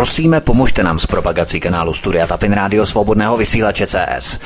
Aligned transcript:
Prosíme, 0.00 0.40
pomožte 0.40 0.82
nám 0.82 0.98
s 0.98 1.06
propagací 1.06 1.60
kanálu 1.60 1.94
Studia 1.94 2.26
Tapin 2.26 2.52
Rádio 2.52 2.86
Svobodného 2.86 3.36
vysílače 3.36 3.86
CS. 3.86 4.40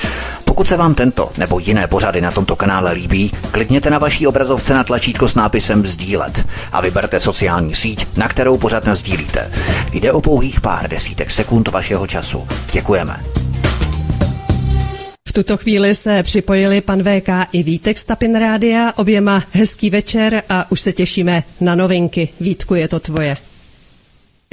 Pokud 0.45 0.69
se 0.69 0.77
vám 0.77 0.95
tento 0.95 1.33
nebo 1.39 1.59
jiné 1.59 1.87
pořady 1.87 2.21
na 2.21 2.31
tomto 2.31 2.57
kanále 2.57 2.93
líbí, 2.93 3.33
klikněte 3.51 3.91
na 3.91 3.99
vaší 3.99 4.27
obrazovce 4.27 4.75
na 4.75 4.85
tlačítko 4.85 5.29
s 5.29 5.35
nápisem 5.35 5.87
Sdílet 5.87 6.47
a 6.73 6.81
vyberte 6.81 7.21
sociální 7.21 7.75
síť, 7.75 8.07
na 8.17 8.29
kterou 8.29 8.59
pořád 8.59 8.89
sdílíte. 8.89 9.53
Jde 9.93 10.13
o 10.13 10.21
pouhých 10.21 10.61
pár 10.61 10.91
desítek 10.91 11.31
sekund 11.31 11.69
vašeho 11.69 12.07
času. 12.07 12.49
Děkujeme. 12.73 13.17
V 15.29 15.33
tuto 15.33 15.57
chvíli 15.57 15.95
se 15.95 16.23
připojili 16.23 16.81
pan 16.81 17.03
VK 17.03 17.29
i 17.53 17.63
Vítek 17.63 17.99
z 17.99 18.05
Tapin 18.05 18.39
Rádia. 18.39 18.93
Oběma 18.97 19.43
hezký 19.53 19.91
večer 19.91 20.43
a 20.49 20.71
už 20.71 20.81
se 20.81 20.93
těšíme 20.93 21.43
na 21.61 21.75
novinky. 21.75 22.29
Vítku, 22.41 22.75
je 22.75 22.89
to 22.89 23.01
tvoje. 23.01 23.37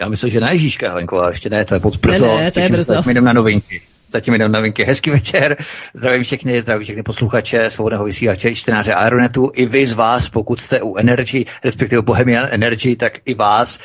Já 0.02 0.10
myslím, 0.10 0.30
že 0.30 0.40
na 0.40 0.52
Ježíška, 0.52 0.90
Helenko, 0.90 1.24
ještě 1.30 1.50
ne, 1.50 1.66
to 1.66 1.74
je 1.74 1.82
moc 1.84 1.96
brzo. 1.96 2.38
Ne, 2.38 2.42
ne, 2.42 2.52
to 2.52 2.60
je 2.60 2.70
brzo. 2.70 3.04
jdem 3.10 3.24
na 3.24 3.34
novinky. 3.34 3.82
Zatím 4.10 4.34
jdem 4.34 4.52
novinky. 4.52 4.84
Hezký 4.84 5.10
večer. 5.10 5.58
Zdravím 5.94 6.24
všechny, 6.24 6.62
zdravím 6.62 6.84
všechny 6.84 7.04
posluchače 7.04 7.70
svobodného 7.70 8.04
vysílače, 8.04 8.56
čtenáře 8.56 8.94
Aeronetu. 8.94 9.52
I 9.56 9.66
vy 9.66 9.88
z 9.88 9.94
vás, 9.94 10.30
pokud 10.30 10.62
jste 10.62 10.82
u 10.82 10.96
Energy, 10.96 11.46
respektive 11.64 12.02
Bohemian 12.02 12.48
Energy, 12.52 12.96
tak 12.96 13.14
i 13.26 13.34
vás, 13.34 13.80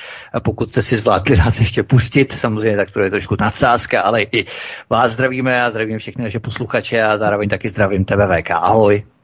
pokud 0.44 0.70
jste 0.70 0.82
si 0.82 0.96
zvládli 0.96 1.36
nás 1.36 1.58
ještě 1.58 1.82
pustit, 1.82 2.32
samozřejmě 2.32 2.76
tak 2.76 2.90
to 2.90 3.00
je 3.00 3.10
trošku 3.10 3.36
nadsázka, 3.40 4.00
ale 4.00 4.22
i 4.22 4.44
vás 4.90 5.12
zdravíme 5.12 5.62
a 5.62 5.70
zdravím 5.70 5.98
všechny 5.98 6.24
naše 6.24 6.40
posluchače 6.40 7.02
a 7.02 7.18
zároveň 7.18 7.48
taky 7.48 7.68
zdravím 7.68 8.04
TVVK. 8.04 8.50
Ahoj. 8.50 9.15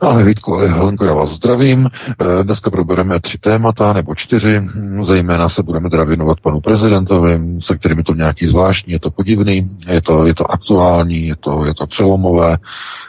Ahoj 0.00 0.24
Vítku, 0.24 0.54
ahoj 0.54 0.68
Helenko, 0.68 1.04
já 1.04 1.14
vás 1.14 1.30
zdravím. 1.30 1.88
Eh, 2.08 2.44
dneska 2.44 2.70
probereme 2.70 3.20
tři 3.20 3.38
témata 3.38 3.92
nebo 3.92 4.14
čtyři. 4.14 4.62
Zejména 5.00 5.48
se 5.48 5.62
budeme 5.62 5.90
teda 5.90 6.04
věnovat 6.04 6.40
panu 6.40 6.60
prezidentovi, 6.60 7.40
se 7.58 7.78
kterým 7.78 7.98
je 7.98 8.04
to 8.04 8.14
nějaký 8.14 8.46
zvláštní, 8.46 8.92
je 8.92 9.00
to 9.00 9.10
podivný, 9.10 9.76
je 9.86 10.02
to, 10.02 10.26
je 10.26 10.34
to 10.34 10.50
aktuální, 10.50 11.26
je 11.26 11.36
to, 11.36 11.64
je 11.64 11.74
to 11.74 11.86
přelomové, 11.86 12.56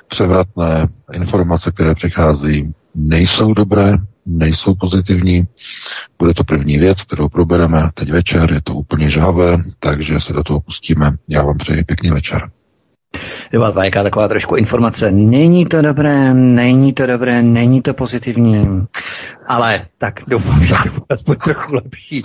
převratné. 0.07 0.87
Informace, 1.13 1.71
které 1.71 1.95
přichází, 1.95 2.73
nejsou 2.95 3.53
dobré, 3.53 3.97
nejsou 4.25 4.75
pozitivní. 4.75 5.47
Bude 6.19 6.33
to 6.33 6.43
první 6.43 6.77
věc, 6.77 7.03
kterou 7.03 7.29
probereme 7.29 7.89
teď 7.93 8.11
večer, 8.11 8.53
je 8.53 8.61
to 8.61 8.73
úplně 8.73 9.09
žhavé, 9.09 9.57
takže 9.79 10.19
se 10.19 10.33
do 10.33 10.43
toho 10.43 10.61
pustíme. 10.61 11.11
Já 11.27 11.43
vám 11.43 11.57
přeji 11.57 11.83
pěkný 11.83 12.11
večer. 12.11 12.49
Byla 13.51 13.85
jaká 13.85 14.03
taková 14.03 14.27
trošku 14.27 14.55
informace. 14.55 15.11
Není 15.11 15.65
to 15.65 15.81
dobré, 15.81 16.33
není 16.33 16.93
to 16.93 17.05
dobré, 17.05 17.41
není 17.41 17.81
to 17.81 17.93
pozitivní. 17.93 18.85
Ale 19.47 19.85
tak 19.97 20.19
doufám, 20.27 20.65
že 20.65 20.73
to 20.83 20.89
bude 20.89 21.05
aspoň 21.09 21.35
trochu 21.35 21.75
lepší. 21.75 22.21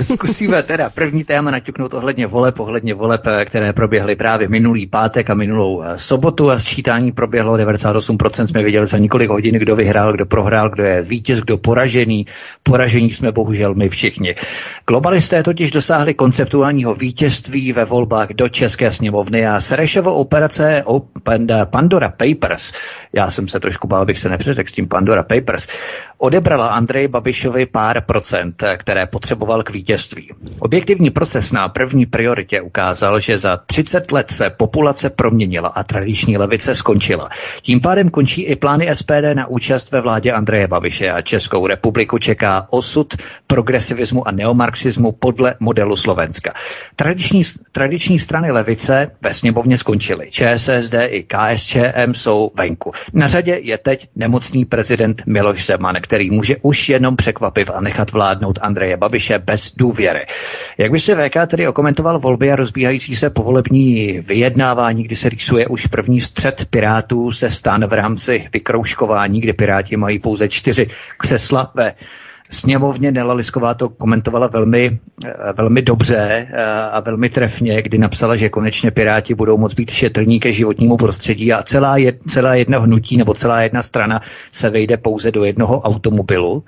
Zkusíme 0.00 0.62
teda 0.62 0.90
první 0.90 1.24
téma 1.24 1.50
naťuknout 1.50 1.94
ohledně 1.94 2.26
voleb, 2.26 2.60
ohledně 2.60 2.94
voleb, 2.94 3.26
eh, 3.26 3.44
které 3.44 3.72
proběhly 3.72 4.16
právě 4.16 4.48
minulý 4.48 4.86
pátek 4.86 5.30
a 5.30 5.34
minulou 5.34 5.82
eh, 5.82 5.98
sobotu 5.98 6.50
a 6.50 6.58
sčítání 6.58 7.12
proběhlo 7.12 7.56
98%. 7.56 8.46
Jsme 8.46 8.62
viděli 8.62 8.86
za 8.86 8.98
několik 8.98 9.30
hodin, 9.30 9.54
kdo 9.54 9.76
vyhrál, 9.76 10.12
kdo 10.12 10.26
prohrál, 10.26 10.70
kdo 10.70 10.82
je 10.82 11.02
vítěz, 11.02 11.40
kdo 11.40 11.58
poražený. 11.58 12.26
Poražení 12.62 13.10
jsme 13.10 13.32
bohužel 13.32 13.74
my 13.74 13.88
všichni. 13.88 14.34
Globalisté 14.86 15.42
totiž 15.42 15.70
dosáhli 15.70 16.14
konceptuálního 16.14 16.94
vítězství 16.94 17.72
ve 17.72 17.84
volbách 17.84 18.28
do 18.28 18.48
České 18.48 18.92
sněmovny 18.92 19.46
a 19.46 19.60
Serešovo 19.60 20.14
operace 20.14 20.82
Open 20.86 21.46
Pandora 21.70 22.08
Papers, 22.08 22.72
já 23.12 23.30
jsem 23.30 23.48
se 23.48 23.60
trošku 23.60 23.88
bál, 23.88 24.02
abych 24.02 24.18
se 24.18 24.28
nepřeřekl 24.28 24.70
s 24.70 24.72
tím 24.72 24.88
Pandora 24.88 25.22
Papers, 25.22 25.68
odebrala 26.18 26.68
Andrej 26.68 27.08
Babišovi 27.08 27.66
pár 27.66 28.00
procent, 28.00 28.62
eh, 28.62 28.76
které 28.76 29.06
potřeboval 29.06 29.62
k 29.62 29.70
vítězství 29.70 29.83
vítězství. 29.84 30.30
Objektivní 30.58 31.10
proces 31.10 31.52
na 31.52 31.68
první 31.68 32.06
prioritě 32.06 32.60
ukázal, 32.60 33.20
že 33.20 33.38
za 33.38 33.56
30 33.56 34.12
let 34.12 34.30
se 34.30 34.50
populace 34.50 35.10
proměnila 35.10 35.68
a 35.68 35.82
tradiční 35.82 36.36
levice 36.38 36.74
skončila. 36.74 37.28
Tím 37.62 37.80
pádem 37.80 38.10
končí 38.10 38.42
i 38.42 38.56
plány 38.56 38.88
SPD 38.92 39.34
na 39.34 39.46
účast 39.46 39.92
ve 39.92 40.00
vládě 40.00 40.32
Andreje 40.32 40.66
Babiše 40.66 41.10
a 41.10 41.20
Českou 41.22 41.66
republiku 41.66 42.18
čeká 42.18 42.66
osud 42.70 43.14
progresivismu 43.46 44.28
a 44.28 44.30
neomarxismu 44.30 45.12
podle 45.12 45.54
modelu 45.60 45.96
Slovenska. 45.96 46.52
Tradiční, 46.96 47.42
tradiční 47.72 48.18
strany 48.18 48.50
levice 48.50 49.10
ve 49.22 49.34
sněmovně 49.34 49.78
skončily. 49.78 50.30
ČSSD 50.30 50.94
i 51.06 51.26
KSČM 51.28 52.14
jsou 52.14 52.50
venku. 52.56 52.92
Na 53.12 53.28
řadě 53.28 53.60
je 53.62 53.78
teď 53.78 54.08
nemocný 54.16 54.64
prezident 54.64 55.22
Miloš 55.26 55.66
Zeman, 55.66 55.96
který 56.00 56.30
může 56.30 56.56
už 56.62 56.88
jenom 56.88 57.16
překvapit 57.16 57.70
a 57.70 57.80
nechat 57.80 58.12
vládnout 58.12 58.58
Andreje 58.62 58.96
Babiše 58.96 59.38
bez 59.38 59.73
důvěry. 59.76 60.26
Jak 60.78 60.92
by 60.92 61.00
se 61.00 61.14
VK 61.28 61.36
tedy 61.46 61.68
okomentoval 61.68 62.18
volby 62.18 62.52
a 62.52 62.56
rozbíhající 62.56 63.16
se 63.16 63.30
povolební 63.30 64.20
vyjednávání, 64.20 65.02
kdy 65.02 65.16
se 65.16 65.28
rýsuje 65.28 65.66
už 65.66 65.86
první 65.86 66.20
střed 66.20 66.66
Pirátů 66.70 67.32
se 67.32 67.50
stan 67.50 67.86
v 67.86 67.92
rámci 67.92 68.44
vykrouškování, 68.52 69.40
kde 69.40 69.52
Piráti 69.52 69.96
mají 69.96 70.18
pouze 70.18 70.48
čtyři 70.48 70.86
křesla 71.18 71.70
ve 71.74 71.94
sněmovně 72.54 73.12
Nela 73.12 73.34
Lisková 73.34 73.74
to 73.74 73.88
komentovala 73.88 74.46
velmi, 74.46 74.98
eh, 75.24 75.52
velmi 75.56 75.82
dobře 75.82 76.48
eh, 76.50 76.64
a 76.90 77.00
velmi 77.00 77.28
trefně, 77.28 77.82
kdy 77.82 77.98
napsala, 77.98 78.36
že 78.36 78.48
konečně 78.48 78.90
Piráti 78.90 79.34
budou 79.34 79.58
moct 79.58 79.74
být 79.74 79.90
šetrní 79.90 80.40
ke 80.40 80.52
životnímu 80.52 80.96
prostředí 80.96 81.52
a 81.52 81.62
celá, 81.62 81.96
jed, 81.96 82.18
celá 82.28 82.54
jedno 82.54 82.80
hnutí 82.80 83.16
nebo 83.16 83.34
celá 83.34 83.62
jedna 83.62 83.82
strana 83.82 84.20
se 84.52 84.70
vejde 84.70 84.96
pouze 84.96 85.30
do 85.32 85.44
jednoho 85.44 85.80
automobilu. 85.80 86.64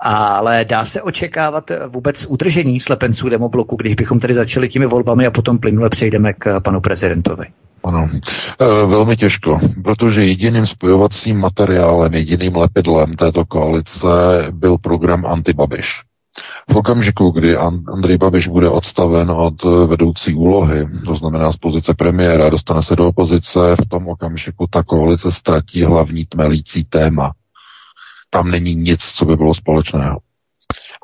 Ale 0.00 0.64
dá 0.68 0.84
se 0.84 1.02
očekávat 1.02 1.70
vůbec 1.88 2.26
utržení 2.28 2.80
slepenců 2.80 3.28
demobloku, 3.28 3.76
když 3.76 3.94
bychom 3.94 4.20
tedy 4.20 4.34
začali 4.34 4.68
těmi 4.68 4.86
volbami 4.86 5.26
a 5.26 5.30
potom 5.30 5.58
plynule 5.58 5.88
přejdeme 5.90 6.32
k 6.32 6.60
panu 6.60 6.80
prezidentovi. 6.80 7.46
Ano, 7.84 8.08
e, 8.12 8.86
velmi 8.86 9.16
těžko, 9.16 9.60
protože 9.84 10.24
jediným 10.24 10.66
spojovacím 10.66 11.40
materiálem, 11.40 12.14
jediným 12.14 12.56
lepidlem 12.56 13.12
této 13.12 13.44
koalice 13.44 14.08
byl 14.50 14.78
program 14.78 15.26
Antibabiš. 15.26 15.86
V 16.70 16.76
okamžiku, 16.76 17.30
kdy 17.30 17.56
Andrej 17.56 18.18
Babiš 18.18 18.48
bude 18.48 18.68
odstaven 18.68 19.30
od 19.30 19.62
vedoucí 19.86 20.34
úlohy, 20.34 20.88
to 21.06 21.14
znamená 21.14 21.52
z 21.52 21.56
pozice 21.56 21.94
premiéra, 21.94 22.50
dostane 22.50 22.82
se 22.82 22.96
do 22.96 23.08
opozice, 23.08 23.76
v 23.84 23.88
tom 23.88 24.08
okamžiku 24.08 24.66
ta 24.70 24.82
koalice 24.82 25.32
ztratí 25.32 25.84
hlavní 25.84 26.26
tmelící 26.26 26.84
téma. 26.84 27.32
Tam 28.30 28.50
není 28.50 28.74
nic, 28.74 29.00
co 29.00 29.24
by 29.24 29.36
bylo 29.36 29.54
společného. 29.54 30.18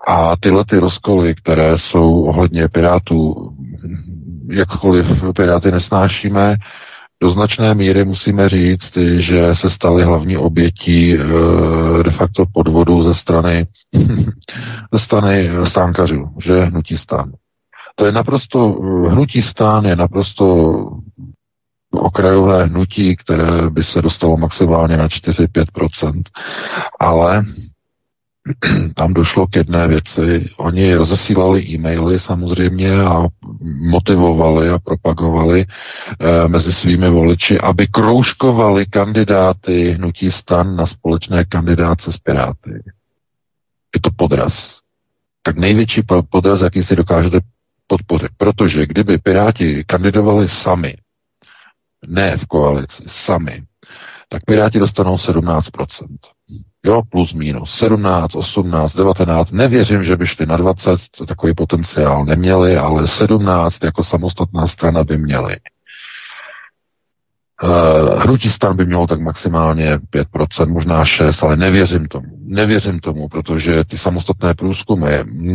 A 0.09 0.37
tyhle 0.37 0.65
ty 0.65 0.79
rozkoly, 0.79 1.35
které 1.35 1.79
jsou 1.79 2.23
ohledně 2.23 2.69
Pirátů 2.69 3.53
jakkoliv 4.51 5.25
Piráty 5.37 5.71
nesnášíme, 5.71 6.57
do 7.21 7.31
značné 7.31 7.75
míry 7.75 8.05
musíme 8.05 8.49
říct, 8.49 8.97
že 9.17 9.55
se 9.55 9.71
staly 9.71 10.05
hlavní 10.05 10.37
obětí 10.37 11.15
e, 11.15 11.19
de 12.03 12.11
facto 12.11 12.45
podvodu 12.53 13.03
ze 13.03 13.15
strany, 13.15 13.67
ze 14.93 14.99
strany 14.99 15.51
stánkařů, 15.65 16.29
že 16.45 16.65
hnutí 16.65 16.97
stán. 16.97 17.33
To 17.95 18.07
je 18.07 18.13
naprosto, 18.13 18.69
hnutí 19.09 19.43
stán 19.43 19.85
je 19.85 19.97
naprosto 19.97 20.75
okrajové 21.91 22.65
hnutí, 22.65 23.17
které 23.17 23.71
by 23.71 23.85
se 23.85 24.03
dostalo 24.03 24.37
maximálně 24.37 24.97
na 24.97 25.09
4-5%, 25.09 26.23
ale 27.01 27.45
tam 28.95 29.15
došlo 29.15 29.47
k 29.47 29.57
jedné 29.57 29.89
věci. 29.89 30.51
Oni 30.57 30.95
rozesílali 30.95 31.63
e-maily 31.63 32.21
samozřejmě 32.21 33.01
a 33.01 33.27
motivovali 33.91 34.69
a 34.69 34.79
propagovali 34.79 35.61
e, 35.61 35.67
mezi 36.49 36.73
svými 36.73 37.11
voliči, 37.11 37.59
aby 37.61 37.87
kroužkovali 37.87 38.87
kandidáty 38.87 39.91
hnutí 39.91 40.31
stan 40.33 40.77
na 40.77 40.87
společné 40.87 41.45
kandidáce 41.45 42.13
s 42.13 42.19
Piráty. 42.19 42.83
Je 43.95 44.01
to 44.01 44.11
podraz. 44.17 44.79
Tak 45.43 45.57
největší 45.57 46.03
podraz, 46.31 46.61
jaký 46.61 46.85
si 46.85 46.97
dokážete 46.97 47.41
podpořit. 47.87 48.29
Protože 48.37 48.87
kdyby 48.87 49.19
Piráti 49.19 49.85
kandidovali 49.87 50.49
sami, 50.49 50.95
ne 52.07 52.37
v 52.37 52.47
koalici, 52.47 53.03
sami, 53.07 53.63
tak 54.29 54.45
Piráti 54.45 54.79
dostanou 54.79 55.15
17%. 55.15 56.07
Jo, 56.89 57.03
plus 57.03 57.35
minus 57.35 57.71
17, 57.71 58.35
18, 58.37 58.95
19. 58.95 59.53
Nevěřím, 59.53 60.05
že 60.05 60.17
by 60.17 60.27
šli 60.27 60.47
na 60.47 60.57
20, 60.57 61.01
to 61.17 61.27
takový 61.27 61.55
potenciál 61.55 62.25
neměli, 62.25 62.77
ale 62.77 63.09
17 63.09 63.85
jako 63.85 64.05
samostatná 64.05 64.69
strana 64.69 65.05
by 65.05 65.19
měli. 65.19 65.57
Uh, 67.63 68.23
hnutí 68.23 68.51
stan 68.51 68.77
by 68.77 68.87
mělo 68.87 69.07
tak 69.07 69.21
maximálně 69.21 69.99
5%, 69.99 70.73
možná 70.73 71.05
6%, 71.05 71.47
ale 71.47 71.57
nevěřím 71.57 72.07
tomu. 72.07 72.27
Nevěřím 72.47 73.01
tomu, 73.01 73.29
protože 73.29 73.85
ty 73.85 73.99
samostatné 73.99 74.55
průzkumy, 74.55 75.11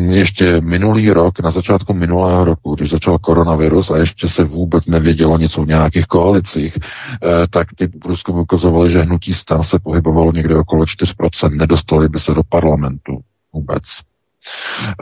ještě 0.09 0.61
minulý 0.61 1.11
rok, 1.11 1.39
na 1.39 1.51
začátku 1.51 1.93
minulého 1.93 2.45
roku, 2.45 2.75
když 2.75 2.89
začal 2.89 3.19
koronavirus 3.19 3.89
a 3.91 3.97
ještě 3.97 4.27
se 4.27 4.43
vůbec 4.43 4.85
nevědělo 4.85 5.37
nic 5.37 5.57
o 5.57 5.65
nějakých 5.65 6.05
koalicích, 6.05 6.77
uh, 6.77 7.29
tak 7.49 7.67
ty 7.75 7.87
průzkumy 7.87 8.39
ukazovaly, 8.41 8.91
že 8.91 9.01
hnutí 9.01 9.33
stan 9.33 9.63
se 9.63 9.79
pohybovalo 9.79 10.31
někde 10.31 10.55
okolo 10.55 10.83
4%, 10.83 11.57
nedostali 11.57 12.09
by 12.09 12.19
se 12.19 12.33
do 12.33 12.41
parlamentu 12.49 13.19
vůbec. 13.53 13.83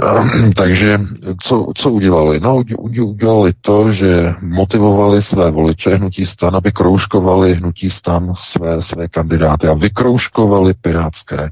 Ehm, 0.01 0.53
takže 0.53 0.99
co, 1.41 1.71
co 1.75 1.91
udělali? 1.91 2.39
No, 2.39 2.63
udělali 2.77 3.53
to, 3.61 3.91
že 3.91 4.33
motivovali 4.41 5.21
své 5.21 5.51
voliče 5.51 5.95
hnutí 5.95 6.25
stan, 6.25 6.55
aby 6.55 6.71
kroužkovali 6.71 7.55
hnutí 7.55 7.89
stan 7.89 8.33
své, 8.37 8.81
své 8.81 9.07
kandidáty 9.07 9.67
a 9.67 9.73
vykroužkovali 9.73 10.73
pirátské, 10.73 11.49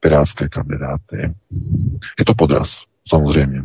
pirátské 0.00 0.48
kandidáty. 0.48 1.34
Je 2.18 2.24
to 2.24 2.34
podraz, 2.34 2.70
samozřejmě. 3.08 3.62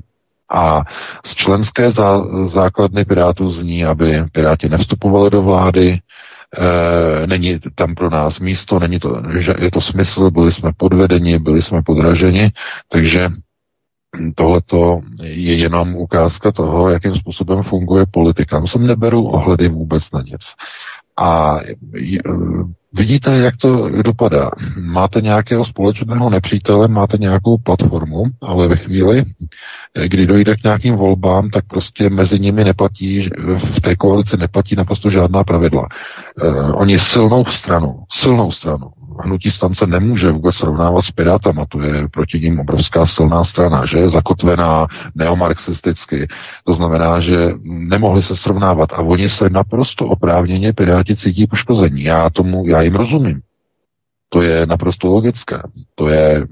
A 0.51 0.83
z 1.25 1.35
členské 1.35 1.91
zá, 1.91 2.23
základny 2.47 3.05
Pirátů 3.05 3.49
zní, 3.49 3.85
aby 3.85 4.23
Piráti 4.31 4.69
nevstupovali 4.69 5.29
do 5.29 5.41
vlády, 5.41 5.89
e, 5.91 7.27
není 7.27 7.59
tam 7.75 7.95
pro 7.95 8.09
nás 8.09 8.39
místo, 8.39 8.79
není 8.79 8.99
to, 8.99 9.23
že 9.39 9.53
je 9.59 9.71
to 9.71 9.81
smysl, 9.81 10.31
byli 10.31 10.51
jsme 10.51 10.71
podvedeni, 10.77 11.39
byli 11.39 11.61
jsme 11.61 11.81
podraženi, 11.81 12.51
takže 12.89 13.27
tohleto 14.35 15.01
je 15.21 15.57
jenom 15.57 15.95
ukázka 15.95 16.51
toho, 16.51 16.89
jakým 16.89 17.15
způsobem 17.15 17.63
funguje 17.63 18.05
politika. 18.11 18.59
No 18.59 18.67
sem 18.67 18.87
neberu 18.87 19.27
ohledy 19.27 19.69
vůbec 19.69 20.11
na 20.11 20.21
nic. 20.21 20.41
A 21.17 21.59
vidíte, 22.93 23.37
jak 23.37 23.57
to 23.57 23.89
dopadá. 24.01 24.49
Máte 24.79 25.21
nějakého 25.21 25.65
společného 25.65 26.29
nepřítele, 26.29 26.87
máte 26.87 27.17
nějakou 27.17 27.57
platformu, 27.57 28.23
ale 28.41 28.67
ve 28.67 28.75
chvíli, 28.75 29.25
kdy 30.05 30.27
dojde 30.27 30.55
k 30.55 30.63
nějakým 30.63 30.95
volbám, 30.95 31.49
tak 31.49 31.65
prostě 31.67 32.09
mezi 32.09 32.39
nimi 32.39 32.63
neplatí, 32.63 33.29
v 33.57 33.81
té 33.81 33.95
koalici 33.95 34.37
neplatí 34.37 34.75
naprosto 34.75 35.09
žádná 35.09 35.43
pravidla. 35.43 35.87
Uh, 36.43 36.81
oni 36.81 36.99
silnou 36.99 37.45
stranu, 37.45 38.03
silnou 38.11 38.51
stranu, 38.51 38.91
hnutí 39.19 39.51
stance 39.51 39.87
nemůže 39.87 40.31
vůbec 40.31 40.55
srovnávat 40.55 41.01
s 41.01 41.11
Pirátama, 41.11 41.65
to 41.65 41.81
je 41.81 42.07
proti 42.11 42.39
ním 42.39 42.59
obrovská 42.59 43.05
silná 43.05 43.43
strana, 43.43 43.85
že 43.85 43.97
je 43.97 44.09
zakotvená 44.09 44.87
neomarxisticky. 45.15 46.27
To 46.65 46.73
znamená, 46.73 47.19
že 47.19 47.49
nemohli 47.63 48.21
se 48.21 48.37
srovnávat 48.37 48.93
a 48.93 49.01
oni 49.01 49.29
se 49.29 49.49
naprosto 49.49 50.05
oprávněně 50.05 50.73
Piráti 50.73 51.15
cítí 51.15 51.47
poškození. 51.47 52.03
Já 52.03 52.29
tomu, 52.29 52.67
já 52.67 52.81
jim 52.83 52.95
rozumím. 52.95 53.41
To 54.29 54.41
je 54.41 54.65
naprosto 54.65 55.07
logické. 55.07 55.61
To 55.95 56.09
je 56.09 56.47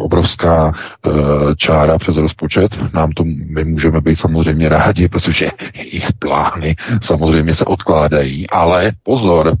obrovská 0.00 0.72
e, 0.72 1.10
čára 1.56 1.98
přes 1.98 2.16
rozpočet. 2.16 2.78
Nám 2.94 3.12
to, 3.12 3.24
my 3.24 3.64
můžeme 3.64 4.00
být 4.00 4.16
samozřejmě 4.16 4.68
rádi, 4.68 5.08
protože 5.08 5.50
jejich 5.74 6.12
plány 6.18 6.76
samozřejmě 7.02 7.54
se 7.54 7.64
odkládají, 7.64 8.50
ale 8.50 8.92
pozor, 9.02 9.56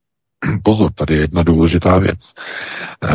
pozor, 0.62 0.92
tady 0.92 1.14
je 1.14 1.20
jedna 1.20 1.42
důležitá 1.42 1.98
věc. 1.98 2.18
E, 3.02 3.08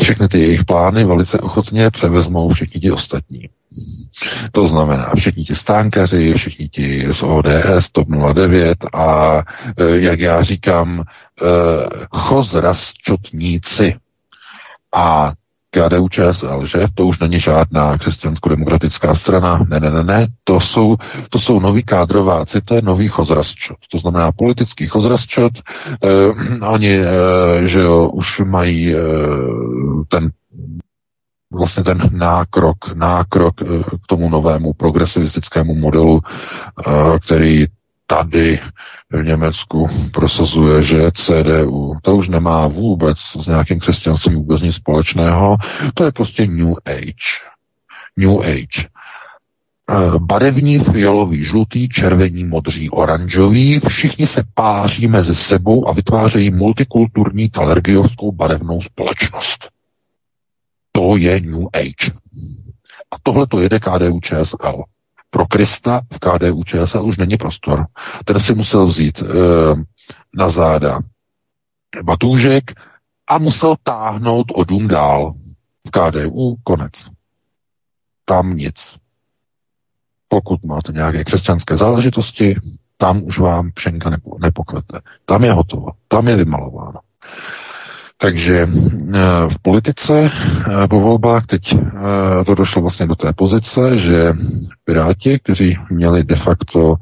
všechny 0.00 0.28
ty 0.28 0.40
jejich 0.40 0.64
plány 0.64 1.04
velice 1.04 1.38
ochotně 1.38 1.90
převezmou 1.90 2.48
všichni 2.48 2.80
ti 2.80 2.90
ostatní. 2.90 3.48
To 4.52 4.66
znamená 4.66 5.10
všichni 5.16 5.44
ti 5.44 5.54
stánkaři, 5.54 6.34
všichni 6.34 6.68
ti 6.68 7.06
z 7.12 7.22
ODS, 7.22 7.90
TOP 7.92 8.08
09 8.34 8.76
a, 8.94 9.42
e, 9.76 9.84
jak 10.00 10.20
já 10.20 10.42
říkám, 10.42 11.00
e, 11.00 11.04
chozrasčotníci. 12.10 13.96
A 14.94 15.32
KDU 15.76 16.08
ČSL, 16.08 16.66
že? 16.66 16.86
To 16.94 17.06
už 17.06 17.18
není 17.18 17.40
žádná 17.40 17.98
křesťansko-demokratická 17.98 19.14
strana. 19.14 19.66
Ne, 19.68 19.80
ne, 19.80 19.90
ne, 19.90 20.04
ne. 20.04 20.26
To 20.44 20.60
jsou, 20.60 20.96
to 21.30 21.38
jsou 21.38 21.60
noví 21.60 21.82
kádrováci, 21.82 22.60
to 22.64 22.74
je 22.74 22.82
nový 22.82 23.08
chozrasčot. 23.08 23.76
To 23.90 23.98
znamená 23.98 24.32
politický 24.32 24.86
chozrasčot. 24.86 25.52
Eh, 25.58 26.66
oni, 26.66 26.98
eh, 26.98 27.68
že 27.68 27.78
jo, 27.80 28.08
už 28.08 28.40
mají 28.40 28.94
eh, 28.94 28.98
ten 30.08 30.30
vlastně 31.56 31.84
ten 31.84 32.10
nákrok, 32.12 32.76
nákrok 32.94 33.54
eh, 33.62 33.82
k 33.82 34.06
tomu 34.06 34.28
novému 34.28 34.72
progresivistickému 34.72 35.74
modelu, 35.74 36.20
eh, 36.20 37.18
který 37.24 37.66
tady 38.06 38.60
v 39.10 39.24
Německu 39.24 39.88
prosazuje, 40.12 40.82
že 40.82 41.10
CDU, 41.14 41.94
to 42.02 42.16
už 42.16 42.28
nemá 42.28 42.68
vůbec 42.68 43.18
s 43.18 43.46
nějakým 43.46 43.80
křesťanstvím 43.80 44.34
vůbec 44.34 44.62
nic 44.62 44.74
společného, 44.74 45.56
to 45.94 46.04
je 46.04 46.12
prostě 46.12 46.46
New 46.46 46.74
Age. 46.86 47.46
New 48.16 48.40
Age. 48.40 48.88
Eh, 49.90 50.18
barevní, 50.18 50.78
fialový, 50.78 51.44
žlutý, 51.44 51.88
červený, 51.88 52.44
modří, 52.44 52.90
oranžový, 52.90 53.80
všichni 53.88 54.26
se 54.26 54.42
páří 54.54 55.08
mezi 55.08 55.34
sebou 55.34 55.88
a 55.88 55.92
vytvářejí 55.92 56.50
multikulturní 56.50 57.50
talergiovskou 57.50 58.32
barevnou 58.32 58.80
společnost. 58.80 59.75
To 60.96 61.16
je 61.16 61.40
New 61.40 61.66
Age. 61.72 62.10
A 63.10 63.16
tohle 63.22 63.46
to 63.46 63.60
jede 63.60 63.80
KDU 63.80 64.20
ČSL 64.20 64.84
pro 65.30 65.46
Krista 65.46 66.00
v 66.12 66.18
KDU 66.18 66.64
ČSL 66.64 67.04
už 67.04 67.16
není 67.18 67.36
prostor. 67.36 67.86
Ten 68.24 68.40
si 68.40 68.54
musel 68.54 68.86
vzít 68.86 69.22
e, 69.22 69.24
na 70.34 70.48
záda 70.48 71.00
batůžek 72.02 72.72
a 73.28 73.38
musel 73.38 73.76
táhnout 73.82 74.46
o 74.54 74.64
dům 74.64 74.88
dál. 74.88 75.34
V 75.86 75.90
KDU 75.90 76.56
konec. 76.64 76.92
Tam 78.24 78.56
nic. 78.56 78.96
Pokud 80.28 80.64
máte 80.64 80.92
nějaké 80.92 81.24
křesťanské 81.24 81.76
záležitosti, 81.76 82.60
tam 82.96 83.22
už 83.22 83.38
vám 83.38 83.72
pšenka 83.72 84.10
nepokvete. 84.40 85.00
Tam 85.24 85.44
je 85.44 85.52
hotovo. 85.52 85.88
Tam 86.08 86.28
je 86.28 86.36
vymalováno. 86.36 87.00
Takže 88.18 88.68
eh, 88.68 89.18
v 89.48 89.62
politice 89.62 90.30
eh, 90.30 90.88
po 90.88 91.00
volbách 91.00 91.46
teď 91.46 91.74
eh, 91.74 92.44
to 92.44 92.54
došlo 92.54 92.82
vlastně 92.82 93.06
do 93.06 93.14
té 93.14 93.32
pozice, 93.32 93.98
že 93.98 94.32
Piráti, 94.84 95.38
kteří 95.38 95.78
měli 95.90 96.24
de 96.24 96.36
facto 96.36 96.94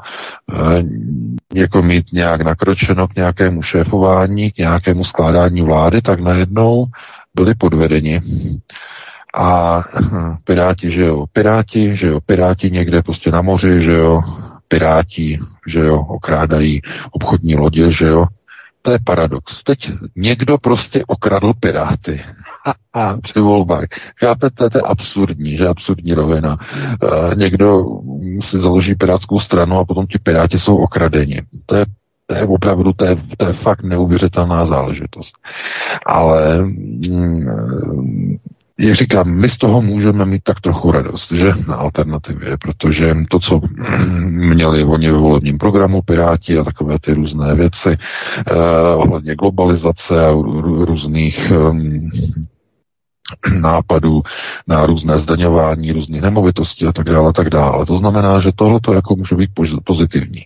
jako 1.55 1.82
mít 1.82 2.12
nějak 2.12 2.40
nakročeno 2.40 3.08
k 3.08 3.14
nějakému 3.14 3.62
šéfování, 3.62 4.50
k 4.50 4.58
nějakému 4.58 5.05
skládání 5.05 5.62
vlády, 5.62 6.02
tak 6.02 6.20
najednou 6.20 6.87
byli 7.34 7.55
podvedeni. 7.55 8.20
A 9.34 9.82
Piráti, 10.44 10.90
že 10.90 11.02
jo, 11.02 11.25
Piráti, 11.32 11.96
že 11.96 12.06
jo, 12.06 12.20
Piráti 12.26 12.70
někde 12.70 13.02
prostě 13.02 13.31
na 13.31 13.43
moři, 13.43 13.82
že 13.82 13.93
jo, 13.93 14.22
Piráti, 14.69 15.38
že 15.66 15.81
jo, 15.81 16.00
okrádají 16.00 16.82
obchodní 17.11 17.56
lodě, 17.56 17.93
že 17.93 18.06
jo, 18.06 18.26
to 18.85 18.91
je 18.91 18.99
paradox. 19.05 19.63
Teď 19.63 19.93
někdo 20.17 20.59
prostě 20.59 21.05
okradl 21.07 21.53
Piráty. 21.61 22.23
A 22.93 23.17
při 23.17 23.41
volbách. 23.41 23.85
Chápete, 24.21 24.71
to 24.71 24.79
je 24.79 24.83
absurdní, 24.83 25.57
že 25.57 25.69
absurdní 25.69 26.13
rovina. 26.15 26.59
E, 27.33 27.35
někdo 27.35 27.85
si 28.41 28.59
založí 28.59 28.95
pirátskou 28.95 29.41
stranu 29.41 29.79
a 29.79 29.85
potom 29.85 30.07
ti 30.07 30.19
Piráti 30.19 30.59
jsou 30.59 30.76
okradeni. 30.76 31.43
To 31.67 31.76
je 31.76 31.85
to 32.26 32.35
je 32.35 32.47
opravdu, 32.47 32.93
to 32.93 33.05
je, 33.05 33.17
to 33.37 33.47
je 33.47 33.53
fakt 33.53 33.83
neuvěřitelná 33.83 34.67
záležitost. 34.67 35.35
Ale 36.07 36.62
mm, 36.62 37.47
jak 38.78 38.95
říkám, 38.95 39.28
my 39.28 39.49
z 39.49 39.59
toho 39.59 39.83
můžeme 39.83 40.25
mít 40.25 40.43
tak 40.43 40.61
trochu 40.61 40.90
radost, 40.90 41.33
že 41.33 41.52
na 41.69 41.75
alternativě, 41.75 42.57
protože 42.61 43.16
to, 43.31 43.38
co 43.38 43.61
měli 44.31 44.85
oni 44.85 45.11
ve 45.11 45.19
volebním 45.19 45.59
programu 45.59 46.02
Piráti 46.02 46.59
a 46.59 46.64
takové 46.64 46.99
ty 46.99 47.14
různé 47.14 47.54
věci 47.54 47.97
eh, 48.47 48.54
ohledně 48.95 49.35
globalizace 49.35 50.26
a 50.26 50.31
různých 50.85 51.52
eh, 51.52 51.57
nápadů 53.61 54.23
na 54.66 54.87
různé 54.87 55.19
zdaňování 55.19 55.93
různých 55.93 56.23
nemovitostí 56.23 56.87
a 56.87 56.93
tak 56.93 57.07
dále, 57.07 57.33
tak 57.33 57.50
dále. 57.50 57.87
To 57.87 57.97
znamená, 57.97 58.40
že 58.40 58.52
tohle 58.54 58.81
to 58.81 58.93
jako 58.93 59.16
může 59.16 59.37
být 59.37 59.50
pozitivní. 59.85 60.43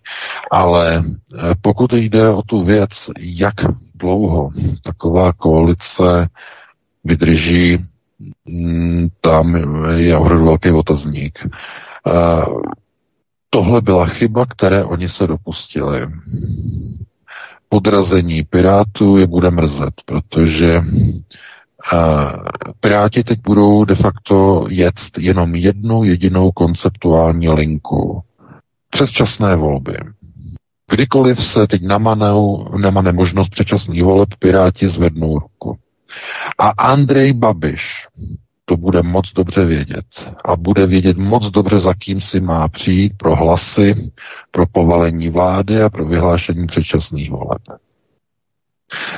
Ale 0.51 1.05
eh, 1.05 1.55
pokud 1.61 1.93
jde 1.93 2.29
o 2.29 2.43
tu 2.43 2.65
věc, 2.65 2.91
jak 3.19 3.55
dlouho 3.95 4.51
taková 4.83 5.33
koalice 5.33 6.29
vydrží 7.05 7.79
tam 9.21 9.55
je 9.97 10.17
opravdu 10.17 10.45
velký 10.45 10.71
otazník. 10.71 11.39
Tohle 13.51 13.81
byla 13.81 14.07
chyba, 14.07 14.47
které 14.47 14.85
oni 14.85 15.09
se 15.09 15.27
dopustili. 15.27 16.07
Podrazení 17.69 18.43
Pirátů 18.45 19.17
je 19.17 19.27
bude 19.27 19.51
mrzet, 19.51 19.95
protože 20.05 20.83
Piráti 22.81 23.25
teď 23.25 23.39
budou 23.47 23.85
de 23.85 23.95
facto 23.95 24.67
jet 24.71 24.95
jenom 25.19 25.55
jednu 25.55 26.05
jedinou 26.05 26.51
konceptuální 26.53 27.49
linku. 27.49 28.23
Předčasné 28.91 29.57
volby. 29.57 29.97
Kdykoliv 30.91 31.45
se 31.45 31.67
teď 31.67 31.83
namanou, 31.83 32.69
nemane 32.79 33.13
možnost 33.13 33.49
předčasných 33.49 34.05
voleb, 34.05 34.29
Piráti 34.39 34.89
zvednou 34.89 35.39
ruku. 35.39 35.79
A 36.59 36.69
Andrej 36.69 37.33
Babiš 37.33 37.83
to 38.65 38.77
bude 38.77 39.03
moc 39.03 39.33
dobře 39.33 39.65
vědět. 39.65 40.07
A 40.45 40.57
bude 40.57 40.87
vědět 40.87 41.17
moc 41.17 41.47
dobře, 41.51 41.81
za 41.81 41.95
kým 41.95 42.21
si 42.21 42.41
má 42.41 42.69
přijít 42.69 43.13
pro 43.17 43.37
hlasy, 43.37 44.13
pro 44.51 44.67
povalení 44.73 45.29
vlády 45.29 45.83
a 45.83 45.91
pro 45.91 46.05
vyhlášení 46.05 46.67
předčasných 46.67 47.31
voleb. 47.31 47.63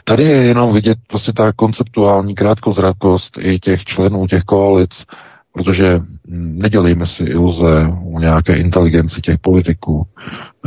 Tady 0.04 0.23
je 0.23 0.37
jenom 0.37 0.75
vidět 0.75 0.99
prostě 1.09 1.32
ta 1.32 1.52
konceptuální 1.52 2.35
krátkozrakost 2.35 3.38
i 3.40 3.59
těch 3.59 3.85
členů 3.85 4.26
těch 4.26 4.42
koalic, 4.42 5.04
protože 5.52 6.00
nedělíme 6.37 7.06
si 7.06 7.23
iluze 7.23 7.87
o 8.14 8.18
nějaké 8.20 8.56
inteligenci 8.56 9.20
těch 9.20 9.38
politiků. 9.38 10.06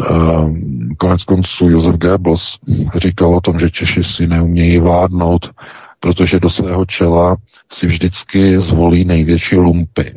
Ehm, 0.10 0.90
konec 0.98 1.24
konců 1.24 1.70
Josef 1.70 1.96
Goebbels 1.96 2.58
říkal 2.96 3.36
o 3.36 3.42
tom, 3.42 3.60
že 3.60 3.70
Češi 3.72 4.04
si 4.04 4.28
neumějí 4.28 4.80
vládnout, 4.80 5.50
protože 6.04 6.40
do 6.40 6.50
svého 6.50 6.86
čela 6.86 7.36
si 7.72 7.88
vždycky 7.88 8.60
zvolí 8.60 9.06
největší 9.06 9.56
lumpy. 9.56 10.16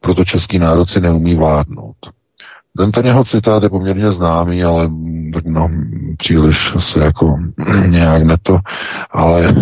Proto 0.00 0.24
český 0.24 0.58
národ 0.58 0.90
si 0.90 1.00
neumí 1.00 1.34
vládnout. 1.34 1.96
Ten, 2.94 3.06
jeho 3.06 3.24
citát 3.24 3.62
je 3.62 3.68
poměrně 3.68 4.10
známý, 4.10 4.64
ale 4.64 4.90
no, 5.44 5.68
příliš 6.18 6.72
se 6.78 7.00
jako 7.00 7.38
nějak 7.86 8.22
neto, 8.22 8.58
ale 9.10 9.54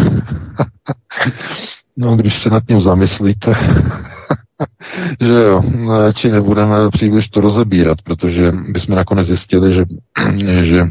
no, 1.96 2.16
když 2.16 2.42
se 2.42 2.50
nad 2.50 2.64
tím 2.66 2.80
zamyslíte, 2.80 3.54
že 5.20 5.32
jo, 5.32 5.62
či 6.14 6.30
nebudeme 6.30 6.90
příliš 6.90 7.28
to 7.28 7.40
rozebírat, 7.40 8.02
protože 8.02 8.52
bychom 8.52 8.96
nakonec 8.96 9.26
zjistili, 9.26 9.75
že, 9.75 9.84
že 10.62 10.87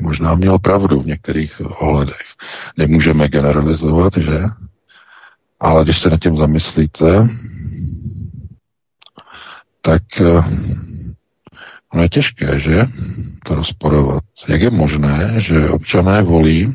možná 0.00 0.34
měl 0.34 0.58
pravdu 0.58 1.00
v 1.00 1.06
některých 1.06 1.60
ohledech. 1.60 2.22
Nemůžeme 2.76 3.28
generalizovat, 3.28 4.12
že? 4.16 4.40
Ale 5.60 5.84
když 5.84 5.98
se 5.98 6.10
nad 6.10 6.20
tím 6.20 6.36
zamyslíte, 6.36 7.28
tak 9.82 10.02
No 11.94 12.02
je 12.02 12.08
těžké, 12.08 12.60
že? 12.60 12.86
To 13.44 13.54
rozporovat. 13.54 14.24
Jak 14.48 14.60
je 14.60 14.70
možné, 14.70 15.34
že 15.36 15.68
občané 15.68 16.22
volí, 16.22 16.74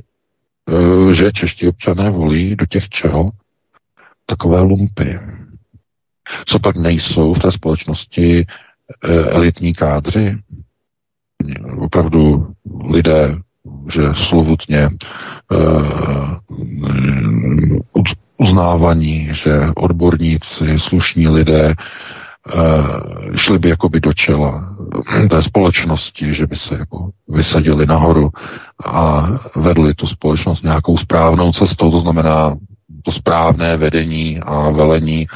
eh, 0.70 1.14
že 1.14 1.32
čeští 1.32 1.68
občané 1.68 2.10
volí 2.10 2.56
do 2.56 2.66
těch 2.66 2.90
čel 2.90 3.30
takové 4.26 4.62
lumpy? 4.62 5.20
Co 6.46 6.60
pak 6.60 6.76
nejsou 6.76 7.34
v 7.34 7.40
té 7.40 7.52
společnosti 7.52 8.46
eh, 8.46 9.30
elitní 9.30 9.74
kádři? 9.74 10.38
Opravdu 11.78 12.48
lidé, 12.90 13.38
že 13.94 14.02
slovutně 14.14 14.90
uh, 15.52 16.36
uznávaní, 18.38 19.30
že 19.32 19.60
odborníci, 19.76 20.80
slušní 20.80 21.28
lidé 21.28 21.74
uh, 22.56 23.36
šli 23.36 23.60
by 23.60 23.70
jakoby 23.70 24.00
do 24.00 24.14
čela 24.14 24.76
té 25.30 25.42
společnosti, 25.42 26.34
že 26.34 26.48
by 26.48 26.56
se 26.56 26.76
jako 26.78 27.10
vysadili 27.30 27.86
nahoru 27.86 28.30
a 28.86 29.28
vedli 29.56 29.94
tu 29.94 30.08
společnost 30.08 30.64
nějakou 30.64 30.98
správnou 30.98 31.52
cestou, 31.52 31.92
to 31.92 32.00
znamená 32.00 32.56
to 33.04 33.12
správné 33.12 33.78
vedení 33.78 34.40
a 34.40 34.70
velení. 34.70 35.28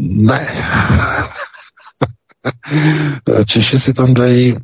Ne. 0.00 0.46
Češi 3.46 3.80
si 3.80 3.94
tam 3.94 4.14
dají, 4.14 4.56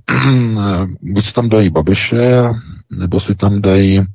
buď 1.02 1.24
si 1.24 1.32
tam 1.32 1.48
dají 1.48 1.70
Babiše, 1.70 2.42
nebo 2.90 3.20
si 3.20 3.34
tam 3.34 3.60
dají 3.60 4.06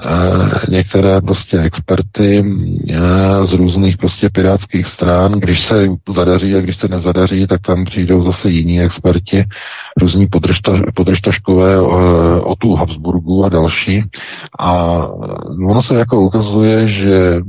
Eh, 0.00 0.70
některé 0.70 1.20
prostě 1.20 1.58
experty 1.58 2.44
eh, 2.90 3.46
z 3.46 3.52
různých 3.52 3.96
prostě 3.96 4.30
pirátských 4.30 4.86
stran. 4.86 5.32
Když 5.32 5.60
se 5.60 5.88
zadaří 6.08 6.54
a 6.54 6.60
když 6.60 6.76
se 6.76 6.88
nezadaří, 6.88 7.46
tak 7.46 7.60
tam 7.60 7.84
přijdou 7.84 8.22
zase 8.22 8.50
jiní 8.50 8.80
experti, 8.80 9.44
různí 10.00 10.26
podržta, 10.26 10.82
podržtaškové 10.94 11.74
eh, 11.74 11.78
o 12.40 12.56
tu 12.58 12.74
Habsburgu 12.74 13.44
a 13.44 13.48
další. 13.48 14.04
A 14.58 14.98
ono 15.68 15.82
se 15.82 15.94
jako 15.94 16.20
ukazuje, 16.20 16.88
že 16.88 17.40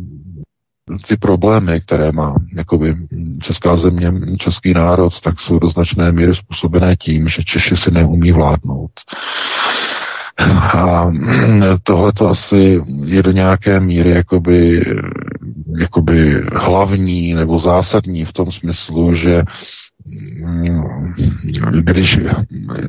ty 1.08 1.18
problémy, 1.18 1.82
které 1.82 2.12
má 2.12 2.36
jakoby 2.56 2.98
česká 3.42 3.78
země, 3.78 4.14
český 4.38 4.74
národ, 4.74 5.22
tak 5.22 5.40
jsou 5.40 5.60
do 5.60 5.70
značné 5.70 6.12
míry 6.12 6.36
způsobené 6.36 6.96
tím, 6.96 7.28
že 7.28 7.44
Češi 7.44 7.78
si 7.78 7.92
neumí 7.92 8.32
vládnout. 8.32 8.92
A 10.74 11.12
tohle 11.84 12.14
to 12.14 12.30
asi 12.30 12.82
je 13.06 13.24
do 13.24 13.32
nějaké 13.32 13.80
míry 13.80 14.10
jakoby, 14.10 14.86
jakoby 15.80 16.42
hlavní 16.56 17.34
nebo 17.34 17.60
zásadní 17.60 18.26
v 18.26 18.34
tom 18.34 18.52
smyslu, 18.52 19.16
že 19.16 19.44
mm, 20.46 21.14
když 21.82 22.20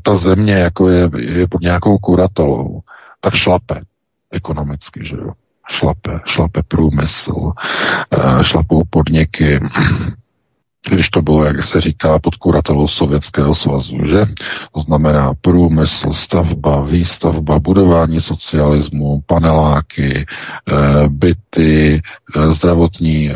ta 0.03 0.17
země 0.17 0.55
jako 0.55 0.89
je, 0.89 1.11
je 1.19 1.49
pod 1.49 1.61
nějakou 1.61 1.99
kuratelou, 1.99 2.81
tak 3.21 3.35
šlape 3.35 3.81
ekonomicky, 4.33 5.05
že 5.05 5.17
jo. 5.17 5.33
Šlape, 5.69 6.21
šlape 6.25 6.63
průmysl, 6.69 7.53
eh, 8.11 8.45
šlapou 8.45 8.83
podniky, 8.91 9.61
když 10.91 11.11
to 11.11 11.23
bylo, 11.23 11.45
jak 11.45 11.65
se 11.65 11.81
říká, 11.81 12.19
pod 12.19 12.35
kuratelou 12.35 12.89
Sovětského 12.89 13.55
svazu, 13.55 13.97
že? 14.07 14.27
To 14.73 14.81
znamená 14.81 15.33
průmysl, 15.41 16.13
stavba, 16.13 16.83
výstavba, 16.83 17.59
budování 17.59 18.21
socialismu, 18.21 19.21
paneláky, 19.27 20.27
eh, 20.27 21.09
byty, 21.09 22.03
eh, 22.37 22.53
zdravotní 22.53 23.31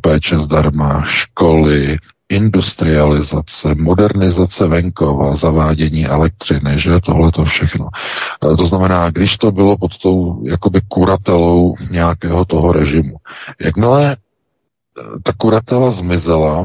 péče 0.00 0.38
zdarma, 0.38 1.02
školy, 1.06 1.98
industrializace, 2.28 3.74
modernizace 3.74 4.66
venkova, 4.66 5.36
zavádění 5.36 6.06
elektřiny, 6.06 6.78
že 6.78 7.00
tohle 7.00 7.32
to 7.32 7.44
všechno. 7.44 7.88
To 8.40 8.66
znamená, 8.66 9.10
když 9.10 9.38
to 9.38 9.52
bylo 9.52 9.76
pod 9.76 9.98
tou 9.98 10.42
jakoby 10.46 10.80
kuratelou 10.88 11.74
nějakého 11.90 12.44
toho 12.44 12.72
režimu. 12.72 13.16
Jakmile 13.60 14.16
ta 15.22 15.32
kuratela 15.36 15.90
zmizela, 15.90 16.64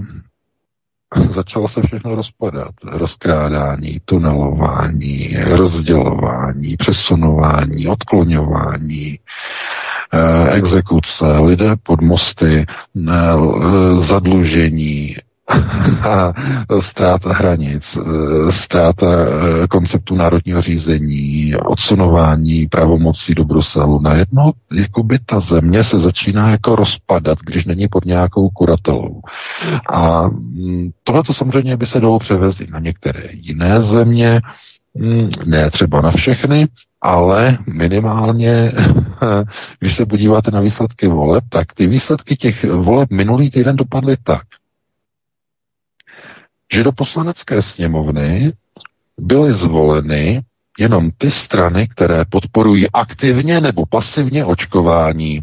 začalo 1.29 1.67
se 1.67 1.81
všechno 1.81 2.15
rozpadat. 2.15 2.71
Rozkrádání, 2.83 4.01
tunelování, 4.05 5.37
rozdělování, 5.43 6.77
přesunování, 6.77 7.87
odkloňování, 7.87 9.19
eh, 10.13 10.51
exekuce, 10.51 11.25
lidé 11.39 11.75
pod 11.83 12.01
mosty, 12.01 12.65
zadlužení, 13.99 15.15
a 16.03 16.33
ztráta 16.79 17.33
hranic, 17.33 17.97
e, 17.97 18.51
ztráta 18.51 19.07
e, 19.07 19.67
konceptu 19.67 20.15
národního 20.15 20.61
řízení, 20.61 21.55
odsunování 21.55 22.67
pravomocí 22.67 23.35
do 23.35 23.45
Bruselu. 23.45 24.01
Najednou 24.01 24.51
jakoby 24.73 25.19
ta 25.25 25.39
země 25.39 25.83
se 25.83 25.99
začíná 25.99 26.49
jako 26.49 26.75
rozpadat, 26.75 27.39
když 27.45 27.65
není 27.65 27.87
pod 27.87 28.05
nějakou 28.05 28.49
kuratelou. 28.49 29.21
A 29.93 30.27
mm, 30.27 30.89
tohle 31.03 31.23
to 31.23 31.33
samozřejmě 31.33 31.77
by 31.77 31.85
se 31.85 31.99
dalo 31.99 32.19
převést 32.19 32.61
i 32.61 32.67
na 32.71 32.79
některé 32.79 33.23
jiné 33.31 33.81
země, 33.81 34.41
mm, 34.93 35.29
ne 35.45 35.71
třeba 35.71 36.01
na 36.01 36.11
všechny, 36.11 36.67
ale 37.01 37.57
minimálně, 37.73 38.71
když 39.79 39.95
se 39.95 40.05
podíváte 40.05 40.51
na 40.51 40.59
výsledky 40.61 41.07
voleb, 41.07 41.43
tak 41.49 41.73
ty 41.73 41.87
výsledky 41.87 42.35
těch 42.35 42.63
voleb 42.63 43.09
minulý 43.11 43.49
týden 43.49 43.75
dopadly 43.75 44.17
tak, 44.23 44.41
že 46.73 46.83
do 46.83 46.91
poslanecké 46.91 47.61
sněmovny 47.61 48.53
byly 49.19 49.53
zvoleny 49.53 50.41
jenom 50.79 51.11
ty 51.17 51.31
strany, 51.31 51.87
které 51.87 52.25
podporují 52.29 52.91
aktivně 52.93 53.61
nebo 53.61 53.85
pasivně 53.85 54.45
očkování. 54.45 55.41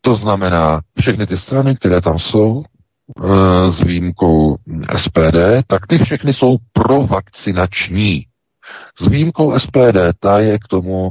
To 0.00 0.14
znamená, 0.14 0.80
všechny 1.00 1.26
ty 1.26 1.38
strany, 1.38 1.76
které 1.76 2.00
tam 2.00 2.18
jsou, 2.18 2.62
e, 2.64 3.70
s 3.72 3.80
výjimkou 3.80 4.56
SPD, 4.96 5.62
tak 5.66 5.86
ty 5.86 5.98
všechny 5.98 6.32
jsou 6.32 6.56
provakcinační. 6.72 8.26
S 9.00 9.06
výjimkou 9.06 9.58
SPD, 9.58 10.12
ta 10.20 10.40
je 10.40 10.58
k 10.58 10.68
tomu 10.68 11.10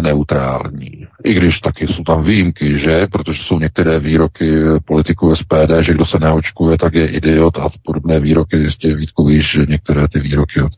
neutrální. 0.00 1.06
I 1.24 1.34
když 1.34 1.60
taky 1.60 1.86
jsou 1.88 2.02
tam 2.04 2.22
výjimky, 2.22 2.78
že? 2.78 3.06
Protože 3.12 3.42
jsou 3.42 3.58
některé 3.58 3.98
výroky 3.98 4.54
politiků 4.84 5.36
SPD, 5.36 5.72
že 5.80 5.94
kdo 5.94 6.06
se 6.06 6.18
neočkuje, 6.18 6.78
tak 6.78 6.94
je 6.94 7.06
idiot 7.08 7.58
a 7.58 7.68
podobné 7.84 8.20
výroky. 8.20 8.56
Jistě 8.56 8.94
Vítku 8.96 9.26
víš, 9.26 9.50
že 9.50 9.66
některé 9.68 10.08
ty 10.08 10.20
výroky 10.20 10.62
od 10.62 10.72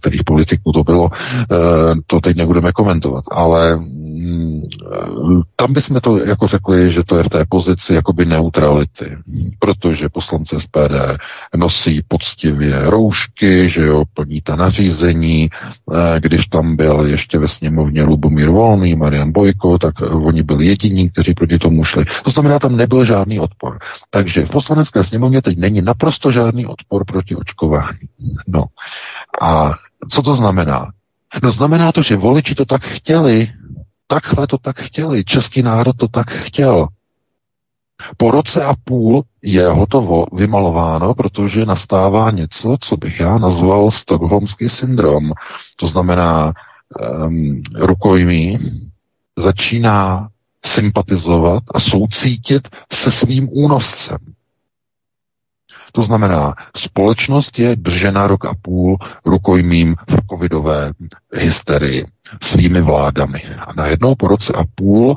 kterých 0.00 0.24
politiků 0.24 0.72
to 0.72 0.84
bylo, 0.84 1.10
e, 1.12 1.56
to 2.06 2.20
teď 2.20 2.36
nebudeme 2.36 2.72
komentovat, 2.72 3.24
ale 3.30 3.76
mm, 3.76 4.62
tam 5.56 5.72
bychom 5.72 6.00
to 6.00 6.18
jako 6.18 6.46
řekli, 6.46 6.92
že 6.92 7.04
to 7.04 7.16
je 7.16 7.22
v 7.22 7.28
té 7.28 7.44
pozici 7.48 7.94
jakoby 7.94 8.24
neutrality, 8.24 9.16
protože 9.58 10.08
poslanci 10.08 10.56
SPD 10.60 11.18
nosí 11.56 12.02
poctivě 12.08 12.90
roušky, 12.90 13.68
že 13.68 13.82
jo, 13.86 14.04
plní 14.14 14.40
ta 14.40 14.56
nařízení, 14.56 15.50
když 16.18 16.46
tam 16.46 16.76
byl 16.76 17.06
ještě 17.06 17.38
ve 17.38 17.48
sněmu 17.48 17.77
sněmovně 17.78 18.02
Lubomír 18.02 18.50
Volný, 18.50 18.96
Marian 18.96 19.32
Bojko, 19.32 19.78
tak 19.78 19.94
oni 20.10 20.42
byli 20.42 20.66
jediní, 20.66 21.10
kteří 21.10 21.34
proti 21.34 21.58
tomu 21.58 21.84
šli. 21.84 22.04
To 22.24 22.30
znamená, 22.30 22.58
tam 22.58 22.76
nebyl 22.76 23.04
žádný 23.04 23.40
odpor. 23.40 23.78
Takže 24.10 24.46
v 24.46 24.50
poslanecké 24.50 25.04
sněmovně 25.04 25.42
teď 25.42 25.58
není 25.58 25.82
naprosto 25.82 26.30
žádný 26.30 26.66
odpor 26.66 27.04
proti 27.04 27.36
očkování. 27.36 28.08
No. 28.48 28.64
A 29.42 29.72
co 30.10 30.22
to 30.22 30.34
znamená? 30.34 30.86
No 31.42 31.50
znamená 31.50 31.92
to, 31.92 32.02
že 32.02 32.16
voliči 32.16 32.54
to 32.54 32.64
tak 32.64 32.82
chtěli, 32.82 33.48
takhle 34.06 34.46
to 34.46 34.58
tak 34.58 34.80
chtěli, 34.80 35.24
český 35.24 35.62
národ 35.62 35.96
to 35.96 36.08
tak 36.08 36.30
chtěl. 36.30 36.88
Po 38.16 38.30
roce 38.30 38.64
a 38.64 38.74
půl 38.84 39.22
je 39.42 39.68
hotovo 39.68 40.26
vymalováno, 40.32 41.14
protože 41.14 41.66
nastává 41.66 42.30
něco, 42.30 42.76
co 42.80 42.96
bych 42.96 43.20
já 43.20 43.38
nazval 43.38 43.90
stokholmský 43.90 44.68
syndrom. 44.68 45.32
To 45.76 45.86
znamená, 45.86 46.52
um, 46.96 47.62
rukojmí 47.74 48.58
začíná 49.38 50.28
sympatizovat 50.64 51.62
a 51.74 51.80
soucítit 51.80 52.68
se 52.92 53.10
svým 53.10 53.48
únoscem. 53.52 54.18
To 55.92 56.02
znamená, 56.02 56.54
společnost 56.76 57.58
je 57.58 57.76
držena 57.76 58.26
rok 58.26 58.44
a 58.44 58.54
půl 58.62 58.98
rukojmím 59.24 59.96
v 60.10 60.16
covidové 60.30 60.92
hysterii 61.34 62.06
svými 62.42 62.80
vládami. 62.80 63.44
A 63.44 63.72
najednou 63.72 64.14
po 64.14 64.28
roce 64.28 64.52
a 64.52 64.64
půl 64.74 65.16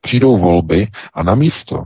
přijdou 0.00 0.38
volby 0.38 0.88
a 1.14 1.22
namísto, 1.22 1.82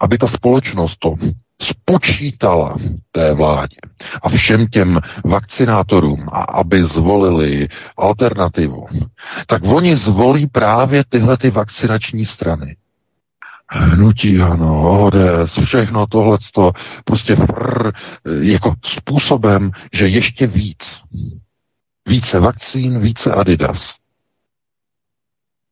aby 0.00 0.18
ta 0.18 0.26
společnost 0.26 0.96
to 0.98 1.14
spočítala 1.62 2.76
té 3.12 3.34
vládě 3.34 3.76
a 4.22 4.28
všem 4.28 4.66
těm 4.66 5.00
vakcinátorům, 5.24 6.28
a 6.32 6.42
aby 6.42 6.82
zvolili 6.82 7.68
alternativu, 7.96 8.86
tak 9.46 9.62
oni 9.64 9.96
zvolí 9.96 10.46
právě 10.46 11.04
tyhle 11.08 11.36
ty 11.36 11.50
vakcinační 11.50 12.24
strany. 12.24 12.76
Hnutí, 13.70 14.40
ano, 14.40 15.00
ODS, 15.00 15.58
všechno 15.64 16.06
tohleto, 16.06 16.72
prostě 17.04 17.36
frr, 17.36 17.92
jako 18.40 18.74
způsobem, 18.84 19.70
že 19.92 20.08
ještě 20.08 20.46
víc. 20.46 21.00
Více 22.06 22.40
vakcín, 22.40 23.00
více 23.00 23.32
Adidas. 23.32 23.94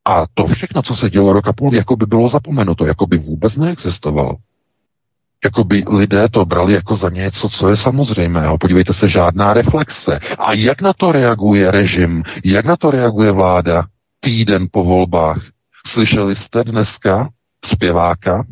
A 0.05 0.25
to 0.35 0.47
všechno, 0.47 0.83
co 0.83 0.97
se 0.97 1.11
dělo 1.11 1.33
rok 1.33 1.49
a 1.49 1.53
půl, 1.53 1.75
jako 1.75 1.97
by 1.97 2.07
bylo 2.07 2.29
zapomenuto, 2.29 2.87
jako 2.87 3.07
by 3.07 3.19
vůbec 3.19 3.57
neexistovalo. 3.57 4.35
Jako 5.45 5.65
by 5.65 5.85
lidé 5.89 6.29
to 6.29 6.45
brali 6.45 6.73
jako 6.73 6.97
za 6.97 7.11
něco, 7.11 7.49
co 7.49 7.69
je 7.69 7.77
samozřejmého. 7.77 8.59
Podívejte 8.59 8.93
se, 8.93 9.09
žádná 9.09 9.55
reflexe. 9.55 10.21
A 10.39 10.53
jak 10.53 10.83
na 10.83 10.93
to 10.93 11.13
reaguje 11.13 11.71
režim? 11.71 12.23
Jak 12.45 12.65
na 12.65 12.77
to 12.77 12.91
reaguje 12.91 13.33
vláda 13.33 13.87
týden 14.21 14.69
po 14.71 14.85
volbách? 14.85 15.43
Slyšeli 15.87 16.37
jste 16.37 16.65
dneska 16.65 17.29
zpěváka 17.65 18.45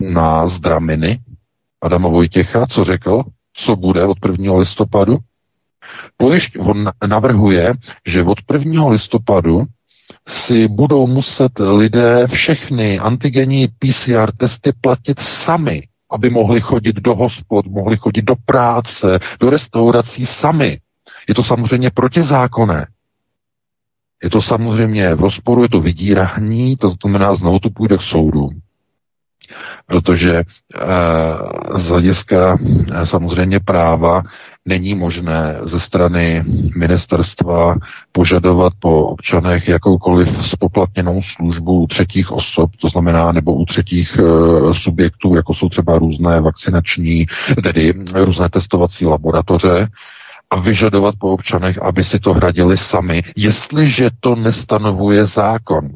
na 0.00 0.46
Zdraminy 0.46 1.20
Adama 1.82 2.08
Vojtěcha, 2.08 2.66
co 2.66 2.84
řekl, 2.84 3.22
co 3.54 3.76
bude 3.76 4.04
od 4.04 4.18
1. 4.30 4.54
listopadu? 4.54 5.18
Pojišť, 6.16 6.58
on 6.58 6.90
navrhuje, 7.06 7.74
že 8.06 8.22
od 8.22 8.38
1. 8.52 8.88
listopadu 8.88 9.64
si 10.28 10.68
budou 10.68 11.06
muset 11.06 11.52
lidé 11.58 12.26
všechny 12.26 12.98
antigenní 12.98 13.68
PCR 13.68 14.32
testy 14.36 14.72
platit 14.80 15.20
sami, 15.20 15.82
aby 16.10 16.30
mohli 16.30 16.60
chodit 16.60 16.96
do 16.96 17.14
hospod, 17.14 17.66
mohli 17.66 17.96
chodit 17.96 18.22
do 18.22 18.34
práce, 18.44 19.18
do 19.40 19.50
restaurací 19.50 20.26
sami. 20.26 20.80
Je 21.28 21.34
to 21.34 21.44
samozřejmě 21.44 21.90
protizákonné. 21.90 22.86
Je 24.22 24.30
to 24.30 24.42
samozřejmě 24.42 25.14
v 25.14 25.20
rozporu, 25.20 25.62
je 25.62 25.68
to 25.68 25.80
vydírání, 25.80 26.76
to 26.76 26.88
znamená, 26.90 27.34
znovu 27.34 27.58
tu 27.58 27.70
půjde 27.70 27.98
k 27.98 28.02
soudu. 28.02 28.50
Protože 29.86 30.36
e, 30.36 30.44
z 31.78 31.88
hlediska 31.88 32.58
e, 32.92 33.06
samozřejmě 33.06 33.60
práva 33.60 34.22
není 34.64 34.94
možné 34.94 35.58
ze 35.62 35.80
strany 35.80 36.44
ministerstva 36.76 37.76
požadovat 38.12 38.72
po 38.78 39.06
občanech 39.06 39.68
jakoukoliv 39.68 40.46
spoplatněnou 40.46 41.22
službu 41.22 41.80
u 41.80 41.86
třetích 41.86 42.30
osob, 42.32 42.70
to 42.80 42.88
znamená 42.88 43.32
nebo 43.32 43.54
u 43.54 43.64
třetích 43.64 44.18
e, 44.18 44.74
subjektů, 44.74 45.34
jako 45.34 45.54
jsou 45.54 45.68
třeba 45.68 45.98
různé 45.98 46.40
vakcinační, 46.40 47.26
tedy 47.62 47.94
různé 48.14 48.48
testovací 48.48 49.06
laboratoře, 49.06 49.88
a 50.50 50.60
vyžadovat 50.60 51.14
po 51.18 51.30
občanech, 51.30 51.78
aby 51.82 52.04
si 52.04 52.18
to 52.18 52.34
hradili 52.34 52.78
sami, 52.78 53.22
jestliže 53.36 54.10
to 54.20 54.36
nestanovuje 54.36 55.26
zákon. 55.26 55.90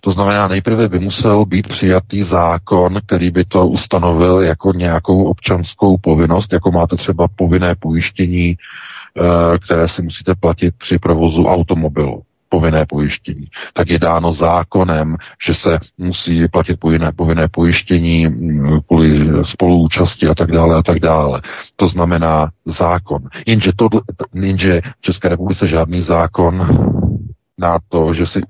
To 0.00 0.10
znamená, 0.10 0.48
nejprve 0.48 0.88
by 0.88 0.98
musel 0.98 1.44
být 1.44 1.68
přijatý 1.68 2.22
zákon, 2.22 3.00
který 3.06 3.30
by 3.30 3.44
to 3.44 3.66
ustanovil 3.66 4.40
jako 4.40 4.72
nějakou 4.72 5.24
občanskou 5.24 5.96
povinnost, 5.98 6.52
jako 6.52 6.72
máte 6.72 6.96
třeba 6.96 7.28
povinné 7.36 7.74
pojištění, 7.74 8.56
eh, 8.56 9.58
které 9.58 9.88
si 9.88 10.02
musíte 10.02 10.34
platit 10.34 10.74
při 10.78 10.98
provozu 10.98 11.46
automobilu 11.46 12.22
povinné 12.48 12.86
pojištění, 12.86 13.46
tak 13.72 13.90
je 13.90 13.98
dáno 13.98 14.32
zákonem, 14.32 15.16
že 15.46 15.54
se 15.54 15.78
musí 15.98 16.48
platit 16.48 16.80
povinné, 16.80 17.12
povinné 17.12 17.48
pojištění 17.48 18.26
mm, 18.26 18.80
kvůli 18.86 19.28
spoluúčasti 19.44 20.28
a 20.28 20.34
tak 20.34 20.52
dále 20.52 20.76
a 20.76 20.82
tak 20.82 21.00
dále. 21.00 21.42
To 21.76 21.88
znamená 21.88 22.50
zákon. 22.64 23.22
Jenže, 23.46 23.72
to, 23.76 23.88
jenže 24.34 24.80
v 24.80 25.00
České 25.00 25.28
republice 25.28 25.68
žádný 25.68 26.00
zákon 26.00 26.66
na 27.60 27.78
to, 27.88 28.14
že 28.14 28.26
si 28.26 28.40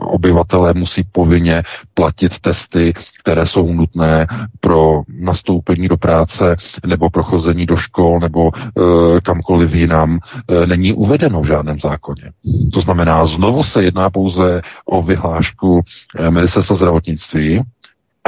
obyvatelé 0.00 0.72
musí 0.74 1.04
povinně 1.12 1.62
platit 1.94 2.38
testy, 2.38 2.92
které 3.20 3.46
jsou 3.46 3.72
nutné 3.72 4.26
pro 4.60 5.02
nastoupení 5.08 5.88
do 5.88 5.96
práce 5.96 6.56
nebo 6.86 7.10
prochození 7.10 7.66
do 7.66 7.76
škol 7.76 8.20
nebo 8.20 8.50
e, 8.54 9.20
kamkoliv 9.20 9.74
jinam, 9.74 10.18
e, 10.48 10.66
není 10.66 10.92
uvedeno 10.92 11.40
v 11.40 11.46
žádném 11.46 11.80
zákoně. 11.80 12.32
To 12.72 12.80
znamená, 12.80 13.26
znovu 13.26 13.64
se 13.64 13.84
jedná 13.84 14.10
pouze 14.10 14.62
o 14.84 15.02
vyhlášku 15.02 15.80
e, 16.18 16.30
ministerstva 16.30 16.76
zdravotnictví, 16.76 17.62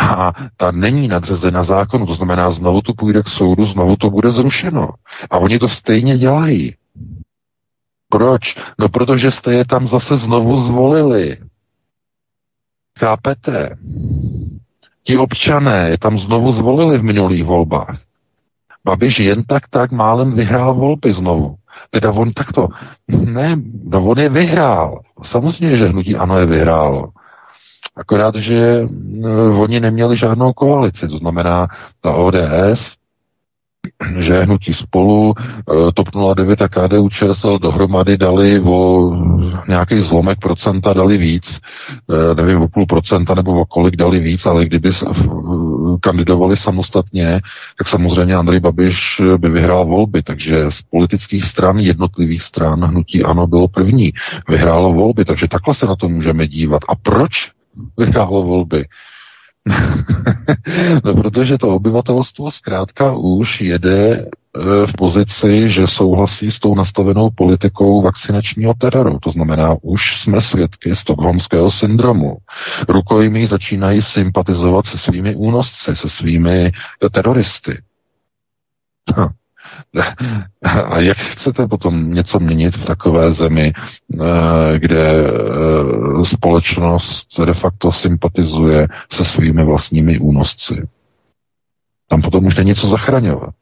a 0.01 0.33
ta 0.57 0.71
není 0.71 1.09
nadřezena 1.09 1.65
zákonu, 1.65 2.07
to 2.07 2.15
znamená, 2.15 2.51
znovu 2.51 2.81
to 2.83 2.95
půjde 2.95 3.23
k 3.23 3.29
soudu, 3.29 3.65
znovu 3.67 3.97
to 3.97 4.11
bude 4.11 4.33
zrušeno. 4.33 4.89
A 5.31 5.39
oni 5.39 5.59
to 5.59 5.69
stejně 5.69 6.19
dělají. 6.19 6.75
Proč? 8.09 8.43
No 8.79 8.89
protože 8.89 9.31
jste 9.31 9.53
je 9.53 9.65
tam 9.65 9.89
zase 9.89 10.17
znovu 10.17 10.59
zvolili. 10.59 11.37
Chápete? 12.99 13.77
Ti 15.05 15.17
občané 15.17 15.89
je 15.91 15.99
tam 15.99 16.19
znovu 16.19 16.53
zvolili 16.53 16.99
v 16.99 17.03
minulých 17.03 17.45
volbách. 17.45 17.99
Babiš 18.85 19.19
jen 19.19 19.45
tak 19.45 19.69
tak 19.69 19.93
málem 19.93 20.33
vyhrál 20.33 20.75
volby 20.75 21.13
znovu. 21.13 21.57
Teda 21.91 22.13
on 22.13 22.33
takto, 22.33 22.69
ne, 23.09 23.57
no 23.85 24.05
on 24.05 24.19
je 24.19 24.29
vyhrál. 24.29 25.01
Samozřejmě, 25.23 25.77
že 25.77 25.89
hnutí 25.89 26.17
ano 26.17 26.39
je 26.39 26.47
vyhrálo. 26.47 27.09
Akorát, 27.97 28.35
že 28.35 28.87
no, 28.91 29.61
oni 29.61 29.81
neměli 29.81 30.17
žádnou 30.17 30.53
koalici, 30.53 31.09
to 31.09 31.17
znamená, 31.17 31.67
ta 32.01 32.13
ODS 32.13 32.98
že 34.17 34.43
hnutí 34.43 34.75
spolu, 34.75 35.35
eh, 35.39 35.93
TOP 35.95 36.09
09 36.35 36.63
a 36.63 36.69
KDU 36.69 37.09
ČSL 37.09 37.59
dohromady 37.59 38.17
dali 38.17 38.61
o 38.61 39.13
nějaký 39.69 40.01
zlomek 40.01 40.39
procenta 40.39 40.93
dali 40.93 41.19
víc, 41.19 41.61
eh, 41.91 42.35
nevím 42.35 42.63
o 42.63 42.69
půl 42.69 42.87
procenta 42.87 43.35
nebo 43.35 43.61
o 43.61 43.65
kolik 43.65 43.97
dali 43.97 44.21
víc, 44.21 44.47
ale 44.47 44.65
kdyby 44.65 44.91
kandidovali 46.01 46.57
samostatně, 46.57 47.41
tak 47.79 47.89
samozřejmě 47.89 48.35
Andrej 48.35 48.61
Babiš 48.61 49.23
by 49.37 49.49
vyhrál 49.49 49.87
volby, 49.87 50.23
takže 50.23 50.71
z 50.71 50.83
politických 50.83 51.45
stran, 51.45 51.79
jednotlivých 51.79 52.43
stran 52.43 52.85
hnutí 52.85 53.25
ANO 53.25 53.47
bylo 53.47 53.69
první, 53.69 54.13
vyhrálo 54.49 54.93
volby, 54.93 55.25
takže 55.25 55.49
takhle 55.49 55.75
se 55.75 55.87
na 55.87 55.97
to 55.97 56.09
můžeme 56.09 56.47
dívat. 56.47 56.83
A 56.89 56.95
proč 56.95 57.33
vyhrálo 57.97 58.43
volby? 58.43 58.85
no, 61.05 61.15
protože 61.15 61.59
to 61.59 61.69
obyvatelstvo 61.69 62.51
zkrátka 62.51 63.15
už 63.17 63.61
jede 63.61 64.13
e, 64.13 64.27
v 64.87 64.93
pozici, 64.99 65.71
že 65.71 65.87
souhlasí 65.87 66.51
s 66.51 66.59
tou 66.59 66.75
nastavenou 66.75 67.31
politikou 67.35 68.03
vakcinačního 68.03 68.75
teroru. 68.75 69.19
To 69.23 69.31
znamená, 69.31 69.77
už 69.83 70.21
jsme 70.21 70.41
svědky 70.41 70.95
stokholmského 70.95 71.71
syndromu. 71.71 72.37
Rukojmí 72.89 73.47
začínají 73.47 74.03
sympatizovat 74.03 74.87
se 74.87 74.99
svými 74.99 75.37
únosci, 75.37 75.97
se 75.97 76.09
svými 76.09 76.73
teroristy. 77.13 77.79
A 80.65 81.01
jak 81.01 81.19
chcete 81.19 81.67
potom 81.67 82.15
něco 82.15 82.41
měnit 82.41 82.77
v 82.77 82.85
takové 82.85 83.33
zemi, 83.33 83.73
eh, 83.73 84.79
kde 84.79 85.11
eh, 85.11 86.25
společnost 86.25 87.41
de 87.45 87.55
facto 87.55 87.93
sympatizuje 87.93 88.89
se 89.13 89.25
svými 89.25 89.65
vlastními 89.65 90.19
únosci? 90.19 90.89
Tam 92.09 92.23
potom 92.23 92.47
už 92.47 92.57
není 92.57 92.75
co 92.75 92.89
zachraňovat. 92.89 93.55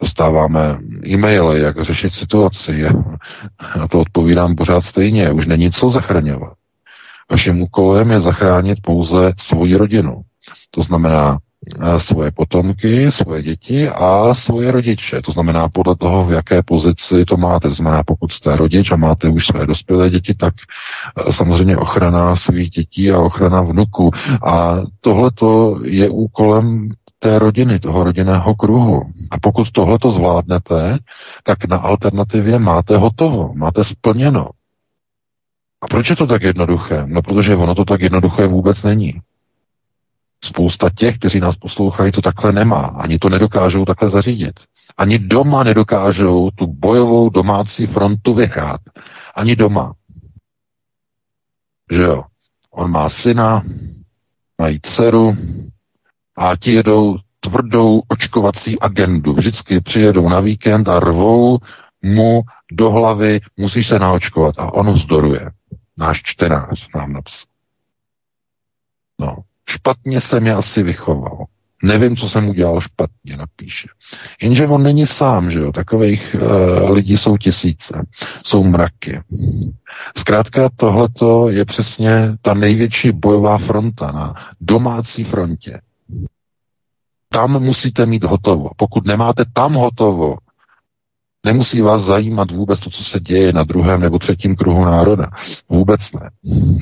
Dostáváme 0.00 0.78
e-maily, 1.06 1.60
jak 1.60 1.82
řešit 1.82 2.14
situaci. 2.14 2.84
Na 3.76 3.88
to 3.88 4.00
odpovídám 4.00 4.56
pořád 4.56 4.80
stejně. 4.80 5.32
Už 5.32 5.46
není 5.46 5.72
co 5.72 5.90
zachraňovat. 5.90 6.52
Vaším 7.30 7.62
úkolem 7.62 8.10
je 8.10 8.20
zachránit 8.20 8.78
pouze 8.82 9.32
svoji 9.38 9.76
rodinu. 9.76 10.22
To 10.70 10.82
znamená 10.82 11.38
svoje 11.98 12.30
potomky, 12.30 13.10
svoje 13.12 13.42
děti 13.42 13.88
a 13.88 14.34
svoje 14.34 14.72
rodiče. 14.72 15.22
To 15.22 15.32
znamená 15.32 15.68
podle 15.68 15.96
toho, 15.96 16.24
v 16.24 16.32
jaké 16.32 16.62
pozici 16.62 17.24
to 17.24 17.36
máte. 17.36 17.68
To 17.68 17.74
znamená, 17.74 18.02
pokud 18.06 18.32
jste 18.32 18.56
rodič 18.56 18.92
a 18.92 18.96
máte 18.96 19.28
už 19.28 19.46
své 19.46 19.66
dospělé 19.66 20.10
děti, 20.10 20.34
tak 20.34 20.54
eh, 21.28 21.32
samozřejmě 21.32 21.76
ochrana 21.76 22.36
svých 22.36 22.70
dětí 22.70 23.12
a 23.12 23.18
ochrana 23.18 23.60
vnuku. 23.62 24.10
A 24.46 24.76
tohle 25.00 25.30
je 25.84 26.08
úkolem 26.10 26.88
té 27.18 27.38
rodiny, 27.38 27.78
toho 27.78 28.04
rodinného 28.04 28.54
kruhu. 28.54 29.02
A 29.30 29.38
pokud 29.40 29.70
tohle 29.70 29.98
to 29.98 30.12
zvládnete, 30.12 30.98
tak 31.44 31.64
na 31.68 31.76
alternativě 31.76 32.58
máte 32.58 32.96
hotovo, 32.96 33.52
máte 33.54 33.84
splněno. 33.84 34.48
A 35.82 35.86
proč 35.86 36.10
je 36.10 36.16
to 36.16 36.26
tak 36.26 36.42
jednoduché? 36.42 37.02
No, 37.06 37.22
protože 37.22 37.56
ono 37.56 37.74
to 37.74 37.84
tak 37.84 38.00
jednoduché 38.00 38.46
vůbec 38.46 38.82
není. 38.82 39.12
Spousta 40.44 40.90
těch, 40.90 41.18
kteří 41.18 41.40
nás 41.40 41.56
poslouchají, 41.56 42.12
to 42.12 42.22
takhle 42.22 42.52
nemá. 42.52 42.80
Ani 42.80 43.18
to 43.18 43.28
nedokážou 43.28 43.84
takhle 43.84 44.10
zařídit. 44.10 44.60
Ani 44.96 45.18
doma 45.18 45.64
nedokážou 45.64 46.50
tu 46.50 46.66
bojovou 46.66 47.30
domácí 47.30 47.86
frontu 47.86 48.34
vyhrát. 48.34 48.80
Ani 49.34 49.56
doma. 49.56 49.94
Že 51.92 52.02
jo? 52.02 52.22
On 52.70 52.90
má 52.90 53.10
syna, 53.10 53.62
mají 54.58 54.80
dceru 54.82 55.36
a 56.36 56.56
ti 56.56 56.72
jedou 56.72 57.16
tvrdou 57.40 58.02
očkovací 58.08 58.80
agendu. 58.80 59.32
Vždycky 59.32 59.80
přijedou 59.80 60.28
na 60.28 60.40
víkend 60.40 60.88
a 60.88 61.00
rvou 61.00 61.58
mu 62.02 62.42
do 62.72 62.90
hlavy, 62.90 63.40
musíš 63.56 63.88
se 63.88 63.98
naočkovat. 63.98 64.54
A 64.58 64.74
on 64.74 64.92
vzdoruje. 64.92 65.50
Náš 65.96 66.22
čtenář 66.24 66.88
nám 66.94 67.12
napsal. 67.12 67.46
No, 69.20 69.36
špatně 69.68 70.20
jsem 70.20 70.46
je 70.46 70.54
asi 70.54 70.82
vychoval. 70.82 71.44
Nevím, 71.82 72.16
co 72.16 72.28
jsem 72.28 72.48
udělal 72.48 72.80
špatně, 72.80 73.36
napíše. 73.36 73.88
Jenže 74.42 74.66
on 74.66 74.82
není 74.82 75.06
sám, 75.06 75.50
že 75.50 75.58
jo, 75.58 75.72
takových 75.72 76.36
uh, 76.40 76.90
lidí 76.90 77.16
jsou 77.16 77.36
tisíce, 77.36 78.06
jsou 78.44 78.64
mraky. 78.64 79.20
Zkrátka 80.16 80.68
tohleto 80.76 81.48
je 81.50 81.64
přesně 81.64 82.36
ta 82.42 82.54
největší 82.54 83.12
bojová 83.12 83.58
fronta 83.58 84.12
na 84.12 84.34
domácí 84.60 85.24
frontě. 85.24 85.80
Tam 87.28 87.62
musíte 87.62 88.06
mít 88.06 88.24
hotovo. 88.24 88.70
Pokud 88.76 89.06
nemáte 89.06 89.44
tam 89.52 89.74
hotovo, 89.74 90.36
Nemusí 91.46 91.80
vás 91.80 92.02
zajímat 92.02 92.50
vůbec 92.50 92.80
to, 92.80 92.90
co 92.90 93.04
se 93.04 93.20
děje 93.20 93.52
na 93.52 93.64
druhém 93.64 94.00
nebo 94.00 94.18
třetím 94.18 94.56
kruhu 94.56 94.84
národa. 94.84 95.30
Vůbec 95.68 96.12
ne. 96.12 96.30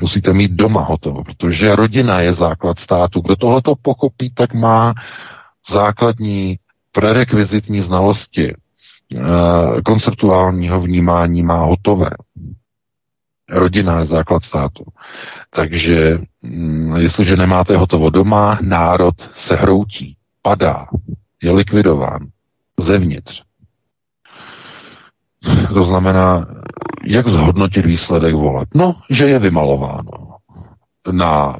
Musíte 0.01 0.33
mít 0.33 0.51
doma 0.51 0.81
hotovo, 0.81 1.23
protože 1.23 1.75
rodina 1.75 2.21
je 2.21 2.33
základ 2.33 2.79
státu. 2.79 3.21
Kdo 3.21 3.35
tohleto 3.35 3.75
pochopí, 3.81 4.31
tak 4.33 4.53
má 4.53 4.93
základní 5.69 6.59
prerekvizitní 6.91 7.81
znalosti 7.81 8.53
eh, 8.53 9.21
konceptuálního 9.85 10.81
vnímání 10.81 11.43
má 11.43 11.65
hotové. 11.65 12.09
Rodina 13.49 13.99
je 13.99 14.05
základ 14.05 14.43
státu. 14.43 14.83
Takže 15.49 16.17
mm, 16.41 16.95
jestliže 16.97 17.37
nemáte 17.37 17.77
hotovo 17.77 18.09
doma, 18.09 18.59
národ 18.61 19.15
se 19.35 19.55
hroutí, 19.55 20.17
padá, 20.41 20.85
je 21.43 21.51
likvidován 21.51 22.27
zevnitř. 22.79 23.43
To 25.73 25.85
znamená, 25.85 26.47
jak 27.05 27.27
zhodnotit 27.27 27.85
výsledek 27.85 28.35
voleb? 28.35 28.69
No, 28.73 28.95
že 29.09 29.29
je 29.29 29.39
vymalováno 29.39 30.25
na, 31.11 31.57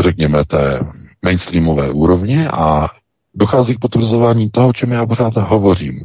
řekněme, 0.00 0.44
té 0.44 0.80
mainstreamové 1.22 1.90
úrovni 1.90 2.46
a 2.46 2.88
dochází 3.34 3.74
k 3.74 3.78
potvrzování 3.78 4.50
toho, 4.50 4.68
o 4.68 4.72
čem 4.72 4.92
já 4.92 5.06
pořád 5.06 5.36
hovořím. 5.36 6.00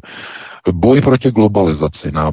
Boj 0.71 1.01
proti 1.01 1.31
globalizaci 1.31 2.11
na 2.11 2.31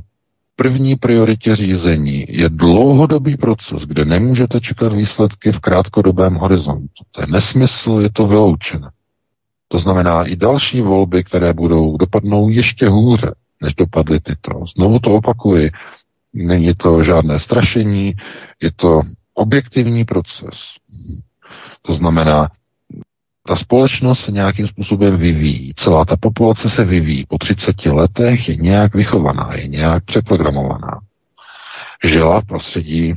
první 0.57 0.97
prioritě 0.97 1.57
řízení 1.57 2.27
je 2.29 2.49
dlouhodobý 2.49 3.37
proces, 3.37 3.83
kde 3.83 4.05
nemůžete 4.05 4.61
čekat 4.61 4.93
výsledky 4.93 5.53
v 5.53 5.61
krátkodobém 5.61 6.35
horizontu. 6.35 7.05
To 7.11 7.21
je 7.21 7.27
nesmysl, 7.27 7.99
je 8.03 8.11
to 8.13 8.27
vyloučené. 8.27 8.91
To 9.69 9.79
znamená, 9.79 10.25
i 10.25 10.37
další 10.37 10.81
volby, 10.81 11.25
které 11.25 11.53
budou, 11.53 11.97
dopadnou 11.97 12.49
ještě 12.49 12.89
hůře 12.89 13.35
než 13.63 13.75
dopadly 13.75 14.21
tyto. 14.21 14.65
Znovu 14.77 14.99
to 14.99 15.15
opakuji, 15.15 15.71
není 16.33 16.75
to 16.75 17.05
žádné 17.05 17.39
strašení, 17.41 18.15
je 18.63 18.73
to 18.77 19.03
objektivní 19.35 20.05
proces. 20.05 20.75
To 21.83 21.95
znamená, 21.95 22.49
ta 23.47 23.57
společnost 23.57 24.21
se 24.21 24.33
nějakým 24.33 24.67
způsobem 24.67 25.17
vyvíjí. 25.17 25.73
Celá 25.77 26.05
ta 26.05 26.17
populace 26.17 26.71
se 26.71 26.85
vyvíjí. 26.85 27.27
Po 27.29 27.39
30 27.39 27.87
letech 27.87 28.49
je 28.49 28.57
nějak 28.57 28.95
vychovaná, 28.95 29.55
je 29.55 29.69
nějak 29.69 30.05
přeprogramovaná. 30.05 31.01
Žila 32.05 32.41
v 32.41 32.45
prostředí 32.45 33.15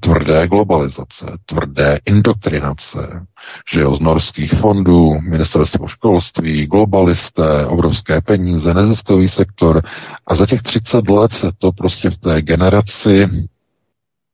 tvrdé 0.00 0.46
globalizace, 0.48 1.26
tvrdé 1.46 1.98
indoktrinace, 2.06 3.26
že 3.72 3.80
jo, 3.80 3.96
z 3.96 4.00
norských 4.00 4.52
fondů, 4.52 5.20
ministerstvo 5.20 5.86
školství, 5.88 6.66
globalisté, 6.66 7.66
obrovské 7.66 8.20
peníze, 8.20 8.74
neziskový 8.74 9.28
sektor 9.28 9.82
a 10.26 10.34
za 10.34 10.46
těch 10.46 10.62
30 10.62 11.08
let 11.08 11.32
se 11.32 11.50
to 11.58 11.72
prostě 11.72 12.10
v 12.10 12.16
té 12.16 12.42
generaci 12.42 13.28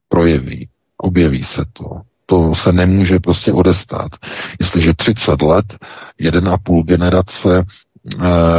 projeví, 0.09 0.68
objeví 0.96 1.44
se 1.44 1.64
to. 1.72 2.00
To 2.26 2.55
se 2.55 2.72
nemůže 2.72 3.18
prostě 3.18 3.53
odestát. 3.53 4.09
Jestliže 4.61 4.94
30 4.94 5.42
let, 5.42 5.64
1,5 6.20 6.85
generace 6.85 7.48
Eh, 7.59 7.89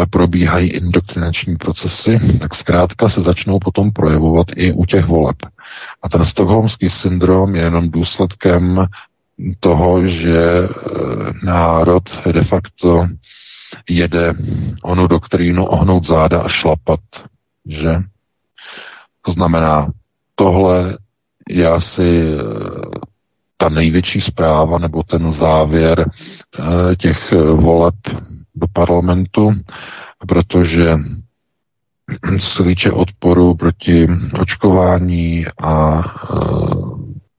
probíhají 0.10 0.70
indoktrinační 0.70 1.56
procesy, 1.56 2.20
tak 2.40 2.56
zkrátka 2.56 3.10
se 3.10 3.22
začnou 3.22 3.60
potom 3.60 3.92
projevovat 3.92 4.48
i 4.56 4.72
u 4.72 4.86
těch 4.86 5.06
voleb. 5.06 5.36
A 6.02 6.10
ten 6.10 6.26
stokholmský 6.26 6.90
syndrom 6.90 7.56
je 7.56 7.62
jenom 7.62 7.90
důsledkem 7.90 8.86
toho, 9.60 10.08
že 10.08 10.40
eh, 10.40 10.70
národ 11.44 12.04
de 12.32 12.44
facto 12.44 13.08
jede 13.90 14.34
onu 14.84 15.08
doktrínu 15.08 15.66
ohnout 15.66 16.08
záda 16.08 16.42
a 16.42 16.48
šlapat, 16.48 17.00
že? 17.68 18.02
To 19.22 19.32
znamená, 19.32 19.92
tohle 20.36 20.98
je 21.50 21.68
asi 21.70 22.24
eh, 22.24 22.42
ta 23.58 23.70
největší 23.70 24.22
zpráva 24.22 24.78
nebo 24.78 25.04
ten 25.04 25.32
závěr 25.32 26.10
těch 26.98 27.32
voleb 27.56 27.96
parlamentu, 28.74 29.52
protože 30.28 30.98
co 32.40 32.48
se 32.50 32.64
týče 32.64 32.92
odporu 32.92 33.56
proti 33.56 34.08
očkování 34.42 35.46
a 35.64 36.00
e, 36.00 36.04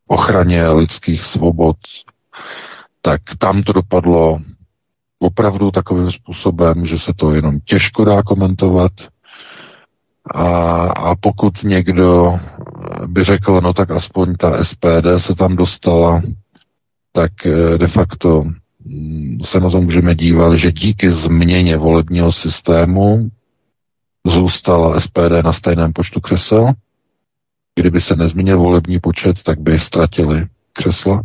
ochraně 0.06 0.68
lidských 0.68 1.24
svobod, 1.24 1.76
tak 3.02 3.20
tam 3.38 3.62
to 3.62 3.72
dopadlo 3.72 4.38
opravdu 5.18 5.70
takovým 5.70 6.12
způsobem, 6.12 6.86
že 6.86 6.98
se 6.98 7.12
to 7.16 7.32
jenom 7.34 7.60
těžko 7.60 8.04
dá 8.04 8.22
komentovat. 8.22 8.92
A, 10.34 10.46
a 10.86 11.14
pokud 11.16 11.62
někdo 11.62 12.40
by 13.06 13.24
řekl, 13.24 13.60
no 13.60 13.72
tak 13.72 13.90
aspoň 13.90 14.34
ta 14.34 14.64
SPD 14.64 15.06
se 15.18 15.34
tam 15.34 15.56
dostala, 15.56 16.22
tak 17.12 17.46
e, 17.46 17.78
de 17.78 17.88
facto 17.88 18.44
se 19.42 19.60
na 19.60 19.70
to 19.70 19.80
můžeme 19.80 20.14
dívat, 20.14 20.56
že 20.56 20.72
díky 20.72 21.10
změně 21.10 21.76
volebního 21.76 22.32
systému 22.32 23.30
zůstala 24.26 25.00
SPD 25.00 25.44
na 25.44 25.52
stejném 25.52 25.92
počtu 25.92 26.20
křesel. 26.20 26.72
Kdyby 27.74 28.00
se 28.00 28.16
nezměnil 28.16 28.58
volební 28.58 29.00
počet, 29.00 29.42
tak 29.42 29.60
by 29.60 29.78
ztratili 29.78 30.46
křesla. 30.72 31.22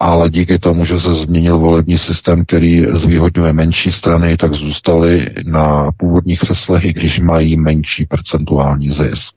Ale 0.00 0.30
díky 0.30 0.58
tomu, 0.58 0.84
že 0.84 1.00
se 1.00 1.14
změnil 1.14 1.58
volební 1.58 1.98
systém, 1.98 2.44
který 2.44 2.86
zvýhodňuje 2.90 3.52
menší 3.52 3.92
strany, 3.92 4.36
tak 4.36 4.54
zůstali 4.54 5.30
na 5.44 5.90
původních 5.96 6.40
křeslech, 6.40 6.84
i 6.84 6.92
když 6.92 7.20
mají 7.20 7.56
menší 7.56 8.04
percentuální 8.04 8.90
zisk 8.90 9.36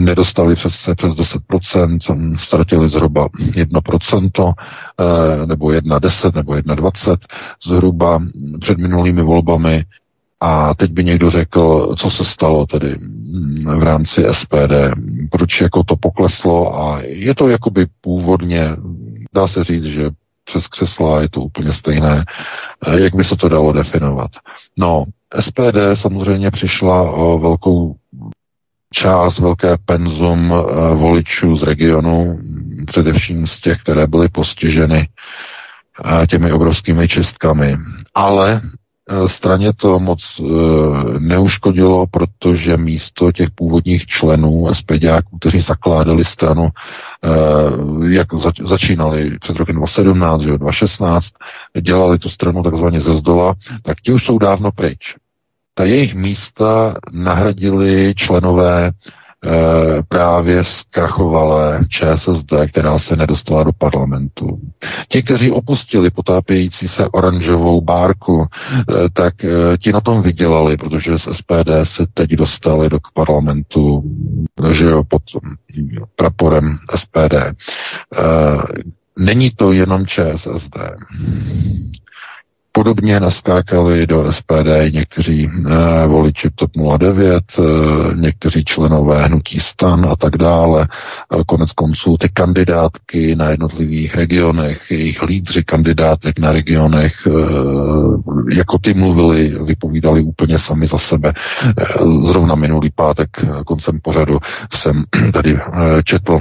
nedostali 0.00 0.54
přes, 0.54 0.88
přes 0.96 1.12
10%, 1.12 2.36
ztratili 2.36 2.88
zhruba 2.88 3.28
1%, 3.54 4.54
eh, 5.00 5.46
nebo 5.46 5.70
1,10 5.70 6.34
nebo 6.34 6.52
1,20 6.54 7.16
zhruba 7.66 8.22
před 8.60 8.78
minulými 8.78 9.22
volbami. 9.22 9.84
A 10.40 10.74
teď 10.74 10.92
by 10.92 11.04
někdo 11.04 11.30
řekl, 11.30 11.94
co 11.98 12.10
se 12.10 12.24
stalo 12.24 12.66
tedy 12.66 12.96
v 13.78 13.82
rámci 13.82 14.24
SPD, 14.30 14.92
proč 15.30 15.60
jako 15.60 15.84
to 15.84 15.96
pokleslo 15.96 16.80
a 16.80 17.00
je 17.02 17.34
to 17.34 17.48
jakoby 17.48 17.86
původně, 18.00 18.76
dá 19.34 19.48
se 19.48 19.64
říct, 19.64 19.84
že 19.84 20.10
přes 20.44 20.68
křesla, 20.68 21.22
je 21.22 21.28
to 21.28 21.40
úplně 21.40 21.72
stejné. 21.72 22.24
Jak 22.96 23.14
by 23.14 23.24
se 23.24 23.36
to 23.36 23.48
dalo 23.48 23.72
definovat? 23.72 24.30
No, 24.76 25.04
SPD 25.40 25.76
samozřejmě 25.94 26.50
přišla 26.50 27.10
o 27.10 27.38
velkou 27.38 27.94
část, 28.94 29.38
velké 29.38 29.76
penzum 29.84 30.54
voličů 30.94 31.56
z 31.56 31.62
regionu, 31.62 32.38
především 32.86 33.46
z 33.46 33.60
těch, 33.60 33.80
které 33.80 34.06
byly 34.06 34.28
postiženy 34.28 35.08
těmi 36.28 36.52
obrovskými 36.52 37.08
čistkami. 37.08 37.76
Ale 38.14 38.60
e, 38.62 39.28
straně 39.28 39.72
to 39.72 40.00
moc 40.00 40.40
neuškodilo, 41.18 42.06
protože 42.06 42.76
místo 42.76 43.32
těch 43.32 43.50
původních 43.54 44.06
členů 44.06 44.74
SPDáků, 44.74 45.38
kteří 45.38 45.60
zakládali 45.60 46.24
stranu, 46.24 46.68
jak 48.08 48.26
začínali 48.64 49.38
před 49.38 49.56
rokem 49.56 49.76
2017, 49.76 50.42
2016, 50.42 51.28
dělali 51.80 52.18
tu 52.18 52.28
stranu 52.28 52.62
takzvaně 52.62 53.00
ze 53.00 53.16
zdola, 53.16 53.54
tak 53.82 54.00
ti 54.00 54.12
už 54.12 54.24
jsou 54.24 54.38
dávno 54.38 54.72
pryč. 54.72 55.14
Ta 55.74 55.84
jejich 55.84 56.14
místa 56.14 56.94
nahradili 57.12 58.14
členové 58.16 58.92
Eh, 59.46 60.02
právě 60.08 60.64
zkrachovalé 60.64 61.80
ČSSD, 61.88 62.52
která 62.70 62.98
se 62.98 63.16
nedostala 63.16 63.64
do 63.64 63.72
parlamentu. 63.72 64.58
Ti, 65.08 65.22
kteří 65.22 65.50
opustili 65.50 66.10
potápějící 66.10 66.88
se 66.88 67.08
oranžovou 67.08 67.80
bárku, 67.80 68.46
eh, 68.46 68.94
tak 69.12 69.44
eh, 69.44 69.48
ti 69.78 69.92
na 69.92 70.00
tom 70.00 70.22
vydělali, 70.22 70.76
protože 70.76 71.18
z 71.18 71.28
SPD 71.32 71.70
se 71.84 72.06
teď 72.14 72.30
dostali 72.30 72.88
do 72.88 72.98
parlamentu, 73.14 74.02
že 74.72 74.84
jo, 74.84 75.04
pod 75.04 75.22
praporem 76.16 76.78
SPD. 76.94 77.34
Není 79.18 79.50
to 79.50 79.72
jenom 79.72 80.06
ČSSD. 80.06 80.76
Podobně 82.76 83.20
naskákali 83.20 84.06
do 84.06 84.32
SPD 84.32 84.92
někteří 84.92 85.48
e, 85.48 86.06
voliči 86.06 86.50
TOP 86.54 86.70
09, 86.98 87.44
e, 87.58 87.62
eh, 87.62 88.16
někteří 88.16 88.64
členové 88.64 89.26
hnutí 89.26 89.60
stan 89.60 90.06
a 90.10 90.16
tak 90.16 90.36
dále. 90.36 90.82
E, 90.82 90.86
konec 91.46 91.72
konců 91.72 92.16
ty 92.16 92.28
kandidátky 92.28 93.36
na 93.36 93.50
jednotlivých 93.50 94.14
regionech, 94.14 94.90
jejich 94.90 95.22
lídři 95.22 95.64
kandidátek 95.64 96.38
na 96.38 96.52
regionech, 96.52 97.14
e, 97.26 97.30
jako 98.54 98.78
ty 98.78 98.94
mluvili, 98.94 99.64
vypovídali 99.64 100.22
úplně 100.22 100.58
sami 100.58 100.86
za 100.86 100.98
sebe. 100.98 101.32
E, 101.32 101.72
zrovna 102.22 102.54
minulý 102.54 102.90
pátek 102.94 103.28
koncem 103.66 104.00
pořadu 104.02 104.38
jsem 104.74 105.04
tady 105.32 105.54
e, 105.54 106.02
četl 106.04 106.40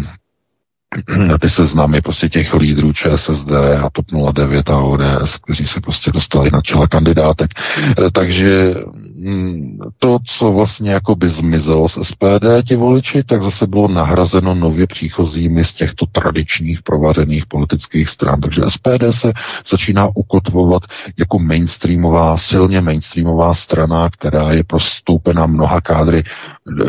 ty 1.41 1.49
seznamy 1.49 2.01
prostě 2.01 2.29
těch 2.29 2.53
lídrů 2.53 2.93
ČSSD 2.93 3.51
a 3.51 3.89
TOP 3.89 4.05
09 4.33 4.69
a 4.69 4.79
ODS, 4.79 5.37
kteří 5.37 5.67
se 5.67 5.81
prostě 5.81 6.11
dostali 6.11 6.49
na 6.53 6.61
čela 6.61 6.87
kandidátek. 6.87 7.51
Eh, 7.57 8.11
takže 8.11 8.75
mm, 9.15 9.79
to, 9.99 10.17
co 10.25 10.51
vlastně 10.51 10.91
jako 10.91 11.15
by 11.15 11.29
zmizelo 11.29 11.89
z 11.89 11.97
SPD 12.01 12.45
ti 12.67 12.75
voliči, 12.75 13.23
tak 13.23 13.43
zase 13.43 13.67
bylo 13.67 13.87
nahrazeno 13.87 14.55
nově 14.55 14.87
příchozími 14.87 15.63
z 15.63 15.73
těchto 15.73 16.05
tradičních 16.05 16.81
provařených 16.81 17.45
politických 17.45 18.09
stran. 18.09 18.41
Takže 18.41 18.61
SPD 18.69 19.03
se 19.09 19.33
začíná 19.69 20.09
ukotvovat 20.15 20.83
jako 21.17 21.39
mainstreamová, 21.39 22.37
silně 22.37 22.81
mainstreamová 22.81 23.53
strana, 23.53 24.09
která 24.09 24.51
je 24.51 24.63
prostoupena 24.63 25.45
mnoha 25.45 25.81
kádry. 25.81 26.23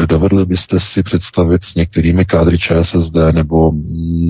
Dovedli 0.07 0.47
byste 0.47 0.81
si 0.81 1.03
představit 1.03 1.65
s 1.65 1.75
některými 1.75 2.25
kádry 2.25 2.59
ČSSD 2.59 3.17
nebo 3.33 3.73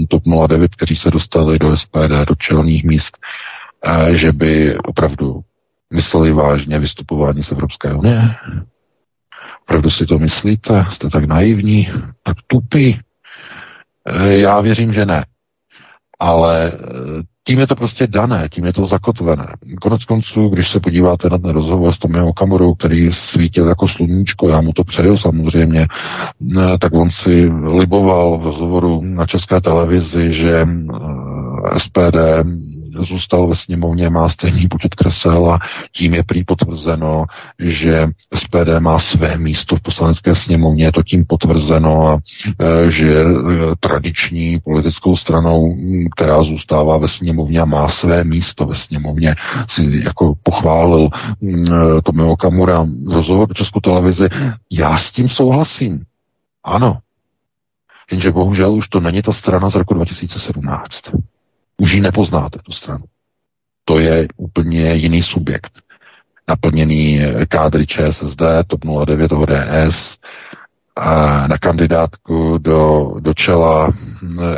TOP 0.08 0.22
09, 0.48 0.74
kteří 0.74 0.96
se 0.96 1.10
dostali 1.10 1.58
do 1.58 1.76
SPD, 1.76 2.10
do 2.28 2.34
čelních 2.34 2.84
míst, 2.84 3.18
že 4.12 4.32
by 4.32 4.78
opravdu 4.78 5.40
mysleli 5.94 6.32
vážně 6.32 6.78
vystupování 6.78 7.42
z 7.42 7.52
Evropské 7.52 7.94
unie? 7.94 8.34
Opravdu 9.62 9.90
si 9.90 10.06
to 10.06 10.18
myslíte? 10.18 10.86
Jste 10.90 11.10
tak 11.10 11.24
naivní? 11.24 11.88
Tak 12.22 12.36
tupí? 12.46 13.00
E, 14.06 14.36
já 14.38 14.60
věřím, 14.60 14.92
že 14.92 15.06
ne. 15.06 15.24
Ale 16.20 16.66
e, 16.68 16.72
tím 17.46 17.58
je 17.58 17.66
to 17.66 17.76
prostě 17.76 18.06
dané, 18.06 18.48
tím 18.48 18.64
je 18.64 18.72
to 18.72 18.84
zakotvené. 18.84 19.46
Konec 19.80 20.04
konců, 20.04 20.48
když 20.48 20.70
se 20.70 20.80
podíváte 20.80 21.28
na 21.30 21.38
ten 21.38 21.50
rozhovor 21.50 21.92
s 21.92 21.98
Tomem 21.98 22.24
Okamurou, 22.24 22.74
který 22.74 23.12
svítil 23.12 23.68
jako 23.68 23.88
sluníčko, 23.88 24.48
já 24.48 24.60
mu 24.60 24.72
to 24.72 24.84
přeju 24.84 25.16
samozřejmě, 25.16 25.86
eh, 26.58 26.78
tak 26.78 26.92
on 26.94 27.10
si 27.10 27.52
liboval 27.78 28.38
v 28.38 28.42
rozhovoru 28.44 29.00
na 29.04 29.26
české 29.26 29.60
televizi, 29.60 30.32
že 30.32 30.66
eh, 30.66 31.78
SPD 31.80 32.18
zůstal 32.98 33.48
ve 33.48 33.56
sněmovně, 33.56 34.10
má 34.10 34.28
stejný 34.28 34.68
počet 34.68 34.94
kresel 34.94 35.50
a 35.50 35.58
tím 35.92 36.14
je 36.14 36.22
prý 36.22 36.44
potvrzeno, 36.44 37.24
že 37.58 38.08
SPD 38.34 38.78
má 38.78 38.98
své 38.98 39.38
místo 39.38 39.76
v 39.76 39.80
poslanecké 39.80 40.34
sněmovně, 40.34 40.84
je 40.84 40.92
to 40.92 41.02
tím 41.02 41.24
potvrzeno 41.26 42.08
a 42.08 42.18
e, 42.60 42.90
že 42.90 43.20
e, 43.20 43.26
tradiční 43.80 44.60
politickou 44.60 45.16
stranou, 45.16 45.76
která 46.16 46.42
zůstává 46.42 46.96
ve 46.96 47.08
sněmovně 47.08 47.60
a 47.60 47.64
má 47.64 47.88
své 47.88 48.24
místo 48.24 48.66
ve 48.66 48.74
sněmovně, 48.74 49.34
si 49.68 50.02
jako 50.04 50.34
pochválil 50.42 51.08
e, 51.08 52.02
Tomio 52.02 52.32
Okamura 52.32 52.86
rozhovor 53.12 53.48
do 53.48 53.54
Českou 53.54 53.80
televizi. 53.80 54.28
Já 54.72 54.96
s 54.96 55.12
tím 55.12 55.28
souhlasím. 55.28 56.02
Ano. 56.64 56.98
Jenže 58.10 58.32
bohužel 58.32 58.74
už 58.74 58.88
to 58.88 59.00
není 59.00 59.22
ta 59.22 59.32
strana 59.32 59.70
z 59.70 59.74
roku 59.74 59.94
2017. 59.94 61.02
Už 61.80 61.92
ji 61.92 62.00
nepoznáte, 62.00 62.58
tu 62.58 62.72
stranu. 62.72 63.04
To 63.84 63.98
je 63.98 64.28
úplně 64.36 64.94
jiný 64.94 65.22
subjekt. 65.22 65.72
Naplněný 66.48 67.20
kádry 67.48 67.86
ČSSD, 67.86 68.42
TOP 68.66 68.80
09 69.06 69.32
ODS, 69.32 70.18
a 70.96 71.46
na 71.48 71.58
kandidátku 71.58 72.58
do, 72.58 73.12
do 73.20 73.34
čela 73.34 73.92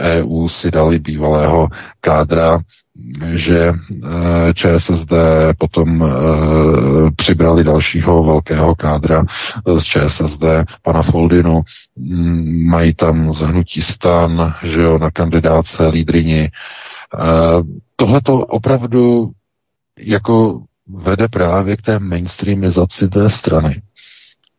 EU 0.01 0.49
si 0.49 0.71
dali 0.71 0.99
bývalého 0.99 1.69
kádra, 2.01 2.61
že 3.35 3.73
eh, 3.73 4.55
ČSSD 4.55 5.13
potom 5.59 6.05
eh, 6.05 7.11
přibrali 7.17 7.65
dalšího 7.65 8.25
velkého 8.25 8.75
kádra 8.75 9.25
z 9.79 9.83
ČSSD, 9.85 10.43
pana 10.83 11.03
Foldinu, 11.03 11.63
mm, 11.97 12.67
mají 12.69 12.95
tam 12.95 13.33
zhnutí 13.33 13.83
stan, 13.83 14.55
že 14.63 14.81
jo, 14.83 14.99
na 14.99 15.11
kandidáce 15.11 15.87
lídrini, 15.89 16.51
Tohle 17.97 18.21
to 18.21 18.39
opravdu 18.39 19.31
jako 19.99 20.63
vede 20.87 21.29
právě 21.29 21.77
k 21.77 21.83
té 21.83 21.99
mainstreamizaci 21.99 23.09
té 23.09 23.31
strany. 23.31 23.83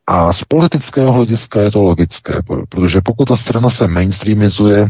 A 0.07 0.33
z 0.33 0.43
politického 0.43 1.11
hlediska 1.11 1.61
je 1.61 1.71
to 1.71 1.81
logické, 1.81 2.33
protože 2.47 3.01
pokud 3.01 3.27
ta 3.27 3.35
strana 3.37 3.69
se 3.69 3.87
mainstreamizuje, 3.87 4.87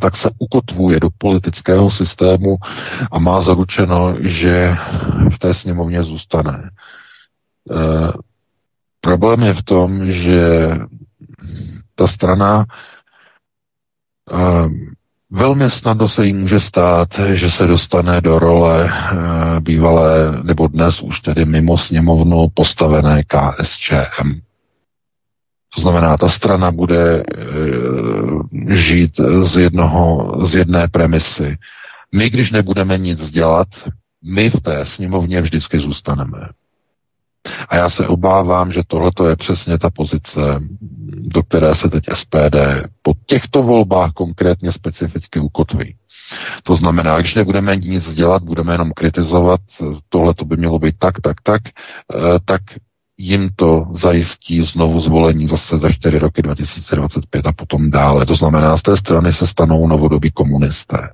tak 0.00 0.16
se 0.16 0.30
ukotvuje 0.38 1.00
do 1.00 1.08
politického 1.18 1.90
systému 1.90 2.56
a 3.10 3.18
má 3.18 3.40
zaručeno, 3.40 4.14
že 4.20 4.76
v 5.34 5.38
té 5.38 5.54
sněmovně 5.54 6.02
zůstane. 6.02 6.70
E, 7.70 8.12
problém 9.00 9.42
je 9.42 9.54
v 9.54 9.62
tom, 9.62 10.12
že 10.12 10.70
ta 11.94 12.06
strana 12.08 12.64
e, 14.32 14.68
Velmi 15.34 15.70
snadno 15.70 16.08
se 16.08 16.26
jí 16.26 16.32
může 16.32 16.60
stát, 16.60 17.08
že 17.32 17.50
se 17.50 17.66
dostane 17.66 18.20
do 18.20 18.38
role 18.38 18.84
e, 18.84 19.60
bývalé, 19.60 20.42
nebo 20.42 20.66
dnes 20.68 21.02
už 21.02 21.20
tedy 21.20 21.44
mimo 21.44 21.78
sněmovnu 21.78 22.48
postavené 22.54 23.22
KSČM. 23.24 24.40
To 25.74 25.80
znamená, 25.80 26.16
ta 26.16 26.28
strana 26.28 26.70
bude 26.70 27.16
e, 27.20 27.24
žít 28.76 29.20
z, 29.42 29.56
jednoho, 29.56 30.34
z 30.46 30.54
jedné 30.54 30.88
premisy. 30.88 31.56
My, 32.14 32.30
když 32.30 32.50
nebudeme 32.50 32.98
nic 32.98 33.30
dělat, 33.30 33.68
my 34.24 34.50
v 34.50 34.60
té 34.60 34.86
sněmovně 34.86 35.40
vždycky 35.42 35.78
zůstaneme. 35.78 36.48
A 37.68 37.76
já 37.76 37.90
se 37.90 38.08
obávám, 38.08 38.72
že 38.72 38.82
tohle 38.86 39.10
je 39.28 39.36
přesně 39.36 39.78
ta 39.78 39.90
pozice, 39.90 40.40
do 41.12 41.42
které 41.42 41.74
se 41.74 41.88
teď 41.90 42.04
SPD 42.14 42.56
po 43.02 43.12
těchto 43.26 43.62
volbách 43.62 44.12
konkrétně 44.12 44.72
specificky 44.72 45.38
ukotví. 45.38 45.96
To 46.62 46.76
znamená, 46.76 47.18
když 47.18 47.34
nebudeme 47.34 47.76
nic 47.76 48.14
dělat, 48.14 48.42
budeme 48.42 48.74
jenom 48.74 48.90
kritizovat, 48.90 49.60
tohle 50.08 50.34
to 50.34 50.44
by 50.44 50.56
mělo 50.56 50.78
být 50.78 50.94
tak, 50.98 51.20
tak, 51.20 51.36
tak, 51.42 51.62
eh, 51.66 52.38
tak 52.44 52.62
jim 53.18 53.50
to 53.56 53.86
zajistí 53.92 54.62
znovu 54.62 55.00
zvolení 55.00 55.48
zase 55.48 55.78
za 55.78 55.92
4 55.92 56.18
roky 56.18 56.42
2025 56.42 57.46
a 57.46 57.52
potom 57.52 57.90
dále. 57.90 58.26
To 58.26 58.34
znamená, 58.34 58.76
z 58.76 58.82
té 58.82 58.96
strany 58.96 59.32
se 59.32 59.46
stanou 59.46 59.86
novodobí 59.86 60.30
komunisté. 60.30 61.08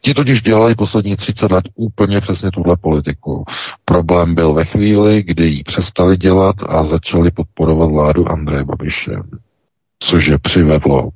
Ti 0.00 0.14
totiž 0.14 0.42
dělali 0.42 0.74
poslední 0.74 1.16
30 1.16 1.52
let 1.52 1.64
úplně 1.74 2.20
přesně 2.20 2.50
tuhle 2.50 2.76
politiku. 2.76 3.44
Problém 3.84 4.34
byl 4.34 4.52
ve 4.52 4.64
chvíli, 4.64 5.22
kdy 5.22 5.44
ji 5.44 5.62
přestali 5.62 6.16
dělat 6.16 6.56
a 6.68 6.84
začali 6.84 7.30
podporovat 7.30 7.90
vládu 7.90 8.28
Andreje 8.28 8.64
Babiše, 8.64 9.16
což 9.98 10.26
je 10.26 10.38
přivedlo 10.38 11.10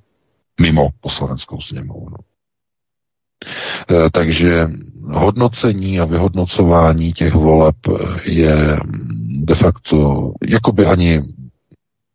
mimo 0.61 0.89
poslaneckou 1.01 1.61
sněmovnu. 1.61 2.17
takže 4.13 4.69
hodnocení 5.13 6.01
a 6.01 6.05
vyhodnocování 6.05 7.13
těch 7.13 7.35
voleb 7.35 7.77
je 8.25 8.77
de 9.45 9.55
facto 9.55 10.33
jakoby 10.49 10.87
ani 10.87 11.23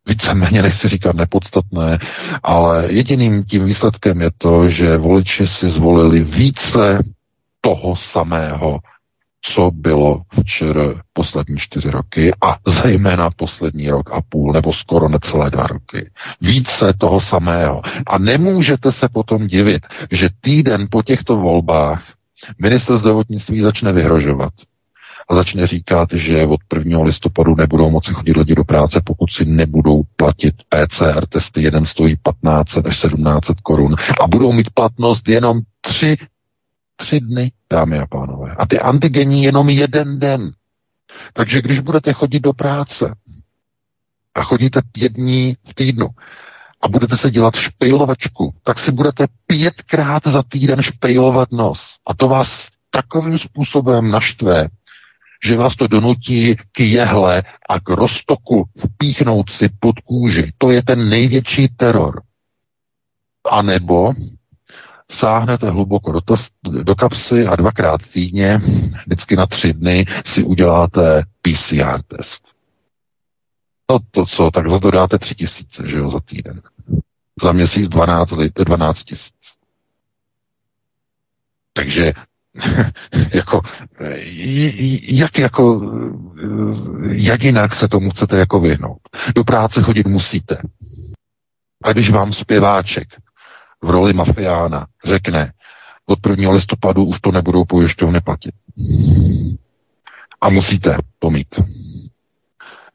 víceméně 0.06 0.62
nechci 0.62 0.88
říkat 0.88 1.16
nepodstatné, 1.16 1.98
ale 2.42 2.92
jediným 2.92 3.44
tím 3.44 3.64
výsledkem 3.64 4.20
je 4.20 4.30
to, 4.38 4.68
že 4.68 4.96
voliči 4.96 5.46
si 5.46 5.68
zvolili 5.68 6.22
více 6.22 7.02
toho 7.60 7.96
samého, 7.96 8.78
co 9.42 9.70
bylo 9.70 10.22
včera 10.40 10.94
poslední 11.12 11.56
čtyři 11.56 11.90
roky 11.90 12.32
a 12.44 12.56
zejména 12.66 13.30
poslední 13.30 13.90
rok 13.90 14.10
a 14.12 14.20
půl 14.28 14.52
nebo 14.52 14.72
skoro 14.72 15.08
necelé 15.08 15.50
dva 15.50 15.66
roky. 15.66 16.10
Více 16.40 16.94
toho 16.98 17.20
samého. 17.20 17.82
A 18.06 18.18
nemůžete 18.18 18.92
se 18.92 19.08
potom 19.08 19.46
divit, 19.46 19.86
že 20.10 20.28
týden 20.40 20.86
po 20.90 21.02
těchto 21.02 21.36
volbách 21.36 22.02
minister 22.58 22.98
zdravotnictví 22.98 23.60
začne 23.60 23.92
vyhrožovat 23.92 24.52
a 25.28 25.34
začne 25.34 25.66
říkat, 25.66 26.08
že 26.12 26.46
od 26.46 26.60
1. 26.78 27.02
listopadu 27.02 27.54
nebudou 27.54 27.90
moci 27.90 28.12
chodit 28.12 28.36
lidi 28.36 28.54
do 28.54 28.64
práce, 28.64 29.00
pokud 29.04 29.30
si 29.32 29.44
nebudou 29.44 30.02
platit 30.16 30.54
PCR 30.68 31.26
testy. 31.26 31.62
Jeden 31.62 31.84
stojí 31.84 32.16
15 32.22 32.76
až 32.76 32.82
1700 32.82 33.60
korun 33.60 33.94
a 34.20 34.26
budou 34.26 34.52
mít 34.52 34.70
platnost 34.70 35.28
jenom 35.28 35.60
tři, 35.80 36.16
tři 36.96 37.20
dny, 37.20 37.52
dámy 37.70 37.98
a 37.98 38.06
pánové. 38.06 38.54
A 38.58 38.66
ty 38.66 38.80
antigení 38.80 39.42
jenom 39.42 39.68
jeden 39.68 40.18
den. 40.18 40.52
Takže 41.32 41.62
když 41.62 41.80
budete 41.80 42.12
chodit 42.12 42.40
do 42.40 42.52
práce 42.52 43.14
a 44.34 44.42
chodíte 44.42 44.80
pět 44.92 45.12
dní 45.12 45.56
v 45.68 45.74
týdnu 45.74 46.06
a 46.80 46.88
budete 46.88 47.16
se 47.16 47.30
dělat 47.30 47.54
špejlovačku, 47.56 48.54
tak 48.64 48.78
si 48.78 48.92
budete 48.92 49.26
pětkrát 49.46 50.26
za 50.26 50.42
týden 50.42 50.82
špejlovat 50.82 51.52
nos. 51.52 51.96
A 52.06 52.14
to 52.14 52.28
vás 52.28 52.68
takovým 52.90 53.38
způsobem 53.38 54.10
naštve, 54.10 54.68
že 55.44 55.56
vás 55.56 55.76
to 55.76 55.86
donutí 55.86 56.56
k 56.72 56.80
jehle 56.80 57.42
a 57.68 57.80
k 57.80 57.88
roztoku 57.88 58.64
vpíchnout 58.76 59.50
si 59.50 59.68
pod 59.80 60.00
kůži. 60.00 60.52
To 60.58 60.70
je 60.70 60.82
ten 60.82 61.08
největší 61.08 61.68
teror. 61.68 62.22
A 63.50 63.62
nebo 63.62 64.12
sáhnete 65.10 65.70
hluboko 65.70 66.12
do, 66.12 66.20
tos, 66.20 66.48
do 66.82 66.94
kapsy 66.94 67.46
a 67.46 67.56
dvakrát 67.56 68.00
týdně, 68.12 68.60
vždycky 69.06 69.36
na 69.36 69.46
tři 69.46 69.72
dny, 69.72 70.06
si 70.24 70.42
uděláte 70.42 71.22
PCR 71.42 72.02
test. 72.08 72.42
No 73.90 73.98
to 74.10 74.26
co, 74.26 74.50
tak 74.50 74.70
za 74.70 74.78
to 74.78 74.90
dáte 74.90 75.18
tři 75.18 75.34
tisíce, 75.34 75.88
že 75.88 75.96
jo, 75.96 76.10
za 76.10 76.20
týden. 76.20 76.62
Za 77.42 77.52
měsíc 77.52 77.88
12, 77.88 78.30
12 78.64 79.04
tisíc. 79.04 79.56
Takže 81.72 82.12
jako, 83.34 83.60
jak 85.02 85.38
jako, 85.38 85.92
jak 87.12 87.42
jinak 87.42 87.74
se 87.74 87.88
tomu 87.88 88.10
chcete 88.10 88.38
jako 88.38 88.60
vyhnout? 88.60 88.98
Do 89.34 89.44
práce 89.44 89.82
chodit 89.82 90.06
musíte. 90.06 90.58
A 91.84 91.92
když 91.92 92.10
vám 92.10 92.32
zpěváček 92.32 93.08
v 93.82 93.90
roli 93.90 94.12
mafiána 94.12 94.86
řekne, 95.04 95.52
od 96.06 96.18
1. 96.30 96.50
listopadu 96.50 97.04
už 97.04 97.20
to 97.20 97.32
nebudou 97.32 97.64
pojišťovny 97.64 98.20
platit. 98.20 98.54
A 100.40 100.48
musíte 100.48 100.96
to 101.18 101.30
mít. 101.30 101.60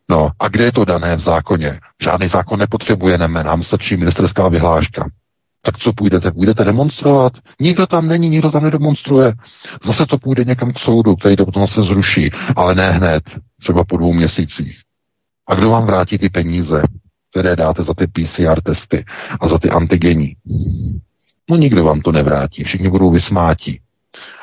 No 0.09 0.29
a 0.39 0.47
kde 0.47 0.63
je 0.63 0.71
to 0.71 0.85
dané 0.85 1.15
v 1.15 1.19
zákoně? 1.19 1.79
Žádný 2.01 2.27
zákon 2.27 2.59
nepotřebujeme, 2.59 3.43
nám 3.43 3.63
stačí 3.63 3.97
ministerská 3.97 4.47
vyhláška. 4.47 5.09
Tak 5.61 5.77
co 5.77 5.93
půjdete? 5.93 6.31
Půjdete 6.31 6.63
demonstrovat? 6.63 7.33
Nikdo 7.59 7.87
tam 7.87 8.07
není, 8.07 8.29
nikdo 8.29 8.51
tam 8.51 8.63
nedemonstruje. 8.63 9.33
Zase 9.83 10.05
to 10.05 10.17
půjde 10.17 10.43
někam 10.43 10.73
k 10.73 10.79
soudu, 10.79 11.15
který 11.15 11.35
to 11.35 11.45
potom 11.45 11.67
se 11.67 11.81
zruší, 11.81 12.31
ale 12.55 12.75
ne 12.75 12.91
hned, 12.91 13.23
třeba 13.59 13.83
po 13.83 13.97
dvou 13.97 14.13
měsících. 14.13 14.77
A 15.47 15.55
kdo 15.55 15.69
vám 15.69 15.85
vrátí 15.85 16.17
ty 16.17 16.29
peníze, 16.29 16.83
které 17.31 17.55
dáte 17.55 17.83
za 17.83 17.93
ty 17.93 18.07
PCR 18.07 18.61
testy 18.61 19.05
a 19.39 19.47
za 19.47 19.59
ty 19.59 19.69
antigení? 19.69 20.35
No 21.49 21.57
nikdo 21.57 21.83
vám 21.83 22.01
to 22.01 22.11
nevrátí, 22.11 22.63
všichni 22.63 22.89
budou 22.89 23.11
vysmátí. 23.11 23.79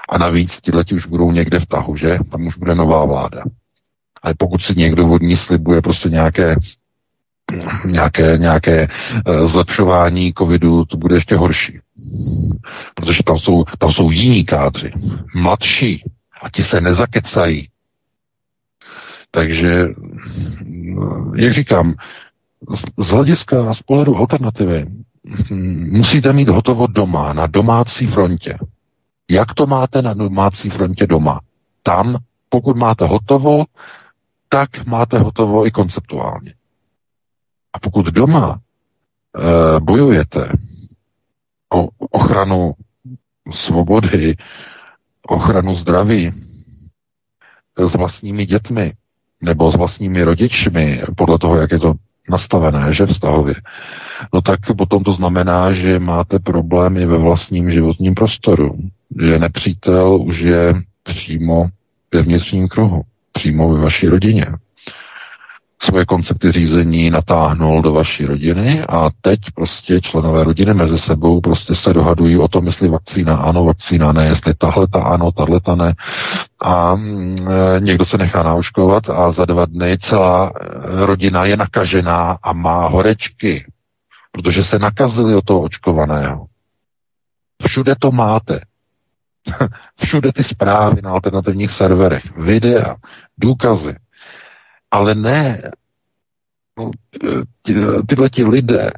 A 0.08 0.18
navíc 0.18 0.60
leti 0.72 0.94
už 0.94 1.06
budou 1.06 1.32
někde 1.32 1.60
v 1.60 1.66
tahu, 1.66 1.96
že? 1.96 2.18
Tam 2.30 2.46
už 2.46 2.56
bude 2.56 2.74
nová 2.74 3.04
vláda. 3.04 3.42
Ale 4.22 4.34
pokud 4.38 4.62
si 4.62 4.74
někdo 4.76 5.06
vodní 5.06 5.36
slibuje 5.36 5.82
prostě 5.82 6.08
nějaké 6.08 6.56
nějaké, 7.84 8.38
nějaké 8.38 8.88
uh, 8.88 9.46
zlepšování 9.46 10.32
covidu, 10.38 10.84
to 10.84 10.96
bude 10.96 11.14
ještě 11.14 11.36
horší. 11.36 11.78
Protože 12.94 13.22
tam 13.22 13.38
jsou, 13.38 13.64
tam 13.78 13.92
jsou 13.92 14.10
jiní 14.10 14.44
kádři, 14.44 14.92
mladší, 15.34 16.04
a 16.42 16.50
ti 16.50 16.64
se 16.64 16.80
nezakecají. 16.80 17.68
Takže, 19.30 19.86
jak 21.36 21.52
říkám, 21.52 21.94
z, 22.68 23.06
z 23.06 23.10
hlediska, 23.10 23.74
z 23.74 23.82
pohledu 23.82 24.16
alternativy, 24.16 24.86
hm, 25.50 25.88
musíte 25.92 26.32
mít 26.32 26.48
hotovo 26.48 26.86
doma, 26.86 27.32
na 27.32 27.46
domácí 27.46 28.06
frontě. 28.06 28.58
Jak 29.30 29.54
to 29.54 29.66
máte 29.66 30.02
na 30.02 30.14
domácí 30.14 30.70
frontě 30.70 31.06
doma? 31.06 31.40
Tam, 31.82 32.16
pokud 32.48 32.76
máte 32.76 33.06
hotovo, 33.06 33.64
tak 34.48 34.86
máte 34.86 35.18
hotovo 35.18 35.66
i 35.66 35.70
konceptuálně. 35.70 36.54
A 37.72 37.78
pokud 37.78 38.06
doma 38.06 38.58
e, 38.58 39.80
bojujete 39.80 40.52
o 41.72 41.88
ochranu 42.10 42.72
svobody, 43.52 44.36
ochranu 45.28 45.74
zdraví 45.74 46.32
s 47.76 47.94
vlastními 47.94 48.46
dětmi 48.46 48.92
nebo 49.40 49.72
s 49.72 49.76
vlastními 49.76 50.22
rodičmi, 50.22 51.02
podle 51.16 51.38
toho, 51.38 51.56
jak 51.56 51.70
je 51.70 51.78
to 51.78 51.94
nastavené, 52.30 52.92
že 52.92 53.06
vztahově, 53.06 53.54
no 54.34 54.42
tak 54.42 54.60
potom 54.76 55.04
to 55.04 55.12
znamená, 55.12 55.72
že 55.72 55.98
máte 55.98 56.38
problémy 56.38 57.06
ve 57.06 57.18
vlastním 57.18 57.70
životním 57.70 58.14
prostoru, 58.14 58.78
že 59.20 59.38
nepřítel 59.38 60.22
už 60.22 60.38
je 60.38 60.74
přímo 61.02 61.68
ve 62.14 62.22
vnitřním 62.22 62.68
kruhu, 62.68 63.02
přímo 63.32 63.74
ve 63.74 63.80
vaší 63.80 64.08
rodině 64.08 64.46
svoje 65.82 66.04
koncepty 66.04 66.52
řízení 66.52 67.10
natáhnul 67.10 67.82
do 67.82 67.92
vaší 67.92 68.24
rodiny 68.24 68.84
a 68.88 69.10
teď 69.20 69.40
prostě 69.54 70.00
členové 70.00 70.44
rodiny 70.44 70.74
mezi 70.74 70.98
sebou 70.98 71.40
prostě 71.40 71.74
se 71.74 71.94
dohadují 71.94 72.38
o 72.38 72.48
tom, 72.48 72.66
jestli 72.66 72.88
vakcína 72.88 73.36
ano, 73.36 73.64
vakcína 73.64 74.12
ne, 74.12 74.26
jestli 74.26 74.54
tahle 74.54 74.86
ta 74.88 75.02
ano, 75.02 75.32
tahle 75.32 75.60
ta 75.60 75.74
ne. 75.74 75.94
A 76.62 76.96
e, 76.96 77.80
někdo 77.80 78.04
se 78.04 78.18
nechá 78.18 78.42
naočkovat 78.42 79.10
a 79.10 79.32
za 79.32 79.44
dva 79.44 79.66
dny 79.66 79.98
celá 79.98 80.50
e, 80.50 81.06
rodina 81.06 81.44
je 81.44 81.56
nakažená 81.56 82.38
a 82.42 82.52
má 82.52 82.88
horečky, 82.88 83.64
protože 84.32 84.64
se 84.64 84.78
nakazili 84.78 85.34
od 85.34 85.44
toho 85.44 85.60
očkovaného. 85.60 86.46
Všude 87.66 87.94
to 87.98 88.12
máte. 88.12 88.60
Všude 90.00 90.32
ty 90.32 90.44
zprávy 90.44 91.02
na 91.02 91.10
alternativních 91.10 91.70
serverech, 91.70 92.36
videa, 92.36 92.96
důkazy. 93.38 93.94
Ale 94.90 95.14
ne 95.14 95.62
no, 96.78 96.90
ty, 97.62 97.74
tyhle 98.06 98.30
ti 98.30 98.44
lidé, 98.44 98.90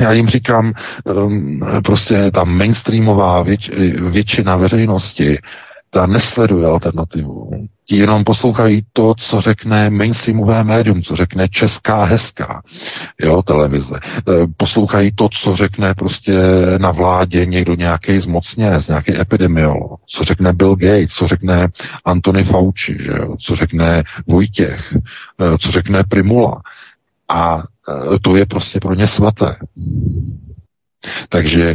já 0.00 0.12
jim 0.12 0.28
říkám, 0.28 0.72
um, 1.04 1.60
prostě 1.84 2.30
ta 2.30 2.44
mainstreamová 2.44 3.44
většina 4.10 4.56
veřejnosti, 4.56 5.38
ta 5.90 6.06
nesleduje 6.06 6.66
alternativu. 6.66 7.50
Ti 7.84 7.96
jenom 7.96 8.24
poslouchají 8.24 8.82
to, 8.92 9.14
co 9.18 9.40
řekne 9.40 9.90
mainstreamové 9.90 10.64
médium, 10.64 11.02
co 11.02 11.16
řekne 11.16 11.48
česká 11.48 12.04
hezká 12.04 12.62
jo, 13.20 13.42
televize. 13.42 13.94
E, 13.96 14.46
poslouchají 14.56 15.12
to, 15.14 15.28
co 15.28 15.56
řekne 15.56 15.94
prostě 15.94 16.32
na 16.78 16.90
vládě 16.90 17.46
někdo 17.46 17.74
nějaký 17.74 18.20
zmocněnec, 18.20 18.88
nějaký 18.88 19.20
epidemiolog, 19.20 20.00
co 20.06 20.24
řekne 20.24 20.52
Bill 20.52 20.76
Gates, 20.76 21.12
co 21.12 21.28
řekne 21.28 21.68
Anthony 22.04 22.44
Fauci, 22.44 22.96
že 23.00 23.10
jo, 23.10 23.36
co 23.40 23.56
řekne 23.56 24.04
Vojtěch, 24.26 24.92
e, 24.92 25.58
co 25.58 25.70
řekne 25.70 26.04
Primula. 26.08 26.62
A 27.28 27.62
e, 28.14 28.18
to 28.18 28.36
je 28.36 28.46
prostě 28.46 28.80
pro 28.80 28.94
ně 28.94 29.06
svaté. 29.06 29.56
Takže 31.28 31.74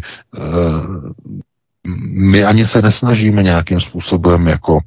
my 2.07 2.43
ani 2.43 2.67
se 2.67 2.81
nesnažíme 2.81 3.43
nějakým 3.43 3.79
způsobem 3.79 4.47
jako 4.47 4.79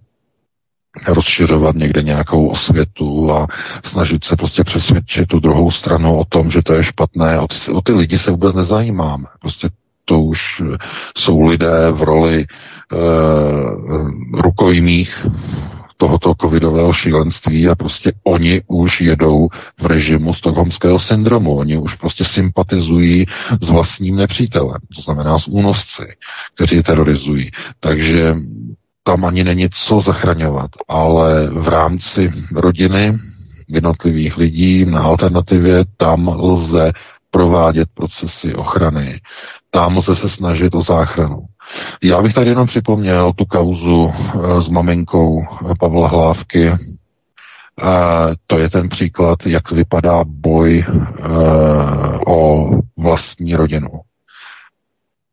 rozšiřovat 1.06 1.76
někde 1.76 2.02
nějakou 2.02 2.48
osvětu 2.48 3.32
a 3.32 3.46
snažit 3.84 4.24
se 4.24 4.36
prostě 4.36 4.64
přesvědčit 4.64 5.28
tu 5.28 5.40
druhou 5.40 5.70
stranu 5.70 6.16
o 6.18 6.24
tom, 6.24 6.50
že 6.50 6.62
to 6.62 6.72
je 6.72 6.84
špatné. 6.84 7.38
O 7.40 7.46
ty, 7.46 7.72
o 7.72 7.80
ty 7.80 7.92
lidi 7.92 8.18
se 8.18 8.30
vůbec 8.30 8.54
nezajímáme. 8.54 9.24
Prostě 9.40 9.68
to 10.04 10.20
už 10.20 10.62
jsou 11.16 11.46
lidé 11.46 11.90
v 11.90 12.02
roli 12.02 12.40
e, 12.40 12.46
rukojmích 14.42 15.26
tohoto 15.96 16.34
covidového 16.40 16.92
šílenství 16.92 17.68
a 17.68 17.74
prostě 17.74 18.12
oni 18.24 18.62
už 18.66 19.00
jedou 19.00 19.48
v 19.80 19.86
režimu 19.86 20.34
stokholmského 20.34 20.98
syndromu. 20.98 21.56
Oni 21.56 21.78
už 21.78 21.94
prostě 21.94 22.24
sympatizují 22.24 23.26
s 23.60 23.70
vlastním 23.70 24.16
nepřítelem, 24.16 24.80
to 24.96 25.02
znamená 25.02 25.38
s 25.38 25.48
únosci, 25.48 26.06
kteří 26.54 26.76
je 26.76 26.82
terorizují. 26.82 27.50
Takže 27.80 28.34
tam 29.02 29.24
ani 29.24 29.44
není 29.44 29.68
co 29.70 30.00
zachraňovat, 30.00 30.70
ale 30.88 31.50
v 31.50 31.68
rámci 31.68 32.32
rodiny 32.54 33.18
jednotlivých 33.68 34.36
lidí 34.36 34.84
na 34.84 35.02
alternativě 35.02 35.84
tam 35.96 36.28
lze 36.28 36.92
provádět 37.30 37.88
procesy 37.94 38.54
ochrany. 38.54 39.20
Tam 39.70 39.96
lze 39.96 40.16
se 40.16 40.28
snažit 40.28 40.74
o 40.74 40.82
záchranu. 40.82 41.42
Já 42.02 42.22
bych 42.22 42.34
tady 42.34 42.50
jenom 42.50 42.66
připomněl 42.66 43.32
tu 43.32 43.44
kauzu 43.44 44.12
eh, 44.14 44.60
s 44.60 44.68
maminkou 44.68 45.44
Pavla 45.80 46.08
Hlávky. 46.08 46.72
To 48.46 48.58
je 48.58 48.70
ten 48.70 48.88
příklad, 48.88 49.38
jak 49.46 49.70
vypadá 49.70 50.24
boj 50.24 50.84
eh, 50.88 51.22
o 52.26 52.70
vlastní 52.96 53.54
rodinu. 53.56 53.88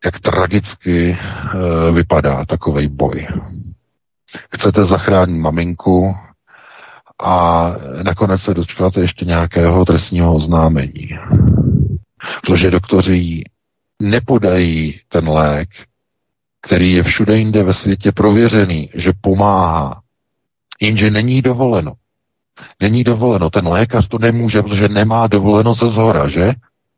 Jak 0.05 0.19
tragicky 0.19 1.17
eh, 1.17 1.91
vypadá 1.91 2.45
takový 2.45 2.87
boj. 2.87 3.27
Chcete 4.55 4.85
zachránit 4.85 5.37
maminku 5.39 6.15
a 7.23 7.67
nakonec 8.03 8.41
se 8.41 8.53
dočkáte 8.53 9.01
ještě 9.01 9.25
nějakého 9.25 9.85
trestního 9.85 10.35
oznámení. 10.35 11.09
Protože 12.41 12.71
doktoři 12.71 13.43
nepodají 14.01 14.99
ten 15.09 15.29
lék, 15.29 15.69
který 16.63 16.91
je 16.91 17.03
všude 17.03 17.37
jinde 17.37 17.63
ve 17.63 17.73
světě 17.73 18.11
prověřený, 18.11 18.89
že 18.93 19.11
pomáhá, 19.21 20.01
jenže 20.81 21.11
není 21.11 21.41
dovoleno. 21.41 21.93
Není 22.81 23.03
dovoleno. 23.03 23.49
Ten 23.49 23.67
lékař 23.67 24.07
to 24.07 24.19
nemůže, 24.19 24.61
protože 24.61 24.89
nemá 24.89 25.27
dovoleno 25.27 25.73
ze 25.73 25.89
zhora, 25.89 26.27
že? 26.27 26.53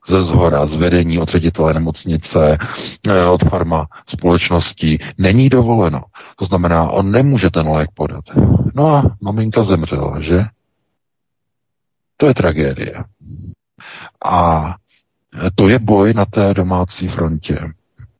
Ze 0.08 0.24
zhora, 0.24 0.66
z 0.66 0.76
vedení 0.76 1.20
od 1.20 1.30
ředitele 1.30 1.74
nemocnice, 1.74 2.58
eh, 3.08 3.26
od 3.26 3.44
farma 3.44 3.88
společnosti. 4.08 5.00
Není 5.18 5.50
dovoleno. 5.50 6.02
To 6.36 6.46
znamená, 6.46 6.90
on 6.90 7.12
nemůže 7.12 7.50
ten 7.50 7.68
lék 7.68 7.90
podat. 7.94 8.24
No 8.76 8.96
a 8.96 9.16
maminka 9.22 9.64
zemřela, 9.64 10.22
že? 10.22 10.46
To 12.18 12.28
je 12.28 12.34
tragédie. 12.34 13.04
A 14.26 14.66
to 15.56 15.68
je 15.68 15.80
boj 15.80 16.14
na 16.14 16.26
té 16.26 16.54
domácí 16.54 17.08
frontě. 17.08 17.60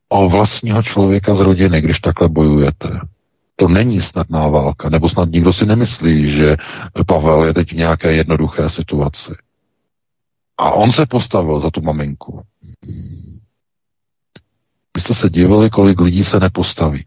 O 0.08 0.28
vlastního 0.28 0.82
člověka 0.82 1.34
z 1.34 1.40
rodiny, 1.40 1.80
když 1.80 2.00
takhle 2.00 2.28
bojujete. 2.28 3.00
To 3.56 3.68
není 3.68 4.00
snadná 4.00 4.48
válka, 4.48 4.88
nebo 4.88 5.08
snad 5.08 5.28
nikdo 5.30 5.52
si 5.52 5.66
nemyslí, 5.66 6.32
že 6.32 6.56
Pavel 7.06 7.44
je 7.44 7.54
teď 7.54 7.72
v 7.72 7.76
nějaké 7.76 8.12
jednoduché 8.12 8.70
situaci. 8.70 9.32
A 10.58 10.70
on 10.70 10.92
se 10.92 11.06
postavil 11.06 11.60
za 11.60 11.70
tu 11.70 11.80
maminku. 11.80 12.42
Vy 14.94 15.00
jste 15.00 15.14
se 15.14 15.30
divili, 15.30 15.70
kolik 15.70 16.00
lidí 16.00 16.24
se 16.24 16.40
nepostaví 16.40 17.04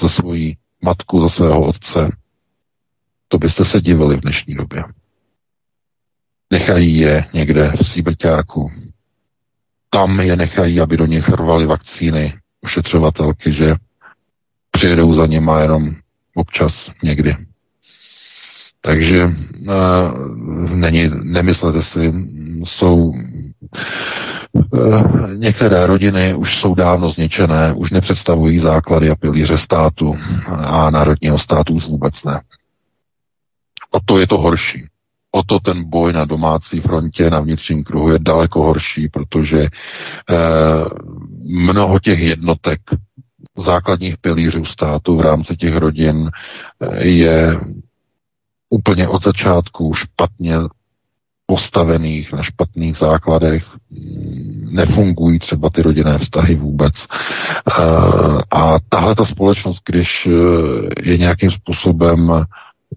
za 0.00 0.08
svoji 0.08 0.56
matku, 0.82 1.20
za 1.20 1.28
svého 1.28 1.66
otce. 1.66 2.16
To 3.28 3.38
byste 3.38 3.64
se 3.64 3.80
divili 3.80 4.16
v 4.16 4.20
dnešní 4.20 4.54
době. 4.54 4.84
Nechají 6.50 6.96
je 6.96 7.24
někde 7.32 7.72
v 7.82 7.88
síbrťáku. 7.88 8.70
Tam 9.94 10.20
je 10.20 10.36
nechají, 10.36 10.80
aby 10.80 10.96
do 10.96 11.06
nich 11.06 11.28
rvali 11.28 11.66
vakcíny, 11.66 12.34
ošetřovatelky, 12.60 13.52
že 13.52 13.74
přijedou 14.70 15.14
za 15.14 15.26
něma 15.26 15.60
jenom 15.60 15.94
občas 16.34 16.90
někdy. 17.02 17.36
Takže 18.80 19.24
uh, 19.24 19.32
není, 20.76 21.10
nemyslete 21.22 21.82
si, 21.82 22.12
jsou 22.64 23.14
uh, 24.52 25.32
některé 25.34 25.86
rodiny 25.86 26.34
už 26.34 26.58
jsou 26.58 26.74
dávno 26.74 27.10
zničené, 27.10 27.72
už 27.72 27.90
nepředstavují 27.90 28.58
základy 28.58 29.10
a 29.10 29.16
pilíře 29.16 29.58
státu 29.58 30.16
a 30.46 30.90
národního 30.90 31.38
státu 31.38 31.74
už 31.74 31.86
vůbec 31.86 32.24
ne. 32.24 32.40
A 33.92 33.96
to 34.04 34.18
je 34.18 34.26
to 34.26 34.38
horší 34.38 34.86
o 35.34 35.42
to 35.42 35.60
ten 35.60 35.84
boj 35.90 36.12
na 36.12 36.24
domácí 36.24 36.80
frontě, 36.80 37.30
na 37.30 37.40
vnitřním 37.40 37.84
kruhu 37.84 38.10
je 38.10 38.18
daleko 38.18 38.62
horší, 38.62 39.08
protože 39.08 39.62
eh, 39.62 39.68
mnoho 41.44 41.98
těch 41.98 42.18
jednotek 42.18 42.80
základních 43.58 44.18
pilířů 44.18 44.64
státu 44.64 45.16
v 45.16 45.20
rámci 45.20 45.56
těch 45.56 45.76
rodin 45.76 46.30
eh, 46.30 47.06
je 47.06 47.60
úplně 48.70 49.08
od 49.08 49.24
začátku 49.24 49.94
špatně 49.94 50.56
postavených 51.46 52.32
na 52.32 52.42
špatných 52.42 52.96
základech, 52.96 53.64
nefungují 54.70 55.38
třeba 55.38 55.70
ty 55.70 55.82
rodinné 55.82 56.18
vztahy 56.18 56.54
vůbec. 56.54 56.94
Eh, 57.04 57.82
a 58.50 58.76
tahle 58.88 59.14
ta 59.14 59.24
společnost, 59.24 59.82
když 59.86 60.28
je 61.02 61.18
nějakým 61.18 61.50
způsobem 61.50 62.44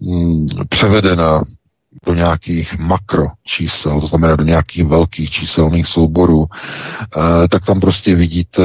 mm, 0.00 0.46
převedena 0.68 1.42
do 2.06 2.14
nějakých 2.14 2.78
makro 2.78 3.26
čísel, 3.44 4.00
to 4.00 4.06
znamená 4.06 4.36
do 4.36 4.44
nějakých 4.44 4.84
velkých 4.84 5.30
číselných 5.30 5.86
souborů, 5.86 6.46
eh, 6.46 7.48
tak 7.48 7.64
tam 7.66 7.80
prostě 7.80 8.14
vidíte 8.14 8.62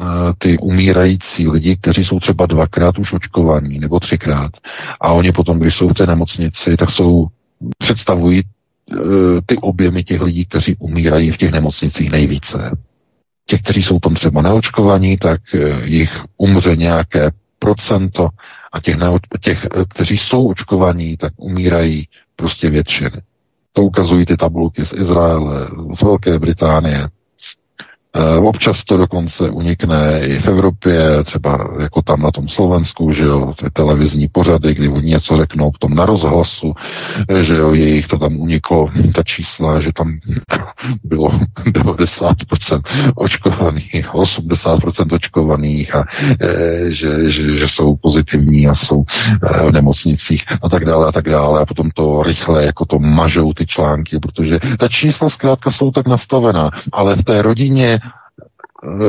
eh, 0.00 0.04
ty 0.38 0.58
umírající 0.58 1.48
lidi, 1.48 1.76
kteří 1.76 2.04
jsou 2.04 2.20
třeba 2.20 2.46
dvakrát 2.46 2.98
už 2.98 3.12
očkovaní 3.12 3.78
nebo 3.78 4.00
třikrát. 4.00 4.52
A 5.00 5.12
oni 5.12 5.32
potom, 5.32 5.58
když 5.58 5.76
jsou 5.76 5.88
v 5.88 5.94
té 5.94 6.06
nemocnici, 6.06 6.76
tak 6.76 6.90
jsou, 6.90 7.26
představují 7.78 8.42
eh, 8.42 8.96
ty 9.46 9.56
objemy 9.56 10.04
těch 10.04 10.20
lidí, 10.22 10.44
kteří 10.44 10.76
umírají 10.78 11.30
v 11.30 11.36
těch 11.36 11.52
nemocnicích 11.52 12.10
nejvíce. 12.10 12.76
Těch, 13.46 13.62
kteří 13.62 13.82
jsou 13.82 13.98
tam 14.00 14.14
třeba 14.14 14.42
neočkovaní, 14.42 15.18
tak 15.18 15.40
jich 15.84 16.10
umře 16.36 16.76
nějaké 16.76 17.30
procento 17.58 18.28
a 18.72 18.80
těch, 18.80 18.96
těch, 19.40 19.66
kteří 19.88 20.18
jsou 20.18 20.48
očkovaní, 20.48 21.16
tak 21.16 21.32
umírají 21.36 22.08
prostě 22.36 22.70
většiny. 22.70 23.22
To 23.72 23.82
ukazují 23.82 24.26
ty 24.26 24.36
tabulky 24.36 24.86
z 24.86 24.92
Izraele, 24.92 25.68
z 25.92 26.02
Velké 26.02 26.38
Británie, 26.38 27.08
občas 28.40 28.84
to 28.84 28.96
dokonce 28.96 29.50
unikne 29.50 30.20
i 30.20 30.38
v 30.38 30.48
Evropě, 30.48 31.24
třeba 31.24 31.68
jako 31.80 32.02
tam 32.02 32.20
na 32.20 32.30
tom 32.30 32.48
Slovensku, 32.48 33.12
že 33.12 33.24
jo, 33.24 33.54
ty 33.58 33.70
televizní 33.72 34.28
pořady, 34.28 34.74
kdy 34.74 34.88
oni 34.88 35.10
něco 35.10 35.36
řeknou 35.36 35.72
tom 35.82 35.94
na 35.94 36.06
rozhlasu, 36.06 36.74
eh, 37.28 37.44
že 37.44 37.54
jo, 37.56 37.74
jejich 37.74 38.06
to 38.06 38.18
tam 38.18 38.36
uniklo, 38.36 38.88
ta 39.14 39.22
čísla, 39.22 39.80
že 39.80 39.90
tam 39.92 40.18
bylo 41.04 41.30
90% 41.66 42.82
očkovaných, 43.14 44.14
80% 44.14 45.14
očkovaných 45.14 45.94
a 45.94 46.04
eh, 46.40 46.90
že, 46.90 47.30
že, 47.30 47.58
že 47.58 47.68
jsou 47.68 47.96
pozitivní 47.96 48.68
a 48.68 48.74
jsou 48.74 49.04
v 49.68 49.72
nemocnicích 49.72 50.44
a 50.62 50.68
tak 50.68 50.84
dále 50.84 51.08
a 51.08 51.12
tak 51.12 51.24
dále. 51.24 51.60
A 51.60 51.66
potom 51.66 51.90
to 51.90 52.22
rychle 52.22 52.64
jako 52.64 52.84
to 52.84 52.98
mažou 52.98 53.52
ty 53.52 53.66
články, 53.66 54.18
protože 54.18 54.58
ta 54.78 54.88
čísla 54.88 55.30
zkrátka 55.30 55.70
jsou 55.70 55.90
tak 55.90 56.06
nastavená, 56.06 56.70
ale 56.92 57.16
v 57.16 57.22
té 57.22 57.42
rodině 57.42 58.00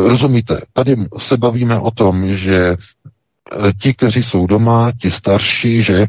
Rozumíte, 0.07 0.61
tady 0.73 0.95
se 1.17 1.37
bavíme 1.37 1.79
o 1.79 1.91
tom, 1.91 2.35
že 2.35 2.75
eh, 2.77 3.73
ti, 3.73 3.93
kteří 3.93 4.23
jsou 4.23 4.47
doma, 4.47 4.91
ti 5.01 5.11
starší, 5.11 5.83
že 5.83 6.07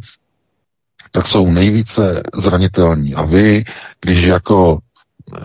tak 1.15 1.27
jsou 1.27 1.51
nejvíce 1.51 2.23
zranitelní. 2.35 3.15
A 3.15 3.23
vy, 3.23 3.65
když 4.01 4.23
jako 4.23 4.79
e, 4.79 5.41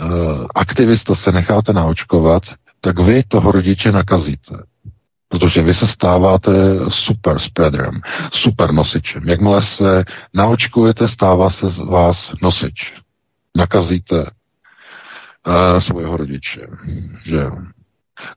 aktivista 0.55 1.15
se 1.15 1.31
necháte 1.31 1.73
naočkovat, 1.73 2.43
tak 2.81 2.99
vy 2.99 3.23
toho 3.27 3.51
rodiče 3.51 3.91
nakazíte. 3.91 4.55
Protože 5.27 5.61
vy 5.61 5.73
se 5.73 5.87
stáváte 5.87 6.51
super 6.89 7.39
spreaderem, 7.39 8.01
super 8.31 8.71
nosičem. 8.71 9.29
Jakmile 9.29 9.61
se 9.61 10.03
naočkujete, 10.33 11.07
stává 11.07 11.49
se 11.49 11.69
z 11.69 11.77
vás 11.77 12.31
nosič. 12.41 12.93
Nakazíte 13.57 14.25
e, 14.25 15.81
svého 15.81 16.17
rodiče. 16.17 16.67
Že 17.23 17.45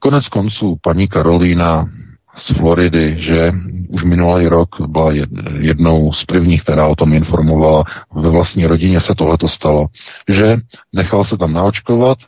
Konec 0.01 0.29
konců 0.29 0.77
paní 0.83 1.09
Karolína 1.09 1.89
z 2.37 2.51
Floridy, 2.51 3.17
že 3.19 3.53
už 3.89 4.05
minulý 4.05 4.49
rok 4.49 4.69
byla 4.87 5.13
jednou 5.59 6.13
z 6.13 6.25
prvních, 6.25 6.63
která 6.63 6.87
o 6.87 6.95
tom 6.95 7.13
informovala, 7.13 7.85
ve 8.15 8.31
vlastní 8.31 8.67
rodině 8.67 9.01
se 9.01 9.15
tohleto 9.15 9.49
stalo, 9.49 9.87
že 10.29 10.57
nechal 10.93 11.25
se 11.25 11.37
tam 11.37 11.53
naočkovat, 11.53 12.19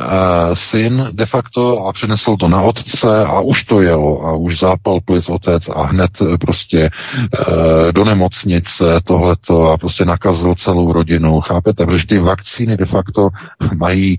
Uh, 0.00 0.54
syn 0.54 1.08
de 1.12 1.26
facto 1.26 1.86
a 1.86 1.92
přenesl 1.92 2.36
to 2.36 2.48
na 2.48 2.62
otce 2.62 3.24
a 3.24 3.40
už 3.40 3.64
to 3.64 3.82
jelo 3.82 4.24
a 4.26 4.36
už 4.36 4.58
zápal 4.58 5.00
plic 5.00 5.28
otec 5.28 5.68
a 5.68 5.82
hned 5.82 6.10
prostě 6.40 6.90
uh, 6.90 7.92
do 7.92 8.04
nemocnice 8.04 8.84
tohleto 9.04 9.70
a 9.70 9.78
prostě 9.78 10.04
nakazil 10.04 10.54
celou 10.54 10.92
rodinu, 10.92 11.40
chápete? 11.40 11.86
Protože 11.86 12.06
ty 12.06 12.18
vakcíny 12.18 12.76
de 12.76 12.84
facto 12.84 13.28
mají 13.76 14.18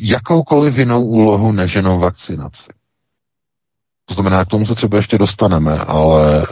jakoukoliv 0.00 0.78
jinou 0.78 1.04
úlohu 1.04 1.52
než 1.52 1.74
jenom 1.74 2.00
vakcinaci. 2.00 2.66
To 4.04 4.14
znamená, 4.14 4.44
k 4.44 4.48
tomu 4.48 4.66
se 4.66 4.74
třeba 4.74 4.96
ještě 4.96 5.18
dostaneme, 5.18 5.78
ale 5.78 6.46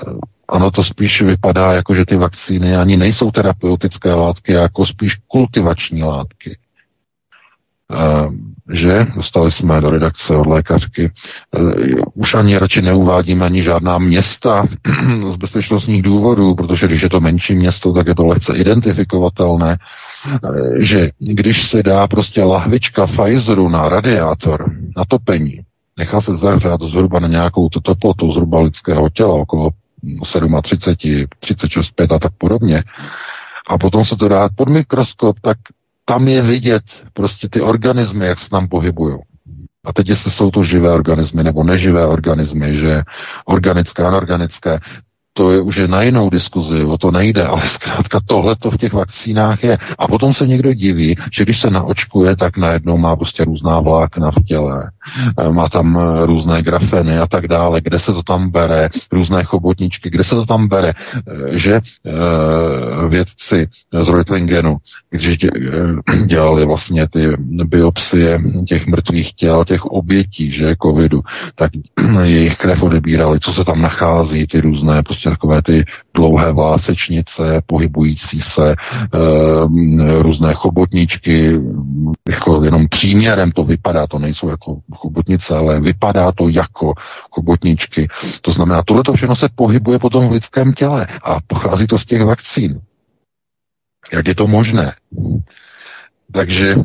ano, 0.49 0.71
to 0.71 0.85
spíš 0.85 1.23
vypadá 1.23 1.73
jako, 1.73 1.95
že 1.95 2.05
ty 2.05 2.17
vakcíny 2.17 2.77
ani 2.77 2.97
nejsou 2.97 3.31
terapeutické 3.31 4.15
látky, 4.15 4.53
jako 4.53 4.87
spíš 4.87 5.17
kultivační 5.27 6.03
látky. 6.03 6.59
Uh, 7.91 8.35
že 8.73 9.07
dostali 9.17 9.53
jsme 9.53 9.81
do 9.81 9.91
redakce 9.91 10.37
od 10.37 10.47
lékařky. 10.47 11.13
Uh, 11.59 11.73
už 12.15 12.35
ani 12.35 12.59
radši 12.59 12.83
neuvádíme 12.83 13.47
ani 13.47 13.63
žádná 13.63 13.99
města 13.99 14.67
z 15.29 15.37
bezpečnostních 15.37 16.03
důvodů, 16.03 16.55
protože 16.55 16.87
když 16.87 17.03
je 17.03 17.09
to 17.09 17.21
menší 17.21 17.55
město, 17.55 17.93
tak 17.93 18.07
je 18.07 18.15
to 18.15 18.27
lehce 18.27 18.57
identifikovatelné, 18.57 19.79
uh, 20.45 20.75
že 20.81 21.11
když 21.19 21.71
se 21.71 21.83
dá 21.83 22.07
prostě 22.07 22.43
lahvička 22.43 23.07
Pfizeru 23.07 23.69
na 23.69 23.89
radiátor, 23.89 24.71
na 24.97 25.05
topení, 25.09 25.61
nechá 25.99 26.21
se 26.21 26.37
zahřát 26.37 26.83
zhruba 26.83 27.21
na 27.21 27.29
nějakou 27.29 27.69
teplotu 27.69 28.33
zhruba 28.33 28.61
lidského 28.61 29.09
těla, 29.11 29.35
okolo 29.35 29.71
37, 30.63 31.27
36, 31.41 31.91
5 31.91 32.13
a 32.13 32.19
tak 32.19 32.33
podobně, 32.39 32.85
a 33.69 33.79
potom 33.79 34.05
se 34.05 34.17
to 34.17 34.29
dá 34.29 34.49
pod 34.57 34.69
mikroskop, 34.69 35.41
tak 35.41 35.59
tam 36.09 36.29
je 36.29 36.43
vidět 36.43 36.83
prostě 37.13 37.49
ty 37.49 37.61
organismy, 37.61 38.27
jak 38.27 38.39
se 38.39 38.51
tam 38.51 38.69
pohybují. 38.69 39.17
A 39.85 39.93
teď, 39.93 40.09
jestli 40.09 40.31
jsou 40.31 40.51
to 40.51 40.65
živé 40.65 40.93
organismy 40.93 41.45
nebo 41.45 41.65
neživé 41.65 42.07
organismy, 42.07 42.75
že 42.75 43.03
organické, 43.45 44.05
anorganické, 44.05 44.79
to 45.37 45.53
je 45.53 45.61
už 45.61 45.77
na 45.87 46.03
jinou 46.03 46.31
diskuzi, 46.31 46.85
o 46.85 46.99
to 46.99 47.11
nejde, 47.11 47.45
ale 47.45 47.63
zkrátka 47.67 48.21
tohle 48.27 48.57
to 48.57 48.71
v 48.71 48.77
těch 48.77 48.93
vakcínách 48.93 49.65
je. 49.65 49.79
A 49.99 50.09
potom 50.09 50.33
se 50.33 50.47
někdo 50.47 50.73
diví, 50.73 51.17
že 51.33 51.45
když 51.45 51.61
se 51.61 51.71
naočkuje, 51.71 52.37
tak 52.37 52.57
najednou 52.57 52.97
má 52.97 53.17
prostě 53.17 53.45
různá 53.45 53.81
vlákna 53.81 54.31
v 54.31 54.45
těle, 54.45 54.91
eh, 55.39 55.49
má 55.53 55.69
tam 55.69 55.99
eh, 55.99 56.27
různé 56.27 56.63
grafeny 56.63 57.19
a 57.19 57.27
tak 57.27 57.49
dále, 57.49 57.81
kde 57.81 57.99
se 57.99 58.13
to 58.13 58.23
tam 58.23 58.51
bere, 58.51 58.89
různé 59.13 59.45
chobotničky, 59.45 60.11
kde 60.11 60.25
se 60.25 60.35
to 60.35 60.47
tam 60.47 60.69
bere, 60.69 60.93
eh, 60.93 61.59
že 61.59 61.81
vědci 63.09 63.69
z 64.01 64.09
Reutlingenu, 64.09 64.77
když 65.11 65.39
dělali 66.27 66.65
vlastně 66.65 67.09
ty 67.09 67.37
biopsie 67.65 68.41
těch 68.69 68.87
mrtvých 68.87 69.33
těl, 69.33 69.65
těch 69.65 69.85
obětí, 69.85 70.51
že 70.51 70.77
covidu, 70.83 71.21
tak 71.55 71.71
jejich 72.23 72.57
krev 72.59 72.83
odebírali, 72.83 73.41
co 73.41 73.53
se 73.53 73.65
tam 73.65 73.83
nachází, 73.83 74.47
ty 74.47 74.61
různé 74.61 75.03
prostě 75.03 75.26
prostě 75.27 75.31
takové 75.31 75.63
ty 75.63 75.85
dlouhé 76.15 76.53
vlásečnice, 76.53 77.63
pohybující 77.67 78.41
se, 78.41 78.73
e, 78.73 78.77
různé 80.23 80.55
chobotničky, 80.55 81.61
jako 82.29 82.65
jenom 82.65 82.89
příměrem 82.89 83.53
to 83.53 83.65
vypadá, 83.65 84.07
to 84.07 84.19
nejsou 84.19 84.49
jako 84.49 84.79
chobotnice, 84.95 85.57
ale 85.57 85.81
vypadá 85.81 86.33
to 86.33 86.49
jako 86.49 86.95
chobotničky. 87.31 88.09
To 88.43 88.51
znamená, 88.51 88.83
tohle 88.83 89.03
to 89.03 89.13
všechno 89.13 89.37
se 89.37 89.49
pohybuje 89.55 89.99
potom 89.99 90.29
v 90.29 90.33
lidském 90.33 90.73
těle 90.73 91.07
a 91.23 91.39
pochází 91.47 91.87
to 91.87 91.99
z 91.99 92.07
těch 92.07 92.25
vakcín. 92.25 92.81
Jak 94.13 94.29
je 94.29 94.35
to 94.35 94.47
možné? 94.47 94.93
Takže 96.33 96.77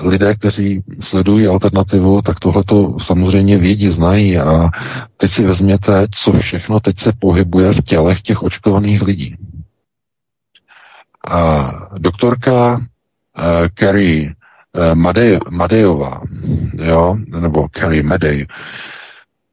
lidé, 0.00 0.34
kteří 0.34 0.82
sledují 1.00 1.46
alternativu, 1.46 2.22
tak 2.22 2.40
tohle 2.40 2.64
to 2.64 2.96
samozřejmě 3.00 3.58
vědí, 3.58 3.90
znají 3.90 4.38
a 4.38 4.70
teď 5.16 5.30
si 5.30 5.46
vezměte, 5.46 6.06
co 6.10 6.32
všechno 6.32 6.80
teď 6.80 6.98
se 6.98 7.12
pohybuje 7.18 7.72
v 7.72 7.80
tělech 7.80 8.22
těch 8.22 8.42
očkovaných 8.42 9.02
lidí. 9.02 9.36
A 11.28 11.70
doktorka 11.98 12.76
uh, 12.76 12.82
Carrie 13.78 14.34
uh, 14.72 14.94
Madej, 14.94 15.38
Madejová, 15.50 16.20
jo, 16.72 17.16
nebo 17.40 17.68
Carrie 17.80 18.02
Madej, 18.02 18.46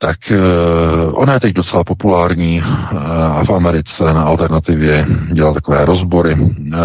tak 0.02 0.18
uh, 0.32 1.22
ona 1.22 1.34
je 1.34 1.40
teď 1.40 1.54
docela 1.54 1.84
populární 1.84 2.62
uh, 2.62 3.44
v 3.44 3.50
Americe 3.50 4.04
na 4.04 4.24
alternativě 4.24 5.06
dělá 5.34 5.54
takové 5.54 5.86
rozbory 5.86 6.36
uh, 6.36 6.76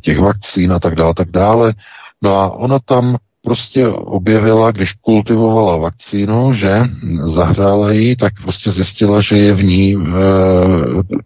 těch 0.00 0.18
vakcín 0.18 0.72
a 0.72 0.78
tak 0.78 0.94
dále, 0.94 1.14
tak 1.14 1.30
dále. 1.30 1.74
No 2.22 2.36
a 2.36 2.50
ona 2.50 2.78
tam 2.78 3.16
prostě 3.42 3.88
objevila, 3.88 4.70
když 4.70 4.92
kultivovala 4.92 5.76
vakcínu, 5.76 6.52
že 6.52 6.82
zahřála 7.26 7.92
ji, 7.92 8.16
tak 8.16 8.32
prostě 8.42 8.70
zjistila, 8.70 9.20
že 9.20 9.36
je 9.36 9.54
v 9.54 9.64
ní 9.64 9.94
e, 9.94 9.98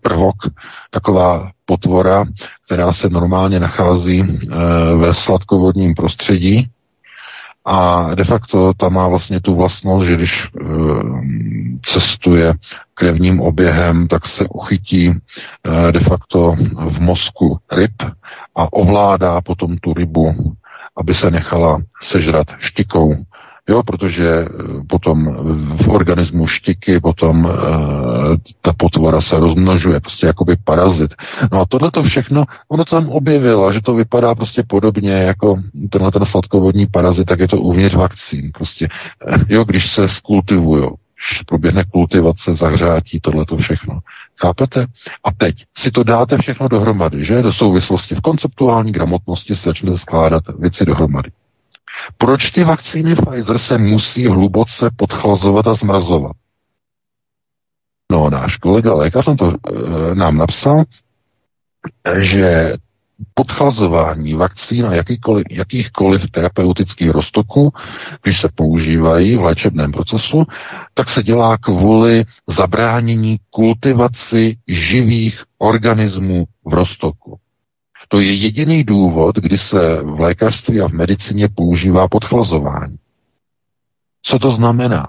prvok, 0.01 0.37
taková 0.91 1.51
potvora, 1.65 2.25
která 2.67 2.93
se 2.93 3.09
normálně 3.09 3.61
nachází 3.61 4.21
e, 4.21 4.27
ve 4.97 5.15
sladkovodním 5.15 5.95
prostředí, 5.95 6.69
a 7.67 8.15
de 8.15 8.25
facto 8.25 8.73
ta 8.75 8.89
má 8.89 9.09
vlastně 9.09 9.41
tu 9.41 9.55
vlastnost, 9.55 10.07
že 10.07 10.15
když 10.15 10.45
e, 10.45 10.49
cestuje 11.83 12.55
krevním 12.95 13.41
oběhem, 13.41 14.09
tak 14.09 14.27
se 14.27 14.45
uchytí 14.49 15.09
e, 15.09 15.93
de 15.93 16.01
facto 16.01 16.55
v 16.89 17.01
mozku 17.01 17.59
ryb 17.73 18.03
a 18.57 18.73
ovládá 18.73 19.41
potom 19.41 19.79
tu 19.79 19.95
rybu, 19.95 20.35
aby 20.97 21.15
se 21.15 21.31
nechala 21.31 21.83
sežrat 22.03 22.47
štikou. 22.59 23.15
Jo, 23.69 23.83
protože 23.83 24.29
e, 24.29 24.47
potom 24.87 25.37
v 25.77 25.89
organismu 25.89 26.47
štiky 26.47 27.01
potom 27.01 27.47
e, 27.47 27.51
ta 28.61 28.73
potvora 28.73 29.21
se 29.21 29.41
rozmnožuje, 29.41 30.01
prostě 30.01 30.27
jakoby 30.27 30.57
parazit. 30.65 31.15
No 31.53 31.61
a 31.61 31.67
tohle 31.69 31.91
to 31.91 32.03
všechno, 32.03 32.45
ono 32.69 32.85
tam 32.85 33.09
objevilo, 33.09 33.73
že 33.73 33.81
to 33.81 33.95
vypadá 33.95 34.35
prostě 34.35 34.63
podobně 34.67 35.13
jako 35.13 35.63
tenhle 35.91 36.11
ten 36.11 36.25
sladkovodní 36.25 36.87
parazit, 36.87 37.27
tak 37.27 37.41
je 37.41 37.49
to 37.49 37.61
uvnitř 37.61 37.95
vakcín. 37.95 38.51
Prostě, 38.55 38.89
e, 39.29 39.39
jo, 39.49 39.65
když 39.65 39.93
se 39.93 40.09
skultivují, 40.09 40.89
proběhne 41.47 41.85
kultivace, 41.85 42.55
zahřátí, 42.55 43.21
tohle 43.21 43.45
to 43.45 43.57
všechno. 43.57 43.99
Chápete? 44.41 44.87
A 45.25 45.33
teď 45.33 45.55
si 45.79 45.91
to 45.91 46.05
dáte 46.05 46.39
všechno 46.39 46.69
dohromady, 46.69 47.25
že? 47.25 47.43
Do 47.43 47.53
souvislosti 47.53 48.15
v 48.15 48.21
konceptuální 48.21 48.93
gramotnosti 48.93 49.57
se 49.57 49.69
začne 49.69 49.99
skládat 49.99 50.45
věci 50.59 50.85
dohromady. 50.85 51.31
Proč 52.19 52.51
ty 52.51 52.65
vakcíny 52.65 53.15
Pfizer 53.15 53.59
se 53.59 53.79
musí 53.79 54.27
hluboce 54.27 54.91
podchlazovat 54.97 55.67
a 55.67 55.75
zmrazovat? 55.75 56.33
No, 58.13 58.31
náš 58.31 58.57
kolega 58.57 58.95
lékař 58.95 59.27
nám 59.27 59.37
to 59.37 59.53
e, 59.53 60.15
nám 60.15 60.37
napsal, 60.37 60.85
že 62.19 62.75
podchlazování 63.35 64.35
vakcín 64.35 64.87
a 64.87 64.95
jakýkoliv, 64.95 65.47
jakýchkoliv 65.51 66.31
terapeutických 66.31 67.11
roztoků, 67.11 67.73
když 68.23 68.41
se 68.41 68.49
používají 68.55 69.37
v 69.37 69.43
léčebném 69.43 69.93
procesu, 69.93 70.45
tak 70.95 71.09
se 71.11 71.23
dělá 71.23 71.59
kvůli 71.59 72.25
zabránění 72.47 73.37
kultivaci 73.51 74.57
živých 74.69 75.43
organismů 75.59 76.45
v 76.65 76.75
roztoku. 76.75 77.39
To 78.09 78.21
je 78.21 78.35
jediný 78.35 78.85
důvod, 78.85 79.37
kdy 79.37 79.59
se 79.59 80.03
v 80.03 80.21
lékařství 80.21 80.81
a 80.81 80.89
v 80.89 80.93
medicíně 80.93 81.49
používá 81.49 82.09
podchlazování. 82.09 82.97
Co 84.23 84.39
to 84.39 84.51
znamená? 84.51 85.07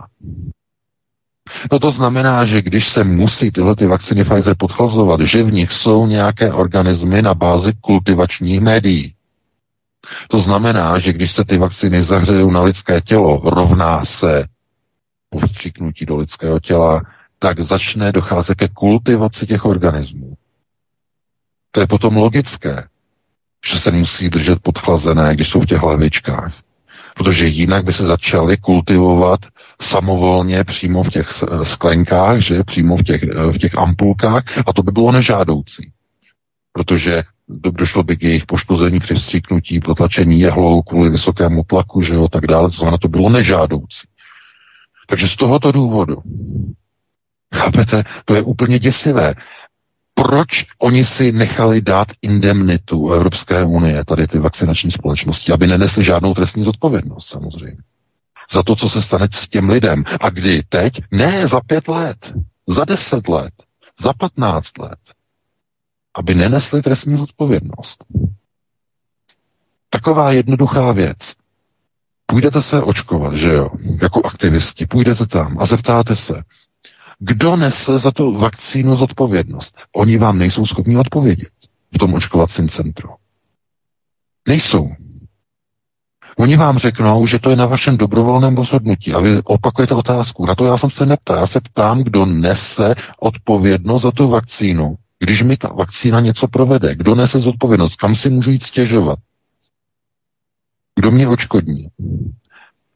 No 1.72 1.80
to 1.80 1.92
znamená, 1.92 2.46
že 2.46 2.62
když 2.62 2.88
se 2.88 3.04
musí 3.04 3.52
tyhle 3.52 3.76
ty 3.76 3.86
vakcíny 3.86 4.24
Pfizer 4.24 4.56
podchlazovat, 4.60 5.22
že 5.22 5.44
v 5.44 5.54
nich 5.54 5.72
jsou 5.72 6.08
nějaké 6.08 6.54
organismy 6.54 7.22
na 7.22 7.34
bázi 7.34 7.74
kultivačních 7.82 8.62
médií. 8.62 9.14
To 10.28 10.40
znamená, 10.40 11.00
že 11.00 11.14
když 11.14 11.32
se 11.32 11.46
ty 11.46 11.58
vakcíny 11.58 12.04
zahřejou 12.04 12.52
na 12.52 12.62
lidské 12.62 13.02
tělo, 13.02 13.42
rovná 13.44 14.06
se 14.06 14.46
povstříknutí 15.30 16.06
do 16.06 16.16
lidského 16.16 16.60
těla, 16.60 17.02
tak 17.40 17.62
začne 17.62 18.12
docházet 18.12 18.56
ke 18.56 18.68
kultivaci 18.68 19.48
těch 19.48 19.66
organismů. 19.66 20.37
To 21.78 21.82
je 21.82 21.88
potom 21.88 22.18
logické, 22.18 22.88
že 23.66 23.80
se 23.80 23.92
musí 23.92 24.30
držet 24.30 24.60
podchlazené, 24.62 25.36
když 25.36 25.50
jsou 25.50 25.62
v 25.62 25.66
těch 25.66 25.78
hlavičkách. 25.78 26.54
Protože 27.16 27.48
jinak 27.48 27.86
by 27.86 27.94
se 27.94 28.04
začaly 28.06 28.58
kultivovat 28.58 29.40
samovolně 29.82 30.64
přímo 30.64 31.04
v 31.04 31.10
těch 31.10 31.30
sklenkách, 31.64 32.40
že 32.40 32.64
přímo 32.64 32.98
v 32.98 33.04
těch, 33.04 33.24
v 33.52 33.58
těch 33.58 33.78
ampulkách 33.78 34.44
a 34.68 34.74
to 34.74 34.84
by 34.84 34.92
bylo 34.92 35.12
nežádoucí. 35.12 35.92
Protože 36.74 37.24
došlo 37.72 38.04
by 38.04 38.18
k 38.18 38.24
jejich 38.24 38.46
poškození 38.46 39.00
při 39.00 39.16
vstříknutí, 39.16 39.80
protlačení 39.80 40.40
jehlou 40.40 40.82
kvůli 40.82 41.10
vysokému 41.10 41.64
tlaku, 41.64 42.02
že 42.02 42.14
jo, 42.14 42.28
tak 42.28 42.48
dále, 42.48 42.70
to 42.70 42.76
znamená, 42.76 42.98
to 42.98 43.08
bylo 43.08 43.30
nežádoucí. 43.30 44.08
Takže 45.08 45.28
z 45.28 45.36
tohoto 45.36 45.72
důvodu, 45.72 46.18
chápete, 47.56 48.04
to 48.26 48.36
je 48.36 48.42
úplně 48.42 48.80
děsivé. 48.80 49.34
Proč 50.24 50.48
oni 50.80 51.06
si 51.06 51.32
nechali 51.32 51.82
dát 51.82 52.08
indemnitu 52.22 53.12
Evropské 53.14 53.64
unie, 53.64 54.06
tady 54.06 54.28
ty 54.28 54.40
vakcinační 54.40 54.92
společnosti, 54.92 55.52
aby 55.52 55.68
nenesli 55.68 56.04
žádnou 56.04 56.34
trestní 56.34 56.64
zodpovědnost 56.64 57.28
samozřejmě 57.28 57.78
za 58.52 58.64
to, 58.64 58.76
co 58.76 58.90
se 58.90 59.02
stane 59.02 59.28
s 59.32 59.48
těm 59.48 59.70
lidem. 59.70 60.04
A 60.22 60.30
kdy 60.30 60.64
teď? 60.70 60.94
Ne, 61.12 61.48
za 61.48 61.62
pět 61.62 61.88
let, 61.88 62.34
za 62.68 62.86
deset 62.86 63.28
let, 63.28 63.54
za 64.02 64.14
patnáct 64.14 64.78
let. 64.78 65.00
Aby 66.14 66.36
nenesli 66.36 66.82
trestní 66.82 67.18
zodpovědnost. 67.18 68.04
Taková 69.90 70.32
jednoduchá 70.32 70.92
věc. 70.92 71.18
Půjdete 72.26 72.62
se 72.62 72.82
očkovat, 72.82 73.34
že 73.34 73.54
jo, 73.54 73.70
jako 74.02 74.26
aktivisti, 74.26 74.86
půjdete 74.86 75.26
tam 75.26 75.58
a 75.60 75.66
zeptáte 75.66 76.16
se, 76.16 76.44
Kdo 77.20 77.56
nese 77.56 78.00
za 78.00 78.12
tu 78.12 78.38
vakcínu 78.38 78.96
zodpovědnost? 78.96 79.78
Oni 79.96 80.18
vám 80.18 80.38
nejsou 80.38 80.66
schopni 80.66 80.98
odpovědět 80.98 81.50
v 81.96 81.98
tom 81.98 82.14
očkovacím 82.14 82.70
centru. 82.70 83.10
Nejsou. 84.48 84.90
Oni 86.38 86.58
vám 86.58 86.78
řeknou, 86.78 87.28
že 87.28 87.40
to 87.40 87.50
je 87.50 87.56
na 87.56 87.66
vašem 87.66 87.98
dobrovolném 87.98 88.56
rozhodnutí 88.56 89.14
a 89.14 89.20
vy 89.20 89.42
opakujete 89.44 89.94
otázku. 89.94 90.46
Na 90.46 90.56
to 90.56 90.66
já 90.66 90.78
jsem 90.78 90.90
se 90.90 91.06
neptal. 91.06 91.38
Já 91.38 91.48
se 91.48 91.62
ptám, 91.62 92.04
kdo 92.04 92.26
nese 92.26 92.96
odpovědnost 93.20 94.02
za 94.02 94.12
tu 94.12 94.30
vakcínu. 94.30 94.96
Když 95.20 95.44
mi 95.44 95.58
ta 95.58 95.68
vakcína 95.68 96.20
něco 96.20 96.48
provede, 96.48 96.96
kdo 96.96 97.16
nese 97.16 97.40
zodpovědnost, 97.40 97.96
kam 97.96 98.16
si 98.16 98.30
můžu 98.30 98.52
jít 98.52 98.64
stěžovat? 98.64 99.20
Kdo 100.96 101.12
mě 101.12 101.28
očkodní? 101.28 101.88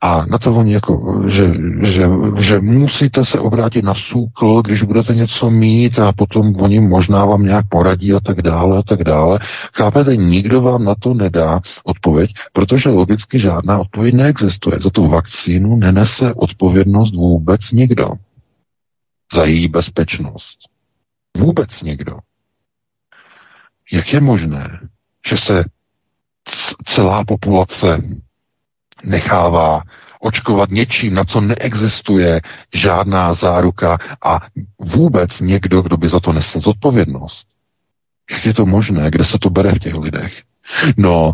A 0.03 0.25
na 0.25 0.37
to 0.37 0.55
oni 0.55 0.73
jako, 0.73 1.23
že, 1.27 1.53
že, 1.81 2.09
že 2.39 2.59
musíte 2.59 3.25
se 3.25 3.39
obrátit 3.39 3.85
na 3.85 3.93
SÚKL, 3.93 4.61
když 4.61 4.83
budete 4.83 5.15
něco 5.15 5.49
mít 5.49 5.99
a 5.99 6.11
potom 6.13 6.55
oni 6.55 6.79
možná 6.79 7.25
vám 7.25 7.43
nějak 7.43 7.65
poradí 7.69 8.13
a 8.13 8.19
tak 8.19 8.41
dále 8.41 8.77
a 8.77 8.81
tak 8.81 9.03
dále. 9.03 9.39
Chápete, 9.73 10.15
nikdo 10.15 10.61
vám 10.61 10.83
na 10.83 10.95
to 10.95 11.13
nedá 11.13 11.61
odpověď, 11.83 12.31
protože 12.53 12.89
logicky 12.89 13.39
žádná 13.39 13.79
odpověď 13.79 14.15
neexistuje. 14.15 14.79
Za 14.79 14.89
tu 14.89 15.07
vakcínu 15.07 15.75
nenese 15.75 16.33
odpovědnost 16.33 17.15
vůbec 17.15 17.71
nikdo. 17.71 18.09
Za 19.33 19.45
její 19.45 19.67
bezpečnost. 19.67 20.57
Vůbec 21.37 21.81
nikdo. 21.81 22.17
Jak 23.91 24.13
je 24.13 24.21
možné, 24.21 24.79
že 25.27 25.37
se 25.37 25.65
celá 26.85 27.23
populace 27.25 28.03
nechává 29.03 29.81
očkovat 30.19 30.69
něčím, 30.69 31.13
na 31.13 31.23
co 31.23 31.41
neexistuje 31.41 32.41
žádná 32.73 33.33
záruka 33.33 33.97
a 34.25 34.39
vůbec 34.79 35.39
někdo, 35.39 35.81
kdo 35.81 35.97
by 35.97 36.09
za 36.09 36.19
to 36.19 36.33
nesl 36.33 36.59
zodpovědnost. 36.59 37.47
Jak 38.31 38.45
je 38.45 38.53
to 38.53 38.65
možné? 38.65 39.11
Kde 39.11 39.25
se 39.25 39.39
to 39.39 39.49
bere 39.49 39.71
v 39.71 39.79
těch 39.79 39.95
lidech? 39.95 40.33
No, 40.97 41.33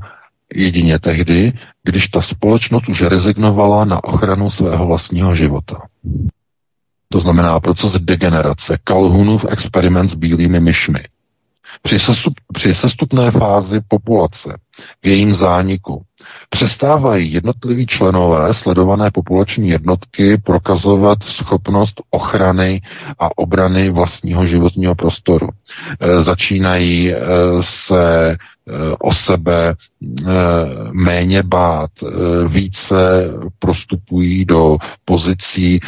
jedině 0.54 1.00
tehdy, 1.00 1.54
když 1.84 2.08
ta 2.08 2.22
společnost 2.22 2.90
už 2.90 3.02
rezignovala 3.02 3.86
na 3.86 4.04
ochranu 4.04 4.50
svého 4.50 4.88
vlastního 4.88 5.36
života. 5.36 5.82
To 7.10 7.20
znamená 7.20 7.60
proces 7.60 7.94
degenerace, 7.94 8.78
Kalhunův 8.84 9.46
experiment 9.50 10.10
s 10.10 10.16
bílými 10.16 10.60
myšmi. 10.60 11.00
Při, 11.82 12.00
sestup, 12.00 12.34
při 12.54 12.74
sestupné 12.74 13.32
fázi 13.32 13.80
populace, 13.88 14.58
v 15.04 15.08
jejím 15.08 15.34
zániku, 15.34 16.04
přestávají 16.50 17.34
jednotliví 17.34 17.86
členové 17.88 18.54
sledované 18.54 19.12
populační 19.12 19.70
jednotky 19.70 20.38
prokazovat 20.38 21.24
schopnost 21.24 22.02
ochrany 22.10 22.82
a 23.20 23.38
obrany 23.38 23.90
vlastního 23.90 24.46
životního 24.46 24.96
prostoru. 24.96 25.50
E, 26.00 26.22
začínají 26.24 27.14
e, 27.14 27.18
se 27.62 28.30
e, 28.32 28.36
o 29.00 29.14
sebe 29.14 29.74
méně 30.92 31.44
bát, 31.44 31.90
více 32.48 32.96
prostupují 33.60 34.46
do 34.46 34.78
pozicí, 35.06 35.80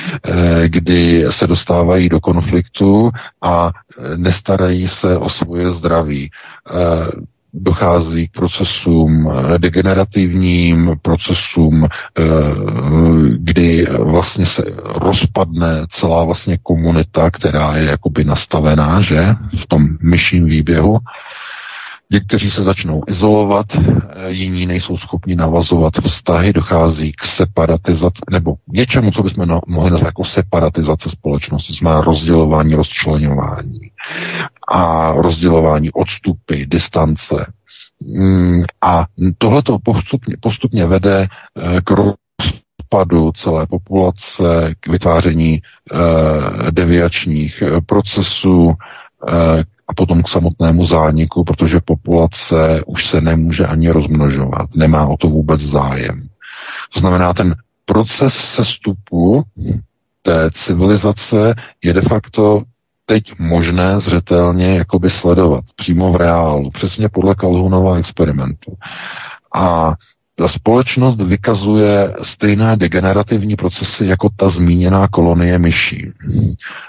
kdy 0.68 1.26
se 1.30 1.48
dostávají 1.48 2.10
do 2.10 2.20
konfliktu 2.20 3.12
a 3.42 3.72
nestarají 4.16 4.88
se 4.88 5.18
o 5.18 5.30
svoje 5.30 5.72
zdraví 5.72 6.32
dochází 7.54 8.28
k 8.28 8.32
procesům 8.32 9.32
eh, 9.32 9.60
degenerativním, 9.60 10.96
procesům, 11.02 11.86
eh, 11.86 12.24
kdy 13.38 13.88
vlastně 14.00 14.46
se 14.46 14.64
rozpadne 14.86 15.86
celá 15.90 16.24
vlastně 16.24 16.58
komunita, 16.64 17.32
která 17.32 17.76
je 17.76 17.86
jakoby 17.86 18.24
nastavená, 18.24 19.02
že, 19.02 19.36
v 19.58 19.68
tom 19.68 19.88
myším 20.02 20.46
výběhu. 20.46 20.98
Někteří 22.12 22.52
se 22.52 22.64
začnou 22.64 23.04
izolovat, 23.08 23.66
eh, 23.76 24.32
jiní 24.32 24.66
nejsou 24.66 24.98
schopni 24.98 25.36
navazovat 25.36 25.94
vztahy, 26.08 26.54
dochází 26.54 27.12
k 27.12 27.24
separatizaci, 27.24 28.22
nebo 28.32 28.54
něčemu, 28.68 29.12
co 29.12 29.24
bychom 29.24 29.60
mohli 29.68 29.92
nazvat 29.92 30.08
jako 30.08 30.24
separatizace 30.24 31.10
společnosti, 31.10 31.74
znamená 31.74 32.02
rozdělování, 32.02 32.76
rozčlenování 32.76 33.89
a 34.68 35.12
rozdělování 35.12 35.92
odstupy, 35.92 36.66
distance. 36.66 37.54
Mm, 38.02 38.64
a 38.82 39.06
tohle 39.38 39.64
to 39.64 39.80
postupně, 39.80 40.36
postupně 40.40 40.86
vede 40.86 41.28
eh, 41.28 41.82
k 41.82 41.92
rozpadu 41.92 43.32
celé 43.32 43.68
populace, 43.68 44.74
k 44.80 44.88
vytváření 44.88 45.62
eh, 45.62 46.72
deviačních 46.72 47.64
procesů, 47.86 48.74
a 49.90 49.94
potom 49.94 50.24
k 50.24 50.28
samotnému 50.28 50.86
zániku, 50.86 51.44
protože 51.44 51.80
populace 51.86 52.84
už 52.86 53.06
se 53.06 53.22
nemůže 53.22 53.66
ani 53.66 53.90
rozmnožovat, 53.90 54.70
nemá 54.76 55.08
o 55.08 55.18
to 55.18 55.28
vůbec 55.28 55.62
zájem. 55.62 56.30
To 56.94 57.00
znamená, 57.00 57.34
ten 57.34 57.56
proces 57.86 58.34
sestupu 58.34 59.44
té 60.22 60.50
civilizace 60.52 61.56
je 61.84 61.94
de 61.94 62.02
facto 62.02 62.64
teď 63.10 63.40
možné 63.40 64.00
zřetelně 64.00 64.78
jakoby 64.78 65.10
sledovat 65.10 65.64
přímo 65.76 66.12
v 66.14 66.16
reálu, 66.16 66.70
přesně 66.72 67.10
podle 67.10 67.36
Calhounova 67.36 67.98
experimentu. 67.98 68.74
A 69.56 69.94
ta 70.36 70.48
společnost 70.48 71.22
vykazuje 71.22 72.16
stejné 72.22 72.78
degenerativní 72.78 73.56
procesy 73.56 74.06
jako 74.06 74.30
ta 74.36 74.50
zmíněná 74.50 75.08
kolonie 75.08 75.60
myší. 75.60 76.12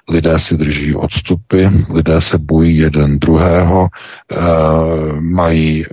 Lidé 0.08 0.38
si 0.38 0.56
drží 0.56 0.94
odstupy, 0.94 1.68
lidé 1.90 2.20
se 2.20 2.38
bojí 2.38 2.76
jeden 2.76 3.18
druhého, 3.18 3.88
e, 3.88 4.36
mají 5.20 5.84
e, 5.84 5.88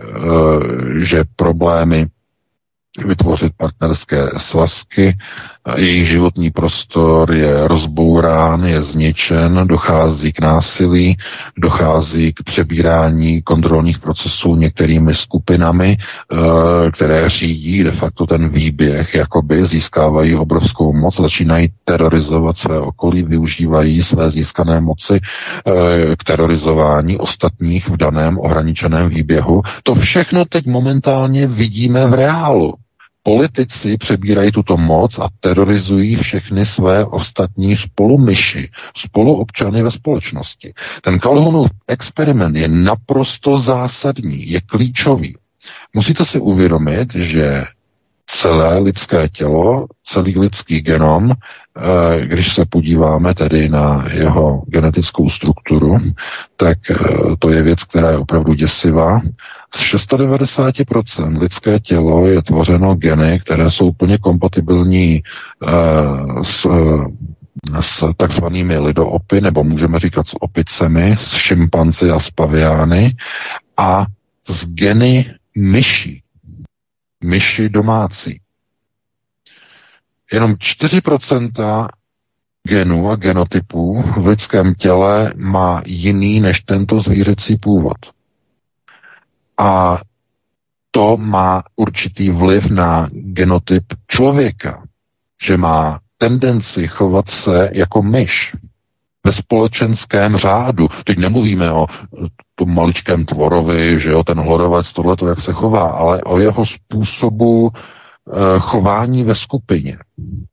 že 1.06 1.24
problémy 1.36 2.08
vytvořit 3.06 3.54
partnerské 3.58 4.30
svazky, 4.38 5.18
jejich 5.76 6.08
životní 6.08 6.52
prostor 6.52 7.34
je 7.34 7.68
rozbourán, 7.68 8.64
je 8.64 8.82
zničen, 8.82 9.62
dochází 9.68 10.34
k 10.34 10.42
násilí, 10.42 11.18
dochází 11.58 12.34
k 12.34 12.44
přebírání 12.44 13.42
kontrolních 13.42 14.00
procesů 14.00 14.56
některými 14.56 15.16
skupinami, 15.16 15.98
eh, 15.98 16.38
které 16.92 17.30
řídí 17.30 17.84
de 17.84 17.92
facto 17.92 18.26
ten 18.26 18.50
výběh, 18.50 19.14
jakoby 19.16 19.66
získávají 19.66 20.36
obrovskou 20.36 20.94
moc, 20.94 21.16
začínají 21.16 21.70
terorizovat 21.86 22.58
své 22.58 22.80
okolí, 22.80 23.24
využívají 23.24 24.04
své 24.04 24.32
získané 24.32 24.82
moci 24.82 25.20
eh, 25.20 26.16
k 26.16 26.24
terorizování 26.24 27.18
ostatních 27.18 27.90
v 27.90 27.98
daném 27.98 28.40
ohraničeném 28.40 29.10
výběhu. 29.10 29.62
To 29.84 29.96
všechno 29.96 30.46
teď 30.46 30.66
momentálně 30.66 31.48
vidíme 31.48 32.08
v 32.08 32.14
reálu. 32.14 32.74
Politici 33.28 33.98
přebírají 33.98 34.52
tuto 34.52 34.78
moc 34.78 35.20
a 35.20 35.30
terorizují 35.40 36.16
všechny 36.16 36.66
své 36.66 37.06
ostatní 37.06 37.76
spolumyši, 37.76 38.70
spoluobčany 38.98 39.84
ve 39.84 39.92
společnosti. 39.92 40.74
Ten 41.02 41.20
Calhounův 41.20 41.68
experiment 41.88 42.56
je 42.56 42.68
naprosto 42.68 43.60
zásadní, 43.60 44.52
je 44.52 44.62
klíčový. 44.62 45.36
Musíte 45.94 46.26
si 46.26 46.40
uvědomit, 46.40 47.14
že 47.16 47.64
celé 48.28 48.80
lidské 48.80 49.30
tělo, 49.30 49.86
celý 50.06 50.40
lidský 50.40 50.82
genom, 50.82 51.32
eh, 51.32 52.26
když 52.26 52.54
se 52.54 52.66
podíváme 52.66 53.34
tedy 53.34 53.70
na 53.70 54.06
jeho 54.12 54.64
genetickou 54.68 55.30
strukturu, 55.30 55.98
tak 56.58 56.78
eh, 56.92 56.96
to 57.40 57.50
je 57.50 57.62
věc, 57.64 57.84
která 57.84 58.10
je 58.12 58.18
opravdu 58.18 58.54
děsivá. 58.54 59.22
Z 59.76 59.80
690% 59.82 61.40
lidské 61.40 61.80
tělo 61.80 62.28
je 62.28 62.42
tvořeno 62.42 62.96
geny, 62.96 63.40
které 63.40 63.72
jsou 63.72 63.88
úplně 63.88 64.18
kompatibilní 64.18 65.24
uh, 65.62 66.44
s, 66.44 66.68
s 67.80 68.14
takzvanými 68.18 68.78
lidoopy, 68.78 69.42
nebo 69.42 69.64
můžeme 69.64 70.00
říkat 70.00 70.28
s 70.28 70.36
opicemi, 70.42 71.16
s 71.20 71.36
šimpanci 71.36 72.10
a 72.12 72.20
s 72.20 72.30
paviány 72.30 73.16
a 73.78 74.06
z 74.48 74.66
geny 74.66 75.34
myší, 75.58 76.24
myši 77.24 77.70
domácí. 77.70 78.42
Jenom 80.34 80.54
4% 80.54 81.88
genů 82.68 83.10
a 83.10 83.16
genotypů 83.16 84.02
v 84.02 84.28
lidském 84.28 84.76
těle 84.76 85.34
má 85.36 85.82
jiný 85.86 86.40
než 86.40 86.62
tento 86.62 87.00
zvířecí 87.00 87.58
původ. 87.58 87.98
A 89.60 90.02
to 90.92 91.18
má 91.18 91.64
určitý 91.76 92.30
vliv 92.30 92.66
na 92.66 93.10
genotyp 93.12 93.84
člověka, 94.08 94.84
že 95.44 95.58
má 95.58 96.00
tendenci 96.18 96.88
chovat 96.88 97.30
se 97.30 97.70
jako 97.74 98.04
myš 98.04 98.56
ve 99.24 99.32
společenském 99.32 100.38
řádu. 100.38 100.88
Teď 101.04 101.18
nemluvíme 101.18 101.72
o 101.72 101.88
maličkém 102.66 103.26
tvorovi, 103.26 104.00
že 104.00 104.10
jo, 104.10 104.24
ten 104.24 104.40
hlorovec, 104.40 104.94
tohle 104.94 105.16
jak 105.30 105.42
se 105.42 105.54
chová, 105.54 105.90
ale 105.92 106.22
o 106.24 106.40
jeho 106.40 106.66
způsobu 106.66 107.72
e, 107.72 108.60
chování 108.60 109.24
ve 109.24 109.36
skupině, 109.36 109.98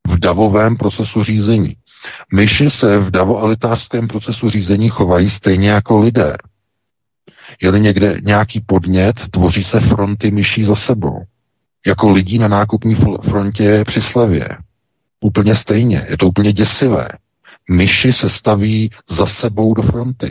v 0.09 0.19
davovém 0.19 0.77
procesu 0.77 1.25
řízení. 1.25 1.77
Myši 2.33 2.71
se 2.71 2.99
v 2.99 3.11
davoalitářském 3.11 4.09
procesu 4.09 4.51
řízení 4.51 4.89
chovají 4.89 5.31
stejně 5.31 5.71
jako 5.71 5.99
lidé. 5.99 6.37
Je-li 7.63 7.81
někde 7.81 8.21
nějaký 8.23 8.61
podnět, 8.61 9.17
tvoří 9.31 9.65
se 9.65 9.81
fronty 9.81 10.31
myší 10.31 10.65
za 10.65 10.75
sebou. 10.75 11.25
Jako 11.87 12.11
lidí 12.11 12.39
na 12.39 12.49
nákupní 12.49 12.95
frontě 13.23 13.85
při 13.87 14.03
slevě. 14.03 14.49
Úplně 15.21 15.55
stejně. 15.55 16.07
Je 16.11 16.17
to 16.17 16.27
úplně 16.27 16.53
děsivé. 16.53 17.09
Myši 17.71 18.13
se 18.13 18.31
staví 18.31 18.91
za 19.11 19.27
sebou 19.27 19.75
do 19.75 19.83
fronty. 19.83 20.31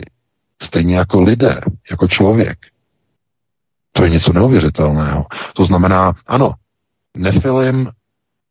Stejně 0.62 0.96
jako 0.96 1.22
lidé, 1.22 1.60
jako 1.90 2.08
člověk. 2.08 2.58
To 3.92 4.04
je 4.04 4.10
něco 4.10 4.32
neuvěřitelného. 4.32 5.26
To 5.54 5.64
znamená, 5.64 6.14
ano, 6.26 6.54
Nefilim 7.16 7.90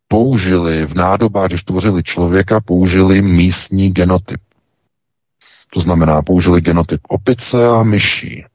použili 0.08 0.86
v 0.86 0.94
nádobách, 0.94 1.48
když 1.48 1.64
tvořili 1.64 2.04
člověka, 2.04 2.60
použili 2.60 3.22
místní 3.22 3.92
genotyp. 3.92 4.42
To 5.74 5.80
znamená, 5.80 6.22
použili 6.22 6.62
genotyp 6.62 7.02
opice 7.08 7.68
a 7.68 7.84
myší. 7.84 8.46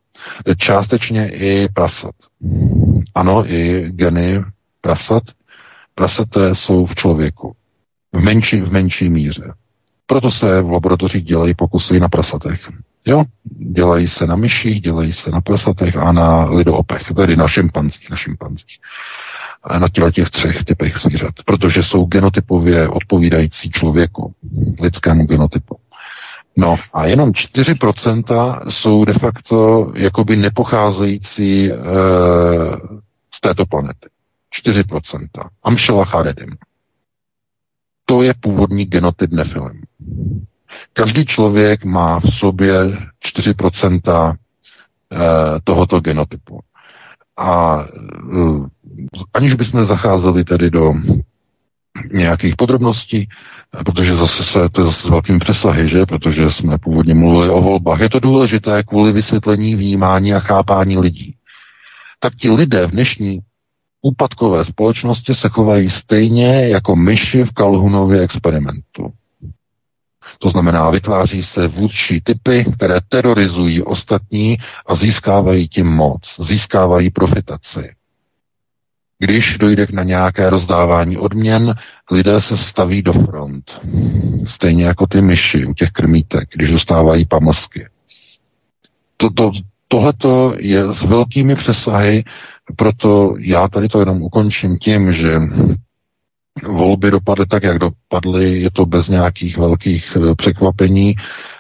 Částečně 0.57 1.31
i 1.31 1.69
prasat. 1.75 2.15
Ano, 3.15 3.53
i 3.53 3.91
geny 3.91 4.45
prasat. 4.81 5.23
Prasaté 5.95 6.55
jsou 6.55 6.87
v 6.87 6.95
člověku. 6.95 7.55
V 8.13 8.21
menší, 8.21 8.61
v 8.61 8.73
menší 8.73 9.11
míře. 9.11 9.53
Proto 10.07 10.31
se 10.31 10.63
v 10.63 10.71
laboratořích 10.71 11.25
dělají 11.25 11.55
pokusy 11.55 12.01
na 12.01 12.09
prasatech. 12.09 12.69
Jo, 13.09 13.25
dělají 13.73 14.09
se 14.09 14.27
na 14.27 14.37
myších, 14.37 14.83
dělají 14.83 15.13
se 15.13 15.31
na 15.31 15.41
prasatech 15.41 15.97
a 15.97 16.13
na 16.13 16.45
lidoopech, 16.45 17.03
tedy 17.17 17.37
na 17.37 17.49
šimpanzích, 17.49 18.11
na 18.11 18.17
šimpanzích. 18.17 18.79
A 19.63 19.79
na 19.79 19.89
těle 19.89 20.13
těch 20.13 20.31
třech 20.31 20.65
typech 20.65 20.97
zvířat, 20.99 21.35
protože 21.45 21.83
jsou 21.83 22.05
genotypově 22.05 22.89
odpovídající 22.89 23.71
člověku, 23.71 24.35
lidskému 24.81 25.27
genotypu. 25.27 25.77
No 26.57 26.77
a 26.95 27.05
jenom 27.07 27.31
4% 27.31 28.61
jsou 28.69 29.05
de 29.05 29.13
facto 29.13 29.93
jakoby 29.97 30.37
nepocházející 30.37 31.73
e, 31.73 31.77
z 33.35 33.41
této 33.41 33.67
planety. 33.67 34.09
4%. 34.65 35.29
Amšela 35.63 36.05
Charedim. 36.05 36.57
To 38.07 38.23
je 38.23 38.35
původní 38.41 38.85
genotyp 38.85 39.31
Nefilim. 39.31 39.83
Každý 40.93 41.25
člověk 41.25 41.85
má 41.85 42.21
v 42.21 42.35
sobě 42.35 42.73
4% 43.25 44.35
eh, 45.13 45.17
tohoto 45.65 46.01
genotypu. 46.01 46.61
A 47.37 47.79
eh, 47.85 49.19
aniž 49.35 49.55
bychom 49.55 49.85
zacházeli 49.85 50.45
tedy 50.45 50.71
do 50.71 50.95
nějakých 52.13 52.57
podrobností, 52.57 53.29
protože 53.85 54.17
zase 54.17 54.45
se, 54.45 54.69
to 54.69 54.81
je 54.81 54.85
zase 54.87 55.07
s 55.07 55.11
velkými 55.11 55.39
přesahy, 55.39 55.89
že? 55.89 56.07
Protože 56.07 56.51
jsme 56.51 56.79
původně 56.79 57.15
mluvili 57.15 57.51
o 57.51 57.63
volbách. 57.63 58.01
Je 58.01 58.09
to 58.09 58.21
důležité 58.21 58.83
kvůli 58.83 59.13
vysvětlení, 59.13 59.75
vnímání 59.75 60.35
a 60.35 60.41
chápání 60.41 60.99
lidí. 60.99 61.35
Tak 62.21 62.35
ti 62.37 62.51
lidé 62.51 62.87
v 62.87 62.91
dnešní 62.91 63.39
úpadkové 64.03 64.65
společnosti 64.65 65.35
se 65.35 65.49
chovají 65.49 65.91
stejně 65.91 66.69
jako 66.69 66.97
myši 66.97 67.45
v 67.45 67.53
Kalhunově 67.53 68.21
experimentu. 68.21 69.13
To 70.39 70.49
znamená, 70.49 70.91
vytváří 70.91 71.43
se 71.43 71.69
vůdčí 71.69 72.21
typy, 72.21 72.65
které 72.77 73.01
terorizují 73.09 73.83
ostatní 73.83 74.59
a 74.87 74.95
získávají 74.95 75.69
tím 75.69 75.87
moc, 75.87 76.41
získávají 76.41 77.11
profitaci. 77.11 77.91
Když 79.19 79.59
dojde 79.59 79.87
na 79.93 80.03
nějaké 80.03 80.51
rozdávání 80.51 81.17
odměn, 81.17 81.75
lidé 82.11 82.41
se 82.41 82.57
staví 82.57 83.03
do 83.03 83.13
front. 83.13 83.81
Stejně 84.47 84.85
jako 84.85 85.07
ty 85.07 85.23
myši 85.23 85.67
u 85.67 85.75
těch 85.75 85.91
krmítek, 85.91 86.49
když 86.55 86.71
dostávají 86.71 87.25
pamlsky. 87.27 87.89
To, 89.17 89.31
to, 89.31 89.51
tohleto 89.89 90.55
je 90.59 90.93
s 90.93 91.03
velkými 91.03 91.57
přesahy, 91.57 92.25
proto 92.77 93.35
já 93.39 93.69
tady 93.69 93.89
to 93.89 94.01
jenom 94.01 94.23
ukončím 94.23 94.79
tím, 94.79 95.13
že 95.13 95.41
volby 96.65 97.11
dopadly 97.11 97.47
tak, 97.47 97.63
jak 97.63 97.79
dopadly, 97.79 98.61
je 98.61 98.71
to 98.71 98.87
bez 98.87 99.09
nějakých 99.09 99.57
velkých 99.57 100.17
eh, 100.17 100.35
překvapení, 100.35 101.15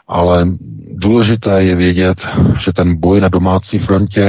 ale 0.08 0.46
důležité 0.92 1.62
je 1.62 1.76
vědět, 1.76 2.28
že 2.58 2.72
ten 2.72 3.00
boj 3.00 3.20
na 3.20 3.28
domácí 3.28 3.78
frontě 3.78 4.20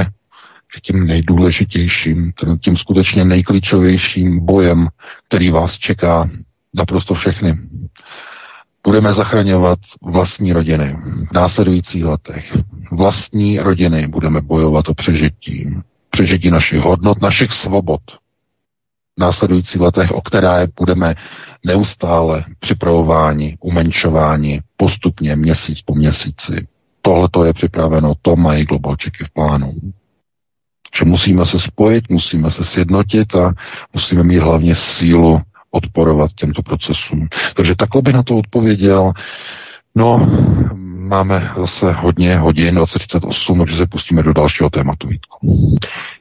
je 0.76 0.82
tím 0.82 1.08
nejdůležitějším, 1.08 2.32
tím 2.62 2.78
skutečně 2.78 3.26
nejklíčovějším 3.26 4.46
bojem, 4.46 4.88
který 5.28 5.50
vás 5.50 5.78
čeká 5.78 6.30
naprosto 6.74 7.14
všechny. 7.14 7.58
Budeme 8.84 9.14
zachraňovat 9.14 9.80
vlastní 10.02 10.54
rodiny 10.54 10.98
v 11.30 11.34
následujících 11.34 12.06
letech. 12.06 12.58
Vlastní 12.92 13.60
rodiny 13.60 14.08
budeme 14.08 14.42
bojovat 14.42 14.90
o 14.90 14.94
přežití. 14.94 15.76
Přežití 16.10 16.50
našich 16.52 16.80
hodnot, 16.80 17.22
našich 17.22 17.52
svobod 17.52 18.02
následujících 19.20 19.82
letech, 19.82 20.12
o 20.12 20.22
které 20.22 20.68
budeme 20.80 21.16
neustále 21.66 22.46
připravováni, 22.60 23.58
umenšováni 23.62 24.62
postupně 24.78 25.36
měsíc 25.36 25.82
po 25.82 25.96
měsíci. 25.96 26.68
Tohle 27.02 27.28
to 27.32 27.46
je 27.46 27.54
připraveno, 27.54 28.14
to 28.22 28.36
mají 28.36 28.66
globalčiky 28.66 29.24
v 29.24 29.34
plánu. 29.34 29.74
Že 31.00 31.06
musíme 31.06 31.46
se 31.46 31.60
spojit, 31.60 32.10
musíme 32.10 32.52
se 32.52 32.66
sjednotit 32.66 33.36
a 33.36 33.54
musíme 33.94 34.24
mít 34.24 34.40
hlavně 34.40 34.76
sílu 34.76 35.42
odporovat 35.72 36.32
těmto 36.36 36.62
procesům. 36.62 37.28
Takže 37.56 37.76
takhle 37.76 38.02
bych 38.02 38.14
na 38.14 38.24
to 38.24 38.38
odpověděl. 38.38 39.14
No, 39.96 40.30
máme 41.10 41.52
zase 41.58 41.92
hodně 41.92 42.38
hodin, 42.38 42.76
2038, 42.76 43.60
takže 43.60 43.76
se 43.76 43.88
pustíme 43.88 44.24
do 44.24 44.34
dalšího 44.34 44.70
tématu. 44.70 45.08
Vítku. 45.08 45.38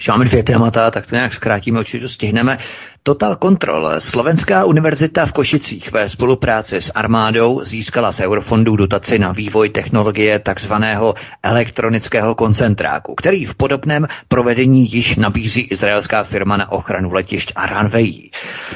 máme 0.09 0.24
dvě 0.24 0.43
témata, 0.43 0.91
tak 0.91 1.07
to 1.07 1.14
nějak 1.14 1.34
zkrátíme, 1.34 1.78
určitě 1.80 2.09
stihneme. 2.09 2.59
Total 3.03 3.36
Control, 3.36 3.94
Slovenská 3.99 4.64
univerzita 4.64 5.26
v 5.26 5.32
Košicích 5.32 5.92
ve 5.92 6.09
spolupráci 6.09 6.76
s 6.80 6.92
armádou 6.94 7.61
získala 7.64 8.12
z 8.12 8.20
eurofondů 8.20 8.76
dotaci 8.76 9.18
na 9.18 9.32
vývoj 9.32 9.68
technologie 9.68 10.38
takzvaného 10.38 11.14
elektronického 11.42 12.34
koncentráku, 12.34 13.14
který 13.14 13.44
v 13.44 13.55
podobném 13.55 14.07
provedení 14.28 14.92
již 14.92 15.16
nabízí 15.16 15.61
izraelská 15.61 16.24
firma 16.24 16.57
na 16.57 16.72
ochranu 16.72 17.12
letišť 17.12 17.53
Aranvejí. 17.57 18.30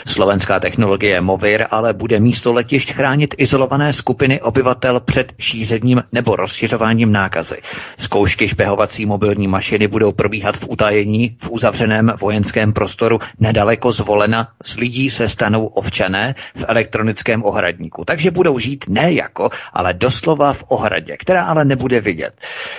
Slovenská 0.06 0.60
technologie 0.60 1.20
Movir 1.20 1.66
ale 1.70 1.92
bude 1.92 2.20
místo 2.20 2.52
letišť 2.52 2.92
chránit 2.92 3.34
izolované 3.38 3.92
skupiny 3.92 4.40
obyvatel 4.40 5.00
před 5.00 5.32
šířením 5.38 6.02
nebo 6.12 6.36
rozšiřováním 6.36 7.12
nákazy. 7.12 7.56
Zkoušky 7.98 8.48
špehovací 8.48 9.06
mobilní 9.06 9.48
mašiny 9.48 9.88
budou 9.88 10.12
probíhat 10.12 10.56
v 10.56 10.68
utajení 10.68 11.36
v 11.38 11.50
uzavřeném 11.50 12.12
vojenském 12.20 12.72
prostoru 12.72 13.18
nedaleko 13.40 13.92
zvoleného 13.92 14.21
kolena 14.22 14.48
z 14.62 14.76
lidí 14.76 15.10
se 15.10 15.28
stanou 15.28 15.66
ovčané 15.66 16.34
v 16.54 16.64
elektronickém 16.68 17.44
ohradníku. 17.44 18.04
Takže 18.04 18.30
budou 18.30 18.58
žít 18.58 18.84
ne 18.88 19.12
jako, 19.12 19.50
ale 19.72 19.94
doslova 19.94 20.52
v 20.52 20.64
ohradě, 20.68 21.16
která 21.16 21.44
ale 21.44 21.64
nebude 21.64 22.00
vidět. 22.00 22.32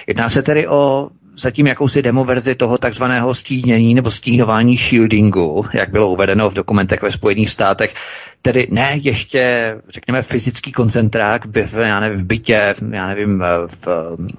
Jedná 0.07 0.29
se 0.29 0.41
tedy 0.43 0.67
o 0.67 1.09
zatím 1.35 1.67
jakousi 1.67 2.01
demoverzi 2.01 2.55
toho 2.55 2.77
takzvaného 2.77 3.33
stínění 3.33 3.93
nebo 3.93 4.11
stínování 4.11 4.77
shieldingu, 4.77 5.65
jak 5.73 5.89
bylo 5.91 6.09
uvedeno 6.09 6.49
v 6.49 6.53
dokumentech 6.53 7.01
ve 7.01 7.11
Spojených 7.11 7.49
státech, 7.49 7.93
tedy 8.41 8.67
ne 8.71 8.97
ještě, 9.01 9.75
řekněme, 9.89 10.21
fyzický 10.21 10.71
koncentrák 10.71 11.45
v, 11.45 11.73
já 11.77 11.99
nevím, 11.99 12.19
v 12.19 12.25
bytě, 12.25 12.75
já 12.91 13.07
nevím, 13.07 13.43
v 13.67 13.87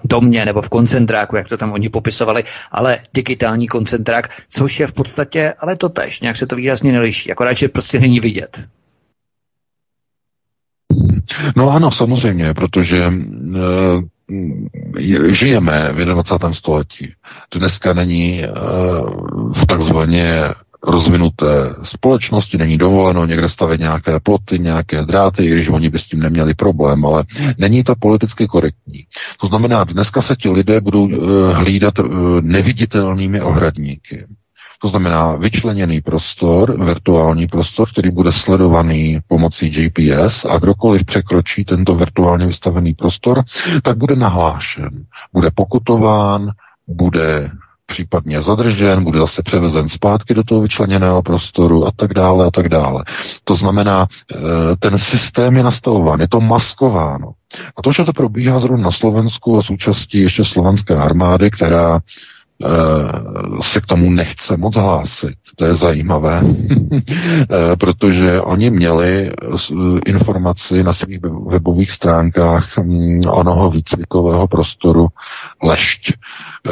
domě 0.04 0.44
nebo 0.44 0.62
v 0.62 0.68
koncentráku, 0.68 1.36
jak 1.36 1.48
to 1.48 1.56
tam 1.56 1.72
oni 1.72 1.88
popisovali, 1.88 2.44
ale 2.72 2.98
digitální 3.14 3.68
koncentrák, 3.68 4.28
což 4.48 4.80
je 4.80 4.86
v 4.86 4.92
podstatě, 4.92 5.54
ale 5.58 5.76
to 5.76 5.88
tež, 5.88 6.20
nějak 6.20 6.36
se 6.36 6.46
to 6.46 6.56
výrazně 6.56 6.92
neliší, 6.92 7.32
akorát, 7.32 7.52
že 7.52 7.68
prostě 7.68 8.00
není 8.00 8.20
vidět. 8.20 8.64
No 11.56 11.70
ano, 11.70 11.90
samozřejmě, 11.90 12.54
protože 12.54 13.10
žijeme 15.26 15.92
v 15.92 16.04
21. 16.04 16.52
století. 16.52 17.12
Dneska 17.54 17.92
není 17.92 18.42
v 19.54 19.66
takzvaně 19.66 20.44
rozvinuté 20.82 21.74
společnosti, 21.82 22.58
není 22.58 22.78
dovoleno 22.78 23.26
někde 23.26 23.48
stavit 23.48 23.80
nějaké 23.80 24.20
ploty, 24.20 24.58
nějaké 24.58 25.02
dráty, 25.02 25.44
i 25.44 25.50
když 25.50 25.68
oni 25.68 25.90
by 25.90 25.98
s 25.98 26.06
tím 26.06 26.20
neměli 26.20 26.54
problém, 26.54 27.06
ale 27.06 27.24
není 27.58 27.84
to 27.84 27.94
politicky 27.94 28.46
korektní. 28.46 29.06
To 29.40 29.46
znamená, 29.46 29.84
dneska 29.84 30.22
se 30.22 30.36
ti 30.36 30.48
lidé 30.48 30.80
budou 30.80 31.08
hlídat 31.52 31.94
neviditelnými 32.40 33.40
ohradníky. 33.40 34.26
To 34.84 34.88
znamená 34.88 35.36
vyčleněný 35.36 36.00
prostor, 36.00 36.84
virtuální 36.84 37.46
prostor, 37.46 37.88
který 37.88 38.10
bude 38.10 38.32
sledovaný 38.32 39.18
pomocí 39.28 39.70
GPS 39.70 40.44
a 40.44 40.58
kdokoliv 40.58 41.04
překročí 41.04 41.64
tento 41.64 41.94
virtuálně 41.94 42.46
vystavený 42.46 42.94
prostor, 42.94 43.44
tak 43.82 43.96
bude 43.96 44.16
nahlášen, 44.16 44.90
bude 45.32 45.50
pokutován, 45.54 46.50
bude 46.88 47.50
případně 47.86 48.42
zadržen, 48.42 49.04
bude 49.04 49.18
zase 49.18 49.42
převezen 49.42 49.88
zpátky 49.88 50.34
do 50.34 50.44
toho 50.44 50.60
vyčleněného 50.60 51.22
prostoru 51.22 51.86
a 51.86 51.90
tak 51.96 52.14
dále 52.14 52.46
a 52.46 52.50
tak 52.50 52.68
dále. 52.68 53.04
To 53.44 53.54
znamená, 53.54 54.06
eh, 54.06 54.38
ten 54.78 54.98
systém 54.98 55.56
je 55.56 55.62
nastavován, 55.62 56.20
je 56.20 56.28
to 56.28 56.40
maskováno. 56.40 57.32
A 57.76 57.82
to, 57.82 57.92
že 57.92 58.04
to 58.04 58.12
probíhá 58.12 58.60
zrovna 58.60 58.84
na 58.84 58.90
Slovensku 58.90 59.58
a 59.58 59.62
součástí 59.62 60.18
ještě 60.18 60.44
slovenské 60.44 60.96
armády, 60.96 61.50
která 61.50 62.00
se 63.62 63.80
k 63.80 63.86
tomu 63.86 64.10
nechce 64.10 64.56
moc 64.56 64.76
hlásit. 64.76 65.34
To 65.56 65.64
je 65.64 65.74
zajímavé, 65.74 66.42
eh, 67.02 67.76
protože 67.76 68.40
oni 68.40 68.70
měli 68.70 69.32
informaci 70.06 70.82
na 70.82 70.92
svých 70.92 71.20
webových 71.46 71.90
stránkách 71.90 72.78
hm, 72.78 73.20
onoho 73.28 73.70
výcvikového 73.70 74.48
prostoru 74.48 75.08
Lešť. 75.62 76.12
Eh, 76.12 76.70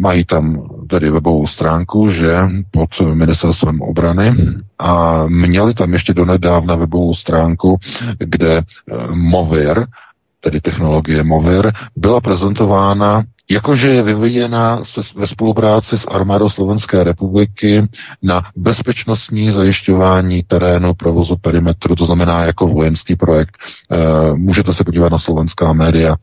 mají 0.00 0.24
tam 0.24 0.68
tedy 0.90 1.10
webovou 1.10 1.46
stránku, 1.46 2.10
že 2.10 2.48
pod 2.70 2.90
ministerstvem 3.14 3.82
obrany 3.82 4.32
a 4.78 5.24
měli 5.26 5.74
tam 5.74 5.92
ještě 5.92 6.14
donedávna 6.14 6.74
webovou 6.76 7.14
stránku, 7.14 7.78
kde 8.18 8.62
Movir, 9.14 9.86
tedy 10.46 10.60
technologie 10.60 11.22
Movir, 11.22 11.72
byla 11.96 12.20
prezentována 12.20 13.24
jakože 13.50 13.88
je 13.88 14.02
vyvíjena 14.02 14.82
ve 15.14 15.26
spolupráci 15.26 15.98
s 15.98 16.06
armádou 16.06 16.48
Slovenské 16.50 17.04
republiky 17.04 17.88
na 18.22 18.42
bezpečnostní 18.56 19.50
zajišťování 19.50 20.42
terénu 20.42 20.94
provozu 20.94 21.36
perimetru, 21.36 21.94
to 21.96 22.04
znamená 22.06 22.44
jako 22.44 22.66
vojenský 22.66 23.16
projekt. 23.16 23.54
Eh, 23.90 24.34
můžete 24.34 24.74
se 24.74 24.84
podívat 24.84 25.12
na 25.12 25.18
slovenská 25.18 25.72
média, 25.72 26.16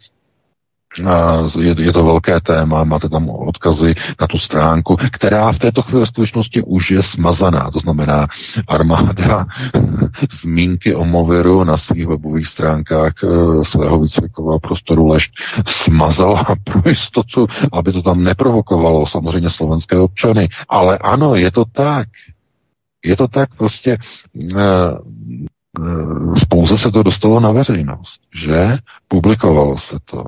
je, 1.60 1.76
je 1.82 1.94
to 1.94 2.04
velké 2.04 2.42
téma, 2.42 2.84
máte 2.84 3.10
tam 3.10 3.30
odkazy 3.30 3.96
na 4.22 4.28
tu 4.28 4.40
stránku, 4.40 4.98
která 5.12 5.52
v 5.52 5.60
této 5.60 5.82
chvíli 5.82 6.06
skutečnosti 6.06 6.62
už 6.62 6.92
je 6.92 7.04
smazaná. 7.04 7.72
To 7.72 7.80
znamená, 7.80 8.28
armáda 8.68 9.46
zmínky 10.42 10.96
o 10.96 11.06
Moviru 11.06 11.64
na 11.64 11.78
svých 11.78 12.08
webových 12.08 12.48
stránkách 12.48 13.14
e, 13.24 13.28
svého 13.66 14.00
výcvikového 14.00 14.60
prostoru 14.60 15.08
Lešť 15.08 15.32
smazala 15.68 16.46
pro 16.64 16.82
jistotu, 16.90 17.48
aby 17.72 17.92
to 17.92 18.02
tam 18.02 18.24
neprovokovalo 18.24 19.08
samozřejmě 19.08 19.50
slovenské 19.50 19.98
občany. 19.98 20.50
Ale 20.70 20.98
ano, 20.98 21.36
je 21.36 21.52
to 21.52 21.66
tak. 21.66 22.08
Je 23.06 23.16
to 23.16 23.28
tak 23.28 23.56
prostě 23.56 23.92
e, 23.92 23.98
pouze 26.50 26.78
se 26.78 26.92
to 26.92 27.04
dostalo 27.04 27.40
na 27.40 27.52
veřejnost, 27.52 28.22
že? 28.36 28.78
Publikovalo 29.08 29.78
se 29.78 29.98
to. 30.06 30.26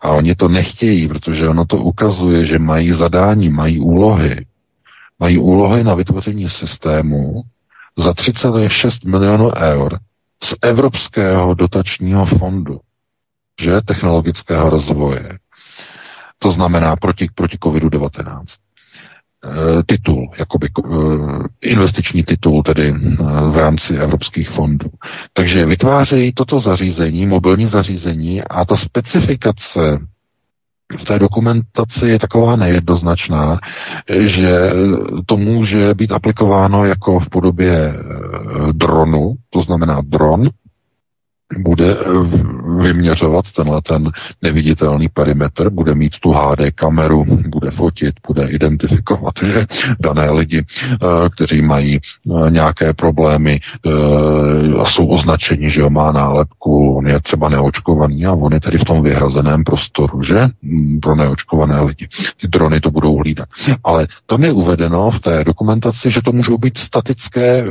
A 0.00 0.10
oni 0.10 0.34
to 0.34 0.48
nechtějí, 0.48 1.08
protože 1.08 1.48
ono 1.48 1.64
to 1.66 1.76
ukazuje, 1.76 2.46
že 2.46 2.58
mají 2.58 2.92
zadání, 2.92 3.48
mají 3.48 3.80
úlohy. 3.80 4.46
Mají 5.20 5.38
úlohy 5.38 5.84
na 5.84 5.94
vytvoření 5.94 6.48
systému 6.48 7.42
za 7.96 8.12
3,6 8.12 9.08
milionů 9.10 9.50
eur 9.56 9.98
z 10.44 10.54
Evropského 10.62 11.54
dotačního 11.54 12.26
fondu, 12.26 12.80
že? 13.60 13.80
Technologického 13.80 14.70
rozvoje. 14.70 15.38
To 16.38 16.50
znamená 16.50 16.96
proti, 16.96 17.28
proti 17.34 17.56
COVID-19. 17.56 18.44
Eh, 19.46 19.82
titul, 19.86 20.28
jakoby 20.38 20.68
eh, 20.84 21.70
investiční 21.70 22.22
titul 22.22 22.62
tedy 22.62 22.88
eh, 22.88 23.16
v 23.50 23.56
rámci 23.56 23.96
evropských 23.96 24.50
fondů. 24.50 24.90
Takže 25.32 25.66
vytvářejí 25.66 26.32
toto 26.32 26.58
zařízení, 26.60 27.26
mobilní 27.26 27.66
zařízení 27.66 28.42
a 28.42 28.64
ta 28.64 28.76
specifikace 28.76 29.98
v 30.98 31.04
té 31.04 31.18
dokumentaci 31.18 32.06
je 32.08 32.18
taková 32.18 32.56
nejednoznačná, 32.56 33.58
že 34.18 34.70
to 35.26 35.36
může 35.36 35.94
být 35.94 36.12
aplikováno 36.12 36.84
jako 36.84 37.20
v 37.20 37.28
podobě 37.28 37.94
dronu, 38.72 39.34
to 39.50 39.62
znamená 39.62 40.00
dron, 40.04 40.50
bude 41.58 41.96
eh, 41.96 42.04
vyměřovat 42.82 43.52
tenhle 43.52 43.82
ten 43.82 44.10
neviditelný 44.42 45.08
perimetr, 45.08 45.70
bude 45.70 45.94
mít 45.94 46.12
tu 46.20 46.30
HD 46.30 46.60
kameru, 46.74 47.24
bude 47.48 47.70
fotit, 47.70 48.14
bude 48.26 48.48
identifikovat, 48.48 49.34
že 49.42 49.66
dané 50.00 50.30
lidi, 50.30 50.64
eh, 50.92 50.96
kteří 51.30 51.62
mají 51.62 52.00
eh, 52.00 52.50
nějaké 52.50 52.92
problémy 52.92 53.60
a 54.80 54.84
jsou 54.84 55.06
označeni, 55.06 55.70
že 55.70 55.90
má 55.90 56.12
nálepku, 56.12 56.96
on 56.96 57.08
je 57.08 57.20
třeba 57.20 57.48
neočkovaný 57.48 58.26
a 58.26 58.32
on 58.32 58.52
je 58.52 58.60
tedy 58.60 58.78
v 58.78 58.84
tom 58.84 59.02
vyhrazeném 59.02 59.64
prostoru, 59.64 60.22
že? 60.22 60.48
Mm, 60.62 61.00
pro 61.00 61.14
neočkované 61.14 61.80
lidi. 61.80 62.08
Ty 62.40 62.48
drony 62.48 62.80
to 62.80 62.90
budou 62.90 63.16
hlídat. 63.18 63.48
Ale 63.84 64.06
tam 64.26 64.44
je 64.44 64.52
uvedeno 64.52 65.10
v 65.10 65.20
té 65.20 65.44
dokumentaci, 65.44 66.10
že 66.10 66.22
to 66.22 66.32
můžou 66.32 66.58
být 66.58 66.78
statické, 66.78 67.64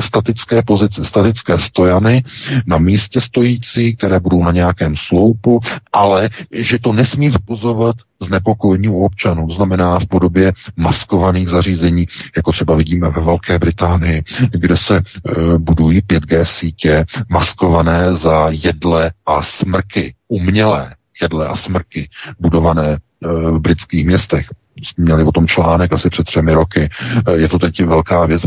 statické 0.00 0.62
pozice, 0.62 1.04
statické 1.04 1.58
stojany 1.58 2.24
na 2.66 2.78
místě 2.78 3.01
místě 3.02 3.20
stojící, 3.20 3.96
které 3.96 4.20
budou 4.20 4.44
na 4.44 4.52
nějakém 4.52 4.96
sloupu, 4.96 5.60
ale 5.92 6.30
že 6.52 6.78
to 6.78 6.92
nesmí 6.92 7.28
vzbuzovat 7.28 7.96
znepokojení 8.22 8.88
u 8.88 9.04
občanů, 9.04 9.50
znamená 9.50 9.98
v 9.98 10.06
podobě 10.06 10.52
maskovaných 10.76 11.48
zařízení, 11.48 12.06
jako 12.36 12.52
třeba 12.52 12.74
vidíme 12.74 13.10
ve 13.10 13.22
Velké 13.22 13.58
Británii, 13.58 14.22
kde 14.50 14.76
se 14.76 14.96
e, 14.96 15.02
budují 15.58 16.00
5G 16.00 16.42
sítě 16.42 17.04
maskované 17.28 18.14
za 18.14 18.48
jedle 18.50 19.12
a 19.26 19.42
smrky, 19.42 20.14
umělé 20.28 20.94
jedle 21.22 21.48
a 21.48 21.56
smrky 21.56 22.08
budované 22.40 22.88
e, 22.88 22.98
v 23.50 23.58
britských 23.58 24.06
městech 24.06 24.46
měli 24.96 25.24
o 25.24 25.32
tom 25.32 25.46
článek 25.46 25.92
asi 25.92 26.10
před 26.10 26.26
třemi 26.26 26.52
roky. 26.52 26.90
Eh, 27.28 27.32
je 27.32 27.48
to 27.48 27.58
teď 27.58 27.82
velká 27.82 28.26
věc? 28.26 28.42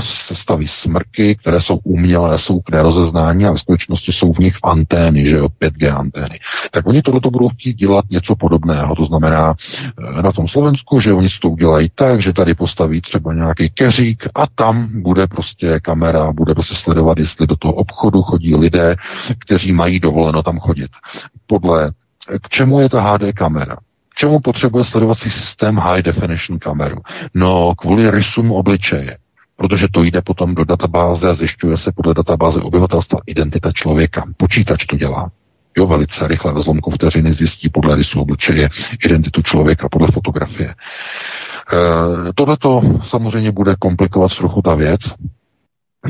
Se 0.00 0.34
staví 0.34 0.68
smrky, 0.68 1.36
které 1.36 1.60
jsou 1.60 1.76
umělé, 1.76 2.38
jsou 2.38 2.60
k 2.60 2.70
nerozeznání 2.70 3.46
a 3.46 3.52
v 3.52 3.58
skutečnosti 3.58 4.12
jsou 4.12 4.32
v 4.32 4.38
nich 4.38 4.56
antény, 4.62 5.28
že 5.28 5.36
jo, 5.36 5.48
5G 5.60 5.96
antény. 5.98 6.40
Tak 6.70 6.86
oni 6.86 7.02
tohle 7.02 7.20
budou 7.24 7.48
chtít 7.48 7.74
dělat 7.74 8.04
něco 8.10 8.36
podobného. 8.36 8.94
To 8.94 9.04
znamená 9.04 9.54
eh, 10.18 10.22
na 10.22 10.32
tom 10.32 10.48
Slovensku, 10.48 11.00
že 11.00 11.12
oni 11.12 11.28
si 11.28 11.38
to 11.40 11.50
udělají 11.50 11.90
tak, 11.94 12.20
že 12.20 12.32
tady 12.32 12.54
postaví 12.54 13.00
třeba 13.00 13.32
nějaký 13.32 13.70
keřík 13.70 14.28
a 14.34 14.46
tam 14.54 15.02
bude 15.02 15.26
prostě 15.26 15.80
kamera, 15.82 16.32
bude 16.32 16.54
prostě 16.54 16.74
sledovat, 16.74 17.18
jestli 17.18 17.46
do 17.46 17.56
toho 17.56 17.74
obchodu 17.74 18.22
chodí 18.22 18.56
lidé, 18.56 18.96
kteří 19.38 19.72
mají 19.72 20.00
dovoleno 20.00 20.42
tam 20.42 20.58
chodit. 20.58 20.90
Podle 21.46 21.92
k 22.42 22.48
čemu 22.48 22.80
je 22.80 22.88
ta 22.88 23.00
HD 23.00 23.32
kamera? 23.34 23.76
Čemu 24.18 24.40
potřebuje 24.40 24.84
sledovací 24.84 25.30
systém 25.30 25.76
high 25.76 26.02
definition 26.02 26.58
kameru? 26.58 26.96
No, 27.34 27.74
kvůli 27.74 28.10
rysům 28.10 28.52
obličeje. 28.52 29.18
Protože 29.56 29.86
to 29.92 30.02
jde 30.02 30.22
potom 30.22 30.54
do 30.54 30.64
databáze 30.64 31.28
a 31.30 31.34
zjišťuje 31.34 31.76
se 31.76 31.92
podle 31.92 32.14
databáze 32.14 32.60
obyvatelstva 32.60 33.18
identita 33.26 33.72
člověka. 33.72 34.24
Počítač 34.36 34.86
to 34.86 34.96
dělá. 34.96 35.30
Jo, 35.78 35.86
velice 35.86 36.28
rychle 36.28 36.52
ve 36.52 36.60
zlomku 36.60 36.90
vteřiny 36.90 37.32
zjistí 37.32 37.68
podle 37.68 37.96
rysu 37.96 38.20
obličeje 38.20 38.68
identitu 39.04 39.42
člověka 39.42 39.88
podle 39.88 40.08
fotografie. 40.08 40.68
E, 40.68 40.74
Tohle 42.34 42.56
to 42.56 42.82
samozřejmě 43.04 43.52
bude 43.52 43.74
komplikovat 43.78 44.36
trochu 44.36 44.62
ta 44.62 44.74
věc, 44.74 45.00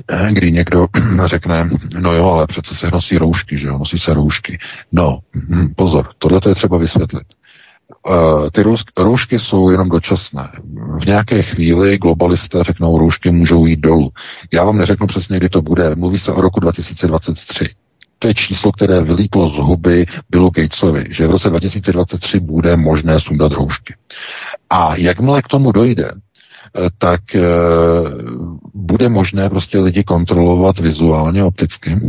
e, 0.08 0.32
kdy 0.32 0.52
někdo 0.52 0.86
řekne, 1.24 1.70
no 1.98 2.12
jo, 2.12 2.26
ale 2.26 2.46
přece 2.46 2.74
se 2.74 2.90
nosí 2.92 3.18
roušky, 3.18 3.58
že 3.58 3.66
jo, 3.66 3.78
nosí 3.78 3.98
se 3.98 4.14
roušky. 4.14 4.58
No, 4.92 5.18
hm, 5.34 5.74
pozor, 5.76 6.08
tohle 6.18 6.40
je 6.48 6.54
třeba 6.54 6.78
vysvětlit. 6.78 7.26
Uh, 8.08 8.50
ty 8.50 8.62
roušky 8.98 9.38
jsou 9.38 9.70
jenom 9.70 9.88
dočasné. 9.88 10.48
V 11.00 11.06
nějaké 11.06 11.42
chvíli 11.42 11.98
globalisté 11.98 12.64
řeknou, 12.64 12.98
roušky 12.98 13.30
můžou 13.30 13.66
jít 13.66 13.80
dolů. 13.80 14.10
Já 14.52 14.64
vám 14.64 14.78
neřeknu 14.78 15.06
přesně, 15.06 15.36
kdy 15.36 15.48
to 15.48 15.62
bude. 15.62 15.94
Mluví 15.94 16.18
se 16.18 16.32
o 16.32 16.40
roku 16.40 16.60
2023. 16.60 17.68
To 18.18 18.28
je 18.28 18.34
číslo, 18.34 18.72
které 18.72 19.02
vylítlo 19.02 19.48
z 19.48 19.56
huby 19.56 20.06
Billu 20.30 20.50
Gatesovi, 20.50 21.04
že 21.10 21.26
v 21.26 21.30
roce 21.30 21.50
2023 21.50 22.40
bude 22.40 22.76
možné 22.76 23.20
sundat 23.20 23.52
roušky. 23.52 23.94
A 24.70 24.96
jakmile 24.96 25.42
k 25.42 25.48
tomu 25.48 25.72
dojde, 25.72 26.10
Eh, 26.10 26.25
tak 26.98 27.34
eh, 27.34 27.42
bude 28.74 29.08
možné 29.08 29.50
prostě 29.50 29.80
lidi 29.80 30.04
kontrolovat 30.04 30.78
vizuálně, 30.78 31.44
opticky 31.44 32.00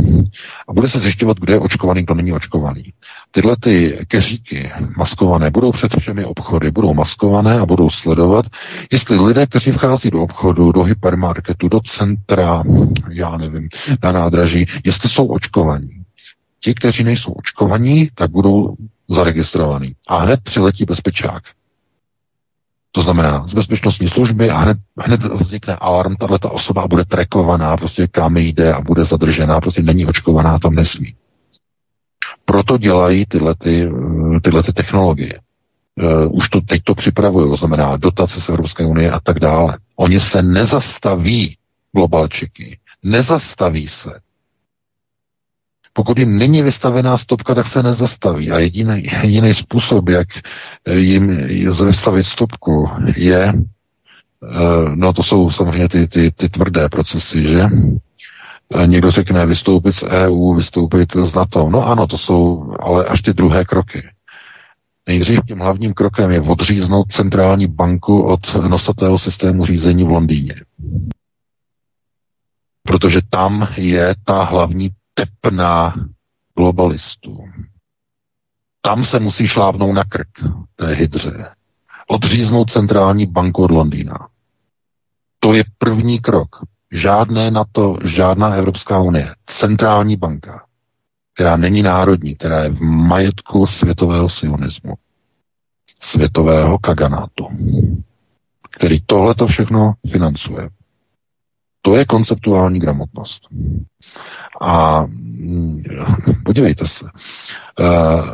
a 0.70 0.74
bude 0.74 0.90
se 0.90 1.00
zjišťovat, 1.00 1.40
kdo 1.40 1.54
je 1.54 1.60
očkovaný, 1.60 2.04
kdo 2.04 2.14
není 2.14 2.34
očkovaný. 2.34 2.94
Tyhle 3.32 3.56
ty 3.60 4.06
keříky 4.08 4.72
maskované 4.98 5.52
budou 5.52 5.72
před 5.72 5.96
všemi 6.00 6.26
obchody, 6.26 6.72
budou 6.72 6.94
maskované 6.94 7.60
a 7.60 7.66
budou 7.66 7.90
sledovat, 7.90 8.46
jestli 8.92 9.26
lidé, 9.26 9.46
kteří 9.46 9.72
vchází 9.72 10.10
do 10.10 10.22
obchodu, 10.22 10.72
do 10.72 10.84
hypermarketu, 10.84 11.70
do 11.70 11.80
centra, 11.80 12.64
já 13.10 13.38
nevím, 13.38 13.70
na 14.04 14.12
nádraží, 14.12 14.66
jestli 14.86 15.10
jsou 15.10 15.28
očkovaní. 15.28 15.90
Ti, 16.60 16.74
kteří 16.74 17.04
nejsou 17.04 17.32
očkovaní, 17.32 18.10
tak 18.16 18.32
budou 18.32 18.76
zaregistrovaní. 19.08 19.96
A 20.08 20.18
hned 20.18 20.40
přiletí 20.44 20.86
bezpečák. 20.86 21.44
To 22.98 23.04
znamená 23.04 23.48
z 23.48 23.54
bezpečnostní 23.54 24.08
služby 24.08 24.50
a 24.50 24.58
hned, 24.58 24.78
hned 25.00 25.24
vznikne 25.24 25.76
alarm, 25.76 26.16
tahle 26.16 26.40
ta 26.40 26.50
osoba 26.50 26.88
bude 26.88 27.06
trekovaná, 27.06 27.78
prostě 27.78 28.08
kam 28.08 28.38
jde 28.38 28.74
a 28.74 28.82
bude 28.82 29.06
zadržená, 29.06 29.62
prostě 29.62 29.82
není 29.82 30.06
očkovaná, 30.06 30.60
tam 30.60 30.76
nesmí. 30.76 31.16
Proto 32.46 32.78
dělají 32.78 33.26
tyhle, 33.26 33.56
ty, 33.56 33.90
tyhle 34.44 34.64
ty 34.64 34.74
technologie. 34.74 35.40
Uh, 35.96 36.36
už 36.38 36.50
to 36.50 36.62
teď 36.62 36.84
to 36.84 36.96
připravují, 36.96 37.50
to 37.50 37.56
znamená 37.56 37.98
dotace 37.98 38.42
z 38.42 38.50
Evropské 38.50 38.86
unie 38.86 39.12
a 39.12 39.20
tak 39.20 39.40
dále. 39.40 39.78
Oni 39.96 40.20
se 40.20 40.42
nezastaví, 40.42 41.58
globalčiky, 41.96 42.80
nezastaví 43.04 43.88
se. 43.88 44.10
Pokud 45.98 46.18
jim 46.20 46.38
není 46.38 46.62
vystavená 46.64 47.18
stopka, 47.18 47.56
tak 47.56 47.66
se 47.66 47.84
nezastaví. 47.84 48.52
A 48.52 48.60
jediný, 48.60 49.04
jediný 49.24 49.54
způsob, 49.54 50.10
jak 50.10 50.28
jim 50.94 51.38
vystavit 51.86 52.26
stopku, 52.26 52.90
je, 53.16 53.54
uh, 53.54 54.96
no 54.96 55.14
to 55.14 55.24
jsou 55.24 55.50
samozřejmě 55.52 55.90
ty, 55.90 56.08
ty, 56.08 56.32
ty 56.32 56.50
tvrdé 56.50 56.90
procesy, 56.90 57.44
že? 57.44 57.64
Někdo 58.86 59.12
řekne 59.12 59.46
vystoupit 59.46 59.94
z 59.94 60.04
EU, 60.04 60.54
vystoupit 60.54 61.16
z 61.16 61.34
NATO. 61.34 61.70
No 61.70 61.88
ano, 61.88 62.08
to 62.08 62.18
jsou 62.18 62.74
ale 62.80 63.06
až 63.06 63.22
ty 63.22 63.34
druhé 63.34 63.66
kroky. 63.66 64.04
Nejdřív 65.08 65.40
tím 65.48 65.60
hlavním 65.60 65.94
krokem 65.94 66.32
je 66.32 66.42
odříznout 66.42 67.12
centrální 67.12 67.68
banku 67.68 68.22
od 68.22 68.56
nosatého 68.56 69.20
systému 69.20 69.66
řízení 69.66 70.04
v 70.04 70.10
Londýně. 70.10 70.56
Protože 72.84 73.22
tam 73.30 73.68
je 73.78 74.16
ta 74.26 74.44
hlavní 74.44 74.90
tepna 75.18 75.94
globalistů. 76.58 77.38
Tam 78.82 79.06
se 79.06 79.20
musí 79.20 79.48
šlápnout 79.48 79.96
na 79.96 80.04
krk 80.04 80.28
té 80.76 80.94
hydře. 80.94 81.50
Odříznout 82.08 82.72
centrální 82.72 83.26
banku 83.26 83.64
od 83.64 83.72
Londýna. 83.72 84.28
To 85.40 85.54
je 85.54 85.64
první 85.78 86.20
krok. 86.20 86.48
Žádné 86.92 87.52
NATO, 87.52 87.98
žádná 88.06 88.54
Evropská 88.54 89.00
unie. 89.02 89.36
Centrální 89.46 90.18
banka, 90.18 90.66
která 91.34 91.58
není 91.58 91.82
národní, 91.82 92.36
která 92.36 92.64
je 92.64 92.70
v 92.70 92.82
majetku 92.82 93.66
světového 93.68 94.30
sionismu, 94.30 94.94
světového 96.02 96.80
kaganátu, 96.80 97.48
který 98.72 99.02
tohleto 99.06 99.48
všechno 99.48 99.94
financuje. 100.12 100.70
To 101.82 101.96
je 101.96 102.06
konceptuální 102.06 102.80
gramotnost. 102.80 103.42
A 104.62 105.02
mm, 105.06 105.84
podívejte 106.46 106.88
se, 106.88 107.06
eh, 107.80 108.34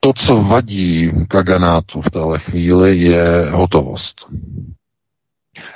to, 0.00 0.12
co 0.12 0.42
vadí 0.42 1.12
Kaganátu 1.28 2.02
v 2.02 2.10
téhle 2.10 2.38
chvíli, 2.38 2.98
je 2.98 3.50
hotovost. 3.50 4.26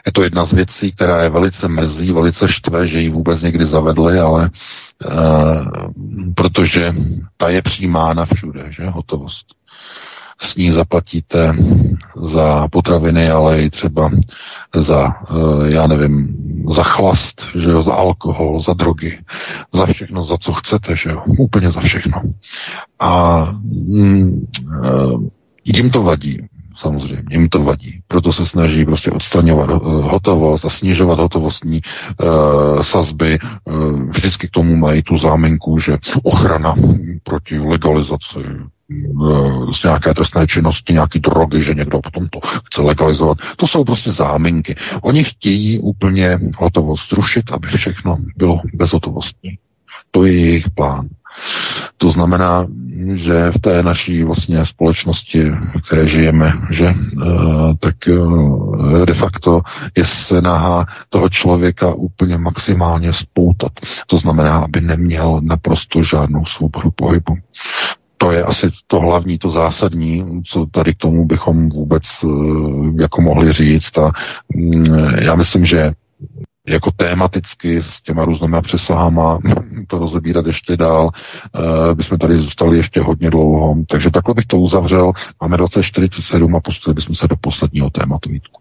Je 0.07 0.13
to 0.13 0.23
jedna 0.23 0.45
z 0.45 0.53
věcí, 0.53 0.93
která 0.93 1.23
je 1.23 1.29
velice 1.29 1.69
mrzí, 1.69 2.13
velice 2.13 2.49
štve, 2.49 2.87
že 2.87 3.01
ji 3.01 3.11
vůbec 3.11 3.43
někdy 3.43 3.67
zavedli, 3.67 4.19
ale 4.19 4.51
uh, 5.07 5.67
protože 6.35 6.95
ta 7.37 7.49
je 7.49 7.63
přijímána 7.63 8.27
všude, 8.35 8.67
že 8.69 8.87
hotovost. 8.91 9.47
S 10.41 10.57
ní 10.57 10.71
zaplatíte 10.71 11.55
za 12.17 12.69
potraviny, 12.69 13.31
ale 13.31 13.63
i 13.63 13.71
třeba 13.71 14.11
za, 14.75 15.15
uh, 15.31 15.67
já 15.69 15.87
nevím, 15.87 16.37
za 16.69 16.83
chlast, 16.83 17.43
že 17.55 17.71
jo, 17.71 17.83
za 17.83 17.95
alkohol, 17.95 18.61
za 18.61 18.75
drogy, 18.75 19.19
za 19.75 19.87
všechno, 19.87 20.25
za 20.25 20.39
co 20.39 20.53
chcete, 20.53 20.97
že 20.97 21.11
jo, 21.11 21.23
úplně 21.39 21.71
za 21.71 21.81
všechno. 21.81 22.23
A 22.99 23.45
mm, 23.89 24.47
uh, 24.85 25.25
jim 25.65 25.91
to 25.91 26.03
vadí 26.03 26.39
samozřejmě, 26.77 27.27
jim 27.31 27.49
to 27.49 27.63
vadí. 27.65 28.01
Proto 28.09 28.33
se 28.33 28.47
snaží 28.47 28.85
prostě 28.85 29.11
odstraňovat 29.11 29.71
uh, 29.71 30.11
hotovost 30.11 30.65
a 30.65 30.69
snižovat 30.69 31.19
hotovostní 31.19 31.81
uh, 31.81 32.83
sazby. 32.83 33.39
Uh, 33.65 34.03
vždycky 34.03 34.49
k 34.49 34.51
tomu 34.51 34.77
mají 34.77 35.03
tu 35.03 35.17
záminku, 35.17 35.79
že 35.79 35.99
ochrana 36.23 36.75
proti 37.23 37.59
legalizaci 37.59 38.39
z 39.73 39.83
nějaké 39.83 40.15
trestné 40.15 40.47
činnosti, 40.47 40.93
nějaký 40.93 41.21
drogy, 41.21 41.65
že 41.65 41.75
někdo 41.75 42.01
potom 42.01 42.29
to 42.29 42.41
chce 42.41 42.83
legalizovat. 42.83 43.39
To 43.57 43.67
jsou 43.67 43.85
prostě 43.85 44.13
záminky. 44.13 44.77
Oni 45.03 45.25
chtějí 45.25 45.79
úplně 45.79 46.39
hotovost 46.59 47.11
zrušit, 47.11 47.53
aby 47.53 47.69
všechno 47.69 48.17
bylo 48.37 48.61
bezhotovostní. 48.75 49.59
To 50.11 50.25
je 50.25 50.33
jejich 50.33 50.71
plán. 50.71 51.09
To 51.99 52.11
znamená, 52.11 52.67
že 53.15 53.51
v 53.51 53.59
té 53.59 53.83
naší 53.83 54.25
vlastně 54.25 54.67
společnosti, 54.67 55.51
v 55.51 55.83
které 55.87 56.07
žijeme, 56.07 56.53
že 56.71 56.87
eh, 56.87 56.95
tak 57.79 57.95
eh, 58.09 59.07
de 59.07 59.15
facto 59.15 59.61
je 59.97 60.05
snaha 60.05 60.87
toho 61.09 61.29
člověka 61.29 61.95
úplně 61.95 62.39
maximálně 62.39 63.13
spoutat. 63.13 63.73
To 64.07 64.19
znamená, 64.19 64.59
aby 64.59 64.81
neměl 64.81 65.41
naprosto 65.43 66.03
žádnou 66.03 66.45
svobodu 66.45 66.91
pohybu. 66.91 67.37
To 68.23 68.33
je 68.33 68.45
asi 68.45 68.71
to 68.87 69.01
hlavní, 69.01 69.39
to 69.39 69.51
zásadní, 69.51 70.43
co 70.45 70.67
tady 70.67 70.95
k 70.95 70.99
tomu 70.99 71.25
bychom 71.25 71.69
vůbec 71.69 72.03
eh, 72.25 72.27
jako 73.03 73.23
mohli 73.23 73.53
říct. 73.53 73.99
A 73.99 74.13
mm, 74.55 74.95
já 75.21 75.35
myslím, 75.35 75.65
že 75.65 75.93
jako 76.69 76.91
tématicky 76.91 77.83
s 77.83 78.03
těma 78.03 78.25
různými 78.25 78.57
přesahama 78.63 79.39
to 79.89 79.99
rozebírat 79.99 80.47
ještě 80.47 80.77
dál, 80.77 81.11
uh, 81.59 81.95
bychom 81.95 82.19
tady 82.19 82.37
zůstali 82.37 82.77
ještě 82.77 83.01
hodně 83.01 83.31
dlouho. 83.31 83.77
Takže 83.89 84.11
takhle 84.11 84.35
bych 84.35 84.47
to 84.47 84.59
uzavřel. 84.59 85.13
Máme 85.43 85.57
2047 85.57 86.57
a 86.57 86.61
pustili 86.61 86.95
bychom 86.95 87.15
se 87.15 87.29
do 87.29 87.37
posledního 87.37 87.91
tématu. 87.91 88.31
Vítku. 88.31 88.60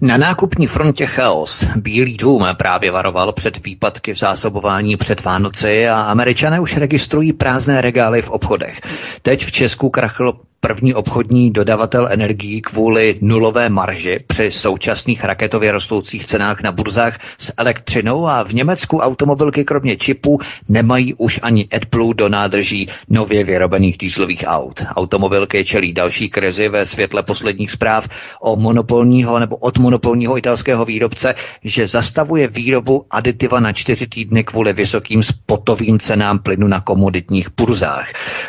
Na 0.00 0.16
nákupní 0.16 0.66
frontě 0.66 1.06
chaos. 1.06 1.64
Bílý 1.76 2.16
dům 2.16 2.46
právě 2.58 2.90
varoval 2.90 3.32
před 3.32 3.64
výpadky 3.64 4.12
v 4.14 4.18
zásobování 4.18 4.96
před 4.96 5.24
Vánoci 5.24 5.88
a 5.88 6.00
američané 6.00 6.60
už 6.60 6.76
registrují 6.76 7.32
prázdné 7.32 7.80
regály 7.80 8.22
v 8.22 8.30
obchodech. 8.30 8.80
Teď 9.22 9.44
v 9.44 9.52
Česku 9.52 9.90
krachl 9.90 10.32
první 10.60 10.94
obchodní 10.94 11.50
dodavatel 11.50 12.08
energií 12.10 12.60
kvůli 12.62 13.18
nulové 13.20 13.68
marži 13.68 14.16
při 14.26 14.50
současných 14.50 15.24
raketově 15.24 15.72
rostoucích 15.72 16.24
cenách 16.24 16.62
na 16.62 16.72
burzách 16.72 17.18
s 17.38 17.52
elektřinou 17.56 18.26
a 18.26 18.42
v 18.44 18.54
Německu 18.54 18.98
automobilky 18.98 19.64
kromě 19.64 19.96
čipů 19.96 20.38
nemají 20.68 21.14
už 21.14 21.40
ani 21.42 21.68
AdBlue 21.72 22.14
do 22.14 22.28
nádrží 22.28 22.88
nově 23.08 23.44
vyrobených 23.44 23.98
dýzlových 23.98 24.44
aut. 24.46 24.82
Automobilky 24.96 25.64
čelí 25.64 25.92
další 25.92 26.28
krizi 26.28 26.68
ve 26.68 26.86
světle 26.86 27.22
posledních 27.22 27.70
zpráv 27.70 28.08
o 28.40 28.56
monopolního 28.68 29.38
nebo 29.38 29.56
od 29.56 29.78
monopolního 29.78 30.38
italského 30.38 30.84
výrobce, 30.84 31.34
že 31.64 31.86
zastavuje 31.86 32.48
výrobu 32.48 33.06
aditiva 33.10 33.60
na 33.60 33.72
čtyři 33.72 34.06
týdny 34.06 34.44
kvůli 34.44 34.72
vysokým 34.72 35.22
spotovým 35.22 35.98
cenám 35.98 36.38
plynu 36.38 36.68
na 36.68 36.80
komoditních 36.80 37.48
burzách. 37.56 38.08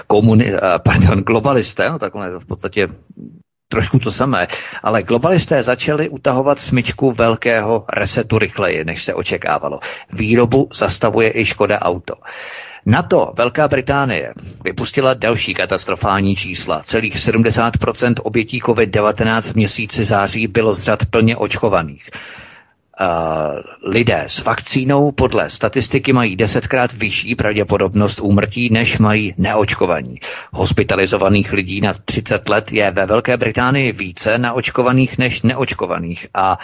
Komuni- 0.09 0.51
eh, 0.55 0.79
pardon, 0.83 1.19
globalisté, 1.23 1.89
no 1.89 1.99
takhle 1.99 2.27
je 2.27 2.31
to 2.31 2.39
v 2.39 2.45
podstatě 2.45 2.87
trošku 3.71 3.99
to 3.99 4.11
samé, 4.11 4.47
ale 4.83 5.03
globalisté 5.03 5.63
začali 5.63 6.09
utahovat 6.09 6.59
smyčku 6.59 7.11
velkého 7.11 7.85
resetu 7.93 8.39
rychleji, 8.39 8.83
než 8.85 9.03
se 9.03 9.13
očekávalo. 9.13 9.79
Výrobu 10.13 10.67
zastavuje 10.73 11.31
i 11.39 11.45
Škoda 11.45 11.79
Auto. 11.79 12.13
Na 12.89 13.03
to 13.03 13.33
Velká 13.37 13.67
Británie 13.67 14.33
vypustila 14.63 15.13
další 15.13 15.53
katastrofální 15.53 16.35
čísla. 16.35 16.81
Celých 16.83 17.15
70% 17.15 18.13
obětí 18.23 18.61
COVID-19 18.61 19.41
v 19.51 19.55
měsíci 19.55 20.03
září 20.03 20.47
bylo 20.47 20.73
z 20.73 20.81
řad 20.81 21.05
plně 21.05 21.37
očkovaných. 21.37 22.09
Uh, 23.01 23.07
lidé 23.91 24.23
s 24.27 24.43
vakcínou 24.43 25.11
podle 25.11 25.49
statistiky 25.49 26.13
mají 26.13 26.35
desetkrát 26.35 26.93
vyšší 26.93 27.35
pravděpodobnost 27.35 28.19
úmrtí, 28.19 28.69
než 28.71 28.97
mají 28.99 29.33
neočkovaní. 29.37 30.15
Hospitalizovaných 30.51 31.53
lidí 31.53 31.81
na 31.81 31.93
30 32.05 32.49
let 32.49 32.71
je 32.71 32.91
ve 32.91 33.05
Velké 33.05 33.37
Británii 33.37 33.91
více 33.91 34.37
naočkovaných 34.37 35.17
než 35.17 35.41
neočkovaných 35.41 36.27
a 36.33 36.57
uh, 36.57 36.63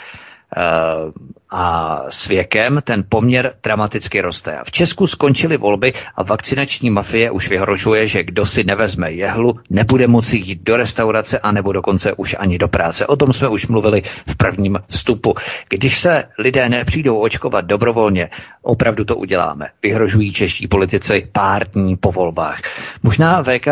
a 1.50 2.02
s 2.10 2.28
věkem 2.28 2.80
ten 2.84 3.04
poměr 3.10 3.52
dramaticky 3.64 4.22
roste. 4.22 4.60
V 4.66 4.72
Česku 4.72 5.08
skončily 5.08 5.58
volby 5.58 5.94
a 6.16 6.24
vakcinační 6.24 6.90
mafie 6.90 7.32
už 7.32 7.50
vyhrožuje, 7.50 8.08
že 8.08 8.24
kdo 8.24 8.46
si 8.46 8.64
nevezme 8.64 9.12
jehlu, 9.12 9.56
nebude 9.70 10.08
moci 10.08 10.38
jít 10.38 10.64
do 10.64 10.78
restaurace 10.78 11.40
a 11.40 11.52
nebo 11.52 11.72
dokonce 11.74 12.14
už 12.14 12.36
ani 12.40 12.58
do 12.58 12.68
práce. 12.68 13.08
O 13.08 13.16
tom 13.16 13.34
jsme 13.34 13.48
už 13.48 13.68
mluvili 13.68 14.02
v 14.28 14.36
prvním 14.36 14.80
vstupu. 14.90 15.34
Když 15.70 16.00
se 16.00 16.24
lidé 16.40 16.70
nepřijdou 16.70 17.20
očkovat 17.20 17.66
dobrovolně, 17.66 18.30
opravdu 18.62 19.06
to 19.06 19.16
uděláme. 19.16 19.66
Vyhrožují 19.84 20.34
čeští 20.34 20.68
politici 20.68 21.28
pár 21.32 21.68
dní 21.72 21.98
po 21.98 22.12
volbách. 22.12 22.60
Možná 23.04 23.44
VK, 23.44 23.68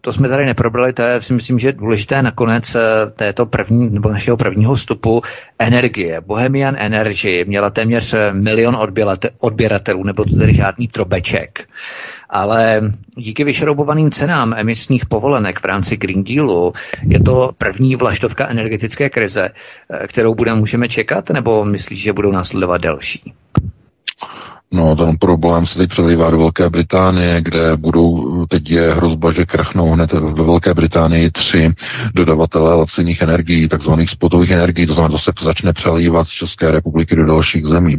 to 0.00 0.12
jsme 0.12 0.28
tady 0.28 0.46
neprobrali, 0.46 0.92
to 0.92 1.02
je 1.02 1.20
si 1.20 1.32
myslím, 1.32 1.58
že 1.58 1.72
důležité 1.72 2.22
nakonec 2.22 2.74
eh, 2.74 2.80
této 3.16 3.46
první, 3.46 3.90
nebo 3.90 4.08
našeho 4.08 4.36
prvního 4.36 4.74
vstupu 4.74 5.22
energie. 5.58 6.07
Bohemian 6.20 6.76
Energy 6.78 7.44
měla 7.48 7.70
téměř 7.70 8.14
milion 8.32 8.78
odběratelů, 9.40 10.04
nebo 10.04 10.24
to 10.24 10.36
tedy 10.36 10.54
žádný 10.54 10.88
trobeček. 10.88 11.68
Ale 12.30 12.80
díky 13.16 13.44
vyšroubovaným 13.44 14.10
cenám 14.10 14.54
emisních 14.56 15.06
povolenek 15.06 15.60
v 15.60 15.64
rámci 15.64 15.96
Green 15.96 16.24
Dealu 16.24 16.72
je 17.10 17.20
to 17.20 17.50
první 17.58 17.96
vlaštovka 17.96 18.48
energetické 18.48 19.10
krize, 19.10 19.50
kterou 20.06 20.34
bude 20.34 20.54
můžeme 20.54 20.88
čekat, 20.88 21.30
nebo 21.30 21.64
myslíš, 21.64 22.02
že 22.02 22.12
budou 22.12 22.30
následovat 22.32 22.80
další? 22.80 23.32
No, 24.72 24.96
ten 24.96 25.16
problém 25.18 25.66
se 25.66 25.78
teď 25.78 25.90
přelívá 25.90 26.30
do 26.30 26.38
Velké 26.38 26.70
Británie, 26.70 27.40
kde 27.40 27.76
budou, 27.76 28.46
teď 28.46 28.70
je 28.70 28.94
hrozba, 28.94 29.32
že 29.32 29.46
krachnou 29.46 29.90
hned 29.90 30.12
ve 30.12 30.44
Velké 30.44 30.74
Británii 30.74 31.30
tři 31.30 31.72
dodavatelé 32.14 32.74
laciných 32.74 33.22
energií, 33.22 33.68
takzvaných 33.68 34.10
spotových 34.10 34.50
energií, 34.50 34.86
to 34.86 34.94
znamená, 34.94 35.12
to 35.12 35.18
se 35.18 35.32
začne 35.42 35.72
přelívat 35.72 36.28
z 36.28 36.30
České 36.30 36.70
republiky 36.70 37.16
do 37.16 37.26
dalších 37.26 37.66
zemí. 37.66 37.98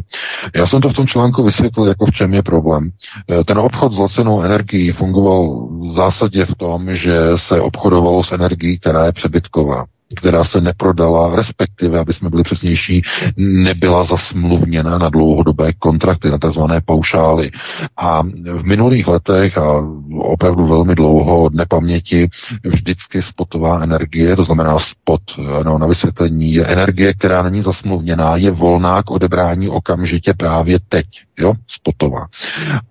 Já 0.55 0.67
jsem 0.67 0.81
to 0.81 0.89
v 0.89 0.93
tom 0.93 1.07
článku 1.07 1.43
vysvětlil, 1.43 1.87
jako 1.87 2.05
v 2.05 2.11
čem 2.11 2.33
je 2.33 2.43
problém. 2.43 2.89
Eh, 3.29 3.43
ten 3.43 3.57
obchod 3.57 3.93
s 3.93 3.99
lacinou 3.99 4.41
energií 4.41 4.91
fungoval 4.91 5.67
v 5.79 5.91
zásadě 5.93 6.45
v 6.45 6.55
tom, 6.55 6.95
že 6.95 7.19
se 7.35 7.61
obchodovalo 7.61 8.23
s 8.23 8.31
energií, 8.31 8.79
která 8.79 9.05
je 9.05 9.11
přebytková 9.11 9.85
která 10.15 10.43
se 10.43 10.61
neprodala, 10.61 11.35
respektive, 11.35 11.99
aby 11.99 12.13
jsme 12.13 12.29
byli 12.29 12.43
přesnější, 12.43 13.01
nebyla 13.37 14.03
zasmluvněna 14.03 14.97
na 14.97 15.09
dlouhodobé 15.09 15.73
kontrakty, 15.73 16.29
na 16.29 16.37
tzv. 16.37 16.61
paušály. 16.85 17.51
A 17.97 18.21
v 18.53 18.63
minulých 18.63 19.07
letech 19.07 19.57
a 19.57 19.83
opravdu 20.17 20.67
velmi 20.67 20.95
dlouho 20.95 21.43
od 21.43 21.53
nepaměti 21.53 22.29
vždycky 22.63 23.21
spotová 23.21 23.83
energie, 23.83 24.35
to 24.35 24.43
znamená 24.43 24.79
spot, 24.79 25.21
no, 25.65 25.77
na 25.77 25.87
vysvětlení, 25.87 26.53
je 26.53 26.65
energie, 26.65 27.13
která 27.13 27.43
není 27.43 27.61
zasmluvněná, 27.61 28.35
je 28.35 28.51
volná 28.51 29.03
k 29.03 29.11
odebrání 29.11 29.69
okamžitě 29.69 30.33
právě 30.33 30.79
teď, 30.89 31.05
jo, 31.39 31.53
spotová. 31.67 32.25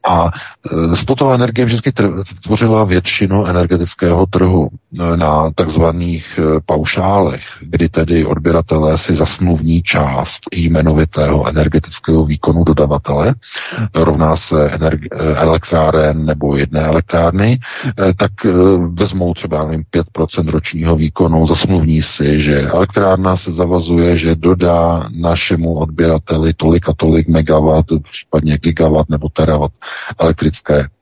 A 0.08 0.30
e, 0.92 0.96
spotová 0.96 1.34
energie 1.34 1.64
vždycky 1.64 1.92
tvořila 2.44 2.84
většinu 2.84 3.46
energetického 3.46 4.26
trhu 4.26 4.68
e, 4.68 5.16
na 5.16 5.50
takzvaných 5.50 6.38
e, 6.38 6.60
paušálech 6.66 7.07
portálech, 7.08 7.42
kdy 7.60 7.88
tedy 7.88 8.24
odběratelé 8.26 8.98
si 8.98 9.14
zasmluvní 9.14 9.82
část 9.82 10.40
jmenovitého 10.52 11.48
energetického 11.48 12.24
výkonu 12.24 12.64
dodavatele, 12.64 13.34
rovná 13.94 14.36
se 14.36 14.68
energi- 14.76 15.08
elektráren 15.36 16.24
nebo 16.24 16.56
jedné 16.56 16.80
elektrárny, 16.80 17.58
eh, 17.98 18.14
tak 18.16 18.32
eh, 18.44 18.50
vezmou 18.92 19.34
třeba 19.34 19.64
nevím, 19.64 19.84
5% 19.90 20.48
ročního 20.50 20.96
výkonu, 20.96 21.46
zasmluvní 21.46 22.02
si, 22.02 22.40
že 22.40 22.62
elektrárna 22.62 23.36
se 23.36 23.52
zavazuje, 23.52 24.16
že 24.16 24.34
dodá 24.34 25.08
našemu 25.12 25.74
odběrateli 25.74 26.54
tolik 26.54 26.88
a 26.88 26.92
tolik 26.96 27.28
megawatt, 27.28 27.86
případně 28.10 28.58
gigawatt 28.58 29.10
nebo 29.10 29.28
terawatt 29.28 29.72
elektrické 30.20 30.78
Eh, 30.80 30.97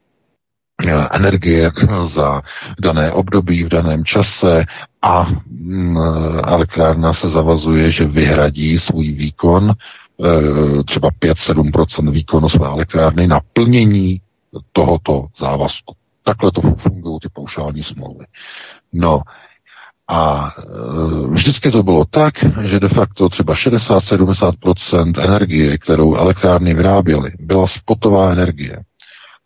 energie 1.13 1.71
za 2.07 2.43
dané 2.81 3.13
období 3.13 3.65
v 3.65 3.69
daném 3.69 4.05
čase 4.05 4.65
a 5.03 5.27
mm, 5.47 5.99
elektrárna 6.45 7.13
se 7.13 7.29
zavazuje, 7.29 7.91
že 7.91 8.05
vyhradí 8.05 8.79
svůj 8.79 9.13
výkon, 9.13 9.73
eh, 9.73 10.83
třeba 10.85 11.09
5-7% 11.11 12.11
výkonu 12.11 12.49
své 12.49 12.67
elektrárny 12.67 13.27
na 13.27 13.41
plnění 13.53 14.21
tohoto 14.73 15.27
závazku. 15.39 15.95
Takhle 16.25 16.53
to 16.53 16.61
fungují 16.61 17.19
ty 17.23 17.29
paušální 17.33 17.83
smlouvy. 17.83 18.25
No, 18.93 19.21
a 20.09 20.51
vždycky 21.31 21.71
to 21.71 21.83
bylo 21.83 22.05
tak, 22.05 22.35
že 22.63 22.81
de 22.81 22.89
facto 22.89 23.29
třeba 23.29 23.55
60-70% 23.55 25.21
energie, 25.25 25.79
kterou 25.79 26.15
elektrárny 26.15 26.75
vyráběly, 26.75 27.33
byla 27.41 27.67
spotová 27.67 28.33
energie 28.33 28.79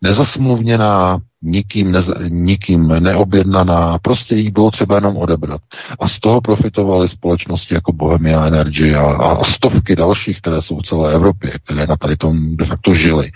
nezasmluvněná, 0.01 1.19
nikým, 1.41 1.91
nez, 1.91 2.09
nikým 2.29 2.87
neobjednaná, 2.87 3.97
prostě 4.01 4.35
jí 4.35 4.51
bylo 4.51 4.71
třeba 4.71 4.95
jenom 4.95 5.17
odebrat. 5.17 5.61
A 5.99 6.07
z 6.07 6.19
toho 6.19 6.41
profitovaly 6.41 7.09
společnosti 7.09 7.73
jako 7.73 7.93
Bohemia 7.93 8.45
Energy 8.45 8.95
a, 8.95 9.03
a 9.03 9.43
stovky 9.43 9.95
dalších, 9.95 10.37
které 10.41 10.61
jsou 10.61 10.77
v 10.77 10.83
celé 10.83 11.13
Evropě, 11.13 11.51
které 11.63 11.87
na 11.87 11.95
tady 11.95 12.17
tom 12.17 12.55
de 12.55 12.65
facto 12.65 12.93
žili. 12.93 13.31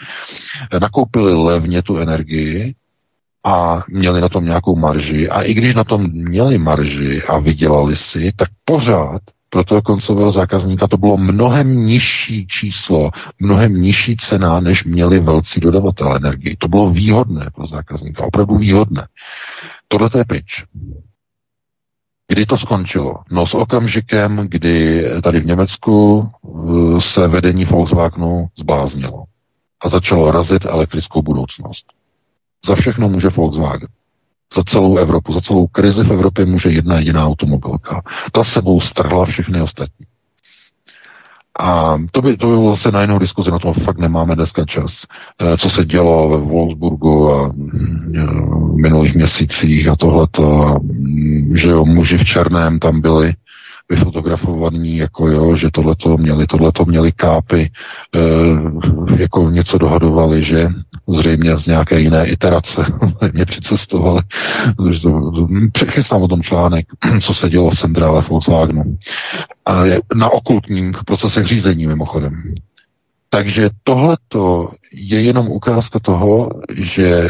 Nakoupili 0.82 1.34
levně 1.34 1.82
tu 1.82 1.97
energii 1.97 2.76
a 3.45 3.84
měli 3.89 4.22
na 4.22 4.30
tom 4.30 4.45
nějakou 4.45 4.76
marži. 4.76 5.30
A 5.30 5.41
i 5.41 5.53
když 5.53 5.76
na 5.76 5.84
tom 5.84 6.11
měli 6.11 6.57
marži 6.57 7.24
a 7.24 7.39
vydělali 7.39 7.95
si, 7.95 8.32
tak 8.36 8.49
pořád 8.66 9.22
pro 9.56 9.64
toho 9.64 9.82
koncového 9.82 10.32
zákazníka 10.32 10.88
to 10.88 10.97
bylo 10.97 11.18
mnohem 11.18 11.86
nižší 11.86 12.47
číslo, 12.47 13.12
mnohem 13.39 13.82
nižší 13.82 14.18
cena, 14.18 14.60
než 14.60 14.84
měli 14.84 15.20
velcí 15.20 15.60
dodavatel 15.60 16.16
energii. 16.16 16.56
To 16.60 16.68
bylo 16.68 16.89
výhodné 16.89 17.49
pro 17.56 17.68
zákazníka, 17.68 18.26
opravdu 18.26 18.56
výhodné. 18.58 19.08
Tohle 19.88 20.10
je 20.18 20.26
pryč. 20.26 20.64
Kdy 22.28 22.45
to 22.45 22.58
skončilo? 22.58 23.16
No 23.32 23.47
s 23.47 23.53
okamžikem, 23.53 24.47
kdy 24.51 25.03
tady 25.24 25.39
v 25.39 25.45
Německu 25.45 26.28
eh, 26.28 27.01
se 27.01 27.28
vedení 27.28 27.66
Volkswagenu 27.66 28.47
zbláznilo 28.58 29.24
a 29.82 29.89
začalo 29.89 30.32
razit 30.32 30.66
elektrickou 30.66 31.22
budoucnost. 31.22 31.86
Za 32.66 32.76
všechno 32.76 33.10
může 33.10 33.30
Volkswagen 33.30 33.89
za 34.54 34.64
celou 34.64 34.98
Evropu, 34.98 35.34
za 35.34 35.41
celou 35.41 35.68
krizi 35.68 36.04
v 36.04 36.12
Evropě 36.14 36.46
může 36.46 36.70
jedna 36.70 37.00
jediná 37.00 37.26
automobilka. 37.26 38.02
Ta 38.32 38.43
sebou 38.43 38.82
strhla 38.82 39.26
všechny 39.26 39.62
ostatní. 39.62 40.06
A 41.60 41.98
to 42.12 42.22
by, 42.22 42.38
to 42.38 42.48
by 42.48 42.54
bylo 42.54 42.70
zase 42.70 42.91
na 42.91 43.02
jinou 43.02 43.20
diskuzi, 43.20 43.52
na 43.52 43.60
tom 43.60 43.74
fakt 43.74 43.98
nemáme 43.98 44.36
dneska 44.36 44.66
čas. 44.66 45.06
Eh, 45.41 45.58
co 45.58 45.70
se 45.70 45.86
dělo 45.86 46.30
ve 46.30 46.38
Wolfsburgu 46.38 47.32
a 47.32 47.48
mm, 47.48 48.74
v 48.74 48.76
minulých 48.82 49.16
měsících 49.16 49.88
a 49.88 49.96
tohleto, 49.96 50.76
mm, 50.84 51.58
že 51.58 51.70
jo, 51.70 51.86
muži 51.86 52.18
v 52.18 52.26
černém 52.26 52.80
tam 52.80 53.02
byli, 53.02 53.34
vyfotografovaní, 53.89 54.97
jako 54.97 55.27
jo, 55.27 55.55
že 55.55 55.71
tohleto 55.71 56.17
měli, 56.17 56.47
tohleto 56.47 56.86
měli 56.86 57.11
kápy, 57.11 57.71
e, 58.15 58.19
jako 59.21 59.49
něco 59.49 59.77
dohadovali, 59.77 60.43
že 60.43 60.67
zřejmě 61.07 61.57
z 61.57 61.67
nějaké 61.67 61.99
jiné 61.99 62.25
iterace 62.27 62.86
mě 63.33 63.45
přicestovali, 63.45 64.21
přechystám 65.71 66.21
o 66.21 66.27
tom 66.27 66.43
článek, 66.43 66.86
co 67.21 67.33
se 67.33 67.49
dělo 67.49 67.69
v 67.69 67.79
centrále 67.79 68.21
Volkswagenu. 68.21 68.97
A 69.65 69.86
je 69.86 69.99
na 70.15 70.29
okultních 70.29 71.03
procesech 71.05 71.45
řízení 71.45 71.88
mimochodem. 71.88 72.53
Takže 73.29 73.69
tohleto 73.83 74.69
je 74.91 75.21
jenom 75.21 75.47
ukázka 75.47 75.99
toho, 75.99 76.49
že 76.75 77.29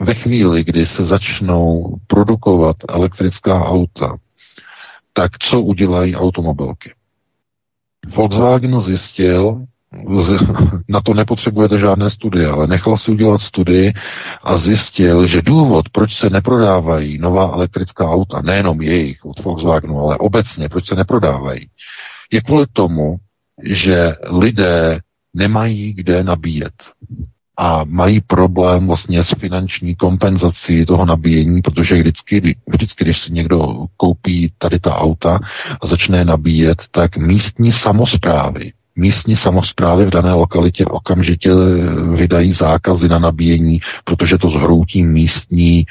ve 0.00 0.14
chvíli, 0.14 0.64
kdy 0.64 0.86
se 0.86 1.04
začnou 1.04 1.96
produkovat 2.06 2.76
elektrická 2.88 3.64
auta, 3.64 4.16
tak 5.18 5.38
co 5.38 5.60
udělají 5.60 6.16
automobilky? 6.16 6.92
Volkswagen 8.14 8.80
zjistil, 8.80 9.64
na 10.88 11.00
to 11.00 11.14
nepotřebujete 11.14 11.78
žádné 11.78 12.10
studie, 12.10 12.46
ale 12.48 12.66
nechal 12.66 12.96
si 12.96 13.10
udělat 13.10 13.40
studii 13.40 13.92
a 14.42 14.56
zjistil, 14.56 15.26
že 15.26 15.42
důvod, 15.42 15.88
proč 15.88 16.16
se 16.16 16.30
neprodávají 16.30 17.18
nová 17.18 17.50
elektrická 17.54 18.10
auta, 18.10 18.42
nejenom 18.42 18.82
jejich 18.82 19.24
od 19.24 19.44
Volkswagenu, 19.44 19.98
ale 20.00 20.18
obecně, 20.18 20.68
proč 20.68 20.86
se 20.86 20.94
neprodávají, 20.94 21.68
je 22.32 22.40
kvůli 22.40 22.66
tomu, 22.72 23.16
že 23.64 24.12
lidé 24.30 25.00
nemají 25.34 25.92
kde 25.92 26.24
nabíjet 26.24 26.74
a 27.60 27.84
mají 27.84 28.20
problém 28.20 28.86
vlastně 28.86 29.24
s 29.24 29.34
finanční 29.38 29.94
kompenzací 29.94 30.86
toho 30.86 31.04
nabíjení, 31.04 31.62
protože 31.62 31.96
vždycky, 31.96 32.56
vždycky, 32.66 33.04
když 33.04 33.18
si 33.18 33.32
někdo 33.32 33.86
koupí 33.96 34.52
tady 34.58 34.78
ta 34.78 34.96
auta 34.96 35.40
a 35.80 35.86
začne 35.86 36.24
nabíjet, 36.24 36.82
tak 36.90 37.16
místní 37.16 37.72
samozprávy, 37.72 38.72
místní 38.96 39.36
samozprávy 39.36 40.06
v 40.06 40.10
dané 40.10 40.32
lokalitě 40.32 40.84
okamžitě 40.84 41.50
vydají 42.14 42.52
zákazy 42.52 43.08
na 43.08 43.18
nabíjení, 43.18 43.80
protože 44.04 44.38
to 44.38 44.48
zhroutí 44.48 45.04
místní 45.04 45.86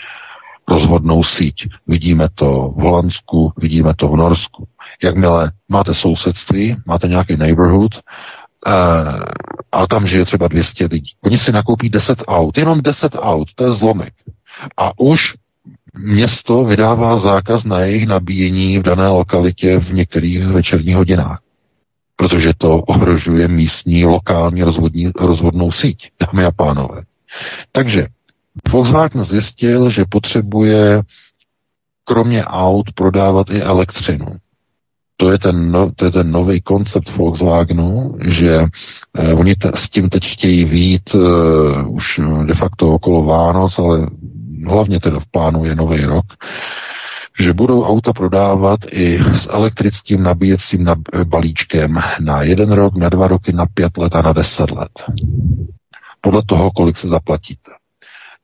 rozvodnou 0.67 1.23
síť. 1.23 1.67
Vidíme 1.87 2.27
to 2.35 2.73
v 2.77 2.81
Holandsku, 2.81 3.51
vidíme 3.57 3.93
to 3.95 4.07
v 4.07 4.15
Norsku. 4.15 4.67
Jakmile 5.03 5.51
máte 5.69 5.93
sousedství, 5.93 6.75
máte 6.85 7.07
nějaký 7.07 7.35
neighborhood 7.35 7.91
a 9.71 9.87
tam 9.87 10.07
žije 10.07 10.25
třeba 10.25 10.47
200 10.47 10.85
lidí. 10.85 11.11
Oni 11.23 11.37
si 11.37 11.51
nakoupí 11.51 11.89
10 11.89 12.23
aut, 12.27 12.57
jenom 12.57 12.81
10 12.81 13.15
aut, 13.15 13.47
to 13.55 13.63
je 13.63 13.71
zlomek. 13.71 14.13
A 14.77 14.99
už 14.99 15.33
město 15.97 16.65
vydává 16.65 17.17
zákaz 17.17 17.63
na 17.63 17.79
jejich 17.79 18.07
nabíjení 18.07 18.79
v 18.79 18.83
dané 18.83 19.07
lokalitě 19.07 19.79
v 19.79 19.93
některých 19.93 20.45
večerních 20.45 20.95
hodinách. 20.95 21.39
Protože 22.15 22.53
to 22.57 22.79
ohrožuje 22.79 23.47
místní 23.47 24.05
lokální 24.05 24.63
rozvodní, 24.63 25.11
rozvodnou 25.19 25.71
síť, 25.71 26.09
dámy 26.19 26.45
a 26.45 26.51
pánové. 26.51 27.01
Takže 27.71 28.07
Volkswagen 28.71 29.23
zjistil, 29.23 29.89
že 29.89 30.05
potřebuje 30.09 31.01
kromě 32.03 32.45
aut 32.45 32.91
prodávat 32.95 33.49
i 33.49 33.61
elektřinu 33.61 34.25
to 35.17 35.31
je 35.31 35.39
ten, 35.39 35.71
no, 35.71 35.91
to 35.95 36.05
je 36.05 36.11
ten 36.11 36.31
nový 36.31 36.61
koncept 36.61 37.15
Volkswagenu, 37.15 38.15
že 38.27 38.65
eh, 39.17 39.33
oni 39.33 39.55
t- 39.55 39.71
s 39.75 39.89
tím 39.89 40.09
teď 40.09 40.23
chtějí 40.23 40.65
vít 40.65 41.09
eh, 41.15 41.83
už 41.87 42.19
de 42.45 42.53
facto 42.53 42.93
okolo 42.93 43.23
Vánoc, 43.23 43.79
ale 43.79 44.07
hlavně 44.67 44.99
teda 44.99 45.19
v 45.19 45.25
plánu 45.31 45.65
je 45.65 45.75
nový 45.75 46.05
rok, 46.05 46.25
že 47.39 47.53
budou 47.53 47.83
auta 47.83 48.13
prodávat 48.13 48.79
i 48.91 49.19
s 49.33 49.47
elektrickým 49.49 50.23
nabíjecím 50.23 50.85
nab- 50.85 51.23
balíčkem 51.25 51.99
na 52.19 52.41
jeden 52.41 52.71
rok, 52.71 52.95
na 52.97 53.09
dva 53.09 53.27
roky, 53.27 53.53
na 53.53 53.65
pět 53.73 53.97
let 53.97 54.15
a 54.15 54.21
na 54.21 54.33
deset 54.33 54.71
let. 54.71 54.91
podle 56.21 56.41
toho, 56.45 56.71
kolik 56.71 56.97
se 56.97 57.07
zaplatíte. 57.07 57.71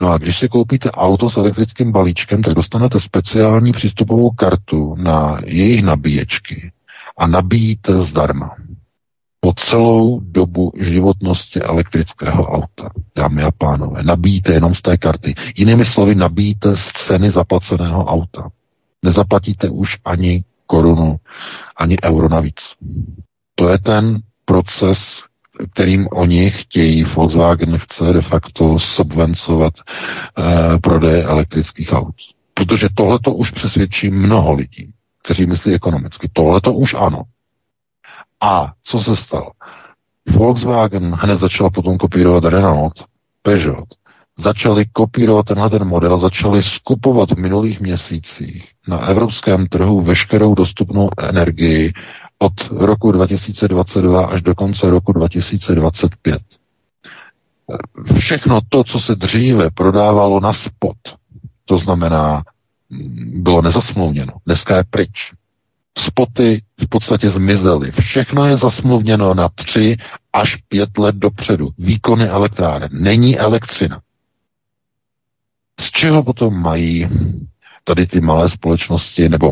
No 0.04 0.10
a 0.10 0.18
když 0.18 0.38
si 0.38 0.50
koupíte 0.50 0.92
auto 0.92 1.30
s 1.30 1.38
elektrickým 1.38 1.92
balíčkem, 1.92 2.42
tak 2.42 2.54
dostanete 2.54 3.00
speciální 3.00 3.72
přístupovou 3.72 4.32
kartu 4.32 4.96
na 4.96 5.40
jejich 5.46 5.84
nabíječky 5.84 6.72
a 7.18 7.28
nabíjíte 7.28 8.02
zdarma 8.02 8.56
po 9.40 9.54
celou 9.54 10.20
dobu 10.20 10.72
životnosti 10.80 11.60
elektrického 11.62 12.48
auta. 12.48 12.90
Dámy 13.16 13.44
a 13.44 13.52
pánové, 13.52 14.04
nabíjíte 14.04 14.54
jenom 14.54 14.76
z 14.76 14.82
té 14.82 14.98
karty. 14.98 15.36
Jinými 15.56 15.86
slovy, 15.86 16.16
nabíjíte 16.16 16.78
z 16.78 16.86
ceny 16.86 17.32
zaplaceného 17.32 18.06
auta. 18.06 18.50
Nezaplatíte 19.04 19.70
už 19.70 19.90
ani 20.06 20.44
korunu, 20.68 21.16
ani 21.78 21.98
euro 22.04 22.30
navíc. 22.30 22.76
To 23.56 23.70
je 23.70 23.78
ten 23.78 24.20
proces, 24.46 25.24
kterým 25.74 26.08
oni 26.12 26.52
chtějí, 26.52 27.04
Volkswagen 27.04 27.78
chce 27.78 28.14
de 28.14 28.22
facto 28.22 28.80
subvencovat 28.80 29.74
eh, 29.78 30.78
prodej 30.78 31.22
elektrických 31.24 31.94
aut. 31.94 32.16
Protože 32.54 32.88
tohle 32.96 33.20
to 33.20 33.34
už 33.34 33.52
přesvědčí 33.52 34.10
mnoho 34.10 34.54
lidí, 34.54 34.94
kteří 35.24 35.46
myslí 35.46 35.74
ekonomicky. 35.74 36.30
Tohle 36.34 36.62
to 36.62 36.74
už 36.74 36.94
ano. 36.94 37.22
A 38.42 38.74
co 38.84 39.00
se 39.00 39.16
stalo? 39.16 39.52
Volkswagen 40.30 41.14
hned 41.14 41.36
začal 41.36 41.70
potom 41.70 41.98
kopírovat 41.98 42.44
Renault, 42.44 42.94
Peugeot, 43.42 43.88
začali 44.38 44.86
kopírovat 44.86 45.46
tenhle 45.46 45.70
ten 45.70 45.88
model, 45.88 46.18
začali 46.18 46.64
skupovat 46.64 47.32
v 47.32 47.38
minulých 47.38 47.80
měsících 47.82 48.68
na 48.88 48.98
evropském 49.00 49.68
trhu 49.68 50.02
veškerou 50.02 50.56
dostupnou 50.56 51.10
energii 51.22 51.94
od 52.38 52.54
roku 52.72 53.12
2022 53.12 54.26
až 54.26 54.42
do 54.42 54.56
konce 54.56 54.90
roku 54.90 55.14
2025. 55.14 56.42
Všechno 58.18 58.60
to, 58.70 58.84
co 58.84 59.00
se 59.00 59.16
dříve 59.16 59.70
prodávalo 59.72 60.40
na 60.40 60.54
spot, 60.54 60.98
to 61.66 61.78
znamená, 61.78 62.44
bylo 63.26 63.62
nezasmluvněno, 63.62 64.34
dneska 64.46 64.78
je 64.78 64.84
pryč. 64.90 65.34
Spoty 65.98 66.64
v 66.84 66.90
podstatě 66.90 67.30
zmizely. 67.30 67.92
Všechno 67.92 68.46
je 68.46 68.58
zasmluvněno 68.58 69.34
na 69.34 69.50
tři 69.50 69.98
až 70.34 70.56
pět 70.56 70.98
let 70.98 71.16
dopředu. 71.16 71.70
Výkony 71.78 72.28
elektráren. 72.28 72.90
Není 72.94 73.40
elektřina. 73.40 74.02
Z 75.80 75.92
čeho 75.92 76.24
potom 76.24 76.62
mají 76.62 77.10
tady 77.84 78.08
ty 78.08 78.22
malé 78.22 78.50
společnosti, 78.50 79.30
nebo 79.30 79.52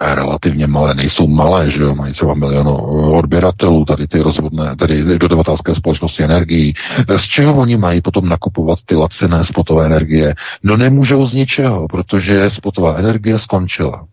relativně 0.00 0.66
malé, 0.66 0.94
nejsou 0.94 1.28
malé, 1.28 1.70
že 1.70 1.82
jo, 1.82 1.94
mají 1.94 2.12
třeba 2.12 2.34
milion 2.34 2.68
odběratelů, 3.14 3.84
tady 3.84 4.08
ty 4.08 4.20
rozvodné, 4.20 4.76
tady 4.76 5.18
dodavatelské 5.18 5.74
společnosti 5.74 6.22
energií. 6.22 6.74
Z 7.16 7.22
čeho 7.22 7.54
oni 7.54 7.76
mají 7.76 8.00
potom 8.00 8.28
nakupovat 8.28 8.78
ty 8.84 8.94
laciné 8.94 9.44
spotové 9.44 9.86
energie? 9.86 10.34
No 10.62 10.76
nemůžou 10.76 11.26
z 11.26 11.34
ničeho, 11.34 11.88
protože 11.88 12.50
spotová 12.50 12.96
energie 12.96 13.38
skončila. 13.38 14.06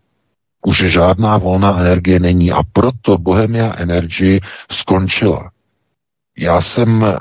Už 0.66 0.78
žádná 0.78 1.38
volná 1.38 1.80
energie 1.80 2.20
není 2.20 2.52
a 2.52 2.62
proto 2.72 3.18
Bohemia 3.18 3.74
Energy 3.76 4.40
skončila. 4.70 5.50
Já 6.38 6.60
jsem 6.60 7.14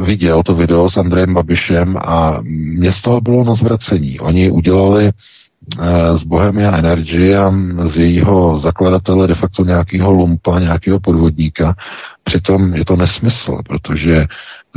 viděl 0.00 0.42
to 0.42 0.54
video 0.54 0.90
s 0.90 0.96
Andrejem 0.96 1.34
Babišem 1.34 1.96
a 1.96 2.38
mě 2.42 2.92
z 2.92 3.00
toho 3.00 3.20
bylo 3.20 3.44
na 3.44 3.54
zvracení. 3.54 4.20
Oni 4.20 4.50
udělali 4.50 5.10
z 6.14 6.24
Bohemia 6.24 6.76
Energy 6.76 7.36
a 7.36 7.52
z 7.84 7.96
jejího 7.96 8.58
zakladatele 8.58 9.26
de 9.26 9.34
facto 9.34 9.64
nějakého 9.64 10.12
lumpa, 10.12 10.58
nějakého 10.58 11.00
podvodníka. 11.00 11.74
Přitom 12.24 12.74
je 12.74 12.84
to 12.84 12.96
nesmysl, 12.96 13.58
protože 13.68 14.26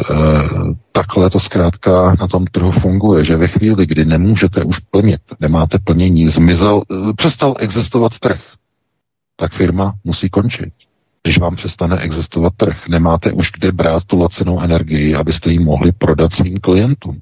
uh, 0.09 0.73
takhle 0.91 1.29
to 1.29 1.39
zkrátka 1.39 2.15
na 2.19 2.27
tom 2.27 2.45
trhu 2.45 2.71
funguje, 2.71 3.25
že 3.25 3.37
ve 3.37 3.47
chvíli, 3.47 3.85
kdy 3.85 4.05
nemůžete 4.05 4.63
už 4.63 4.79
plnit, 4.79 5.21
nemáte 5.39 5.79
plnění, 5.83 6.27
zmizel, 6.27 6.81
uh, 6.89 7.13
přestal 7.13 7.55
existovat 7.59 8.19
trh, 8.19 8.41
tak 9.35 9.53
firma 9.53 9.93
musí 10.03 10.29
končit 10.29 10.73
když 11.23 11.37
vám 11.37 11.55
přestane 11.55 11.97
existovat 11.99 12.53
trh. 12.57 12.77
Nemáte 12.89 13.31
už 13.31 13.51
kde 13.51 13.71
brát 13.71 14.03
tu 14.03 14.19
lacenou 14.19 14.61
energii, 14.61 15.15
abyste 15.15 15.51
ji 15.51 15.59
mohli 15.59 15.91
prodat 15.91 16.33
svým 16.33 16.57
klientům. 16.57 17.21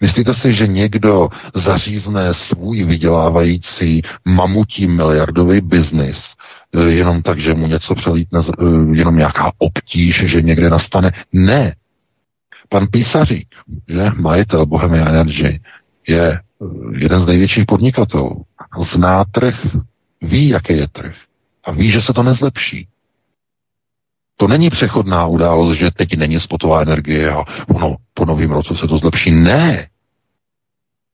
Myslíte 0.00 0.34
si, 0.34 0.52
že 0.52 0.66
někdo 0.66 1.28
zařízne 1.54 2.34
svůj 2.34 2.84
vydělávající 2.84 4.02
mamutí 4.24 4.86
miliardový 4.86 5.60
biznis 5.60 6.34
eh, 6.74 6.82
jenom 6.82 7.22
tak, 7.22 7.38
že 7.38 7.54
mu 7.54 7.66
něco 7.66 7.94
přelítne, 7.94 8.40
eh, 8.48 8.62
jenom 8.92 9.16
nějaká 9.16 9.52
obtíž, 9.58 10.24
že 10.26 10.42
někde 10.42 10.70
nastane? 10.70 11.12
Ne. 11.32 11.74
Pan 12.68 12.86
Písařík, 12.86 13.48
že 13.88 14.10
majitel 14.16 14.66
Bohemia 14.66 15.08
Energy, 15.08 15.60
je 16.08 16.32
eh, 16.32 16.40
jeden 16.98 17.20
z 17.20 17.26
největších 17.26 17.64
podnikatelů. 17.64 18.44
Zná 18.80 19.24
trh, 19.24 19.66
ví, 20.22 20.48
jaký 20.48 20.76
je 20.76 20.88
trh 20.88 21.14
a 21.64 21.72
ví, 21.72 21.88
že 21.88 22.02
se 22.02 22.12
to 22.12 22.22
nezlepší. 22.22 22.88
To 24.36 24.48
není 24.48 24.70
přechodná 24.70 25.26
událost, 25.26 25.76
že 25.78 25.90
teď 25.90 26.16
není 26.16 26.40
spotová 26.40 26.82
energie 26.82 27.30
a 27.32 27.44
ono 27.74 27.96
po 28.14 28.24
novém 28.24 28.50
roce 28.50 28.76
se 28.76 28.86
to 28.88 28.98
zlepší. 28.98 29.30
Ne. 29.30 29.88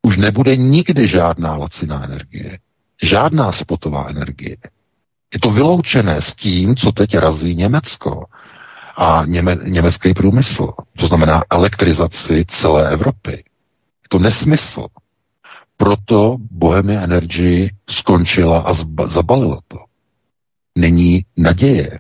Už 0.03 0.17
nebude 0.17 0.57
nikdy 0.57 1.09
žádná 1.09 1.57
laciná 1.57 2.05
energie. 2.05 2.59
Žádná 3.03 3.53
spotová 3.53 4.07
energie. 4.09 4.57
Je 5.35 5.41
to 5.41 5.51
vyloučené 5.51 6.23
s 6.23 6.35
tím, 6.35 6.77
co 6.77 6.93
teď 6.93 7.17
razí 7.17 7.55
Německo 7.55 8.25
a 8.97 9.23
něme, 9.27 9.57
německý 9.65 10.15
průmysl. 10.15 10.69
To 10.99 11.07
znamená 11.07 11.43
elektrizaci 11.51 12.45
celé 12.49 12.91
Evropy. 12.93 13.31
Je 13.33 14.09
to 14.09 14.19
nesmysl. 14.19 14.87
Proto 15.77 16.37
Bohemia 16.51 17.01
Energy 17.01 17.71
skončila 17.91 18.61
a 18.61 18.75
zba, 18.75 19.07
zabalila 19.07 19.61
to. 19.69 19.79
Není 20.79 21.25
naděje 21.37 21.99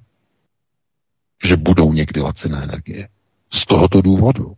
že 1.42 1.56
budou 1.56 1.92
někdy 1.92 2.20
laciné 2.20 2.62
energie. 2.62 3.08
Z 3.52 3.66
tohoto 3.66 4.02
důvodu. 4.02 4.52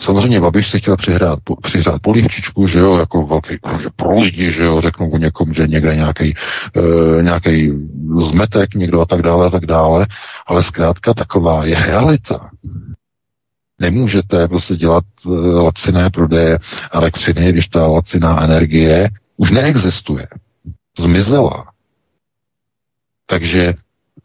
Samozřejmě 0.00 0.40
Babiš 0.40 0.70
si 0.70 0.80
chtěl 0.80 0.96
přihrát, 0.96 1.38
přihrát 1.62 2.02
polivčičku, 2.02 2.66
že 2.66 2.78
jo, 2.78 2.96
jako 2.96 3.26
velký, 3.26 3.54
že 3.82 3.88
pro 3.96 4.18
lidi, 4.18 4.52
že 4.52 4.62
jo, 4.62 4.80
řeknu 4.80 5.10
o 5.10 5.18
někom, 5.18 5.54
že 5.54 5.66
někde 5.66 5.96
nějaký, 5.96 6.34
e, 6.76 7.22
nějaký 7.22 7.72
zmetek, 8.20 8.74
někdo 8.74 9.00
a 9.00 9.06
tak 9.06 9.22
dále 9.22 9.46
a 9.46 9.50
tak 9.50 9.66
dále, 9.66 10.06
ale 10.46 10.62
zkrátka 10.62 11.14
taková 11.14 11.64
je 11.64 11.74
realita. 11.74 12.50
Nemůžete 13.80 14.48
prostě 14.48 14.76
dělat 14.76 15.04
e, 15.26 15.28
laciné 15.52 16.10
prodeje 16.10 16.58
elektřiny, 16.92 17.52
když 17.52 17.68
ta 17.68 17.86
laciná 17.86 18.44
energie 18.44 19.08
už 19.36 19.50
neexistuje. 19.50 20.26
Zmizela. 20.98 21.64
Takže 23.26 23.74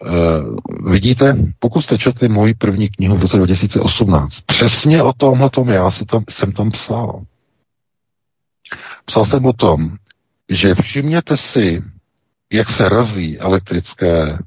Uh, 0.01 0.55
vidíte, 0.91 1.35
pokud 1.59 1.81
jste 1.81 1.97
četli 1.97 2.29
moji 2.29 2.53
první 2.53 2.89
knihu 2.89 3.17
v 3.17 3.21
roce 3.21 3.37
2018, 3.37 4.41
přesně 4.41 5.03
o 5.03 5.13
tomhle 5.13 5.49
já 5.71 5.91
si 5.91 6.05
tam, 6.05 6.23
jsem 6.29 6.51
tam 6.51 6.71
psal. 6.71 7.23
Psal 9.05 9.25
jsem 9.25 9.45
o 9.45 9.53
tom, 9.53 9.89
že 10.49 10.75
všimněte 10.75 11.37
si, 11.37 11.83
jak 12.53 12.69
se 12.69 12.89
razí 12.89 13.39
elektrické, 13.39 14.33
uh, 14.33 14.39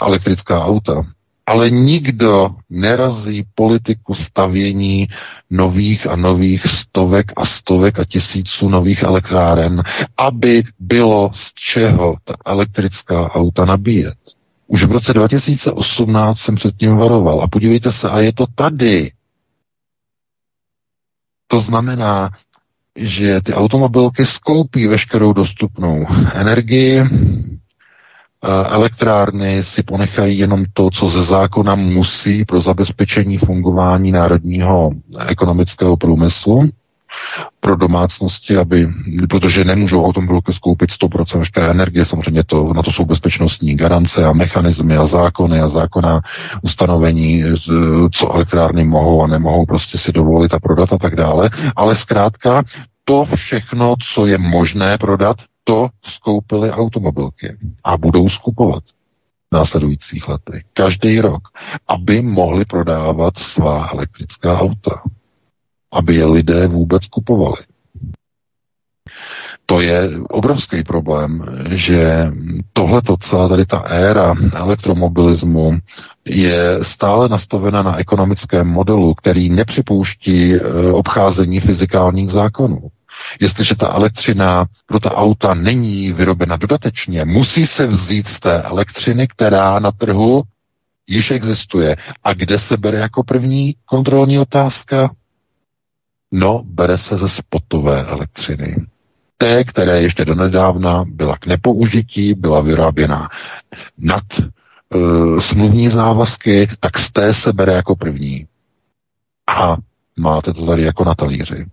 elektrická 0.00 0.64
auta 0.64 1.02
ale 1.46 1.70
nikdo 1.70 2.50
nerazí 2.70 3.44
politiku 3.54 4.14
stavění 4.14 5.08
nových 5.50 6.06
a 6.06 6.16
nových 6.16 6.66
stovek 6.66 7.32
a 7.36 7.46
stovek 7.46 7.98
a 7.98 8.04
tisíců 8.04 8.68
nových 8.68 9.02
elektráren, 9.02 9.82
aby 10.16 10.62
bylo 10.78 11.30
z 11.34 11.52
čeho 11.54 12.16
ta 12.24 12.34
elektrická 12.46 13.30
auta 13.34 13.64
nabíjet. 13.64 14.14
Už 14.66 14.84
v 14.84 14.92
roce 14.92 15.12
2018 15.14 16.38
jsem 16.38 16.54
před 16.54 16.76
tím 16.76 16.96
varoval. 16.96 17.42
A 17.42 17.46
podívejte 17.48 17.92
se, 17.92 18.10
a 18.10 18.20
je 18.20 18.32
to 18.32 18.46
tady. 18.54 19.12
To 21.46 21.60
znamená, 21.60 22.30
že 22.96 23.40
ty 23.40 23.52
automobilky 23.54 24.26
skoupí 24.26 24.86
veškerou 24.86 25.32
dostupnou 25.32 26.06
energii, 26.34 27.02
Elektrárny 28.68 29.62
si 29.64 29.82
ponechají 29.82 30.38
jenom 30.38 30.64
to, 30.72 30.90
co 30.90 31.08
ze 31.08 31.22
zákona 31.22 31.74
musí 31.74 32.44
pro 32.44 32.60
zabezpečení 32.60 33.38
fungování 33.38 34.12
národního 34.12 34.90
ekonomického 35.26 35.96
průmyslu, 35.96 36.70
pro 37.60 37.76
domácnosti, 37.76 38.56
aby, 38.56 38.88
protože 39.28 39.64
nemůžou 39.64 40.04
automobilky 40.04 40.52
skoupit 40.52 40.90
100% 40.90 41.38
veškeré 41.38 41.70
energie, 41.70 42.04
samozřejmě 42.04 42.44
to, 42.44 42.72
na 42.72 42.82
to 42.82 42.92
jsou 42.92 43.04
bezpečnostní 43.04 43.74
garance 43.76 44.24
a 44.24 44.32
mechanismy 44.32 44.96
a 44.96 45.06
zákony 45.06 45.60
a 45.60 45.68
zákona 45.68 46.20
ustanovení, 46.62 47.44
co 48.12 48.32
elektrárny 48.34 48.84
mohou 48.84 49.22
a 49.22 49.26
nemohou 49.26 49.66
prostě 49.66 49.98
si 49.98 50.12
dovolit 50.12 50.54
a 50.54 50.60
prodat 50.60 50.92
a 50.92 50.98
tak 50.98 51.16
dále, 51.16 51.50
ale 51.76 51.94
zkrátka 51.94 52.62
to 53.04 53.24
všechno, 53.24 53.94
co 54.12 54.26
je 54.26 54.38
možné 54.38 54.98
prodat, 54.98 55.36
to 55.64 55.88
skoupily 56.02 56.70
automobilky 56.70 57.56
a 57.84 57.96
budou 57.96 58.28
skupovat. 58.28 58.82
následujících 59.52 60.28
letech. 60.28 60.62
Každý 60.72 61.20
rok. 61.20 61.42
Aby 61.88 62.22
mohli 62.22 62.64
prodávat 62.64 63.38
svá 63.38 63.88
elektrická 63.92 64.58
auta. 64.60 65.02
Aby 65.92 66.14
je 66.14 66.24
lidé 66.26 66.66
vůbec 66.66 67.06
kupovali. 67.06 67.56
To 69.66 69.80
je 69.80 70.10
obrovský 70.28 70.82
problém, 70.84 71.44
že 71.70 72.32
tohleto, 72.72 73.16
celá 73.16 73.48
tady 73.48 73.66
ta 73.66 73.78
éra 73.78 74.34
elektromobilismu 74.54 75.78
je 76.24 76.78
stále 76.82 77.28
nastavena 77.28 77.82
na 77.82 77.96
ekonomickém 77.96 78.66
modelu, 78.68 79.14
který 79.14 79.48
nepřipouští 79.50 80.54
e, 80.54 80.60
obcházení 80.92 81.60
fyzikálních 81.60 82.30
zákonů. 82.30 82.90
Jestliže 83.40 83.74
ta 83.74 83.88
elektřina 83.88 84.66
pro 84.86 85.00
ta 85.00 85.14
auta 85.14 85.54
není 85.54 86.12
vyrobena 86.12 86.56
dodatečně, 86.56 87.24
musí 87.24 87.66
se 87.66 87.86
vzít 87.86 88.28
z 88.28 88.40
té 88.40 88.62
elektřiny, 88.62 89.28
která 89.28 89.78
na 89.78 89.92
trhu 89.92 90.42
již 91.06 91.30
existuje. 91.30 91.96
A 92.24 92.34
kde 92.34 92.58
se 92.58 92.76
bere 92.76 92.98
jako 92.98 93.22
první 93.22 93.74
kontrolní 93.84 94.38
otázka? 94.38 95.10
No, 96.32 96.62
bere 96.64 96.98
se 96.98 97.18
ze 97.18 97.28
spotové 97.28 98.06
elektřiny. 98.06 98.76
Té, 99.38 99.64
které 99.64 100.02
ještě 100.02 100.24
donedávna 100.24 101.04
byla 101.06 101.36
k 101.36 101.46
nepoužití, 101.46 102.34
byla 102.34 102.60
vyráběna 102.60 103.28
nad 103.98 104.22
e, 104.38 105.40
smluvní 105.40 105.88
závazky, 105.88 106.68
tak 106.80 106.98
z 106.98 107.10
té 107.12 107.34
se 107.34 107.52
bere 107.52 107.72
jako 107.72 107.96
první. 107.96 108.46
A 109.46 109.76
máte 110.16 110.52
to 110.52 110.66
tady 110.66 110.82
jako 110.82 111.04
na 111.04 111.14
talíři. 111.14 111.66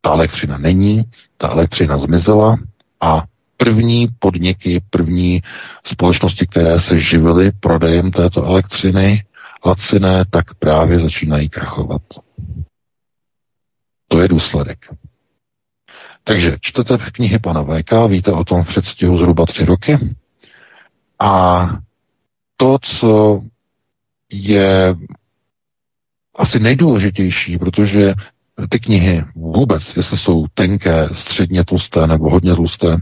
Ta 0.00 0.12
elektřina 0.12 0.58
není, 0.58 1.04
ta 1.36 1.48
elektřina 1.48 1.98
zmizela 1.98 2.56
a 3.00 3.22
první 3.56 4.08
podniky, 4.18 4.82
první 4.90 5.42
společnosti, 5.84 6.46
které 6.46 6.80
se 6.80 7.00
živily 7.00 7.52
prodejem 7.60 8.10
této 8.10 8.44
elektřiny 8.44 9.24
laciné, 9.66 10.24
tak 10.30 10.54
právě 10.54 10.98
začínají 10.98 11.48
krachovat. 11.48 12.02
To 14.08 14.22
je 14.22 14.28
důsledek. 14.28 14.78
Takže 16.24 16.56
čtete 16.60 16.98
knihy 17.12 17.38
pana 17.38 17.62
VK, 17.64 17.92
víte 18.08 18.32
o 18.32 18.44
tom 18.44 18.64
v 18.64 18.68
předstihu 18.68 19.18
zhruba 19.18 19.46
tři 19.46 19.64
roky. 19.64 19.98
A 21.18 21.68
to, 22.56 22.78
co 22.82 23.42
je 24.32 24.94
asi 26.36 26.60
nejdůležitější, 26.60 27.58
protože 27.58 28.14
ty 28.68 28.80
knihy 28.80 29.24
vůbec, 29.34 29.96
jestli 29.96 30.18
jsou 30.18 30.46
tenké, 30.54 31.08
středně 31.12 31.64
tlusté 31.64 32.06
nebo 32.06 32.30
hodně 32.30 32.54
tlusté, 32.54 32.96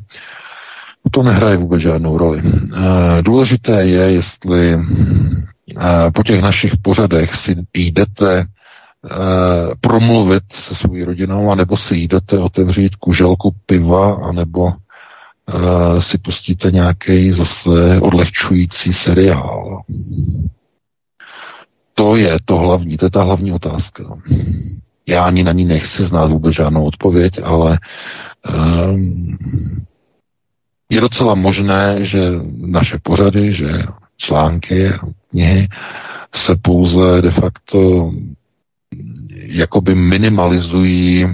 to 1.11 1.23
nehraje 1.23 1.57
vůbec 1.57 1.81
žádnou 1.81 2.19
roli. 2.19 2.43
Eh, 2.45 3.23
důležité 3.23 3.87
je, 3.87 4.13
jestli 4.13 4.75
eh, 4.75 6.11
po 6.15 6.23
těch 6.23 6.43
našich 6.43 6.73
pořadech 6.83 7.35
si 7.35 7.57
jdete 7.75 8.41
eh, 8.41 8.47
promluvit 9.81 10.43
se 10.53 10.75
svojí 10.75 11.05
rodinou, 11.05 11.51
anebo 11.51 11.77
si 11.77 11.97
jdete 11.97 12.39
otevřít 12.39 12.97
kuželku 12.97 13.55
piva, 13.67 14.15
anebo 14.15 14.73
si 15.99 16.19
pustíte 16.19 16.71
nějaký 16.71 17.33
zase 17.33 18.01
odlehčující 18.01 18.93
seriál. 18.93 19.83
To 21.95 22.17
je 22.17 22.37
to 22.45 22.57
hlavní, 22.57 22.97
to 22.97 23.07
je 23.07 23.11
ta 23.11 23.23
hlavní 23.23 23.53
otázka. 23.53 24.05
Já 25.09 25.25
ani 25.25 25.45
na 25.45 25.53
ní 25.53 25.65
nechci 25.65 26.05
znát 26.05 26.27
vůbec 26.27 26.55
žádnou 26.55 26.85
odpověď, 26.85 27.41
ale 27.43 27.79
um, 28.89 29.39
je 30.91 31.01
docela 31.01 31.35
možné, 31.35 31.97
že 32.01 32.21
naše 32.57 32.99
pořady, 33.03 33.53
že 33.53 33.69
články 34.17 34.89
a 34.89 34.99
knihy 35.31 35.69
se 36.35 36.57
pouze 36.63 37.23
de 37.23 37.31
facto 37.31 38.11
jakoby 39.33 39.95
minimalizují 39.95 41.27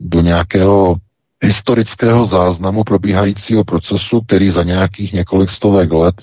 do 0.00 0.20
nějakého 0.20 0.96
historického 1.42 2.26
záznamu 2.26 2.84
probíhajícího 2.84 3.64
procesu, 3.64 4.20
který 4.20 4.50
za 4.50 4.62
nějakých 4.62 5.12
několik 5.12 5.50
stovek 5.50 5.92
let 5.92 6.14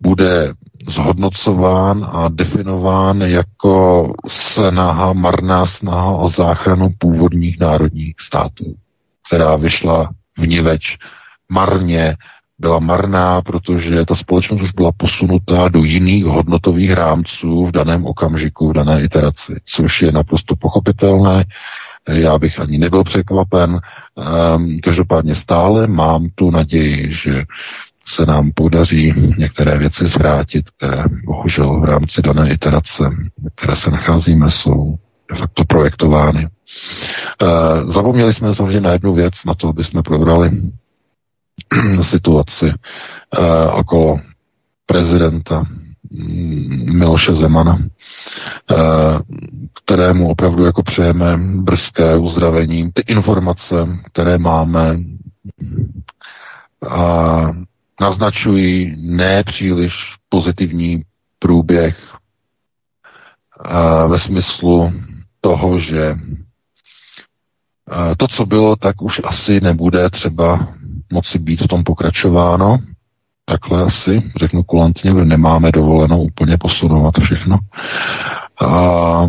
bude 0.00 0.52
zhodnocován 0.88 2.08
a 2.12 2.28
definován 2.28 3.20
jako 3.20 4.12
snaha, 4.28 5.12
marná 5.12 5.66
snaha 5.66 6.10
o 6.10 6.28
záchranu 6.28 6.88
původních 6.98 7.60
národních 7.60 8.14
států, 8.20 8.74
která 9.26 9.56
vyšla 9.56 10.10
v 10.38 10.46
niveč 10.48 10.98
marně, 11.48 12.16
byla 12.58 12.78
marná, 12.78 13.42
protože 13.42 14.04
ta 14.04 14.14
společnost 14.14 14.62
už 14.62 14.72
byla 14.72 14.92
posunutá 14.96 15.68
do 15.68 15.84
jiných 15.84 16.24
hodnotových 16.24 16.92
rámců 16.92 17.66
v 17.66 17.72
daném 17.72 18.06
okamžiku, 18.06 18.68
v 18.68 18.72
dané 18.72 19.02
iteraci, 19.02 19.60
což 19.64 20.02
je 20.02 20.12
naprosto 20.12 20.56
pochopitelné. 20.56 21.44
Já 22.08 22.38
bych 22.38 22.60
ani 22.60 22.78
nebyl 22.78 23.04
překvapen. 23.04 23.80
Ehm, 24.18 24.78
každopádně 24.82 25.34
stále 25.34 25.86
mám 25.86 26.28
tu 26.34 26.50
naději, 26.50 27.12
že 27.12 27.44
se 28.06 28.26
nám 28.26 28.50
podaří 28.54 29.14
některé 29.38 29.78
věci 29.78 30.06
zvrátit, 30.06 30.70
které 30.70 31.04
bohužel 31.24 31.80
v 31.80 31.84
rámci 31.84 32.22
dané 32.22 32.50
iterace, 32.50 33.10
které 33.54 33.76
se 33.76 33.90
nacházíme, 33.90 34.50
jsou 34.50 34.96
de 35.32 35.36
facto 35.38 35.64
projektovány. 35.64 36.44
E, 36.44 36.48
zapomněli 37.84 38.34
jsme 38.34 38.54
samozřejmě 38.54 38.80
na 38.80 38.92
jednu 38.92 39.14
věc, 39.14 39.44
na 39.46 39.54
to, 39.54 39.68
aby 39.68 39.84
jsme 39.84 40.02
probrali 40.02 40.50
situaci 42.02 42.66
e, 42.68 42.74
okolo 43.68 44.20
prezidenta 44.86 45.64
mm, 46.10 46.98
Miloše 46.98 47.34
Zemana, 47.34 47.78
e, 47.78 47.84
kterému 49.84 50.28
opravdu 50.28 50.64
jako 50.64 50.82
přejeme 50.82 51.36
brzké 51.38 52.16
uzdravení. 52.16 52.92
Ty 52.92 53.02
informace, 53.06 53.74
které 54.12 54.38
máme, 54.38 54.98
a 56.88 57.40
naznačují 58.00 58.96
nepříliš 58.98 60.14
pozitivní 60.28 61.02
průběh 61.38 62.14
ve 64.08 64.18
smyslu 64.18 64.92
toho, 65.40 65.78
že 65.78 66.14
to, 68.16 68.28
co 68.28 68.46
bylo, 68.46 68.76
tak 68.76 69.02
už 69.02 69.20
asi 69.24 69.60
nebude 69.60 70.10
třeba 70.10 70.74
moci 71.12 71.38
být 71.38 71.60
v 71.60 71.68
tom 71.68 71.84
pokračováno. 71.84 72.78
Takhle 73.44 73.82
asi, 73.82 74.22
řeknu 74.36 74.62
kulantně, 74.62 75.12
nemáme 75.12 75.72
dovoleno 75.72 76.22
úplně 76.22 76.58
posunovat 76.58 77.14
všechno. 77.18 77.58
A, 78.60 79.28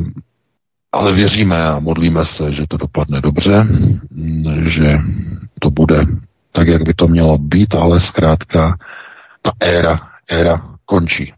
ale 0.92 1.14
věříme 1.14 1.68
a 1.68 1.80
modlíme 1.80 2.26
se, 2.26 2.52
že 2.52 2.66
to 2.70 2.78
dopadne 2.78 3.22
dobře, 3.22 3.68
že 4.68 4.98
to 5.60 5.72
bude 5.72 6.06
tak, 6.56 6.68
jak 6.68 6.84
by 6.84 6.94
to 6.94 7.08
mělo 7.08 7.38
být, 7.38 7.76
ale 7.76 8.00
zkrátka 8.00 8.78
ta 9.42 9.52
éra, 9.60 10.10
éra 10.28 10.78
končí. 10.86 11.34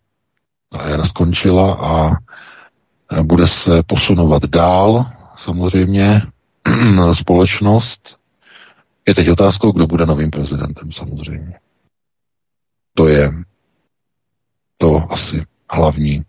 Ta 0.70 0.80
éra 0.80 1.06
skončila 1.06 1.74
a 1.74 2.12
bude 3.24 3.48
se 3.48 3.84
posunovat 3.84 4.46
dál, 4.46 5.12
samozřejmě, 5.38 6.22
společnost. 7.14 8.18
Je 9.08 9.16
teď 9.16 9.30
otázkou, 9.30 9.72
kdo 9.72 9.88
bude 9.88 10.06
novým 10.06 10.32
prezidentem, 10.32 10.92
samozřejmě. 10.92 11.60
To 12.94 13.08
je 13.08 13.32
to 14.78 15.12
asi 15.12 15.46
hlavní, 15.72 16.24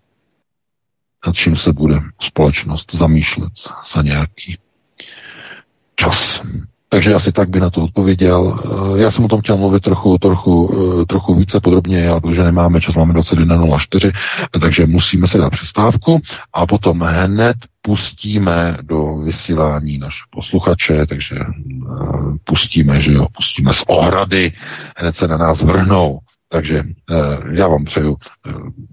nad 1.26 1.36
čím 1.36 1.56
se 1.56 1.72
bude 1.72 2.00
společnost 2.20 2.94
zamýšlet 2.94 3.52
za 3.94 4.02
nějaký 4.02 4.58
čas. 5.94 6.42
Takže 6.88 7.14
asi 7.14 7.32
tak 7.32 7.48
by 7.48 7.60
na 7.60 7.70
to 7.70 7.84
odpověděl. 7.84 8.60
Eh, 8.64 9.02
já 9.02 9.10
jsem 9.10 9.24
o 9.24 9.28
tom 9.28 9.40
chtěl 9.40 9.56
mluvit 9.56 9.82
trochu, 9.82 10.18
trochu, 10.18 10.74
eh, 11.02 11.06
trochu 11.06 11.34
více 11.34 11.60
podrobně, 11.60 12.08
ale 12.08 12.20
protože 12.20 12.44
nemáme 12.44 12.80
čas, 12.80 12.94
máme 12.94 13.14
21.04, 13.14 14.12
takže 14.60 14.86
musíme 14.86 15.26
se 15.26 15.38
dát 15.38 15.50
přestávku 15.50 16.20
a 16.52 16.66
potom 16.66 17.00
hned 17.00 17.56
pustíme 17.82 18.78
do 18.82 19.16
vysílání 19.16 19.98
naše 19.98 20.20
posluchače, 20.30 21.06
takže 21.06 21.36
eh, 21.38 21.44
pustíme, 22.44 23.00
že 23.00 23.12
jo, 23.12 23.26
pustíme 23.36 23.72
z 23.72 23.84
ohrady, 23.86 24.52
hned 24.96 25.16
se 25.16 25.28
na 25.28 25.36
nás 25.36 25.62
vrhnou. 25.62 26.18
Takže 26.50 26.84
já 27.52 27.68
vám 27.68 27.84
přeju 27.84 28.16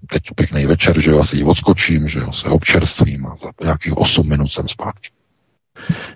teď 0.10 0.24
pěkný 0.36 0.66
večer, 0.66 1.02
že 1.02 1.12
jo, 1.12 1.20
asi 1.20 1.44
odskočím, 1.44 2.08
že 2.08 2.20
jo, 2.20 2.32
se 2.32 2.50
občerstvím 2.50 3.28
a 3.28 3.36
za 3.36 3.52
nějakých 3.64 3.98
8 3.98 4.30
minut 4.30 4.48
jsem 4.48 4.68
zpátky. 4.68 5.10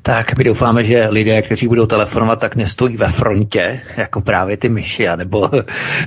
Tak 0.02 0.38
my 0.38 0.44
doufáme, 0.44 0.84
že 0.84 1.08
lidé, 1.10 1.42
kteří 1.42 1.68
budou 1.68 1.86
telefonovat, 1.86 2.40
tak 2.40 2.56
nestojí 2.56 2.98
ve 2.98 3.08
frontě, 3.08 3.82
jako 3.98 4.22
právě 4.22 4.58
ty 4.58 4.70
myši, 4.70 5.08
nebo 5.16 5.50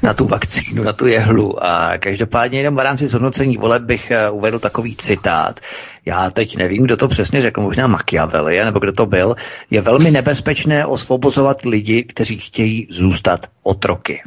na 0.02 0.14
tu 0.14 0.26
vakcínu, 0.26 0.82
na 0.82 0.92
tu 0.92 1.06
jehlu. 1.06 1.64
A 1.64 1.98
každopádně 1.98 2.58
jenom 2.58 2.76
v 2.76 2.78
rámci 2.78 3.06
zhodnocení 3.06 3.56
voleb 3.56 3.82
bych 3.82 4.10
eh, 4.10 4.30
uvedl 4.30 4.58
takový 4.58 4.96
citát. 4.96 5.60
Já 6.06 6.30
teď 6.30 6.56
nevím, 6.56 6.82
kdo 6.82 6.96
to 6.96 7.08
přesně 7.08 7.42
řekl, 7.42 7.60
možná 7.60 7.86
Machiavelli, 7.86 8.64
nebo 8.64 8.78
kdo 8.78 8.92
to 8.92 9.06
byl. 9.06 9.36
Je 9.70 9.80
velmi 9.80 10.10
nebezpečné 10.10 10.86
osvobozovat 10.86 11.62
lidi, 11.64 12.02
kteří 12.02 12.38
chtějí 12.38 12.86
zůstat 12.90 13.40
otroky. 13.62 14.22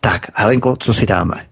Tak, 0.00 0.26
Helenko, 0.34 0.76
co 0.76 0.94
si 0.94 1.06
dáme? 1.06 1.47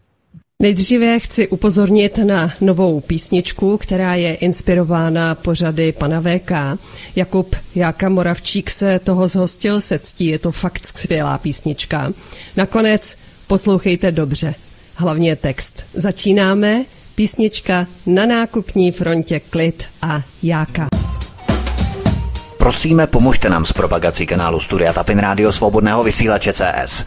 Nejdříve 0.63 1.21
chci 1.21 1.49
upozornit 1.49 2.19
na 2.19 2.53
novou 2.61 3.01
písničku, 3.01 3.79
která 3.79 4.15
je 4.15 4.35
inspirována 4.35 5.35
pořady 5.35 5.93
pana 5.93 6.21
VK. 6.21 6.81
Jakub 7.17 7.57
Jáka 7.75 8.09
Moravčík 8.09 8.71
se 8.71 8.99
toho 8.99 9.27
zhostil 9.27 9.81
se 9.81 9.99
ctí, 9.99 10.27
je 10.27 10.39
to 10.39 10.53
fakt 10.53 10.87
skvělá 10.87 11.39
písnička. 11.39 12.13
Nakonec 12.57 13.17
poslouchejte 13.47 14.13
dobře, 14.13 14.55
hlavně 14.95 15.37
text. 15.37 15.83
Začínáme, 15.95 16.85
písnička 17.15 17.87
na 18.07 18.27
nákupní 18.27 18.93
frontě 18.93 19.41
Klid 19.41 19.85
a 20.03 20.23
Jáka. 20.43 20.96
Prosíme, 22.67 23.07
pomožte 23.07 23.49
nám 23.49 23.67
s 23.67 23.73
propagací 23.73 24.27
kanálu 24.27 24.61
Studia 24.61 24.93
Tapin 24.93 25.19
Rádio 25.19 25.53
Svobodného 25.53 26.05
vysílače 26.05 26.53
CS. 26.53 27.07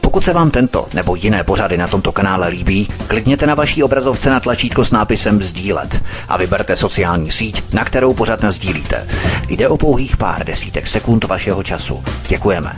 Pokud 0.00 0.24
se 0.24 0.32
vám 0.32 0.50
tento 0.50 0.88
nebo 0.94 1.14
jiné 1.14 1.44
pořady 1.44 1.76
na 1.76 1.88
tomto 1.88 2.12
kanále 2.12 2.48
líbí, 2.48 2.88
klikněte 3.06 3.46
na 3.46 3.54
vaší 3.54 3.82
obrazovce 3.82 4.30
na 4.30 4.40
tlačítko 4.40 4.84
s 4.84 4.92
nápisem 4.92 5.42
Sdílet 5.42 6.02
a 6.28 6.36
vyberte 6.36 6.76
sociální 6.76 7.30
síť, 7.30 7.72
na 7.72 7.84
kterou 7.84 8.14
pořád 8.14 8.44
sdílíte. 8.44 9.08
Jde 9.48 9.68
o 9.68 9.76
pouhých 9.76 10.16
pár 10.16 10.46
desítek 10.46 10.86
sekund 10.86 11.24
vašeho 11.24 11.62
času. 11.62 12.04
Děkujeme. 12.28 12.72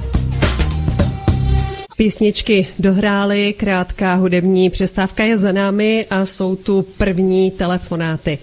Písničky 1.96 2.66
dohrály, 2.78 3.54
krátká 3.58 4.14
hudební 4.14 4.70
přestávka 4.70 5.24
je 5.24 5.38
za 5.38 5.52
námi 5.52 6.06
a 6.10 6.26
jsou 6.26 6.56
tu 6.56 6.82
první 6.98 7.50
telefonáty. 7.50 8.38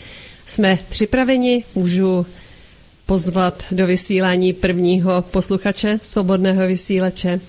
Jsme 0.45 0.79
připraveni, 0.89 1.63
můžu 1.75 2.25
pozvat 3.09 3.63
do 3.71 3.87
vysílání 3.87 4.53
prvního 4.53 5.21
posluchače 5.21 5.97
svobodného 6.01 6.67
vysílače. 6.67 7.39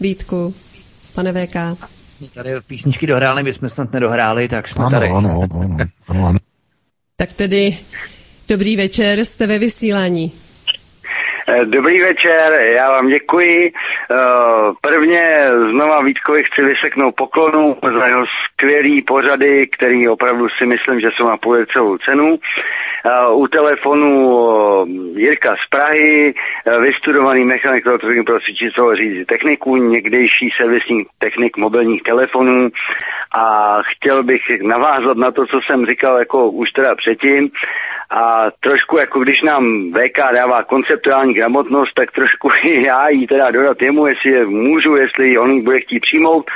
Vítku, 0.00 0.54
pane 1.14 1.32
VK. 1.32 1.56
Tady 2.34 2.50
písničky 2.66 3.06
dohráli, 3.06 3.42
my 3.42 3.52
jsme 3.52 3.68
snad 3.68 3.92
nedohráli, 3.92 4.48
tak 4.48 4.68
jsme 4.68 4.84
ano, 4.84 4.90
tady. 4.90 5.06
Ano, 5.08 5.40
ano, 5.42 5.76
ano, 6.08 6.26
ano. 6.28 6.38
Tak 7.16 7.32
tedy 7.32 7.78
dobrý 8.48 8.76
večer, 8.76 9.24
jste 9.24 9.46
ve 9.46 9.58
vysílání. 9.58 10.32
Eh, 11.48 11.64
dobrý 11.64 12.00
večer, 12.00 12.52
já 12.76 12.90
vám 12.90 13.08
děkuji. 13.08 13.72
Eh, 14.10 14.16
prvně 14.80 15.42
znova 15.70 16.02
Vítkovi 16.02 16.44
chci 16.44 16.64
vyseknout 16.64 17.14
poklonu 17.14 17.76
za 17.98 18.06
jeho 18.06 18.24
skvělý 18.44 19.02
pořady, 19.02 19.66
který 19.66 20.08
opravdu 20.08 20.48
si 20.48 20.66
myslím, 20.66 21.00
že 21.00 21.08
jsou 21.16 21.28
na 21.28 21.38
celou 21.72 21.98
cenu. 21.98 22.38
Eh, 23.08 23.32
u 23.32 23.48
telefonu 23.48 24.86
Jirka 25.16 25.56
z 25.56 25.68
Prahy, 25.70 26.34
vystudovaný 26.80 27.44
mechanik 27.44 27.86
elektroniky 27.86 28.22
pro 28.22 28.40
cvičicovou 28.40 28.94
řízí 28.94 29.24
techniku, 29.24 29.76
někdejší 29.76 30.50
servisní 30.56 31.06
technik 31.18 31.56
mobilních 31.56 32.02
telefonů. 32.02 32.70
A 33.34 33.78
chtěl 33.82 34.22
bych 34.22 34.42
navázat 34.62 35.16
na 35.16 35.30
to, 35.30 35.46
co 35.46 35.60
jsem 35.62 35.86
říkal 35.86 36.18
jako 36.18 36.50
už 36.50 36.70
teda 36.72 36.94
předtím. 36.94 37.50
A 38.10 38.46
trošku 38.60 38.98
jako 38.98 39.20
když 39.20 39.42
nám 39.42 39.92
VK 39.92 40.18
dává 40.34 40.62
konceptuální 40.62 41.34
gramotnost, 41.34 41.94
tak 41.94 42.10
trošku 42.10 42.50
já 42.64 43.08
jí 43.08 43.26
teda 43.26 43.50
dodat 43.50 43.82
jemu, 43.82 44.06
jestli 44.06 44.30
je 44.30 44.46
můžu, 44.46 44.96
jestli 44.96 45.38
on 45.38 45.64
bude 45.64 45.80
chtít 45.80 46.00
přijmout, 46.00 46.50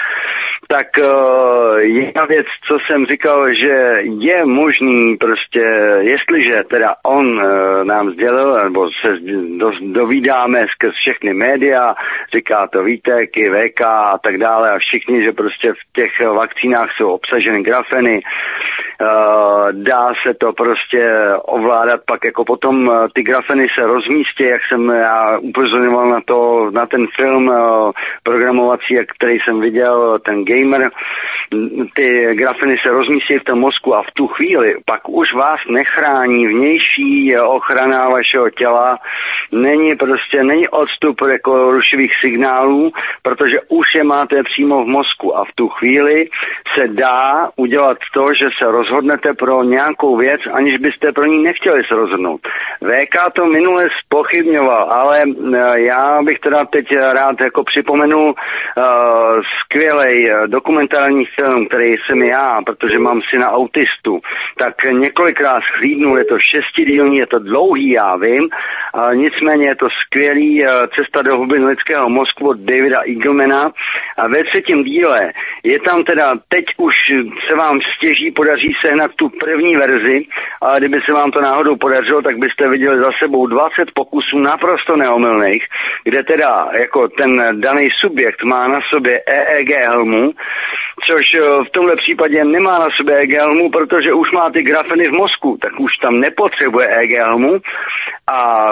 tak 0.68 0.86
uh, 0.98 1.78
jedna 1.78 2.24
věc, 2.24 2.46
co 2.66 2.78
jsem 2.86 3.06
říkal, 3.06 3.54
že 3.54 4.02
je 4.02 4.44
možný 4.44 5.16
prostě, 5.16 5.60
jestliže 6.00 6.64
teda 6.70 6.94
on 7.04 7.26
uh, 7.26 7.42
nám 7.84 8.10
sdělil, 8.10 8.64
nebo 8.64 8.90
se 8.92 9.18
do, 9.56 9.72
dovídáme 9.80 10.66
skrz 10.70 10.94
všechny 10.94 11.34
média, 11.34 11.94
říká 12.34 12.66
to 12.66 12.82
Vítek, 12.82 13.36
i 13.36 13.50
VK 13.50 13.80
a 13.80 14.18
tak 14.18 14.38
dále 14.38 14.70
a 14.70 14.78
všichni, 14.78 15.22
že 15.22 15.32
prostě 15.32 15.72
v 15.72 15.92
těch 15.92 16.20
vakcínách 16.20 16.90
jsou 16.96 17.10
obsaženy 17.10 17.62
grafeny, 17.62 18.22
uh, 19.00 19.72
dá 19.72 20.12
se 20.22 20.34
to 20.34 20.52
prostě 20.52 21.12
ovládat, 21.42 22.00
pak 22.06 22.24
jako 22.24 22.44
potom 22.44 22.88
uh, 22.88 22.94
ty 23.14 23.22
grafeny 23.22 23.66
se 23.74 23.86
rozmístí, 23.86 24.44
jak 24.44 24.60
jsem 24.68 24.88
já 24.88 25.38
upozorňoval 25.38 26.08
na 26.08 26.20
to, 26.20 26.70
na 26.70 26.86
ten 26.86 27.06
film 27.16 27.48
uh, 27.48 27.90
programovací, 28.22 28.98
který 29.16 29.38
jsem 29.40 29.60
viděl, 29.60 30.18
ten 30.18 30.44
gamer, 30.54 30.90
ty 31.94 32.34
grafeny 32.34 32.78
se 32.78 32.90
rozmístí 32.90 33.38
v 33.38 33.44
tom 33.44 33.58
mozku 33.58 33.94
a 33.94 34.02
v 34.02 34.10
tu 34.12 34.26
chvíli 34.26 34.74
pak 34.84 35.08
už 35.08 35.34
vás 35.34 35.60
nechrání 35.70 36.46
vnější 36.46 37.36
ochrana 37.38 38.08
vašeho 38.08 38.50
těla, 38.50 38.98
není 39.52 39.96
prostě, 39.96 40.44
není 40.44 40.68
odstup 40.68 41.20
jako 41.28 41.70
rušivých 41.70 42.12
signálů, 42.20 42.92
protože 43.22 43.60
už 43.68 43.94
je 43.94 44.04
máte 44.04 44.42
přímo 44.42 44.84
v 44.84 44.86
mozku 44.86 45.36
a 45.36 45.44
v 45.44 45.52
tu 45.54 45.68
chvíli 45.68 46.28
se 46.74 46.88
dá 46.88 47.50
udělat 47.56 47.98
to, 48.14 48.34
že 48.34 48.48
se 48.58 48.70
rozhodnete 48.70 49.34
pro 49.34 49.62
nějakou 49.62 50.16
věc, 50.16 50.40
aniž 50.52 50.78
byste 50.78 51.12
pro 51.12 51.24
ní 51.24 51.42
nechtěli 51.42 51.84
se 51.84 51.94
rozhodnout. 51.94 52.40
VK 52.80 53.32
to 53.32 53.46
minule 53.46 53.88
spochybňoval, 54.04 54.90
ale 54.90 55.22
eh, 55.22 55.80
já 55.80 56.22
bych 56.22 56.38
teda 56.38 56.64
teď 56.64 56.96
rád 57.12 57.40
jako 57.40 57.64
připomenul 57.64 58.28
uh, 58.28 58.34
skvělej 59.60 60.30
uh, 60.30 60.41
dokumentární 60.46 61.24
film, 61.24 61.66
který 61.66 61.94
jsem 61.96 62.22
já, 62.22 62.62
protože 62.66 62.98
mám 62.98 63.20
syna 63.30 63.50
autistu, 63.50 64.20
tak 64.56 64.74
několikrát 64.90 65.62
schlídnul, 65.62 66.18
je 66.18 66.24
to 66.24 66.38
šestidílný, 66.38 67.16
je 67.16 67.26
to 67.26 67.38
dlouhý, 67.38 67.90
já 67.90 68.16
vím, 68.16 68.48
nicméně 69.14 69.66
je 69.66 69.74
to 69.74 69.88
skvělý 69.90 70.62
uh, 70.62 70.68
cesta 70.94 71.22
do 71.22 71.36
hlubin 71.36 71.66
lidského 71.66 72.08
mozku 72.08 72.48
od 72.48 72.58
Davida 72.58 73.00
Eaglemana. 73.00 73.72
A 74.16 74.28
ve 74.28 74.44
třetím 74.44 74.84
díle 74.84 75.32
je 75.62 75.80
tam 75.80 76.04
teda, 76.04 76.34
teď 76.48 76.64
už 76.76 76.94
se 77.48 77.54
vám 77.54 77.80
stěží, 77.96 78.30
podaří 78.30 78.72
sehnat 78.80 79.10
tu 79.16 79.28
první 79.28 79.76
verzi, 79.76 80.24
ale 80.60 80.80
kdyby 80.80 81.00
se 81.00 81.12
vám 81.12 81.30
to 81.30 81.40
náhodou 81.40 81.76
podařilo, 81.76 82.22
tak 82.22 82.38
byste 82.38 82.68
viděli 82.68 82.98
za 82.98 83.10
sebou 83.18 83.46
20 83.46 83.90
pokusů 83.94 84.38
naprosto 84.38 84.96
neomylných, 84.96 85.66
kde 86.04 86.22
teda 86.22 86.68
jako 86.72 87.08
ten 87.08 87.60
daný 87.60 87.88
subjekt 88.00 88.42
má 88.42 88.68
na 88.68 88.80
sobě 88.90 89.22
EEG 89.26 89.70
helmu, 89.70 90.31
což 91.06 91.34
eh, 91.34 91.40
v 91.40 91.70
tomhle 91.70 91.96
případě 91.96 92.44
nemá 92.44 92.78
na 92.78 92.88
sobě 92.96 93.16
EEG 93.16 93.32
helmu, 93.32 93.70
protože 93.70 94.12
už 94.12 94.32
má 94.32 94.50
ty 94.50 94.62
grafeny 94.62 95.08
v 95.08 95.12
mozku, 95.12 95.58
tak 95.62 95.80
už 95.80 95.96
tam 95.96 96.20
nepotřebuje 96.20 96.86
EEG 96.86 97.10
helmu 97.10 97.60
a 98.30 98.70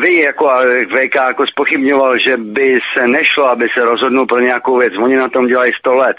vy 0.00 0.14
jako 0.14 0.50
VK 0.86 1.14
jako 1.14 1.46
spochybňoval, 1.46 2.18
že 2.18 2.36
by 2.36 2.78
se 2.94 3.06
nešlo, 3.06 3.48
aby 3.48 3.68
se 3.74 3.84
rozhodnul 3.84 4.26
pro 4.26 4.40
nějakou 4.40 4.78
věc. 4.78 4.92
Oni 4.98 5.16
na 5.16 5.28
tom 5.28 5.46
dělají 5.46 5.72
100 5.72 5.94
let. 5.94 6.16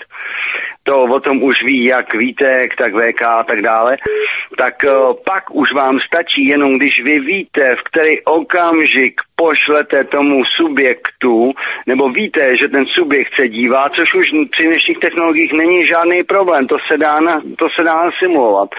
To 0.84 1.02
o 1.02 1.20
tom 1.20 1.44
už 1.44 1.64
ví 1.64 1.84
jak 1.84 2.14
Vítek, 2.14 2.76
tak 2.76 2.94
VK 2.94 3.22
a 3.22 3.44
tak 3.44 3.62
dále, 3.62 3.98
tak 4.58 4.76
uh, 4.84 5.14
pak 5.26 5.56
už 5.56 5.74
vám 5.74 6.00
stačí 6.00 6.46
jenom, 6.46 6.78
když 6.78 7.04
vy 7.04 7.20
víte, 7.20 7.76
v 7.76 7.84
který 7.84 8.22
okamžik 8.22 9.22
pošlete 9.40 10.04
tomu 10.04 10.44
subjektu, 10.46 11.54
nebo 11.88 12.10
víte, 12.10 12.58
že 12.58 12.68
ten 12.68 12.86
subjekt 12.86 13.36
se 13.36 13.48
dívá, 13.48 13.90
což 13.90 14.14
už 14.14 14.32
při 14.52 14.64
dnešních 14.68 15.00
technologiích 15.00 15.54
není 15.54 15.88
žádný 15.88 16.24
problém, 16.24 16.68
to 16.68 16.78
se 16.88 16.98
dá, 16.98 17.20
na, 17.20 17.42
to 17.56 17.70
se 17.70 17.84
dá 17.84 18.12
simulovat, 18.20 18.70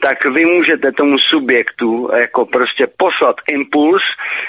tak 0.00 0.24
vy 0.24 0.44
můžete 0.44 0.92
tomu 0.92 1.18
subjektu 1.18 2.10
jako 2.16 2.46
prostě 2.46 2.86
poslat 2.96 3.36
impuls, 3.48 4.02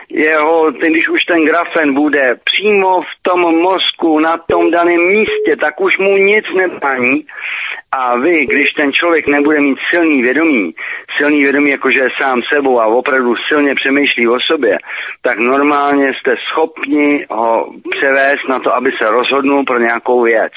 jeho, 0.09 0.71
když 0.71 1.09
už 1.09 1.25
ten 1.25 1.45
grafen 1.45 1.93
bude 1.93 2.35
přímo 2.43 3.01
v 3.01 3.13
tom 3.21 3.41
mozku 3.41 4.19
na 4.19 4.37
tom 4.37 4.71
daném 4.71 5.01
místě, 5.07 5.55
tak 5.59 5.81
už 5.81 5.97
mu 5.97 6.17
nic 6.17 6.45
nebrání 6.55 7.25
a 7.91 8.17
vy, 8.17 8.45
když 8.45 8.73
ten 8.73 8.93
člověk 8.93 9.27
nebude 9.27 9.61
mít 9.61 9.79
silný 9.89 10.21
vědomí, 10.21 10.75
silný 11.17 11.43
vědomí 11.43 11.69
jakože 11.69 11.99
je 11.99 12.09
sám 12.21 12.41
sebou 12.53 12.79
a 12.79 12.85
opravdu 12.85 13.35
silně 13.35 13.75
přemýšlí 13.75 14.27
o 14.27 14.39
sobě, 14.39 14.77
tak 15.21 15.37
normálně 15.37 16.13
jste 16.13 16.35
schopni 16.49 17.25
ho 17.29 17.73
převést 17.91 18.47
na 18.49 18.59
to, 18.59 18.75
aby 18.75 18.91
se 18.91 19.09
rozhodnul 19.09 19.63
pro 19.63 19.79
nějakou 19.79 20.21
věc. 20.21 20.53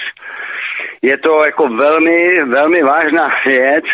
Je 1.02 1.18
to 1.18 1.44
jako 1.44 1.68
velmi, 1.68 2.44
velmi 2.44 2.82
vážná 2.82 3.30
věc. 3.46 3.84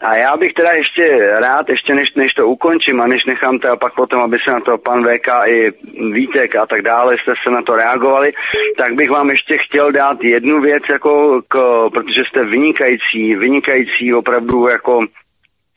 A 0.00 0.16
já 0.16 0.36
bych 0.36 0.52
teda 0.52 0.70
ještě 0.70 1.30
rád, 1.40 1.68
ještě 1.68 1.94
než, 1.94 2.14
než 2.14 2.34
to 2.34 2.48
ukončím 2.48 3.00
a 3.00 3.06
než 3.06 3.24
nechám 3.24 3.58
teda 3.58 3.76
pak 3.76 3.94
potom, 3.94 4.20
aby 4.20 4.38
se 4.44 4.50
na 4.50 4.60
to 4.60 4.78
pan 4.78 5.04
VK 5.04 5.28
i 5.46 5.72
Vítek 6.12 6.56
a 6.56 6.66
tak 6.66 6.82
dále 6.82 7.18
jste 7.18 7.34
se 7.42 7.50
na 7.50 7.62
to 7.62 7.76
reagovali, 7.76 8.32
tak 8.78 8.94
bych 8.94 9.10
vám 9.10 9.30
ještě 9.30 9.58
chtěl 9.58 9.92
dát 9.92 10.24
jednu 10.24 10.60
věc, 10.60 10.82
jako 10.90 11.42
k, 11.48 11.58
protože 11.92 12.24
jste 12.24 12.44
vynikající, 12.44 13.36
vynikající 13.36 14.14
opravdu 14.14 14.68
jako 14.68 15.06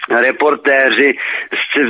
reportéři 0.10 1.14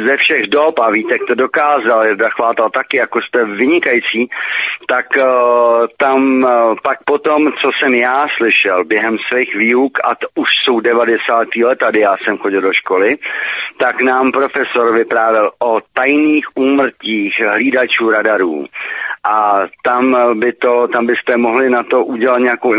ze 0.05 0.17
všech 0.17 0.47
dob 0.47 0.79
a 0.79 0.89
víte, 0.89 1.15
to 1.27 1.35
dokázal, 1.35 2.05
je 2.05 2.15
Chvátal 2.29 2.69
taky, 2.69 2.97
jako 2.97 3.21
jste 3.21 3.45
vynikající, 3.45 4.29
tak 4.87 5.05
uh, 5.17 5.23
tam 5.97 6.43
uh, 6.43 6.75
pak 6.83 7.03
potom, 7.03 7.53
co 7.61 7.71
jsem 7.79 7.93
já 7.93 8.27
slyšel 8.37 8.85
během 8.85 9.17
svých 9.27 9.55
výuk, 9.55 9.99
a 10.03 10.15
to 10.15 10.27
už 10.35 10.49
jsou 10.63 10.79
90. 10.79 11.55
let, 11.55 11.79
tady 11.79 11.99
já 11.99 12.15
jsem 12.17 12.37
chodil 12.37 12.61
do 12.61 12.73
školy, 12.73 13.17
tak 13.77 14.01
nám 14.01 14.31
profesor 14.31 14.93
vyprávěl 14.93 15.51
o 15.59 15.81
tajných 15.93 16.45
úmrtích 16.55 17.41
hlídačů 17.41 18.09
radarů. 18.09 18.65
A 19.23 19.61
tam 19.83 20.17
by 20.39 20.53
to, 20.53 20.87
tam 20.87 21.05
byste 21.05 21.37
mohli 21.37 21.69
na 21.69 21.83
to 21.83 22.05
udělat 22.05 22.37
nějakou 22.37 22.73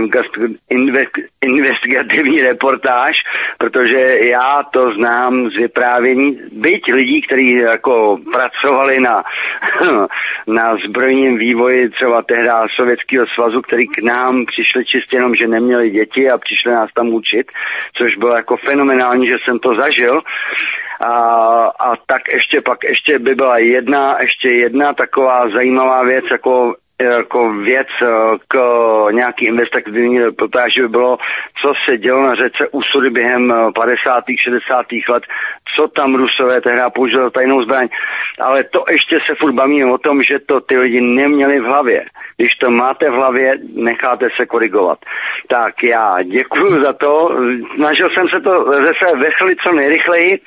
investigativní 1.41 2.43
reportáž, 2.43 3.17
protože 3.59 4.19
já 4.19 4.63
to 4.63 4.93
znám 4.93 5.51
z 5.51 5.57
vyprávění, 5.57 6.39
byť 6.53 6.93
lidí, 6.93 7.23
kteří 7.23 7.53
jako 7.55 8.19
pracovali 8.33 9.01
na, 9.01 9.25
na 10.47 10.77
zbrojním 10.77 11.39
vývoji 11.39 11.89
třeba 11.89 12.23
tehdy 12.23 12.49
Sovětského 12.77 13.27
svazu, 13.27 13.63
který 13.63 13.89
k 13.89 14.03
nám 14.03 14.47
přišli 14.47 14.85
čistě 14.85 15.17
jenom, 15.17 15.35
že 15.35 15.47
neměli 15.47 15.91
děti 15.91 16.31
a 16.31 16.39
přišli 16.39 16.73
nás 16.73 16.91
tam 16.95 17.09
učit, 17.09 17.53
což 17.93 18.17
bylo 18.17 18.37
jako 18.37 18.57
fenomenální, 18.57 19.27
že 19.27 19.37
jsem 19.45 19.59
to 19.59 19.75
zažil. 19.75 20.23
A, 21.05 21.73
a 21.79 21.97
tak 22.07 22.23
ještě 22.33 22.61
pak 22.61 22.85
ještě 22.85 23.19
by 23.19 23.35
byla 23.35 23.59
jedna, 23.59 24.17
ještě 24.21 24.51
jedna 24.51 24.93
taková 24.93 25.51
zajímavá 25.51 26.03
věc, 26.03 26.25
jako 26.31 26.75
jako 27.03 27.53
věc 27.53 27.89
eh, 28.03 28.07
k 28.49 28.59
nějaký 29.11 29.47
investigativní 29.47 30.23
reportáži 30.23 30.83
by 30.83 30.89
bylo, 30.89 31.19
co 31.63 31.73
se 31.85 31.99
dělo 31.99 32.23
na 32.23 32.35
řece 32.35 32.69
Usudy 32.69 33.11
během 33.11 33.55
50. 33.75 34.25
Eh, 34.31 34.37
60. 34.37 34.87
let, 35.09 35.23
co 35.75 35.89
tam 35.89 36.15
Rusové 36.15 36.61
tehdy 36.61 36.81
použili 36.95 37.31
tajnou 37.31 37.63
zbraň. 37.63 37.89
Ale 38.41 38.65
to 38.65 38.85
ještě 38.91 39.21
se 39.27 39.35
furt 39.35 39.53
bavíme 39.53 39.93
o 39.93 39.99
tom, 39.99 40.23
že 40.23 40.39
to 40.39 40.61
ty 40.61 40.79
lidi 40.79 41.01
neměli 41.01 41.61
v 41.61 41.65
hlavě. 41.65 42.05
Když 42.37 42.57
to 42.57 42.71
máte 42.71 43.11
v 43.11 43.15
hlavě, 43.15 43.59
necháte 43.75 44.29
se 44.37 44.47
korigovat. 44.47 44.99
Tak 45.49 45.83
já 45.83 46.23
děkuji 46.23 46.83
za 46.83 46.93
to. 46.93 47.31
Snažil 47.75 48.11
jsem 48.11 48.29
se 48.29 48.41
to 48.41 48.73
zase 48.73 49.17
vechlit 49.17 49.59
co 49.61 49.73
nejrychleji 49.73 50.41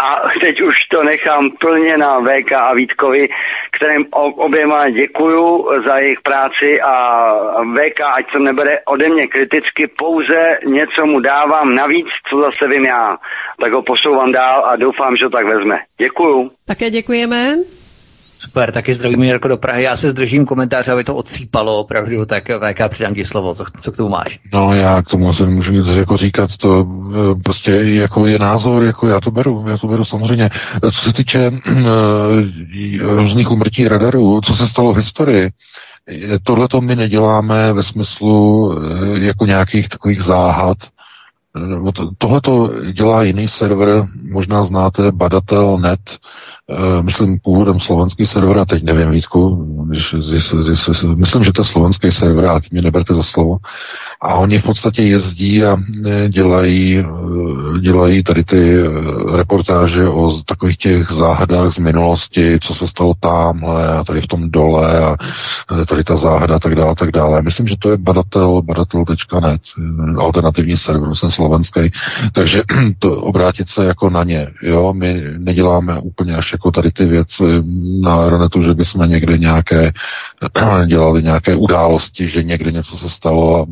a 0.00 0.22
teď 0.40 0.60
už 0.60 0.84
to 0.90 1.04
nechám 1.04 1.50
plně 1.50 1.96
na 1.96 2.20
VK 2.20 2.52
a 2.52 2.74
Vítkovi, 2.74 3.28
kterým 3.70 4.06
oběma 4.36 4.90
děkuju 4.90 5.68
za 5.86 5.98
jejich 5.98 6.20
práci 6.20 6.80
a 6.80 7.24
VK, 7.74 8.00
ať 8.00 8.32
to 8.32 8.38
nebere 8.38 8.78
ode 8.86 9.08
mě 9.08 9.26
kriticky, 9.26 9.86
pouze 9.86 10.58
něco 10.66 11.06
mu 11.06 11.20
dávám 11.20 11.74
navíc, 11.74 12.06
co 12.30 12.40
zase 12.40 12.68
vím 12.68 12.84
já. 12.84 13.18
Tak 13.60 13.72
ho 13.72 13.82
posouvám 13.82 14.32
dál 14.32 14.64
a 14.64 14.76
doufám, 14.76 15.16
že 15.16 15.24
to 15.24 15.30
tak 15.30 15.46
vezme. 15.46 15.80
Děkuju. 15.98 16.50
Také 16.66 16.90
děkujeme. 16.90 17.56
Super, 18.40 18.72
taky 18.72 18.94
zdravím 18.94 19.22
Jirko 19.22 19.48
do 19.48 19.56
Prahy. 19.56 19.82
Já 19.82 19.96
se 19.96 20.10
zdržím 20.10 20.46
komentáře, 20.46 20.92
aby 20.92 21.04
to 21.04 21.16
odsýpalo 21.16 21.80
opravdu, 21.80 22.26
tak 22.26 22.44
VK 22.48 22.88
přidám 22.88 23.14
ti 23.14 23.24
slovo. 23.24 23.54
Co, 23.54 23.64
co 23.80 23.92
k 23.92 23.96
tomu 23.96 24.08
máš? 24.08 24.40
No 24.52 24.74
já 24.74 25.02
k 25.02 25.08
tomu 25.08 25.32
se 25.32 25.46
nemůžu 25.46 25.72
nic 25.72 25.86
jako 25.86 26.16
říkat, 26.16 26.56
to 26.56 26.86
e, 27.30 27.42
prostě 27.42 27.70
jako 27.72 28.26
je 28.26 28.38
názor, 28.38 28.84
jako 28.84 29.08
já 29.08 29.20
to 29.20 29.30
beru, 29.30 29.64
já 29.68 29.78
to 29.78 29.86
beru 29.86 30.04
samozřejmě. 30.04 30.50
Co 30.92 31.00
se 31.00 31.12
týče 31.12 31.50
uh, 31.50 33.16
různých 33.16 33.50
umrtí 33.50 33.88
radarů, 33.88 34.40
co 34.40 34.56
se 34.56 34.68
stalo 34.68 34.92
v 34.92 34.96
historii, 34.96 35.50
tohle 36.42 36.68
to 36.68 36.80
my 36.80 36.96
neděláme 36.96 37.72
ve 37.72 37.82
smyslu 37.82 38.74
jako 39.14 39.46
nějakých 39.46 39.88
takových 39.88 40.22
záhad, 40.22 40.78
Tohle 42.18 42.40
to 42.40 42.70
dělá 42.92 43.22
jiný 43.22 43.48
server, 43.48 44.06
možná 44.22 44.64
znáte 44.64 45.12
Badatel.net, 45.12 46.00
Eh, 46.10 46.16
myslím, 47.02 47.38
původem 47.38 47.80
slovenský 47.80 48.26
server, 48.26 48.58
a 48.58 48.64
teď 48.64 48.82
nevím, 48.82 49.10
Vítku, 49.10 49.66
když, 49.88 50.14
když, 50.28 50.54
když, 50.64 50.90
myslím, 51.16 51.44
že 51.44 51.52
to 51.52 51.60
je 51.60 51.64
slovenský 51.64 52.12
server, 52.12 52.46
a 52.46 52.60
teď 52.60 52.72
mě 52.72 52.82
neberte 52.82 53.14
za 53.14 53.22
slovo. 53.22 53.56
A 54.22 54.34
oni 54.34 54.58
v 54.58 54.62
podstatě 54.62 55.02
jezdí 55.02 55.64
a 55.64 55.76
eh, 56.06 56.28
dělají, 56.28 56.98
eh, 56.98 57.80
dělají 57.80 58.22
tady 58.22 58.44
ty 58.44 58.76
reportáže 59.32 60.08
o 60.08 60.42
takových 60.42 60.76
těch 60.76 61.10
záhadách 61.10 61.72
z 61.72 61.78
minulosti, 61.78 62.58
co 62.62 62.74
se 62.74 62.88
stalo 62.88 63.14
tamhle 63.20 63.88
a 63.88 64.04
tady 64.04 64.20
v 64.20 64.26
tom 64.26 64.50
dole 64.50 64.98
a 64.98 65.16
tady 65.86 66.04
ta 66.04 66.16
záhada 66.16 66.56
a 66.56 66.58
tak 66.58 66.74
dále, 66.74 66.94
tak 66.94 67.10
dále. 67.10 67.42
Myslím, 67.42 67.66
že 67.66 67.76
to 67.78 67.90
je 67.90 67.96
badatel, 67.96 68.62
badatel.net, 68.62 69.60
alternativní 70.18 70.76
server, 70.76 71.08
myslím 71.08 71.30
slovenský. 71.30 71.80
Takže 72.32 72.62
to 72.98 73.16
obrátit 73.16 73.68
se 73.68 73.84
jako 73.84 74.10
na 74.10 74.24
ně, 74.24 74.48
jo, 74.62 74.92
my 74.92 75.24
neděláme 75.38 76.00
úplně 76.00 76.36
až 76.36 76.52
jako 76.60 76.70
tady 76.70 76.90
ty 76.90 77.04
věci 77.04 77.44
na 78.00 78.28
Ronetu, 78.28 78.62
že 78.62 78.74
bychom 78.74 79.10
někde 79.10 79.38
nějaké 79.38 79.92
dělali 80.86 81.22
nějaké 81.22 81.56
události, 81.56 82.28
že 82.28 82.42
někde 82.42 82.72
něco 82.72 82.98
se 82.98 83.10
stalo 83.10 83.62
a 83.62 83.66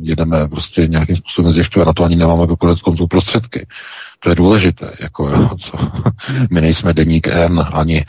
jedeme 0.00 0.48
prostě 0.48 0.86
nějakým 0.86 1.16
způsobem 1.16 1.52
zjišťovat. 1.52 1.86
Na 1.86 1.92
to 1.92 2.04
ani 2.04 2.16
nemáme 2.16 2.42
jako 2.42 2.56
konec 2.56 2.82
konců 2.82 3.06
prostředky. 3.06 3.66
To 4.20 4.30
je 4.30 4.34
důležité. 4.34 4.90
Jako, 5.00 5.28
jo, 5.28 5.50
co? 5.60 5.72
My 6.50 6.60
nejsme 6.60 6.92
deník 6.92 7.28
N 7.28 7.64
ani 7.72 8.04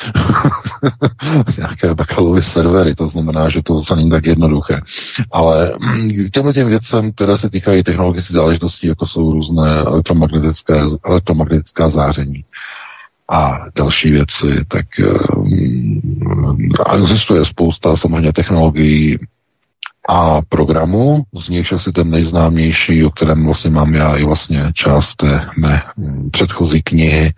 nějaké 1.57 1.95
takové 1.95 2.41
servery, 2.41 2.95
to 2.95 3.09
znamená, 3.09 3.49
že 3.49 3.61
to 3.63 3.77
zase 3.77 3.95
není 3.95 4.09
tak 4.09 4.25
jednoduché. 4.25 4.81
Ale 5.31 5.73
těmhle 6.33 6.53
těm 6.53 6.67
věcem, 6.67 7.11
které 7.11 7.37
se 7.37 7.49
týkají 7.49 7.83
technologických 7.83 8.35
záležitostí, 8.35 8.87
jako 8.87 9.05
jsou 9.05 9.31
různé 9.31 9.79
elektromagnetické, 9.79 10.81
elektromagnetická 11.05 11.89
záření, 11.89 12.43
a 13.29 13.59
další 13.75 14.11
věci, 14.11 14.65
tak 14.67 14.85
um, 15.35 16.01
existuje 17.03 17.45
spousta 17.45 17.97
samozřejmě 17.97 18.33
technologií 18.33 19.19
a 20.09 20.41
programů, 20.49 21.23
z 21.35 21.49
nich 21.49 21.73
asi 21.73 21.91
ten 21.91 22.09
nejznámější, 22.09 23.05
o 23.05 23.09
kterém 23.09 23.45
vlastně 23.45 23.69
mám 23.69 23.93
já 23.93 24.15
i 24.15 24.23
vlastně 24.23 24.71
část 24.73 25.15
té 25.15 25.47
mé 25.57 25.81
hm, 25.97 26.29
předchozí 26.31 26.81
knihy 26.81 27.33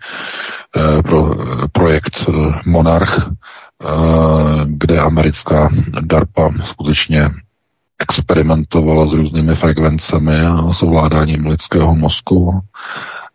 eh, 0.76 1.02
pro 1.02 1.34
projekt 1.72 2.24
eh, 2.28 2.32
Monarch, 2.66 3.28
eh, 3.28 3.86
kde 4.66 5.00
americká 5.00 5.70
DARPA 6.00 6.52
skutečně 6.64 7.30
experimentovala 7.98 9.06
s 9.06 9.12
různými 9.12 9.54
frekvencemi 9.54 10.40
a 10.40 10.72
s 10.72 10.82
ovládáním 10.82 11.46
lidského 11.46 11.94
mozku. 11.94 12.60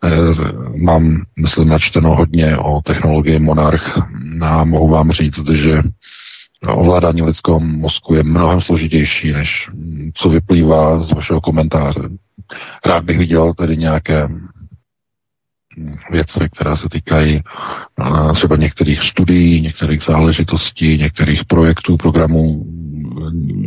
Eh, 0.03 0.35
mám, 0.77 1.23
myslím, 1.39 1.67
načteno 1.67 2.15
hodně 2.15 2.57
o 2.57 2.81
technologii 2.81 3.39
Monarch 3.39 3.97
a 4.41 4.63
mohu 4.63 4.87
vám 4.87 5.11
říct, 5.11 5.49
že 5.49 5.81
ovládání 6.67 7.21
lidského 7.21 7.59
mozku 7.59 8.13
je 8.15 8.23
mnohem 8.23 8.61
složitější, 8.61 9.31
než 9.33 9.69
co 10.13 10.29
vyplývá 10.29 10.99
z 10.99 11.11
vašeho 11.11 11.41
komentáře. 11.41 12.09
Rád 12.85 13.03
bych 13.03 13.17
viděl 13.17 13.53
tedy 13.53 13.77
nějaké 13.77 14.27
věci, 16.11 16.49
které 16.55 16.77
se 16.77 16.89
týkají 16.89 17.41
eh, 17.41 18.33
třeba 18.33 18.55
některých 18.55 19.01
studií, 19.01 19.61
některých 19.61 20.03
záležitostí, 20.03 20.97
některých 20.97 21.45
projektů, 21.45 21.97
programů 21.97 22.65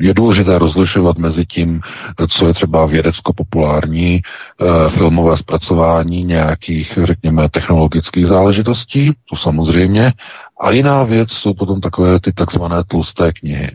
je 0.00 0.14
důležité 0.14 0.58
rozlišovat 0.58 1.18
mezi 1.18 1.46
tím, 1.46 1.80
co 2.28 2.46
je 2.46 2.54
třeba 2.54 2.86
vědecko-populární 2.86 4.20
eh, 4.20 4.90
filmové 4.90 5.36
zpracování 5.36 6.22
nějakých, 6.24 6.98
řekněme, 7.02 7.48
technologických 7.48 8.26
záležitostí, 8.26 9.12
to 9.30 9.36
samozřejmě, 9.36 10.12
a 10.60 10.70
jiná 10.70 11.02
věc 11.02 11.30
jsou 11.32 11.54
potom 11.54 11.80
takové 11.80 12.20
ty 12.20 12.32
takzvané 12.32 12.84
tlusté 12.84 13.32
knihy. 13.32 13.70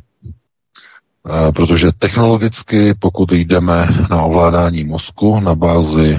Eh, 1.29 1.51
protože 1.51 1.91
technologicky, 1.99 2.93
pokud 2.99 3.31
jdeme 3.31 3.87
na 4.09 4.21
ovládání 4.21 4.83
mozku 4.83 5.39
na 5.39 5.55
bázi 5.55 6.17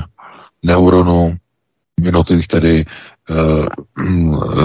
neuronů, 0.62 1.36
jednotlivých 2.02 2.46
tedy 2.48 2.84
Eh, 3.30 3.66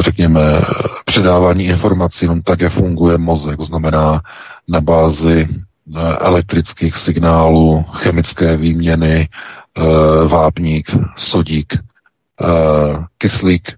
řekněme, 0.01 0.61
předávání 1.05 1.63
informací 1.63 2.25
jenom 2.25 2.41
tak, 2.41 2.61
jak 2.61 2.73
funguje 2.73 3.17
mozek, 3.17 3.57
to 3.57 3.63
znamená 3.63 4.21
na 4.67 4.81
bázi 4.81 5.47
eh, 5.49 5.99
elektrických 6.19 6.95
signálů, 6.95 7.85
chemické 7.91 8.57
výměny, 8.57 9.29
eh, 9.77 10.27
vápník, 10.27 10.91
sodík, 11.17 11.73
kyslík, 13.17 13.71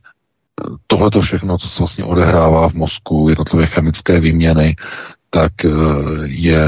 tohle 0.88 1.12
to 1.12 1.22
všechno, 1.22 1.58
co 1.58 1.70
se 1.70 1.80
vlastně 1.80 2.04
odehrává 2.04 2.70
v 2.70 2.74
mozku, 2.74 3.30
jednotlivé 3.30 3.66
chemické 3.66 4.20
výměny, 4.20 4.76
tak 5.30 5.52
je 6.24 6.68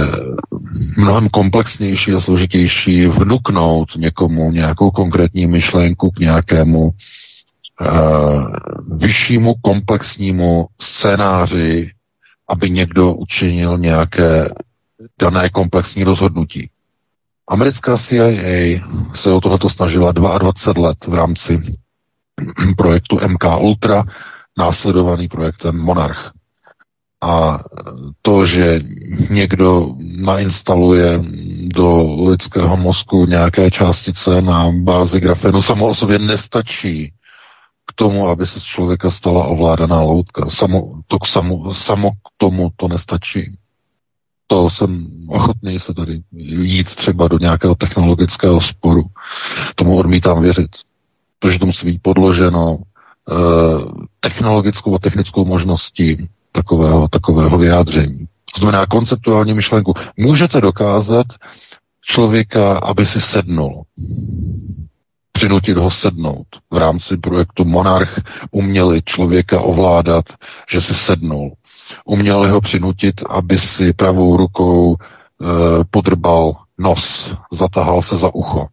mnohem 0.97 1.29
komplexnější 1.29 2.13
a 2.13 2.21
složitější 2.21 3.05
vnuknout 3.05 3.95
někomu 3.95 4.51
nějakou 4.51 4.91
konkrétní 4.91 5.47
myšlenku 5.47 6.11
k 6.11 6.19
nějakému 6.19 6.91
Eh, 7.81 8.45
vyššímu 8.91 9.53
komplexnímu 9.61 10.67
scénáři, 10.81 11.91
aby 12.51 12.69
někdo 12.69 13.13
učinil 13.13 13.77
nějaké 13.77 14.49
dané 15.19 15.49
komplexní 15.49 16.03
rozhodnutí. 16.03 16.69
Americká 17.47 17.97
CIA 17.97 18.87
se 19.15 19.31
o 19.31 19.41
tohleto 19.41 19.69
snažila 19.69 20.11
22 20.11 20.87
let 20.87 20.97
v 21.07 21.13
rámci 21.13 21.59
projektu 22.77 23.19
MK 23.27 23.43
Ultra, 23.59 24.03
následovaný 24.57 25.27
projektem 25.27 25.77
Monarch. 25.77 26.31
A 27.23 27.59
to, 28.21 28.45
že 28.45 28.81
někdo 29.29 29.95
nainstaluje 29.99 31.23
do 31.63 32.15
lidského 32.29 32.77
mozku 32.77 33.25
nějaké 33.25 33.71
částice 33.71 34.41
na 34.41 34.71
bázi 34.71 35.19
grafenu, 35.19 35.61
samo 35.61 35.87
o 35.87 35.95
sobě 35.95 36.19
nestačí 36.19 37.13
k 37.87 37.93
tomu, 37.95 38.27
aby 38.27 38.47
se 38.47 38.59
z 38.59 38.63
člověka 38.63 39.11
stala 39.11 39.47
ovládaná 39.47 40.01
loutka. 40.01 40.49
Samo, 40.49 41.01
to 41.07 41.19
k 41.19 41.27
samo, 41.27 41.75
samo 41.75 42.11
k 42.11 42.29
tomu 42.37 42.71
to 42.75 42.87
nestačí. 42.87 43.57
To 44.47 44.69
jsem 44.69 45.07
ochotný 45.27 45.79
se 45.79 45.93
tady 45.93 46.21
jít 46.31 46.95
třeba 46.95 47.27
do 47.27 47.37
nějakého 47.39 47.75
technologického 47.75 48.61
sporu. 48.61 49.03
Tomu 49.75 49.97
odmítám 49.97 50.41
věřit. 50.41 50.71
Protože 51.39 51.59
to 51.59 51.65
musí 51.65 51.85
být 51.85 52.01
podloženo 52.01 52.77
eh, 52.77 53.33
technologickou 54.19 54.95
a 54.95 54.99
technickou 54.99 55.45
možností 55.45 56.27
takového, 56.51 57.07
takového 57.07 57.57
vyjádření. 57.57 58.27
To 58.53 58.59
znamená 58.59 58.85
konceptuální 58.85 59.53
myšlenku. 59.53 59.93
Můžete 60.17 60.61
dokázat 60.61 61.27
člověka, 62.01 62.77
aby 62.77 63.05
si 63.05 63.21
sednul 63.21 63.83
přinutit 65.41 65.77
ho 65.77 65.91
sednout. 65.91 66.47
V 66.71 66.77
rámci 66.77 67.17
projektu 67.17 67.65
Monarch 67.65 68.19
uměli 68.51 69.01
člověka 69.01 69.61
ovládat, 69.61 70.25
že 70.69 70.81
si 70.81 70.95
sednul. 70.95 71.53
Uměli 72.05 72.49
ho 72.49 72.61
přinutit, 72.61 73.21
aby 73.29 73.57
si 73.59 73.93
pravou 73.93 74.37
rukou 74.37 74.95
e, 74.95 74.95
podrbal 75.91 76.53
nos, 76.77 77.33
zatahal 77.51 78.01
se 78.01 78.15
za 78.17 78.35
ucho. 78.35 78.67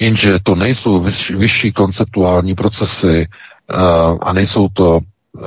Jenže 0.00 0.38
to 0.42 0.54
nejsou 0.54 1.00
vyš, 1.00 1.30
vyšší 1.30 1.72
konceptuální 1.72 2.54
procesy 2.54 3.16
e, 3.20 3.28
a 4.20 4.32
nejsou 4.32 4.68
to 4.68 5.00
e, 5.00 5.40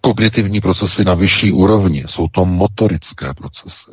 kognitivní 0.00 0.60
procesy 0.60 1.04
na 1.04 1.14
vyšší 1.14 1.52
úrovni, 1.52 2.04
jsou 2.06 2.28
to 2.28 2.44
motorické 2.44 3.34
procesy. 3.34 3.90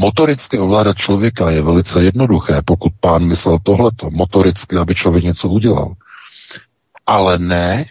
Motoricky 0.00 0.58
ovládat 0.58 0.96
člověka 0.96 1.50
je 1.50 1.62
velice 1.62 2.04
jednoduché, 2.04 2.62
pokud 2.64 2.92
pán 3.00 3.24
myslel 3.24 3.58
tohleto, 3.62 4.10
motoricky, 4.10 4.76
aby 4.76 4.94
člověk 4.94 5.24
něco 5.24 5.48
udělal. 5.48 5.94
Ale 7.06 7.38
ne 7.38 7.84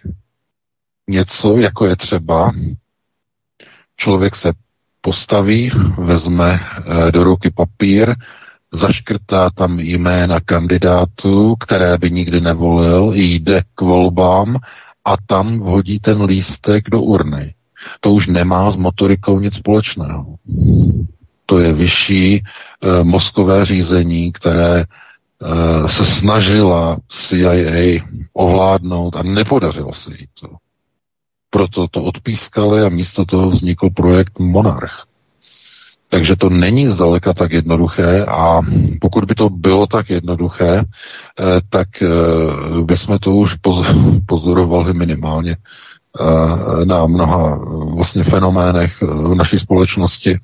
něco, 1.10 1.58
jako 1.58 1.86
je 1.86 1.96
třeba 1.96 2.52
člověk 3.98 4.36
se 4.36 4.54
postaví, 5.02 5.72
vezme 5.98 6.60
eh, 6.60 7.12
do 7.12 7.24
ruky 7.24 7.52
papír, 7.56 8.16
zaškrtá 8.74 9.50
tam 9.50 9.80
jména 9.80 10.40
kandidátů, 10.40 11.56
které 11.56 11.98
by 11.98 12.12
nikdy 12.12 12.42
nevolil, 12.42 13.12
jde 13.16 13.62
k 13.76 13.82
volbám 13.82 14.58
a 15.06 15.14
tam 15.26 15.60
vhodí 15.60 16.00
ten 16.00 16.24
lístek 16.24 16.90
do 16.90 17.02
urny. 17.02 17.54
To 18.00 18.14
už 18.14 18.28
nemá 18.28 18.72
s 18.72 18.76
motorikou 18.76 19.40
nic 19.40 19.56
společného. 19.56 20.36
To 21.46 21.60
je 21.60 21.74
vyšší 21.74 22.36
e, 22.36 22.44
mozkové 23.04 23.66
řízení, 23.66 24.32
které 24.32 24.80
e, 24.82 24.86
se 25.88 26.06
snažila 26.06 26.98
CIA 27.10 28.02
ovládnout 28.34 29.16
a 29.16 29.24
nepodařilo 29.24 29.94
se 29.94 30.12
jí 30.12 30.28
to. 30.40 30.48
Proto 31.50 31.88
to 31.88 32.04
odpískali 32.04 32.82
a 32.82 32.90
místo 32.90 33.26
toho 33.26 33.50
vznikl 33.50 33.90
projekt 33.90 34.40
Monarch. 34.40 35.06
Takže 36.10 36.36
to 36.36 36.50
není 36.50 36.88
zdaleka 36.88 37.34
tak 37.34 37.52
jednoduché 37.52 38.26
a 38.26 38.62
pokud 39.02 39.26
by 39.26 39.36
to 39.36 39.50
bylo 39.50 39.88
tak 39.88 40.10
jednoduché, 40.10 40.80
eh, 40.80 41.62
tak 41.70 41.88
bychom 42.82 43.20
to 43.20 43.32
už 43.36 43.56
pozorovali 44.28 44.94
minimálně 44.94 45.58
na 46.86 47.06
mnoha 47.08 47.60
vlastně 47.96 48.24
fenoménech 48.24 49.02
v 49.02 49.36
naší 49.36 49.60
společnosti, 49.60 50.40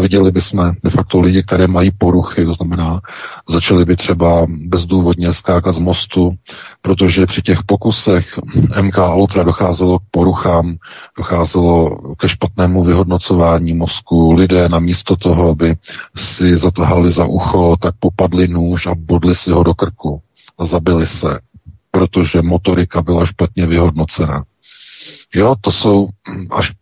viděli 0.00 0.30
bychom 0.30 0.72
de 0.84 0.90
facto 0.90 1.20
lidi, 1.20 1.42
které 1.42 1.66
mají 1.66 1.90
poruchy, 1.90 2.44
to 2.44 2.54
znamená, 2.54 3.00
začali 3.48 3.84
by 3.84 3.96
třeba 3.96 4.46
bezdůvodně 4.48 5.32
skákat 5.32 5.74
z 5.74 5.78
mostu, 5.78 6.34
protože 6.82 7.26
při 7.26 7.42
těch 7.42 7.58
pokusech 7.66 8.38
MK 8.82 8.98
Ultra 9.14 9.42
docházelo 9.42 9.98
k 9.98 10.02
poruchám, 10.10 10.76
docházelo 11.18 11.96
ke 12.14 12.28
špatnému 12.28 12.84
vyhodnocování 12.84 13.74
mozku. 13.74 14.32
Lidé 14.32 14.68
namísto 14.68 15.16
toho, 15.16 15.50
aby 15.50 15.76
si 16.16 16.56
zatahali 16.56 17.12
za 17.12 17.24
ucho, 17.24 17.76
tak 17.80 17.94
popadli 17.98 18.48
nůž 18.48 18.86
a 18.86 18.94
bodli 18.94 19.34
si 19.34 19.50
ho 19.50 19.62
do 19.62 19.74
krku 19.74 20.20
a 20.58 20.66
zabili 20.66 21.06
se, 21.06 21.40
protože 21.90 22.42
motorika 22.42 23.02
byla 23.02 23.26
špatně 23.26 23.66
vyhodnocena. 23.66 24.44
Jo, 25.34 25.54
to 25.60 25.72
jsou 25.72 26.08
až 26.50 26.72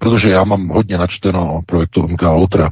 protože 0.00 0.30
já 0.30 0.44
mám 0.44 0.68
hodně 0.68 0.98
načteno 0.98 1.54
o 1.54 1.62
projektu 1.62 2.08
MK 2.08 2.22
Ultra, 2.22 2.70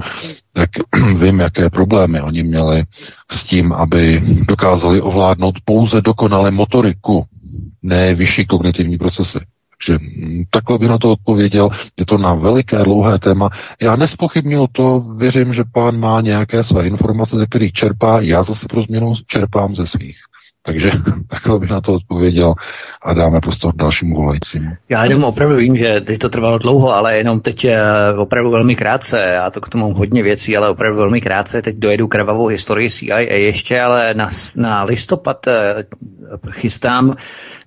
tak 0.52 0.70
vím, 1.20 1.40
jaké 1.40 1.70
problémy 1.70 2.20
oni 2.20 2.42
měli 2.42 2.84
s 3.30 3.44
tím, 3.44 3.72
aby 3.72 4.22
dokázali 4.48 5.00
ovládnout 5.00 5.54
pouze 5.64 6.00
dokonale 6.00 6.50
motoriku, 6.50 7.24
ne 7.82 8.14
vyšší 8.14 8.46
kognitivní 8.46 8.98
procesy. 8.98 9.38
Takže 9.84 9.98
takhle 10.50 10.78
bych 10.78 10.88
na 10.88 10.98
to 10.98 11.10
odpověděl. 11.10 11.70
Je 11.98 12.06
to 12.06 12.18
na 12.18 12.34
veliké, 12.34 12.78
dlouhé 12.78 13.18
téma. 13.18 13.50
Já 13.80 13.96
nespochybnuju 13.96 14.66
to, 14.72 15.00
věřím, 15.00 15.52
že 15.52 15.64
pán 15.72 16.00
má 16.00 16.20
nějaké 16.20 16.64
své 16.64 16.86
informace, 16.86 17.36
ze 17.36 17.46
kterých 17.46 17.72
čerpá. 17.72 18.20
Já 18.20 18.42
zase 18.42 18.66
pro 18.68 18.82
změnu 18.82 19.14
čerpám 19.26 19.74
ze 19.74 19.86
svých. 19.86 20.16
Takže 20.62 20.90
takhle 21.28 21.58
bych 21.58 21.70
na 21.70 21.80
to 21.80 21.92
odpověděl 21.92 22.54
a 23.02 23.14
dáme 23.14 23.40
prostor 23.40 23.74
dalšímu 23.76 24.14
volajícímu. 24.14 24.70
Já 24.88 25.04
jenom 25.04 25.24
opravdu 25.24 25.56
vím, 25.56 25.76
že 25.76 26.00
teď 26.00 26.20
to 26.20 26.28
trvalo 26.28 26.58
dlouho, 26.58 26.94
ale 26.94 27.16
jenom 27.16 27.40
teď 27.40 27.64
eh, 27.64 27.80
opravdu 28.16 28.50
velmi 28.50 28.76
krátce. 28.76 29.20
Já 29.34 29.50
to 29.50 29.60
k 29.60 29.68
tomu 29.68 29.94
hodně 29.94 30.22
věcí, 30.22 30.56
ale 30.56 30.68
opravdu 30.68 30.98
velmi 30.98 31.20
krátce. 31.20 31.62
Teď 31.62 31.76
dojedu 31.76 32.08
krvavou 32.08 32.46
historii 32.46 32.90
CIA 32.90 33.18
ještě, 33.18 33.80
ale 33.80 34.14
na, 34.14 34.28
na 34.56 34.84
listopad 34.84 35.46
eh, 35.46 35.84
chystám 36.50 37.14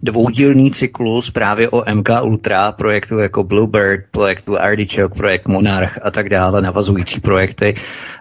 dvoudílný 0.03 0.71
cyklus 0.71 1.31
právě 1.31 1.69
o 1.69 1.83
MK 1.95 2.09
Ultra, 2.23 2.71
projektu 2.71 3.19
jako 3.19 3.43
Bluebird, 3.43 4.05
projektu 4.11 4.59
Artichoke, 4.59 5.15
projekt 5.15 5.47
Monarch 5.47 5.99
a 6.01 6.11
tak 6.11 6.29
dále, 6.29 6.61
navazující 6.61 7.19
projekty. 7.19 7.73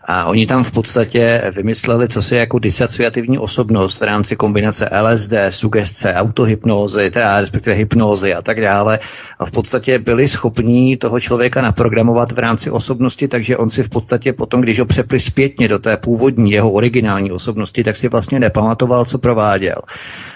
A 0.04 0.24
oni 0.24 0.46
tam 0.46 0.64
v 0.64 0.72
podstatě 0.72 1.42
vymysleli, 1.56 2.08
co 2.08 2.22
si 2.22 2.36
jako 2.36 2.58
disociativní 2.58 3.38
osobnost 3.38 4.00
v 4.00 4.04
rámci 4.04 4.36
kombinace 4.36 4.63
LSD, 4.72 5.32
sugestce, 5.50 6.14
autohypnózy, 6.14 7.10
teda 7.10 7.40
respektive 7.40 7.76
hypnózy 7.76 8.34
a 8.34 8.42
tak 8.42 8.60
dále. 8.60 8.98
A 9.38 9.44
v 9.44 9.50
podstatě 9.50 9.98
byli 9.98 10.28
schopní 10.28 10.96
toho 10.96 11.20
člověka 11.20 11.62
naprogramovat 11.62 12.32
v 12.32 12.38
rámci 12.38 12.70
osobnosti, 12.70 13.28
takže 13.28 13.56
on 13.56 13.70
si 13.70 13.82
v 13.82 13.88
podstatě 13.88 14.32
potom, 14.32 14.60
když 14.60 14.80
ho 14.80 14.86
přepli 14.86 15.20
zpětně 15.20 15.68
do 15.68 15.78
té 15.78 15.96
původní, 15.96 16.50
jeho 16.50 16.70
originální 16.70 17.32
osobnosti, 17.32 17.84
tak 17.84 17.96
si 17.96 18.08
vlastně 18.08 18.40
nepamatoval, 18.40 19.04
co 19.04 19.18
prováděl. 19.18 19.76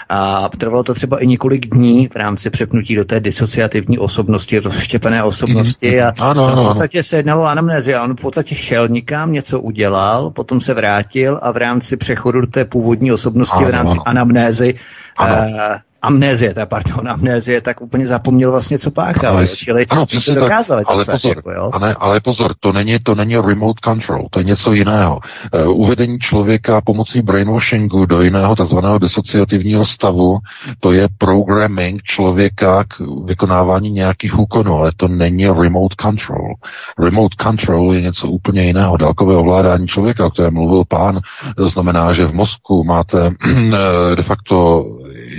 A 0.09 0.49
trvalo 0.59 0.83
to 0.83 0.95
třeba 0.95 1.19
i 1.19 1.27
několik 1.27 1.67
dní 1.67 2.09
v 2.09 2.17
rámci 2.17 2.51
přepnutí 2.51 2.95
do 2.95 3.05
té 3.05 3.21
disociativní 3.21 3.99
osobnosti, 3.99 4.59
rozštěpené 4.59 5.23
osobnosti 5.23 5.97
mhm. 5.97 6.07
a 6.07 6.31
ano, 6.31 6.45
ano, 6.47 6.63
v 6.63 6.67
podstatě 6.67 7.03
se 7.03 7.17
jednalo 7.17 7.43
o 7.43 7.47
anamnézi 7.47 7.95
a 7.95 8.05
on 8.05 8.17
v 8.17 8.21
podstatě 8.21 8.55
šel 8.55 8.89
nikam, 8.89 9.33
něco 9.33 9.61
udělal, 9.61 10.31
potom 10.31 10.61
se 10.61 10.75
vrátil 10.75 11.39
a 11.43 11.53
v 11.53 11.57
rámci 11.57 11.97
přechodu 11.97 12.41
do 12.41 12.47
té 12.47 12.65
původní 12.65 13.13
osobnosti, 13.13 13.57
ano, 13.57 13.67
v 13.67 13.71
rámci 13.71 13.97
ano. 13.97 14.05
Anamnézy, 14.19 14.75
ano. 15.17 15.88
Amnézie, 16.03 16.55
ta 16.55 16.67
pardon, 16.67 17.09
amnézie, 17.09 17.61
tak 17.61 17.81
úplně 17.81 18.07
zapomněl 18.07 18.51
vlastně, 18.51 18.79
co 18.79 18.91
páchal. 18.91 19.37
Ale, 19.37 19.49
čili 19.49 19.87
ano, 19.87 20.07
přesně 20.07 20.35
to 20.35 20.41
dokázali. 20.41 20.85
Ale 20.87 21.05
to 21.05 21.13
pozor, 21.13 21.37
jako, 21.37 21.51
jo? 21.51 21.71
Ale, 21.73 21.95
ale 21.99 22.21
pozor, 22.21 22.55
to 22.61 22.73
není, 22.73 22.99
to 22.99 23.15
není 23.15 23.37
remote 23.37 23.81
control, 23.85 24.27
to 24.31 24.41
je 24.41 24.45
něco 24.45 24.73
jiného. 24.73 25.21
Uh, 25.67 25.81
uvedení 25.81 26.19
člověka 26.19 26.81
pomocí 26.81 27.23
brainwashingu 27.23 28.07
do 28.07 28.23
jiného 28.23 28.57
takzvaného 28.57 28.99
disociativního 28.99 29.85
stavu, 29.85 30.39
to 30.81 30.93
je 30.93 31.09
programming 31.19 32.03
člověka 32.03 32.85
k 32.85 33.01
vykonávání 33.25 33.91
nějakých 33.91 34.39
úkonů, 34.39 34.75
ale 34.75 34.93
to 34.97 35.09
není 35.09 35.47
remote 35.47 35.95
control. 36.01 36.55
Remote 36.99 37.37
control 37.43 37.95
je 37.95 38.03
něco 38.03 38.29
úplně 38.29 38.65
jiného. 38.65 38.97
Dálkové 38.97 39.37
ovládání 39.37 39.87
člověka, 39.87 40.27
o 40.27 40.31
kterém 40.31 40.55
mluvil 40.55 40.85
pán, 40.89 41.21
to 41.57 41.69
znamená, 41.69 42.13
že 42.13 42.27
v 42.27 42.35
mozku 42.35 42.85
máte 42.85 43.27
eh, 43.47 44.17
de 44.17 44.23
facto 44.23 44.85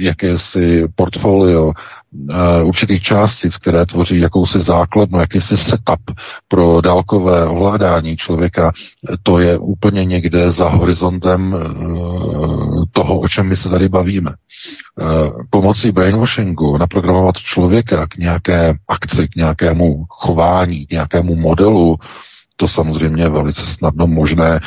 jakési 0.02 0.88
portfolio 0.96 1.66
uh, 1.66 1.74
určitých 2.64 3.02
částic, 3.02 3.58
které 3.58 3.86
tvoří 3.86 4.20
jakousi 4.20 4.62
základnu, 4.62 5.20
jakýsi 5.20 5.58
setup 5.58 6.02
pro 6.48 6.82
dálkové 6.82 7.46
ovládání 7.46 8.18
člověka, 8.18 8.72
to 9.24 9.40
je 9.40 9.58
úplně 9.58 10.06
někde 10.06 10.52
za 10.52 10.70
horizontem 10.70 11.54
uh, 11.54 12.84
toho, 12.92 13.20
o 13.20 13.28
čem 13.28 13.48
my 13.48 13.56
se 13.56 13.70
tady 13.70 13.90
bavíme. 13.90 14.32
Uh, 15.02 15.08
pomocí 15.50 15.92
brainwashingu 15.92 16.78
naprogramovat 16.78 17.38
člověka 17.38 18.08
k 18.08 18.18
nějaké 18.18 18.74
akci, 18.88 19.28
k 19.28 19.36
nějakému 19.36 20.06
chování, 20.10 20.86
k 20.86 20.92
nějakému 20.92 21.36
modelu, 21.36 21.98
to 22.60 22.68
samozřejmě 22.68 23.30
velice 23.30 23.66
snadno 23.66 24.08
možné 24.08 24.60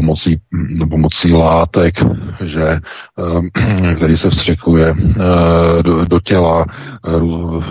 pomocí, 0.00 0.40
pomocí 0.90 1.32
látek, 1.32 1.94
že, 2.44 2.64
eh, 2.64 2.80
který 3.96 4.16
se 4.16 4.30
vstřekuje 4.30 4.94
eh, 4.96 5.82
do, 5.82 6.04
do 6.04 6.20
těla, 6.20 6.66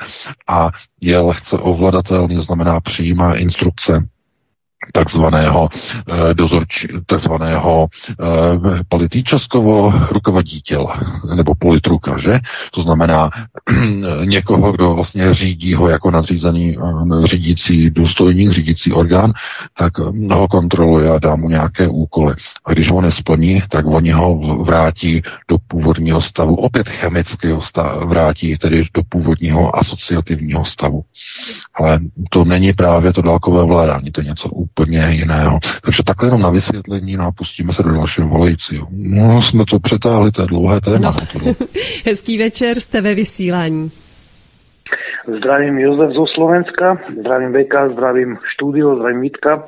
a 0.48 0.70
je 1.02 1.20
lehce 1.20 1.58
ovladatelný, 1.58 2.36
to 2.36 2.41
znamená 2.41 2.80
přijímá 2.80 3.36
instrukce 3.36 4.08
takzvaného 4.93 5.69
eh, 5.72 6.34
dozorčí, 6.34 6.88
takzvaného 7.06 7.88
eh, 7.88 8.15
političaskovo 8.88 9.93
rukovodítěla, 10.11 10.99
nebo 11.35 11.56
politruka, 11.56 12.18
že? 12.18 12.39
To 12.72 12.81
znamená 12.81 13.30
někoho, 14.26 14.72
kdo 14.72 14.93
vlastně 14.93 15.34
řídí 15.34 15.73
ho 15.73 15.89
jako 15.89 16.11
nadřízený 16.11 16.77
eh, 16.77 17.27
řídící 17.27 17.89
důstojník, 17.89 18.51
řídící 18.51 18.93
orgán, 18.93 19.34
tak 19.77 19.97
ho 20.31 20.47
kontroluje 20.47 21.10
a 21.10 21.19
dá 21.19 21.35
mu 21.35 21.49
nějaké 21.49 21.88
úkoly. 21.88 22.35
A 22.65 22.73
když 22.73 22.91
ho 22.91 23.01
nesplní, 23.01 23.64
tak 23.69 23.85
oni 23.85 24.11
ho 24.11 24.38
vrátí 24.64 25.22
do 25.47 25.57
původního 25.68 26.22
stavu, 26.22 26.56
opět 26.56 26.89
chemického 26.89 27.61
stavu, 27.61 28.07
vrátí 28.07 28.57
tedy 28.57 28.84
do 28.93 29.01
původního 29.10 29.76
asociativního 29.76 30.65
stavu. 30.65 31.01
Ale 31.73 31.99
to 32.30 32.45
není 32.45 32.73
právě 32.73 33.14
to 33.14 33.22
dálkové 33.22 33.64
vládání, 33.65 34.11
to 34.11 34.22
je 34.22 34.27
něco 34.27 34.49
úplně 34.72 35.08
jiného. 35.10 35.60
Takže 35.84 36.04
takhle 36.04 36.28
jenom 36.28 36.41
na 36.41 36.50
vysvětlení, 36.50 37.18
no 37.18 37.26
a 37.26 37.32
pustíme 37.32 37.74
se 37.74 37.84
do 37.84 37.91
dalšího 37.91 38.28
volajícího. 38.28 38.88
No, 38.91 39.41
jsme 39.41 39.66
to 39.66 39.80
přetáhli, 39.80 40.32
to 40.32 40.41
je 40.41 40.48
dlouhé 40.48 40.82
téma. 40.82 41.16
No. 41.46 41.54
Hezký 42.06 42.38
večer, 42.38 42.80
jste 42.80 43.02
ve 43.02 43.16
vysílání. 43.16 43.91
Zdravím 45.38 45.80
Jozef 45.80 46.12
zo 46.12 46.26
Slovenska, 46.36 46.98
zdravím 47.20 47.52
Veka, 47.52 47.90
zdravím 47.90 48.38
štúdio, 48.44 48.96
zdravím 48.96 49.22
Vítka. 49.22 49.64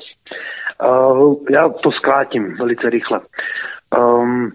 Uh, 0.83 1.35
já 1.51 1.69
to 1.69 1.91
skrátím 1.91 2.55
velice 2.57 2.89
rychle. 2.89 3.19
Um, 3.97 4.51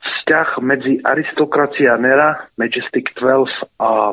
vzťah 0.00 0.58
mezi 0.58 1.00
aristokracií 1.04 1.88
a 1.88 1.96
Nera, 1.96 2.36
Majestic 2.56 3.04
12 3.20 3.50
a, 3.78 4.12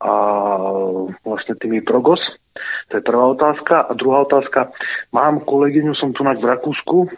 a 0.00 0.58
vlastně 1.24 1.54
tými 1.54 1.80
Progos, 1.80 2.20
to 2.92 3.00
je 3.00 3.08
prvá 3.08 3.24
otázka. 3.32 3.88
A 3.88 3.96
druhá 3.96 4.28
otázka. 4.28 4.68
Mám 5.16 5.48
kolegyňu, 5.48 5.96
som 5.96 6.12
tu 6.12 6.20
v 6.20 6.44
Rakúsku, 6.44 7.08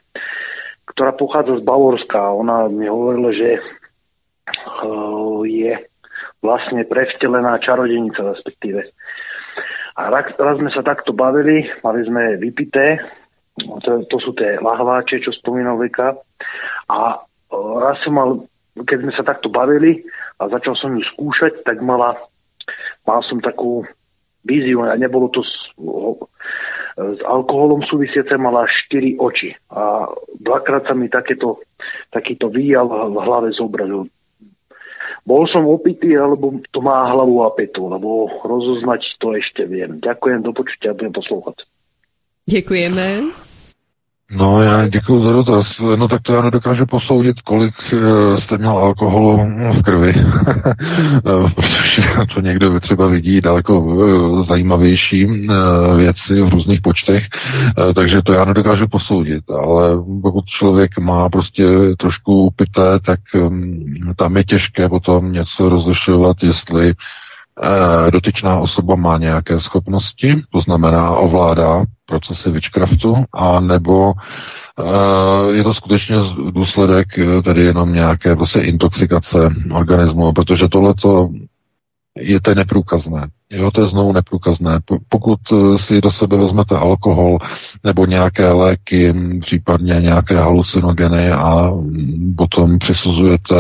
ktorá 0.87 1.11
pochádza 1.19 1.59
z 1.59 1.67
Bavorska. 1.67 2.31
Ona 2.31 2.71
mi 2.71 2.87
hovorila, 2.87 3.35
že 3.35 3.59
uh, 3.59 5.43
je 5.43 5.75
vlastne 6.39 6.87
prevtelená 6.87 7.59
čarodenica 7.59 8.23
respektíve. 8.23 8.95
A 9.99 10.15
raz, 10.15 10.31
raz 10.39 10.63
sme 10.63 10.71
sa 10.71 10.87
takto 10.87 11.11
bavili, 11.11 11.67
mali 11.83 12.07
sme 12.07 12.39
vypité, 12.39 13.03
to, 13.59 14.03
to 14.11 14.17
sú 14.19 14.35
tie 14.35 14.59
lahváče, 14.59 15.23
čo 15.23 15.35
spomínal 15.35 15.75
Veka. 15.75 16.15
A 16.87 17.19
uh, 17.19 17.75
raz 17.83 17.99
som 18.07 18.15
mal, 18.15 18.47
keď 18.79 19.11
sme 19.11 19.13
sa 19.19 19.27
takto 19.27 19.51
bavili 19.51 20.07
a 20.39 20.47
začal 20.47 20.79
som 20.79 20.95
ju 20.95 21.03
skúšať, 21.03 21.67
tak 21.67 21.83
mala, 21.83 22.15
mal 23.03 23.27
som 23.27 23.43
takú 23.43 23.83
víziu 24.45 24.85
a 24.85 24.95
nebolo 24.95 25.33
to 25.33 25.41
s, 25.43 25.73
s 26.95 27.21
alkoholom 27.25 27.83
súvisiace, 27.83 28.37
mala 28.37 28.69
4 28.69 29.19
oči. 29.19 29.51
A 29.73 30.07
dvakrát 30.39 30.87
sa 30.87 30.95
mi 30.95 31.09
takéto, 31.09 31.65
takýto 32.13 32.53
výjav 32.53 32.87
v 32.87 33.17
hlave 33.19 33.51
zobrazil. 33.57 34.07
Bol 35.25 35.49
som 35.49 35.65
opitý, 35.65 36.21
alebo 36.21 36.61
to 36.69 36.85
má 36.85 37.09
hlavu 37.09 37.49
a 37.49 37.51
petu, 37.57 37.89
lebo 37.89 38.29
rozoznať 38.45 39.17
to 39.17 39.33
ešte 39.33 39.65
viem. 39.65 39.97
Ďakujem, 39.97 40.45
do 40.45 40.53
počutia, 40.53 40.93
budem 40.93 41.17
poslúchať. 41.17 41.65
Děkujeme. 42.45 43.33
No, 44.33 44.63
já 44.63 44.89
děkuji 44.89 45.21
za 45.21 45.33
dotaz. 45.33 45.81
No 45.97 46.09
tak 46.09 46.23
to 46.23 46.35
já 46.35 46.43
nedokážu 46.43 46.87
posoudit, 46.87 47.43
kolik 47.43 47.75
eh, 47.93 48.41
jste 48.41 48.59
měl 48.59 48.71
alkoholu 48.71 49.41
v 49.73 49.83
krvi, 49.83 50.15
protože 51.55 52.03
to 52.35 52.41
někdo 52.41 52.81
třeba 52.81 53.07
vidí 53.07 53.41
daleko 53.41 53.85
eh, 53.85 54.43
zajímavější 54.43 55.27
eh, 55.27 55.97
věci 55.97 56.43
v 56.43 56.49
různých 56.49 56.81
počtech, 56.81 57.25
takže 57.95 58.23
to 58.23 58.33
já 58.33 58.45
nedokážu 58.45 58.89
posoudit, 58.89 59.45
ale 59.51 59.91
pokud 60.23 60.45
člověk 60.45 60.99
má 60.99 61.29
prostě 61.29 61.65
trošku 61.99 62.43
upité, 62.43 63.01
tak 63.07 63.21
mm, 63.35 64.13
tam 64.17 64.37
je 64.37 64.45
těžké 64.45 64.89
potom 64.89 65.33
něco 65.33 65.69
rozlišovat, 65.69 66.37
jestli 66.43 66.95
dotyčná 68.11 68.59
osoba 68.59 68.97
má 68.97 69.19
nějaké 69.19 69.61
schopnosti, 69.61 70.43
to 70.53 70.61
znamená 70.61 71.11
ovládá 71.11 71.85
procesy 72.07 72.51
witchcraftu, 72.51 73.25
a 73.33 73.61
nebo 73.61 74.13
je 75.51 75.63
to 75.63 75.75
skutečně 75.75 76.17
důsledek 76.51 77.19
e, 77.19 77.43
tedy 77.43 77.65
jenom 77.65 77.93
nějaké 77.93 78.35
vlastně 78.35 78.63
intoxikace 78.63 79.39
organismu, 79.75 80.33
protože 80.33 80.69
tohleto 80.69 81.29
je 82.17 82.41
to 82.41 82.55
neprůkazné. 82.55 83.29
Jo, 83.55 83.71
to 83.71 83.81
je 83.81 83.87
znovu 83.87 84.13
neprůkazné. 84.13 84.79
Pokud 85.09 85.39
eh, 85.53 85.79
si 85.79 86.01
do 86.01 86.11
sebe 86.11 86.37
vezmete 86.37 86.77
alkohol 86.77 87.39
nebo 87.85 88.07
nějaké 88.07 88.49
léky, 88.53 89.15
případně 89.41 89.95
nějaké 90.01 90.37
halucinogeny 90.37 91.33
a 91.33 91.71
potom 92.37 92.79
přisuzujete 92.79 93.55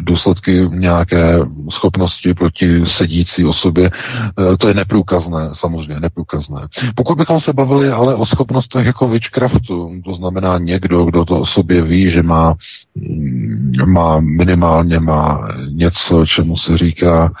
důsledky 0.00 0.68
nějaké 0.68 1.38
schopnosti 1.70 2.34
proti 2.34 2.86
sedící 2.86 3.44
osobě, 3.44 3.90
eh, 3.90 4.56
to 4.56 4.68
je 4.68 4.74
neprůkazné, 4.74 5.50
samozřejmě 5.52 6.00
neprůkazné. 6.00 6.68
Pokud 6.94 7.18
bychom 7.18 7.40
se 7.40 7.52
bavili 7.52 7.88
ale 7.88 8.14
o 8.14 8.26
schopnostech 8.26 8.86
jako 8.86 9.08
witchcraftu, 9.08 9.90
to 10.04 10.14
znamená 10.14 10.58
někdo, 10.58 11.04
kdo 11.04 11.24
to 11.24 11.40
o 11.40 11.46
sobě 11.46 11.82
ví, 11.82 12.10
že 12.10 12.22
má, 12.22 12.54
mm, 12.94 13.72
má 13.86 14.20
minimálně 14.20 15.00
má 15.00 15.48
něco, 15.68 16.26
čemu 16.26 16.56
se 16.56 16.78
říká 16.78 17.32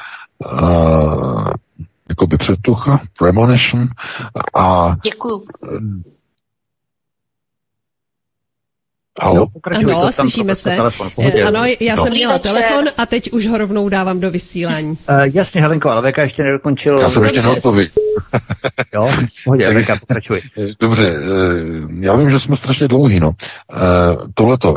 uh, 0.44 1.50
jakoby 2.08 2.36
předtucha, 2.36 3.00
premonition 3.18 3.88
a 4.54 4.96
Děkuju. 5.04 5.44
Halo? 9.20 9.46
No, 9.82 9.98
ano, 9.98 10.12
slyšíme 10.12 10.54
se. 10.54 10.76
Telefon, 10.76 11.10
eh, 11.18 11.42
ano, 11.42 11.64
já 11.80 11.96
no. 11.96 12.02
jsem 12.04 12.12
měla 12.12 12.38
telefon 12.38 12.84
a 12.98 13.06
teď 13.06 13.32
už 13.32 13.46
ho 13.46 13.58
rovnou 13.58 13.88
dávám 13.88 14.20
do 14.20 14.30
vysílání. 14.30 14.88
Uh, 14.88 14.96
jasně, 15.34 15.60
Helenko, 15.60 15.90
ale 15.90 16.02
Veka 16.02 16.22
ještě 16.22 16.42
nedokončil. 16.42 16.98
Já 17.00 17.10
jsem 17.10 17.24
ještě 17.24 17.42
neodpověď. 17.42 17.90
jo, 18.94 19.10
pohodě, 19.44 19.74
Veka, 19.74 19.96
pokračuj. 20.00 20.40
Dobře, 20.80 21.08
eh, 21.08 21.18
já 22.00 22.16
vím, 22.16 22.30
že 22.30 22.40
jsme 22.40 22.56
strašně 22.56 22.88
dlouhý, 22.88 23.20
no. 23.20 23.32
Tohleto, 24.34 24.76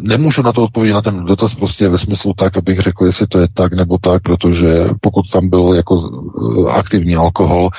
nemůžu 0.00 0.42
na 0.42 0.52
to 0.52 0.62
odpovědět 0.62 0.94
na 0.94 1.02
ten 1.02 1.24
dotaz 1.24 1.54
prostě 1.54 1.88
ve 1.88 1.98
smyslu 1.98 2.32
tak, 2.38 2.56
abych 2.56 2.80
řekl, 2.80 3.06
jestli 3.06 3.26
to 3.26 3.38
je 3.38 3.48
tak 3.54 3.72
nebo 3.72 3.98
tak, 3.98 4.22
protože 4.22 4.84
pokud 5.00 5.30
tam 5.32 5.48
byl 5.48 5.74
jako 5.76 6.10
aktivní 6.68 7.16
alkohol, 7.16 7.70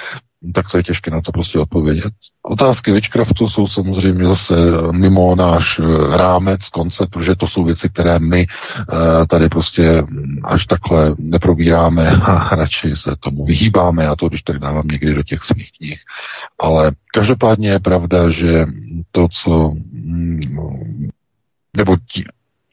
tak 0.54 0.72
to 0.72 0.78
je 0.78 0.84
těžké 0.84 1.12
na 1.12 1.22
to 1.22 1.32
prostě 1.32 1.60
odpovědět. 1.60 2.14
Otázky 2.44 2.92
Witchcraftu 2.92 3.48
jsou 3.48 3.68
samozřejmě 3.68 4.26
zase 4.26 4.56
mimo 4.92 5.36
náš 5.36 5.80
eh, 5.80 6.18
rámec, 6.18 6.70
koncept, 6.70 7.10
protože 7.10 7.36
to 7.36 7.48
jsou 7.48 7.64
věci, 7.64 7.90
které 7.90 8.20
my 8.20 8.48
eh, 8.48 9.26
tady 9.26 9.50
prostě 9.50 10.04
až 10.44 10.66
takhle 10.66 11.16
neprobíráme 11.18 12.10
a 12.24 12.56
radši 12.56 12.96
se 12.96 13.16
tomu 13.20 13.46
vyhýbáme. 13.46 14.04
Já 14.04 14.16
to 14.16 14.30
když 14.30 14.42
tak 14.42 14.60
dávám 14.60 14.88
někdy 14.88 15.14
do 15.14 15.24
těch 15.24 15.44
svých 15.44 15.72
knih. 15.78 16.00
Ale 16.60 16.92
každopádně 17.14 17.70
je 17.70 17.80
pravda, 17.80 18.30
že 18.30 18.66
to, 19.12 19.28
co 19.32 19.74
mm, 19.92 21.10
nebo 21.78 21.96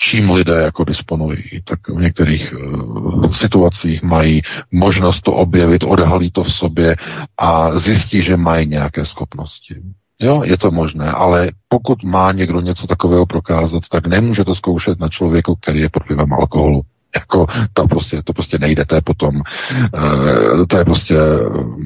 čím 0.02 0.30
lidé 0.30 0.54
jako 0.54 0.84
disponují, 0.84 1.42
tak 1.64 1.88
v 1.88 2.00
některých 2.00 2.54
uh, 2.54 3.32
situacích 3.32 4.02
mají 4.02 4.42
možnost 4.70 5.20
to 5.20 5.32
objevit, 5.32 5.84
odhalí 5.84 6.30
to 6.30 6.44
v 6.44 6.52
sobě 6.52 6.96
a 7.38 7.78
zjistí, 7.78 8.22
že 8.22 8.36
mají 8.36 8.66
nějaké 8.66 9.04
schopnosti. 9.04 9.74
Jo, 10.22 10.42
je 10.44 10.56
to 10.56 10.70
možné, 10.70 11.10
ale 11.10 11.50
pokud 11.68 12.04
má 12.04 12.32
někdo 12.32 12.60
něco 12.60 12.86
takového 12.86 13.26
prokázat, 13.26 13.82
tak 13.90 14.06
nemůže 14.06 14.44
to 14.44 14.54
zkoušet 14.54 15.00
na 15.00 15.08
člověku, 15.08 15.54
který 15.54 15.80
je 15.80 15.88
pod 15.88 16.08
vlivem 16.08 16.32
alkoholu. 16.32 16.82
Jako 17.14 17.46
to 17.72 17.88
prostě, 17.88 18.22
to 18.22 18.32
prostě 18.32 18.58
nejde, 18.58 18.84
to 18.84 18.94
je 18.94 19.00
potom, 19.00 19.36
uh, 19.36 20.66
to 20.66 20.78
je 20.78 20.84
prostě 20.84 21.14
uh, 21.14 21.76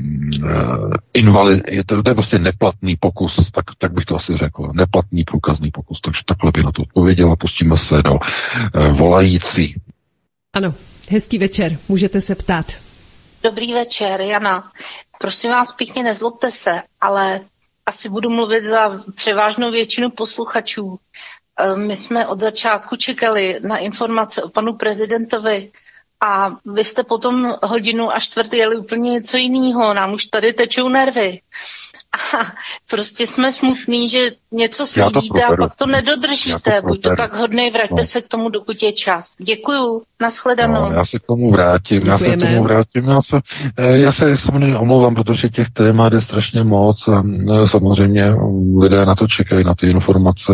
invalid, 1.14 1.62
je 1.70 1.84
to, 1.84 2.02
to 2.02 2.10
je 2.10 2.14
prostě 2.14 2.38
neplatný 2.38 2.96
pokus, 2.96 3.50
tak, 3.52 3.64
tak 3.78 3.92
bych 3.92 4.04
to 4.04 4.16
asi 4.16 4.36
řekl, 4.36 4.70
neplatný 4.74 5.24
průkazný 5.24 5.70
pokus, 5.70 6.00
takže 6.00 6.20
takhle 6.26 6.52
bych 6.52 6.64
na 6.64 6.72
to 6.72 6.82
odpověděl 6.82 7.32
a 7.32 7.36
pustíme 7.36 7.76
se 7.76 8.02
do 8.02 8.12
uh, 8.12 8.18
volající. 8.98 9.74
Ano, 10.52 10.74
hezký 11.10 11.38
večer, 11.38 11.76
můžete 11.88 12.20
se 12.20 12.34
ptát. 12.34 12.66
Dobrý 13.42 13.74
večer, 13.74 14.20
Jana. 14.20 14.64
Prosím 15.20 15.50
vás, 15.50 15.72
pěkně 15.72 16.02
nezlobte 16.02 16.50
se, 16.50 16.82
ale 17.00 17.40
asi 17.86 18.08
budu 18.08 18.30
mluvit 18.30 18.64
za 18.64 19.00
převážnou 19.14 19.70
většinu 19.70 20.10
posluchačů. 20.10 20.98
Eh, 21.60 21.76
my 21.76 21.96
jsme 21.96 22.26
od 22.26 22.40
začátku 22.40 22.96
čekali 22.96 23.60
na 23.62 23.76
informace 23.76 24.42
o 24.42 24.48
panu 24.48 24.72
prezidentovi 24.72 25.70
a 26.24 26.50
vy 26.74 26.84
jste 26.84 27.02
potom 27.02 27.54
hodinu 27.62 28.10
a 28.10 28.20
čtvrt 28.20 28.52
jeli 28.52 28.76
úplně 28.76 29.10
něco 29.10 29.36
jiného. 29.36 29.94
Nám 29.94 30.12
už 30.12 30.26
tady 30.26 30.52
tečou 30.52 30.88
nervy. 30.88 31.40
prostě 32.90 33.26
jsme 33.26 33.52
smutní, 33.52 34.08
že 34.08 34.18
něco 34.52 34.86
slíbíte 34.86 35.44
a 35.44 35.56
pak 35.56 35.74
to 35.74 35.86
nedodržíte. 35.86 36.80
To 36.80 36.86
Buď 36.86 37.02
to 37.02 37.16
tak 37.16 37.34
hodnej, 37.36 37.70
vraťte 37.70 37.94
no. 37.98 38.04
se 38.04 38.20
k 38.20 38.28
tomu, 38.28 38.48
dokud 38.48 38.82
je 38.82 38.92
čas. 38.92 39.34
Děkuju, 39.38 40.02
nashledanou. 40.20 40.90
No, 40.90 40.92
já 40.92 41.06
se 41.06 41.18
k 41.18 41.26
tomu 41.26 41.50
vrátím, 41.50 42.00
Děkujeme. 42.00 42.26
já 42.26 42.30
se 42.30 42.36
k 42.36 42.40
tomu 42.40 42.64
vrátím. 42.64 43.08
Já 43.08 43.22
se, 43.22 43.40
eh, 43.78 43.98
já 43.98 44.12
se 44.12 44.36
samozřejmě 44.36 44.78
omlouvám, 44.78 45.14
protože 45.14 45.48
těch 45.48 45.70
témat 45.70 46.12
je 46.12 46.20
strašně 46.20 46.64
moc 46.64 47.08
a 47.08 47.22
eh, 47.50 47.68
samozřejmě 47.68 48.34
lidé 48.78 49.06
na 49.06 49.14
to 49.14 49.26
čekají, 49.28 49.64
na 49.64 49.74
ty 49.74 49.90
informace. 49.90 50.52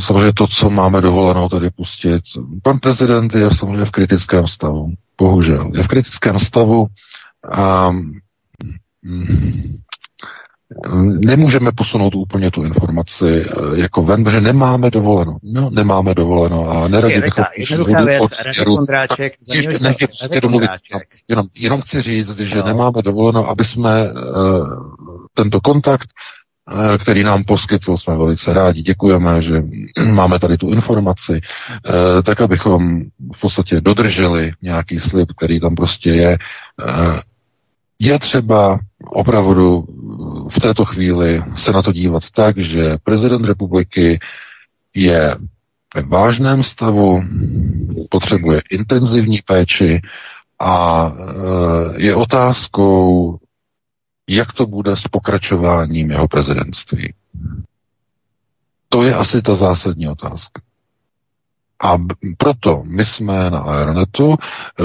Samozřejmě 0.00 0.32
to, 0.32 0.46
co 0.46 0.70
máme 0.70 1.00
dovoleno 1.00 1.48
tady 1.48 1.70
pustit. 1.70 2.22
Pan 2.62 2.78
prezident 2.78 3.34
je 3.34 3.50
samozřejmě 3.50 3.84
v 3.84 3.90
kritickém 3.90 4.46
stavu. 4.46 4.92
Bohužel. 5.18 5.70
Je 5.74 5.82
v 5.82 5.88
kritickém 5.88 6.38
stavu 6.38 6.86
a 7.50 7.90
mm, 9.02 9.76
nemůžeme 11.18 11.72
posunout 11.72 12.14
úplně 12.14 12.50
tu 12.50 12.64
informaci 12.64 13.46
eh, 13.46 13.80
jako 13.80 14.02
ven, 14.02 14.24
protože 14.24 14.40
nemáme 14.40 14.90
dovoleno. 14.90 15.38
No, 15.42 15.70
nemáme 15.70 16.14
dovoleno 16.14 16.70
a 16.70 16.88
neradi 16.88 17.20
bychom... 17.20 17.44
Jednoduchá 17.56 18.04
věc, 18.04 18.22
Radek 19.02 19.32
domluvit, 20.40 20.70
jenom, 21.28 21.46
jenom 21.54 21.80
chci 21.80 22.02
říct, 22.02 22.38
že 22.38 22.58
no. 22.58 22.66
nemáme 22.66 23.02
dovoleno, 23.02 23.48
aby 23.48 23.64
jsme 23.64 24.12
uh, 24.12 24.18
tento 25.34 25.60
kontakt 25.60 26.08
který 26.98 27.24
nám 27.24 27.44
poskytl, 27.44 27.96
jsme 27.96 28.16
velice 28.16 28.54
rádi, 28.54 28.82
děkujeme, 28.82 29.42
že 29.42 29.62
máme 30.12 30.38
tady 30.38 30.56
tu 30.56 30.70
informaci, 30.70 31.40
eh, 31.40 32.22
tak 32.22 32.40
abychom 32.40 33.02
v 33.34 33.40
podstatě 33.40 33.80
dodrželi 33.80 34.52
nějaký 34.62 35.00
slib, 35.00 35.28
který 35.36 35.60
tam 35.60 35.74
prostě 35.74 36.10
je. 36.10 36.38
Eh, 36.88 37.20
je 37.98 38.18
třeba 38.18 38.80
opravdu 39.06 39.84
v 40.50 40.60
této 40.60 40.84
chvíli 40.84 41.42
se 41.56 41.72
na 41.72 41.82
to 41.82 41.92
dívat 41.92 42.22
tak, 42.34 42.58
že 42.58 42.96
prezident 43.04 43.44
republiky 43.44 44.18
je 44.94 45.36
ve 45.94 46.02
vážném 46.02 46.62
stavu, 46.62 47.22
potřebuje 48.10 48.62
intenzivní 48.70 49.38
péči 49.46 50.00
a 50.60 51.12
je 51.96 52.14
otázkou, 52.14 53.38
jak 54.28 54.52
to 54.52 54.66
bude 54.66 54.96
s 54.96 55.02
pokračováním 55.02 56.10
jeho 56.10 56.28
prezidentství. 56.28 57.14
To 58.88 59.02
je 59.02 59.14
asi 59.14 59.42
ta 59.42 59.54
zásadní 59.54 60.08
otázka. 60.08 60.62
A 61.82 61.98
proto 62.38 62.82
my 62.86 63.04
jsme 63.04 63.50
na 63.50 63.58
Aeronetu 63.58 64.36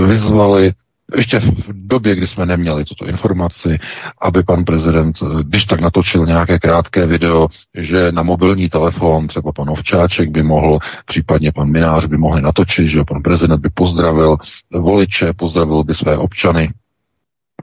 vyzvali 0.07 0.73
ještě 1.15 1.39
v 1.39 1.87
době, 1.87 2.15
kdy 2.15 2.27
jsme 2.27 2.45
neměli 2.45 2.85
tuto 2.85 3.05
informaci, 3.05 3.79
aby 4.21 4.43
pan 4.43 4.65
prezident, 4.65 5.17
když 5.41 5.65
tak 5.65 5.81
natočil 5.81 6.25
nějaké 6.25 6.59
krátké 6.59 7.07
video, 7.07 7.47
že 7.75 8.11
na 8.11 8.23
mobilní 8.23 8.69
telefon 8.69 9.27
třeba 9.27 9.51
pan 9.51 9.69
Ovčáček 9.69 10.29
by 10.29 10.43
mohl, 10.43 10.79
případně 11.05 11.51
pan 11.51 11.71
Minář 11.71 12.05
by 12.05 12.17
mohli 12.17 12.41
natočit, 12.41 12.87
že 12.87 13.03
pan 13.03 13.21
prezident 13.21 13.61
by 13.61 13.69
pozdravil 13.73 14.37
voliče, 14.71 15.33
pozdravil 15.33 15.83
by 15.83 15.95
své 15.95 16.17
občany, 16.17 16.73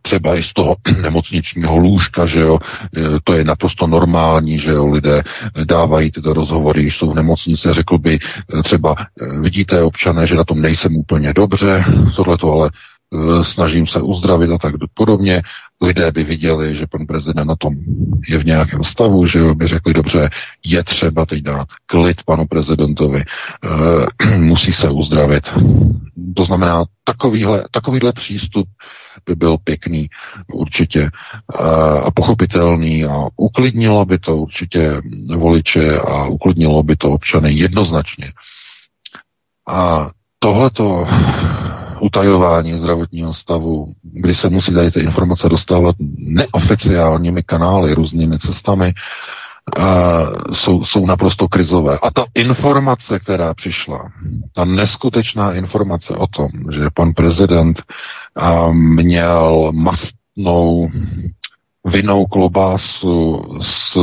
třeba 0.07 0.37
i 0.37 0.43
z 0.43 0.53
toho 0.53 0.77
nemocničního 1.03 1.77
lůžka, 1.77 2.27
že 2.27 2.41
jo, 2.41 2.59
e, 2.97 3.01
to 3.25 3.33
je 3.33 3.45
naprosto 3.45 3.87
normální, 3.87 4.59
že 4.59 4.71
jo, 4.71 4.87
lidé 4.87 5.23
dávají 5.65 6.11
tyto 6.11 6.33
rozhovory, 6.33 6.83
když 6.83 6.97
jsou 6.97 7.11
v 7.11 7.15
nemocnici, 7.15 7.69
řekl 7.73 7.99
by 7.99 8.15
e, 8.15 8.63
třeba, 8.63 8.95
e, 8.99 9.41
vidíte 9.41 9.83
občané, 9.83 10.27
že 10.27 10.35
na 10.35 10.45
tom 10.45 10.63
nejsem 10.63 10.97
úplně 10.97 11.33
dobře, 11.33 11.85
tohle 12.17 12.39
to 12.39 12.53
ale 12.53 12.71
snažím 13.43 13.87
se 13.87 14.01
uzdravit 14.01 14.51
a 14.51 14.59
tak 14.59 14.75
podobně. 14.95 15.43
Lidé 15.83 16.13
by 16.13 16.25
viděli, 16.25 16.75
že 16.75 16.87
pan 16.91 17.07
prezident 17.07 17.47
na 17.47 17.57
tom 17.57 17.75
je 18.29 18.39
v 18.39 18.47
nějakém 18.47 18.85
stavu, 18.85 19.27
že 19.27 19.55
by 19.55 19.67
řekli, 19.67 19.95
dobře, 19.95 20.31
je 20.65 20.85
třeba 20.85 21.27
teď 21.27 21.43
dát 21.43 21.69
klid 21.87 22.23
panu 22.27 22.47
prezidentovi, 22.47 23.21
e, 23.23 24.37
musí 24.39 24.73
se 24.73 24.91
uzdravit. 24.91 25.45
To 26.37 26.45
znamená, 26.45 26.85
takovýhle, 27.05 27.65
takovýhle 27.71 28.13
přístup 28.13 28.67
by 29.27 29.35
byl 29.35 29.57
pěkný 29.65 30.11
určitě 30.53 31.11
a 32.03 32.11
pochopitelný 32.11 33.05
a 33.05 33.27
uklidnilo 33.37 34.05
by 34.05 34.19
to 34.19 34.37
určitě 34.37 35.03
voliče 35.37 35.99
a 36.01 36.27
uklidnilo 36.27 36.83
by 36.83 36.97
to 36.97 37.11
občany 37.11 37.53
jednoznačně. 37.53 38.33
A 39.69 40.11
tohleto 40.39 41.07
utajování 42.01 42.79
zdravotního 42.79 43.35
stavu, 43.35 43.93
kdy 44.03 44.35
se 44.35 44.49
musí 44.49 44.75
tady 44.75 44.91
ty 44.91 45.01
informace 45.01 45.49
dostávat 45.49 45.97
neoficiálními 46.19 47.43
kanály, 47.43 47.95
různými 47.95 48.39
cestami, 48.39 48.95
jsou, 50.53 50.85
jsou 50.85 51.07
naprosto 51.07 51.49
krizové. 51.49 51.99
A 52.03 52.11
ta 52.11 52.25
informace, 52.35 53.19
která 53.19 53.55
přišla, 53.55 54.09
ta 54.53 54.65
neskutečná 54.65 55.53
informace 55.53 56.17
o 56.17 56.27
tom, 56.27 56.49
že 56.73 56.81
pan 56.95 57.13
prezident 57.13 57.83
měl 58.73 59.73
mastnou 59.75 60.91
vinou 61.85 62.27
klobásu 62.27 63.43
s, 63.63 63.99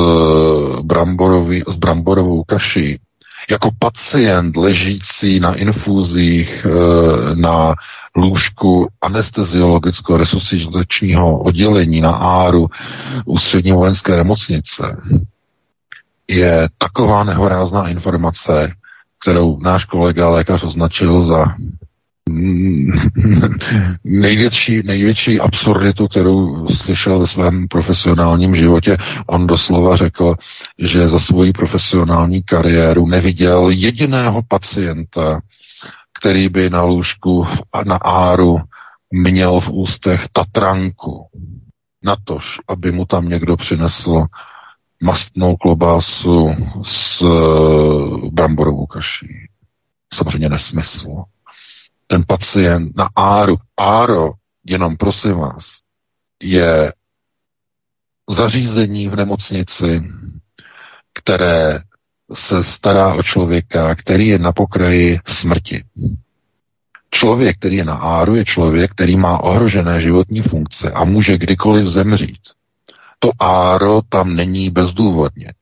bramborový, 0.81 1.63
s 1.67 1.75
bramborovou 1.75 2.43
kaší, 2.43 2.99
jako 3.49 3.69
pacient 3.79 4.57
ležící 4.57 5.39
na 5.39 5.55
infúzích 5.55 6.65
e, 6.65 7.35
na 7.35 7.75
lůžku 8.15 8.87
anesteziologického 9.01 10.17
resuscitačního 10.17 11.39
oddělení 11.39 12.01
na 12.01 12.11
Áru 12.11 12.67
ústřední 13.25 13.71
vojenské 13.71 14.17
nemocnice, 14.17 14.97
je 16.27 16.69
taková 16.77 17.23
nehorázná 17.23 17.87
informace, 17.87 18.71
kterou 19.23 19.59
náš 19.59 19.85
kolega 19.85 20.29
lékař 20.29 20.63
označil 20.63 21.21
za 21.21 21.45
největší, 24.03 24.81
největší 24.85 25.39
absurditu, 25.39 26.07
kterou 26.07 26.67
slyšel 26.67 27.19
ve 27.19 27.27
svém 27.27 27.67
profesionálním 27.67 28.55
životě. 28.55 28.97
On 29.27 29.47
doslova 29.47 29.95
řekl, 29.95 30.35
že 30.79 31.07
za 31.07 31.19
svoji 31.19 31.53
profesionální 31.53 32.43
kariéru 32.43 33.07
neviděl 33.07 33.69
jediného 33.69 34.41
pacienta, 34.47 35.41
který 36.19 36.49
by 36.49 36.69
na 36.69 36.81
lůžku 36.83 37.47
na 37.85 37.95
áru 37.95 38.57
měl 39.11 39.59
v 39.59 39.69
ústech 39.69 40.27
tatranku. 40.33 41.27
Natož, 42.03 42.59
aby 42.67 42.91
mu 42.91 43.05
tam 43.05 43.29
někdo 43.29 43.57
přinesl 43.57 44.25
mastnou 45.01 45.55
klobásu 45.55 46.55
s 46.85 47.21
eh, 47.21 48.29
bramborovou 48.29 48.85
kaší. 48.85 49.47
Samozřejmě 50.13 50.49
nesmysl. 50.49 51.23
Ten 52.07 52.23
pacient 52.27 52.95
na 52.95 53.09
áru, 53.15 53.55
áro, 53.77 54.31
jenom 54.65 54.97
prosím 54.97 55.33
vás, 55.33 55.65
je 56.43 56.93
zařízení 58.29 59.07
v 59.09 59.15
nemocnici, 59.15 60.03
které 61.13 61.79
se 62.33 62.63
stará 62.63 63.13
o 63.13 63.23
člověka, 63.23 63.95
který 63.95 64.27
je 64.27 64.39
na 64.39 64.51
pokraji 64.51 65.19
smrti. 65.27 65.83
Člověk, 67.09 67.57
který 67.57 67.75
je 67.75 67.85
na 67.85 67.95
áru, 67.95 68.35
je 68.35 68.45
člověk, 68.45 68.91
který 68.91 69.17
má 69.17 69.43
ohrožené 69.43 70.01
životní 70.01 70.41
funkce 70.41 70.91
a 70.91 71.03
může 71.03 71.37
kdykoliv 71.37 71.87
zemřít 71.87 72.39
to 73.23 73.31
áro 73.39 74.01
tam 74.09 74.35
není 74.35 74.69
bezdůvodně. 74.69 75.53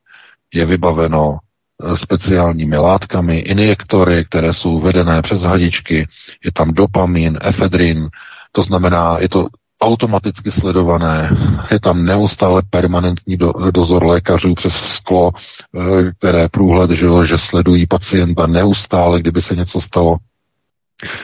Je 0.53 0.65
vybaveno 0.65 1.37
eh, 1.37 1.97
speciálními 1.97 2.77
látkami, 2.77 3.37
injektory, 3.39 4.25
které 4.25 4.53
jsou 4.53 4.79
vedené 4.79 5.21
přes 5.21 5.41
hadičky, 5.41 6.07
je 6.45 6.51
tam 6.53 6.73
dopamin, 6.73 7.37
efedrin, 7.41 8.09
to 8.51 8.63
znamená, 8.63 9.17
je 9.19 9.29
to 9.29 9.47
automaticky 9.81 10.51
sledované, 10.51 11.29
je 11.71 11.79
tam 11.79 12.05
neustále 12.05 12.61
permanentní 12.69 13.37
do, 13.37 13.53
dozor 13.71 14.05
lékařů 14.05 14.53
přes 14.55 14.73
sklo, 14.73 15.31
eh, 15.35 16.11
které 16.17 16.49
průhled, 16.49 16.91
že, 16.91 17.05
že 17.25 17.37
sledují 17.37 17.87
pacienta 17.87 18.47
neustále, 18.47 19.19
kdyby 19.19 19.41
se 19.41 19.55
něco 19.55 19.81
stalo. 19.81 20.17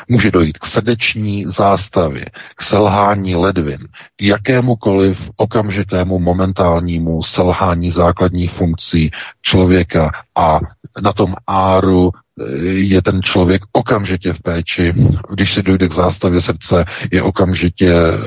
Může 0.07 0.31
dojít 0.31 0.57
k 0.57 0.65
srdeční 0.65 1.45
zástavě, 1.47 2.25
k 2.55 2.61
selhání 2.61 3.35
ledvin, 3.35 3.87
k 4.15 4.21
jakémukoliv 4.21 5.31
okamžitému 5.35 6.19
momentálnímu 6.19 7.23
selhání 7.23 7.91
základních 7.91 8.51
funkcí 8.51 9.11
člověka 9.41 10.11
a 10.37 10.59
na 11.01 11.13
tom 11.13 11.35
áru 11.47 12.11
eh, 12.11 12.43
je 12.65 13.01
ten 13.01 13.23
člověk 13.23 13.61
okamžitě 13.71 14.33
v 14.33 14.41
péči. 14.41 14.93
Když 15.33 15.53
se 15.53 15.61
dojde 15.61 15.87
k 15.87 15.93
zástavě 15.93 16.41
srdce, 16.41 16.85
je 17.11 17.21
okamžitě 17.21 17.93
e, 17.93 18.17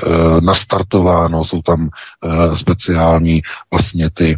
nastartováno, 0.41 1.43
jsou 1.43 1.61
tam 1.61 1.89
e, 1.89 2.57
speciální 2.57 3.41
vlastně 3.71 4.09
ty 4.09 4.29
e, 4.31 4.37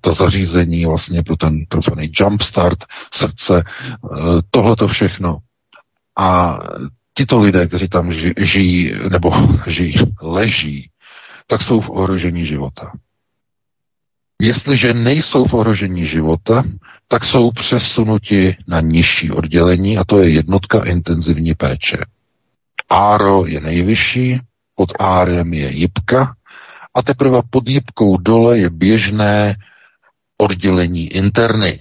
ta 0.00 0.12
zařízení 0.12 0.86
vlastně 0.86 1.22
pro 1.22 1.36
ten 1.36 1.66
takzvaný 1.66 2.10
jumpstart 2.20 2.78
srdce. 3.12 3.58
E, 3.58 3.62
Tohle 4.50 4.76
to 4.76 4.88
všechno. 4.88 5.38
A 6.18 6.58
tito 7.14 7.40
lidé, 7.40 7.66
kteří 7.66 7.88
tam 7.88 8.12
žijí, 8.38 8.94
nebo 9.10 9.32
žijí, 9.66 9.94
leží, 10.22 10.90
tak 11.46 11.62
jsou 11.62 11.80
v 11.80 11.90
ohrožení 11.90 12.44
života. 12.44 12.92
Jestliže 14.42 14.94
nejsou 14.94 15.44
v 15.44 15.54
ohrožení 15.54 16.06
života, 16.06 16.64
tak 17.08 17.24
jsou 17.24 17.50
přesunuti 17.50 18.56
na 18.66 18.80
nižší 18.80 19.30
oddělení 19.30 19.98
a 19.98 20.04
to 20.04 20.18
je 20.18 20.30
jednotka 20.30 20.84
intenzivní 20.84 21.54
péče. 21.54 21.98
Áro 22.90 23.46
je 23.46 23.60
nejvyšší, 23.60 24.40
pod 24.74 24.92
árem 24.98 25.54
je 25.54 25.72
jipka 25.72 26.34
a 26.94 27.02
teprve 27.02 27.42
pod 27.50 27.68
jipkou 27.68 28.16
dole 28.16 28.58
je 28.58 28.70
běžné 28.70 29.56
oddělení 30.38 31.08
interny. 31.08 31.80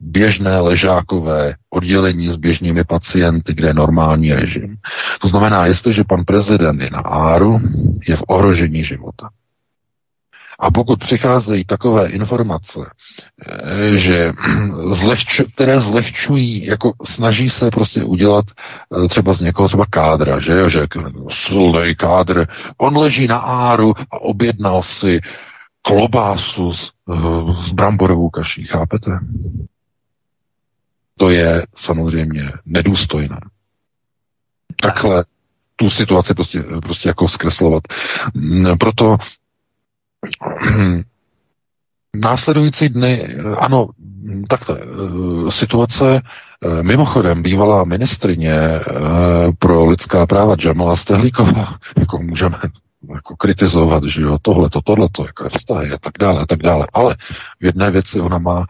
Běžné 0.00 0.60
ležákové 0.60 1.54
oddělení 1.70 2.28
s 2.28 2.36
běžnými 2.36 2.84
pacienty, 2.84 3.54
kde 3.54 3.68
je 3.68 3.74
normální 3.74 4.34
režim. 4.34 4.76
To 5.20 5.28
znamená, 5.28 5.66
jestliže 5.66 6.04
pan 6.04 6.24
prezident 6.24 6.80
je 6.80 6.90
na 6.92 7.00
áru, 7.00 7.60
je 8.08 8.16
v 8.16 8.22
ohrožení 8.26 8.84
života. 8.84 9.28
A 10.60 10.70
pokud 10.70 11.00
přicházejí 11.00 11.64
takové 11.64 12.08
informace, 12.08 12.80
eh, 13.46 13.98
že 13.98 14.32
zlehču, 14.92 15.44
které 15.54 15.80
zlehčují, 15.80 16.66
jako 16.66 16.92
snaží 17.04 17.50
se 17.50 17.70
prostě 17.70 18.04
udělat 18.04 18.44
eh, 18.50 19.08
třeba 19.08 19.34
z 19.34 19.40
někoho 19.40 19.68
třeba 19.68 19.86
kádra, 19.90 20.40
že 20.40 20.70
že 20.70 20.86
silný 21.30 21.94
kádr, 21.96 22.46
on 22.78 22.96
leží 22.96 23.26
na 23.26 23.38
áru 23.38 23.94
a 24.12 24.20
objednal 24.20 24.82
si 24.82 25.20
klobásu 25.82 26.72
s, 26.72 26.92
eh, 27.10 27.64
s 27.64 27.72
bramborovou 27.72 28.30
kaší, 28.30 28.64
chápete? 28.64 29.10
To 31.18 31.30
je 31.30 31.66
samozřejmě 31.76 32.52
nedůstojné. 32.66 33.40
Takhle 34.82 35.24
tu 35.76 35.90
situaci 35.90 36.34
prostě, 36.34 36.62
prostě 36.62 37.08
jako 37.08 37.28
zkreslovat. 37.28 37.82
Proto 38.80 39.16
Následující 42.16 42.88
dny, 42.88 43.28
ano, 43.58 43.88
takhle, 44.48 44.78
eh, 44.80 45.50
situace, 45.50 46.20
eh, 46.20 46.82
mimochodem 46.82 47.42
bývalá 47.42 47.84
ministrině 47.84 48.52
eh, 48.52 48.82
pro 49.58 49.84
lidská 49.84 50.26
práva 50.26 50.56
Jamala 50.64 50.96
Stehlíková, 50.96 51.78
jako 51.98 52.18
můžeme 52.18 52.58
jako 53.14 53.36
kritizovat, 53.36 54.04
že 54.04 54.20
jo, 54.20 54.38
tohleto, 54.42 54.80
tohleto, 54.82 55.26
jako 55.26 55.44
je 55.44 55.50
vztahy 55.50 55.90
a 55.90 55.98
tak 55.98 56.12
dále, 56.20 56.40
a 56.40 56.46
tak 56.46 56.58
dále. 56.58 56.86
Ale 56.92 57.16
v 57.60 57.64
jedné 57.64 57.90
věci 57.90 58.20
ona 58.20 58.38
má 58.38 58.64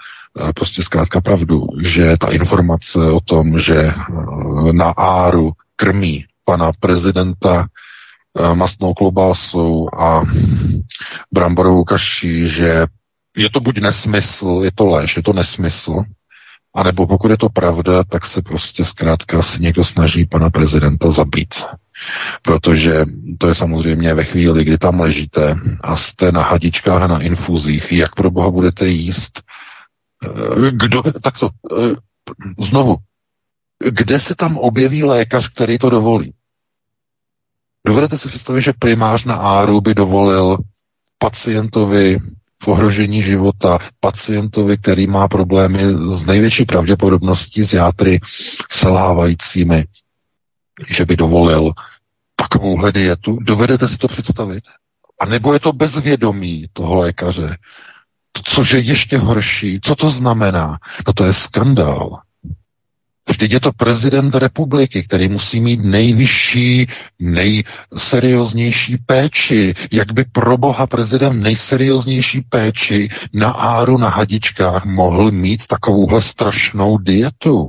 prostě 0.54 0.82
zkrátka 0.82 1.20
pravdu, 1.20 1.66
že 1.82 2.16
ta 2.20 2.30
informace 2.30 2.98
o 2.98 3.20
tom, 3.20 3.58
že 3.58 3.92
na 4.72 4.90
áru 4.96 5.52
krmí 5.76 6.24
pana 6.44 6.70
prezidenta 6.80 7.66
mastnou 8.54 8.94
klobásou 8.94 9.88
a 9.98 10.24
bramborovou 11.32 11.84
kaší, 11.84 12.48
že 12.48 12.86
je 13.36 13.50
to 13.50 13.60
buď 13.60 13.78
nesmysl, 13.78 14.60
je 14.64 14.70
to 14.74 14.86
lež, 14.86 15.16
je 15.16 15.22
to 15.22 15.32
nesmysl, 15.32 16.04
anebo 16.74 17.06
pokud 17.06 17.30
je 17.30 17.36
to 17.36 17.48
pravda, 17.48 18.04
tak 18.04 18.26
se 18.26 18.42
prostě 18.42 18.84
zkrátka 18.84 19.42
si 19.42 19.62
někdo 19.62 19.84
snaží 19.84 20.26
pana 20.26 20.50
prezidenta 20.50 21.10
zabít. 21.10 21.54
Protože 22.42 23.04
to 23.38 23.48
je 23.48 23.54
samozřejmě 23.54 24.14
ve 24.14 24.24
chvíli, 24.24 24.64
kdy 24.64 24.78
tam 24.78 25.00
ležíte 25.00 25.56
a 25.80 25.96
jste 25.96 26.32
na 26.32 26.42
hadičkách 26.42 27.02
a 27.02 27.06
na 27.06 27.20
infuzích, 27.20 27.92
jak 27.92 28.14
pro 28.14 28.30
boha 28.30 28.50
budete 28.50 28.88
jíst? 28.88 29.42
Eh, 30.24 30.70
kdo, 30.70 31.02
takto, 31.22 31.50
eh, 31.72 31.94
znovu, 32.58 32.96
kde 33.90 34.20
se 34.20 34.34
tam 34.34 34.56
objeví 34.56 35.04
lékař, 35.04 35.48
který 35.48 35.78
to 35.78 35.90
dovolí? 35.90 36.32
Dovedete 37.86 38.18
si 38.18 38.28
představit, 38.28 38.62
že 38.62 38.72
primář 38.78 39.24
na 39.24 39.34
áru 39.34 39.80
by 39.80 39.94
dovolil 39.94 40.58
pacientovi 41.18 42.18
v 42.62 42.68
ohrožení 42.68 43.22
života, 43.22 43.78
pacientovi, 44.00 44.78
který 44.78 45.06
má 45.06 45.28
problémy 45.28 45.84
s 46.16 46.26
největší 46.26 46.64
pravděpodobností 46.64 47.64
s 47.64 47.72
játry 47.72 48.20
selhávajícími, 48.70 49.84
že 50.88 51.04
by 51.04 51.16
dovolil 51.16 51.72
takovouhle 52.36 52.92
dietu. 52.92 53.38
Dovedete 53.40 53.88
si 53.88 53.96
to 53.98 54.08
představit? 54.08 54.64
A 55.20 55.26
nebo 55.26 55.52
je 55.52 55.60
to 55.60 55.72
bezvědomí 55.72 56.66
toho 56.72 56.94
lékaře? 56.94 57.56
To, 58.32 58.42
což 58.44 58.70
je 58.70 58.80
ještě 58.80 59.18
horší. 59.18 59.80
Co 59.82 59.94
to 59.94 60.10
znamená? 60.10 60.78
No 61.06 61.12
to 61.12 61.24
je 61.24 61.32
skandál. 61.32 62.20
Vždyť 63.28 63.52
je 63.52 63.60
to 63.60 63.72
prezident 63.72 64.34
republiky, 64.34 65.02
který 65.02 65.28
musí 65.28 65.60
mít 65.60 65.80
nejvyšší, 65.84 66.86
nejserióznější 67.20 68.96
péči. 69.06 69.74
Jak 69.92 70.12
by 70.12 70.24
pro 70.24 70.58
boha 70.58 70.86
prezident 70.86 71.42
nejserióznější 71.42 72.40
péči 72.40 73.08
na 73.32 73.50
áru 73.50 73.98
na 73.98 74.08
hadičkách 74.08 74.84
mohl 74.84 75.30
mít 75.30 75.66
takovouhle 75.66 76.22
strašnou 76.22 76.98
dietu? 76.98 77.68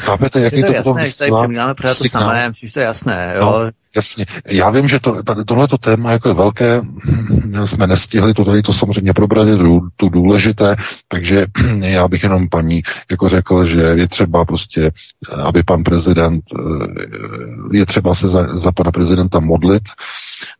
Chápete, 0.00 0.40
jak 0.40 0.52
je 0.52 0.62
to, 0.62 0.66
to 0.66 0.72
jasné, 0.74 1.08
že 1.08 1.18
tady 1.18 1.30
přemýšláme 1.32 1.74
pořád 1.74 1.98
to 1.98 2.04
samé, 2.04 2.52
to 2.74 2.80
je 2.80 2.84
jasné. 2.84 3.34
Jo? 3.36 3.40
No, 3.40 3.70
jasně. 3.96 4.26
Já 4.46 4.70
vím, 4.70 4.88
že 4.88 5.00
to, 5.00 5.22
tohleto 5.46 5.78
téma 5.78 6.12
jako 6.12 6.28
je 6.28 6.34
velké, 6.34 6.82
jsme 7.64 7.86
nestihli 7.86 8.34
to 8.34 8.44
tady 8.44 8.62
to 8.62 8.72
samozřejmě 8.72 9.12
probrat, 9.12 9.48
je 9.48 9.56
tu 9.96 10.08
důležité, 10.08 10.76
takže 11.08 11.46
já 11.80 12.08
bych 12.08 12.22
jenom 12.22 12.48
paní 12.48 12.82
jako 13.10 13.28
řekl, 13.28 13.66
že 13.66 13.80
je 13.80 14.08
třeba 14.08 14.44
prostě, 14.44 14.90
aby 15.42 15.62
pan 15.62 15.82
prezident, 15.82 16.44
eh, 16.58 17.76
je 17.76 17.86
třeba 17.86 18.14
se 18.14 18.28
za, 18.28 18.58
za 18.58 18.72
pana 18.72 18.92
prezidenta 18.92 19.40
modlit, 19.40 19.82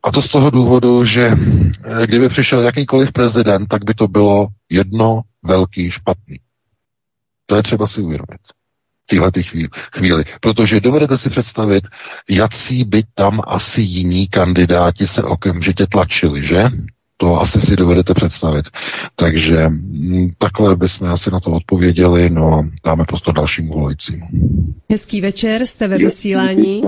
a 0.02 0.10
to 0.10 0.22
z 0.22 0.28
toho 0.28 0.50
důvodu, 0.50 1.04
že 1.04 1.30
eh, 1.84 2.06
kdyby 2.06 2.28
přišel 2.28 2.60
jakýkoliv 2.60 3.12
prezident, 3.12 3.66
tak 3.66 3.84
by 3.84 3.94
to 3.94 4.08
bylo 4.08 4.46
jedno 4.70 5.20
velký 5.42 5.90
špatný. 5.90 6.36
To 7.46 7.56
je 7.56 7.62
třeba 7.62 7.86
si 7.86 8.00
uvědomit 8.00 8.40
tyhle 9.06 9.32
ty 9.32 9.42
chvíli, 9.42 9.68
chvíli. 9.96 10.24
Protože 10.40 10.80
dovedete 10.80 11.18
si 11.18 11.30
představit, 11.30 11.84
jací 12.28 12.84
by 12.84 13.02
tam 13.14 13.40
asi 13.46 13.80
jiní 13.80 14.28
kandidáti 14.28 15.06
se 15.06 15.22
okamžitě 15.22 15.86
tlačili, 15.86 16.46
že? 16.46 16.64
To 17.16 17.40
asi 17.40 17.60
si 17.60 17.76
dovedete 17.76 18.14
představit. 18.14 18.64
Takže 19.16 19.68
mm, 19.68 20.30
takhle 20.38 20.76
bychom 20.76 21.08
asi 21.08 21.30
na 21.30 21.40
to 21.40 21.50
odpověděli, 21.50 22.30
no 22.30 22.54
a 22.54 22.66
dáme 22.84 23.04
prostor 23.04 23.34
dalšímu 23.34 23.72
volajícímu. 23.72 24.26
Hezký 24.90 25.20
večer, 25.20 25.66
jste 25.66 25.88
ve 25.88 25.98
vysílání. 25.98 26.82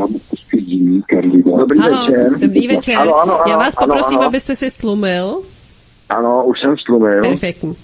Dobrý 1.59 1.81
Halo, 1.81 2.07
večer. 2.07 2.39
dobrý 2.41 2.69
večer. 2.69 2.97
Ano, 2.99 3.17
ano, 3.17 3.41
ano, 3.41 3.53
Já 3.53 3.59
vás 3.59 3.75
ano, 3.79 3.87
poprosím, 3.87 4.19
ano. 4.19 4.27
abyste 4.27 4.55
si 4.55 4.71
stlumil. 4.71 5.41
Ano, 6.09 6.45
už 6.45 6.61
jsem 6.61 6.79
stlumil. 6.79 7.23
Perfektní. 7.23 7.75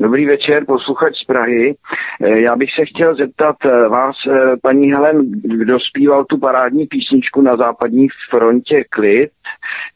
Dobrý 0.00 0.26
večer, 0.26 0.64
posluchač 0.64 1.16
z 1.16 1.24
Prahy. 1.24 1.74
Eh, 2.22 2.40
Já 2.40 2.56
bych 2.56 2.70
se 2.72 2.84
chtěl 2.84 3.16
zeptat 3.16 3.56
eh, 3.64 3.88
vás, 3.88 4.16
eh, 4.26 4.56
paní 4.62 4.92
Helen, 4.92 5.30
kdo 5.30 5.80
zpíval 5.80 6.24
tu 6.24 6.38
parádní 6.38 6.86
písničku 6.86 7.42
na 7.42 7.56
západní 7.56 8.08
frontě 8.30 8.84
Klid, 8.90 9.30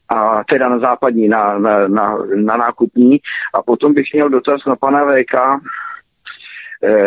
a 0.09 0.43
teda 0.43 0.69
na 0.69 0.79
západní, 0.79 1.27
na, 1.27 1.59
na, 1.59 1.87
na, 1.87 2.17
na 2.35 2.57
nákupní. 2.57 3.19
A 3.53 3.61
potom 3.61 3.93
bych 3.93 4.13
měl 4.13 4.29
dotaz 4.29 4.61
na 4.67 4.75
pana 4.75 5.05
VK. 5.05 5.35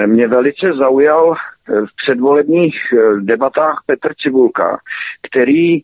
Mě 0.07 0.29
velice 0.29 0.73
zaujal 0.79 1.35
v 1.69 1.97
předvolebních 2.03 2.75
debatách 3.21 3.83
Petr 3.87 4.15
Cibulka, 4.15 4.79
který 5.31 5.81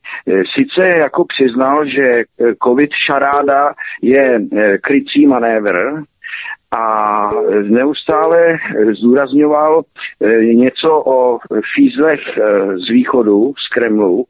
sice 0.55 0.89
jako 0.89 1.25
přiznal, 1.25 1.87
že 1.87 2.25
covid 2.65 2.91
šaráda 2.93 3.75
je 4.03 4.41
krycí 4.81 5.27
manévr, 5.27 6.03
a 6.77 7.31
neustále 7.63 8.57
zdůrazňoval 8.99 9.83
eh, 10.21 10.45
něco 10.45 11.03
o 11.07 11.39
fízlech 11.75 12.21
eh, 12.39 12.79
z 12.79 12.91
východu, 12.91 13.53
z 13.67 13.69
Kremlu. 13.69 14.25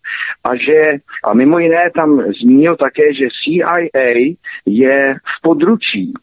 A 0.44 0.56
že, 0.56 0.96
a 1.24 1.34
mimo 1.34 1.58
jiné 1.58 1.90
tam 1.90 2.22
zmínil 2.42 2.76
také, 2.76 3.14
že 3.14 3.28
CIA 3.28 3.78
je 4.66 5.14
v 5.14 5.42
područí 5.42 6.14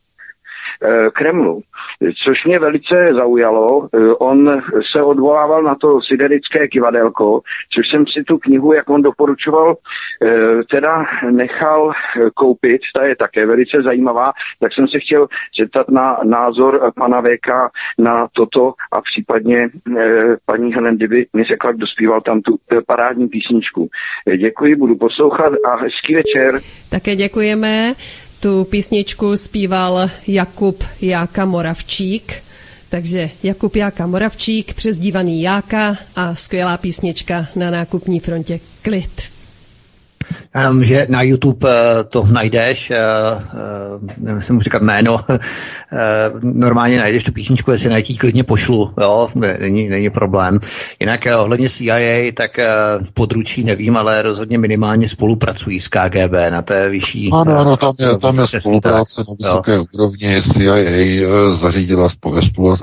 Kremlu, 1.14 1.62
což 2.24 2.46
mě 2.46 2.60
velice 2.60 3.10
zaujalo. 3.14 3.90
Eh, 3.94 4.14
On 4.14 4.62
se 4.94 5.04
odvolával 5.04 5.64
na 5.64 5.76
to 5.76 6.02
siderické 6.02 6.68
kivadelko, 6.68 7.42
což 7.74 7.90
jsem 7.90 8.06
si 8.08 8.24
tu 8.24 8.38
knihu, 8.38 8.74
jak 8.74 8.90
on 8.90 9.02
doporučoval, 9.02 9.76
eh, 10.26 10.64
teda 10.72 11.06
nechal 11.32 11.92
eh, 11.92 12.30
koupit, 12.34 12.82
ta 12.96 13.06
je 13.06 13.16
také 13.16 13.46
velice 13.46 13.82
zajímavá, 13.82 14.32
tak 14.60 14.74
jsem 14.74 14.88
se 14.88 15.00
chtěl 15.00 15.28
zeptat 15.60 15.90
na 15.90 16.20
názor 16.24 16.92
pana 16.96 17.22
VK 17.22 17.72
na 17.98 18.28
toto 18.34 18.74
a 18.92 19.02
případně 19.02 19.70
eh, 19.98 20.38
paní 20.46 20.74
Helen, 20.74 20.96
kdyby 20.96 21.26
mi 21.34 21.44
řekla, 21.44 21.72
kdo 21.72 21.88
zpíval 21.88 22.22
tam 22.22 22.42
tu 22.42 22.58
eh, 22.72 22.82
parádní 22.88 23.28
písničku. 23.28 23.90
Eh, 24.28 24.38
Děkuji, 24.38 24.76
budu 24.76 24.96
poslouchat 24.96 25.54
a 25.66 25.76
hezký 25.76 26.16
večer. 26.16 26.62
Také 26.90 27.16
děkujeme. 27.16 27.94
Tu 28.42 28.64
písničku 28.64 29.38
zpíval 29.38 30.10
Jakub 30.28 30.84
Jáka 31.02 31.46
Moravčík. 31.46 32.34
Takže 32.90 33.30
Jakub 33.44 33.76
Jáka 33.76 34.08
Moravčík, 34.08 34.74
přezdívaný 34.74 35.42
Jáka 35.42 35.98
a 36.16 36.36
skvělá 36.36 36.78
písnička 36.78 37.48
na 37.56 37.72
nákupní 37.72 38.20
frontě 38.20 38.60
Klid. 38.82 39.22
Jenom, 40.56 40.84
že 40.84 41.08
na 41.10 41.22
YouTube 41.22 41.70
eh, 41.70 42.04
to 42.04 42.28
najdeš, 42.32 42.92
nevím, 44.18 44.42
si 44.42 44.54
mu 44.54 44.62
říkat 44.62 44.82
jméno, 44.82 45.20
normálně 46.44 47.00
najdeš 47.00 47.24
tu 47.24 47.32
písničku, 47.32 47.72
jestli 47.72 47.90
najít 47.90 48.20
klidně 48.20 48.44
pošlu, 48.44 48.94
jo, 49.02 49.28
není, 49.60 49.90
není 49.90 50.10
problém. 50.10 50.60
Jinak 51.00 51.28
ohledně 51.38 51.70
CIA, 51.70 52.32
tak 52.34 52.52
v 53.04 53.14
područí 53.14 53.64
nevím, 53.64 53.98
ale 53.98 54.22
rozhodně 54.22 54.58
minimálně 54.58 55.10
spolupracují 55.10 55.80
s 55.80 55.88
KGB 55.88 56.34
na 56.50 56.62
té 56.62 56.90
vyšší... 56.90 57.30
Ano, 57.34 57.58
ano, 57.58 57.78
tam 57.78 57.94
je, 58.00 58.18
tam 58.18 58.40
je 58.40 58.60
spolupráce 58.60 59.16
tak. 59.16 59.28
na 59.28 59.34
vysoké 59.40 59.72
jo. 59.76 59.86
úrovni. 59.94 60.42
CIA 60.42 60.76
zařídila 61.62 62.10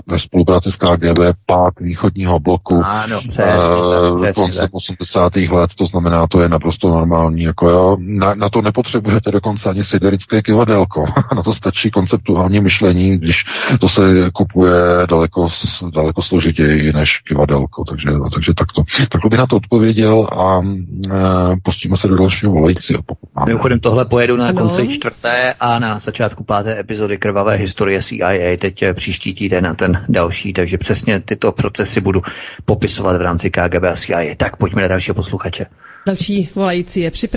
ve 0.06 0.18
spolupráci 0.18 0.72
s 0.72 0.76
KGB 0.76 1.18
pát 1.46 1.80
východního 1.80 2.40
bloku 2.40 2.82
ano, 2.84 3.20
přesně, 3.28 3.76
uh, 3.76 4.32
koncem 4.32 4.68
80. 4.72 5.36
let, 5.36 5.70
to 5.78 5.86
znamená, 5.86 6.26
to 6.26 6.40
je 6.40 6.48
naprosto 6.48 6.88
normální. 6.88 7.37
Jako 7.42 7.70
jo. 7.70 7.96
Na, 8.00 8.34
na 8.34 8.48
to 8.48 8.62
nepotřebujete 8.62 9.30
dokonce 9.30 9.68
ani 9.68 9.84
siderické 9.84 10.42
kivadelko. 10.42 11.04
na 11.36 11.42
to 11.42 11.54
stačí 11.54 11.90
konceptuální 11.90 12.60
myšlení, 12.60 13.18
když 13.18 13.44
to 13.80 13.88
se 13.88 14.02
kupuje 14.32 14.72
daleko, 15.08 15.48
daleko 15.94 16.22
složitěji 16.22 16.92
než 16.92 17.18
kivadelko. 17.18 17.84
Takže, 17.84 18.10
takže 18.34 18.54
takto. 18.54 18.82
Takhle 19.08 19.30
by 19.30 19.36
na 19.36 19.46
to 19.46 19.56
odpověděl 19.56 20.28
a 20.32 20.62
e, 20.62 21.56
pustíme 21.62 21.96
se 21.96 22.08
do 22.08 22.16
dalšího 22.16 22.52
volajícího. 22.52 23.00
Mimochodem 23.46 23.80
tohle 23.80 24.04
pojedu 24.04 24.36
na 24.36 24.48
ano. 24.48 24.60
konci 24.60 24.88
čtvrté 24.88 25.54
a 25.60 25.78
na 25.78 25.98
začátku 25.98 26.44
páté 26.44 26.80
epizody 26.80 27.18
Krvavé 27.18 27.56
historie 27.56 28.02
CIA, 28.02 28.56
teď 28.58 28.84
příští 28.94 29.34
týden 29.34 29.64
na 29.64 29.74
ten 29.74 30.04
další, 30.08 30.52
takže 30.52 30.78
přesně 30.78 31.20
tyto 31.20 31.52
procesy 31.52 32.00
budu 32.00 32.22
popisovat 32.64 33.16
v 33.16 33.22
rámci 33.22 33.50
KGB 33.50 33.84
a 33.84 33.94
CIA. 33.94 34.34
Tak 34.36 34.56
pojďme 34.56 34.82
na 34.82 34.88
dalšího 34.88 35.14
posluchače. 35.14 35.66
Další 36.06 36.48
volající 36.54 37.00
je 37.00 37.10
připraven. 37.10 37.27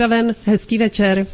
Hezký 0.45 0.77
večer. 0.77 1.25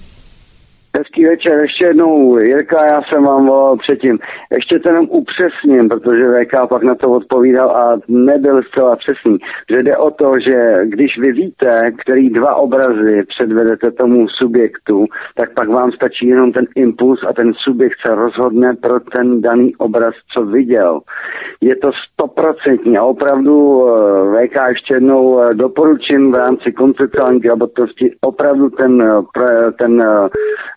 Hezký 0.95 1.26
večer, 1.26 1.59
ještě 1.59 1.85
jednou, 1.85 2.38
Jirka, 2.38 2.85
já 2.85 3.01
jsem 3.01 3.23
vám 3.23 3.45
volal 3.45 3.77
předtím. 3.77 4.19
Ještě 4.51 4.80
to 4.80 4.89
jenom 4.89 5.07
upřesním, 5.09 5.89
protože 5.89 6.27
VK 6.27 6.69
pak 6.69 6.84
na 6.84 6.95
to 6.95 7.11
odpovídal 7.11 7.69
a 7.72 7.99
nebyl 8.07 8.64
zcela 8.64 8.95
přesný. 8.95 9.38
Že 9.72 9.84
jde 9.84 9.97
o 9.97 10.11
to, 10.11 10.39
že 10.39 10.80
když 10.84 11.19
vy 11.19 11.31
víte, 11.31 11.91
který 11.97 12.30
dva 12.30 12.55
obrazy 12.55 13.23
předvedete 13.27 13.91
tomu 13.91 14.27
subjektu, 14.30 15.05
tak 15.35 15.53
pak 15.53 15.69
vám 15.69 15.91
stačí 15.91 16.27
jenom 16.27 16.51
ten 16.51 16.65
impuls 16.76 17.19
a 17.27 17.34
ten 17.34 17.53
subjekt 17.53 17.97
se 18.05 18.15
rozhodne 18.15 18.73
pro 18.73 18.99
ten 18.99 19.41
daný 19.41 19.76
obraz, 19.76 20.14
co 20.34 20.45
viděl. 20.45 20.99
Je 21.61 21.76
to 21.76 21.91
stoprocentní 22.14 22.97
a 22.97 23.03
opravdu 23.03 23.88
eh, 23.89 24.47
VK 24.47 24.55
ještě 24.69 24.93
jednou 24.93 25.39
eh, 25.39 25.53
doporučím 25.53 26.31
v 26.31 26.35
rámci 26.35 26.72
konceptuální 26.72 27.39
gramotnosti 27.39 28.15
opravdu 28.22 28.69
ten, 28.69 29.01
eh, 29.01 29.72
ten 29.72 30.03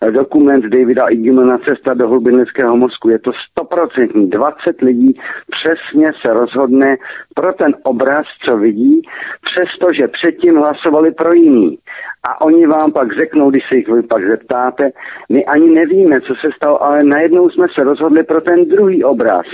dokument 0.09 0.65
Davida 0.65 1.07
Igmana 1.07 1.57
Cesta 1.57 1.93
do 1.93 2.07
hlubin 2.07 2.35
lidského 2.35 2.77
mozku. 2.77 3.09
Je 3.09 3.19
to 3.19 3.31
stoprocentní. 3.51 4.29
20 4.29 4.81
lidí 4.81 5.19
přesně 5.51 6.11
se 6.21 6.33
rozhodne 6.33 6.97
pro 7.35 7.53
ten 7.53 7.75
obraz, 7.83 8.25
co 8.45 8.57
vidí, 8.57 9.01
přestože 9.41 10.07
předtím 10.07 10.57
hlasovali 10.57 11.11
pro 11.11 11.33
jiný. 11.33 11.77
A 12.23 12.41
oni 12.41 12.67
vám 12.67 12.91
pak 12.91 13.15
řeknou, 13.17 13.49
když 13.49 13.63
se 13.69 13.75
jich 13.75 13.87
vy 13.87 14.03
pak 14.03 14.27
zeptáte, 14.27 14.91
my 15.29 15.45
ani 15.45 15.69
nevíme, 15.69 16.21
co 16.21 16.33
se 16.35 16.49
stalo, 16.55 16.83
ale 16.83 17.03
najednou 17.03 17.49
jsme 17.49 17.67
se 17.75 17.83
rozhodli 17.83 18.23
pro 18.23 18.41
ten 18.41 18.65
druhý 18.65 19.03
obraz. 19.03 19.45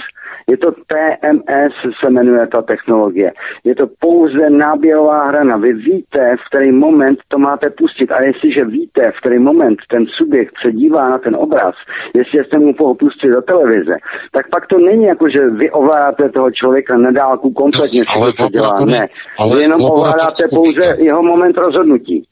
Je 0.49 0.57
to 0.57 0.71
TMS, 0.71 1.73
se 1.99 2.09
jmenuje 2.09 2.47
ta 2.47 2.61
technologie. 2.61 3.31
Je 3.63 3.75
to 3.75 3.87
pouze 3.99 4.49
náběhová 4.49 5.27
hrana. 5.27 5.57
Vy 5.57 5.73
víte, 5.73 6.35
v 6.35 6.49
který 6.49 6.71
moment 6.71 7.19
to 7.27 7.39
máte 7.39 7.69
pustit. 7.69 8.11
A 8.11 8.21
jestliže 8.21 8.65
víte, 8.65 9.11
v 9.11 9.19
který 9.19 9.39
moment 9.39 9.79
ten 9.89 10.05
subjekt 10.05 10.53
se 10.61 10.71
dívá 10.71 11.09
na 11.09 11.17
ten 11.17 11.35
obraz, 11.35 11.75
jestli 12.13 12.45
jste 12.45 12.59
mu 12.59 12.75
ho 12.79 12.95
pustit 12.95 13.29
do 13.29 13.41
televize, 13.41 13.97
tak 14.31 14.49
pak 14.49 14.67
to 14.67 14.79
není 14.79 15.03
jako, 15.03 15.29
že 15.29 15.49
vy 15.49 15.71
ovládáte 15.71 16.29
toho 16.29 16.51
člověka 16.51 16.97
na 16.97 17.11
dálku 17.11 17.51
kompletně, 17.51 18.03
ale, 18.15 18.33
co 18.33 18.49
dělá. 18.49 18.85
Ne, 18.85 19.07
vy 19.53 19.61
jenom 19.61 19.81
ovládáte 19.81 20.47
pouze 20.47 20.95
jeho 20.99 21.23
moment 21.23 21.57
rozhodnutí. 21.57 22.26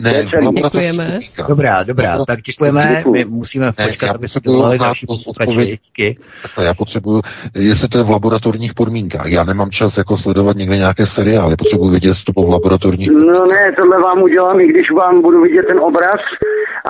Ne, 0.00 0.26
děkujeme. 0.54 1.20
Dobrá, 1.48 1.82
dobrá, 1.82 2.24
tak 2.24 2.42
děkujeme. 2.42 3.02
My 3.12 3.24
musíme 3.24 3.72
počkat, 3.72 4.14
aby 4.14 4.28
se 4.28 4.40
dovolali 4.40 4.78
další 4.78 5.06
posluchači. 5.06 5.78
Díky. 5.86 6.16
Já 6.62 6.74
potřebuju, 6.74 7.22
jestli 7.54 7.88
to 7.88 7.98
je 7.98 8.04
v 8.04 8.10
laboratorních 8.10 8.74
podmínkách. 8.74 9.26
Já 9.26 9.44
nemám 9.44 9.70
čas 9.70 9.96
jako 9.96 10.16
sledovat 10.16 10.56
někde 10.56 10.76
nějaké 10.76 11.06
seriály, 11.06 11.56
potřebuji 11.56 11.90
vidět, 11.90 12.08
jestli 12.08 12.34
to 12.34 12.42
v 12.42 12.48
laboratorních 12.48 13.10
No 13.10 13.46
ne, 13.46 13.72
tohle 13.76 14.02
vám 14.02 14.22
udělám, 14.22 14.60
i 14.60 14.66
když 14.66 14.90
vám 14.90 15.22
budu 15.22 15.42
vidět 15.42 15.62
ten 15.62 15.80
obraz 15.80 16.20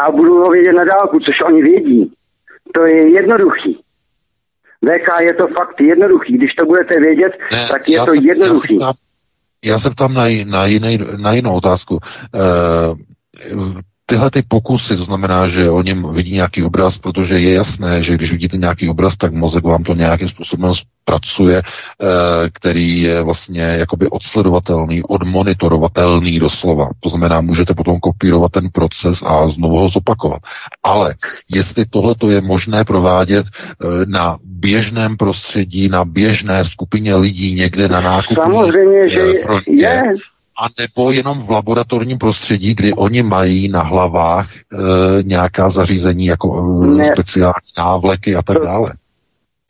a 0.00 0.10
budu 0.10 0.34
ho 0.34 0.50
vidět 0.50 0.72
na 0.72 0.84
dálku, 0.84 1.20
což 1.20 1.40
oni 1.40 1.62
vědí. 1.62 2.12
To 2.74 2.86
je 2.86 3.10
jednoduchý. 3.10 3.78
VK 4.84 5.08
je 5.20 5.34
to 5.34 5.48
fakt 5.48 5.80
jednoduchý. 5.80 6.38
Když 6.38 6.54
to 6.54 6.66
budete 6.66 7.00
vědět, 7.00 7.32
ne, 7.52 7.68
tak 7.70 7.88
je 7.88 8.00
to 8.00 8.14
jednoduchý. 8.14 8.78
Já 8.80 8.92
já 9.64 9.78
se 9.78 9.90
ptám 9.90 10.14
na, 10.14 10.24
na, 10.44 10.66
jiný, 10.66 10.98
na 11.16 11.32
jinou 11.32 11.54
otázku. 11.54 11.98
Uh, 12.34 13.80
tyhle 14.10 14.30
ty 14.30 14.42
pokusy, 14.42 14.96
to 14.96 15.02
znamená, 15.02 15.48
že 15.48 15.70
o 15.70 15.82
něm 15.82 16.14
vidí 16.14 16.32
nějaký 16.32 16.62
obraz, 16.62 16.98
protože 16.98 17.38
je 17.38 17.54
jasné, 17.54 18.02
že 18.02 18.14
když 18.14 18.32
vidíte 18.32 18.56
nějaký 18.56 18.88
obraz, 18.88 19.16
tak 19.16 19.32
mozek 19.32 19.64
vám 19.64 19.82
to 19.82 19.94
nějakým 19.94 20.28
způsobem 20.28 20.72
pracuje, 21.04 21.62
eh, 21.62 22.06
který 22.52 23.02
je 23.02 23.22
vlastně 23.22 23.62
jakoby 23.62 24.06
odsledovatelný, 24.08 25.02
odmonitorovatelný 25.02 26.38
doslova. 26.38 26.88
To 27.00 27.08
znamená, 27.08 27.40
můžete 27.40 27.74
potom 27.74 28.00
kopírovat 28.00 28.52
ten 28.52 28.68
proces 28.72 29.22
a 29.22 29.48
znovu 29.48 29.78
ho 29.78 29.88
zopakovat. 29.88 30.40
Ale 30.82 31.14
jestli 31.54 31.86
tohle 31.86 32.14
je 32.28 32.40
možné 32.40 32.84
provádět 32.84 33.46
eh, 33.46 33.86
na 34.06 34.38
běžném 34.44 35.16
prostředí, 35.16 35.88
na 35.88 36.04
běžné 36.04 36.64
skupině 36.64 37.14
lidí 37.16 37.54
někde 37.54 37.88
na 37.88 38.00
nákupní 38.00 38.36
Samozřejmě, 38.36 39.08
že 39.08 39.22
frontě, 39.46 39.72
je 39.72 40.02
a 40.60 40.66
nebo 40.78 41.10
jenom 41.10 41.42
v 41.42 41.50
laboratorním 41.50 42.18
prostředí, 42.18 42.74
kdy 42.74 42.92
oni 42.92 43.22
mají 43.22 43.68
na 43.68 43.82
hlavách 43.82 44.50
e, 44.56 44.62
nějaká 45.22 45.70
zařízení 45.70 46.26
jako 46.26 46.64
e, 47.00 47.04
speciální 47.12 47.72
návleky 47.78 48.36
a 48.36 48.42
tak 48.42 48.56
dále. 48.64 48.92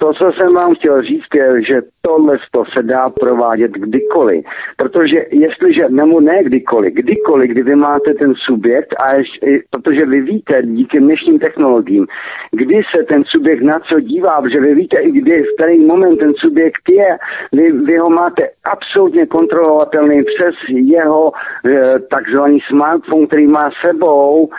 To, 0.03 0.13
co 0.13 0.33
jsem 0.33 0.55
vám 0.55 0.75
chtěl 0.75 1.03
říct, 1.03 1.35
je, 1.35 1.65
že 1.65 1.83
tohle 2.03 2.39
se 2.73 2.83
dá 2.83 3.11
provádět 3.11 3.73
kdykoliv. 3.73 4.45
Protože 4.77 5.27
jestliže, 5.31 5.89
nebo 5.89 6.21
ne 6.21 6.45
kdykoliv, 6.45 6.95
kdykoliv, 6.95 7.51
kdy 7.51 7.63
vy 7.63 7.77
máte 7.77 8.15
ten 8.15 8.35
subjekt, 8.35 8.95
a 8.99 9.15
ještě, 9.15 9.61
protože 9.71 10.07
vy 10.07 10.21
víte 10.21 10.63
díky 10.63 11.01
dnešním 11.01 11.39
technologiím, 11.39 12.07
kdy 12.53 12.83
se 12.97 13.03
ten 13.03 13.25
subjekt 13.25 13.63
na 13.63 13.81
co 13.81 14.01
dívá, 14.01 14.43
protože 14.43 14.61
vy 14.61 14.75
víte 14.75 14.97
i 14.99 15.11
kdy, 15.11 15.43
v 15.43 15.55
který 15.57 15.87
moment 15.87 16.17
ten 16.17 16.33
subjekt 16.35 16.89
je, 16.89 17.19
vy, 17.53 17.73
vy 17.73 17.97
ho 17.97 18.11
máte 18.11 18.49
absolutně 18.65 19.27
kontrolovatelný 19.27 20.23
přes 20.23 20.55
jeho 20.69 21.33
e, 21.67 21.99
takzvaný 21.99 22.61
smartphone, 22.69 23.27
který 23.27 23.47
má 23.47 23.71
sebou, 23.87 24.51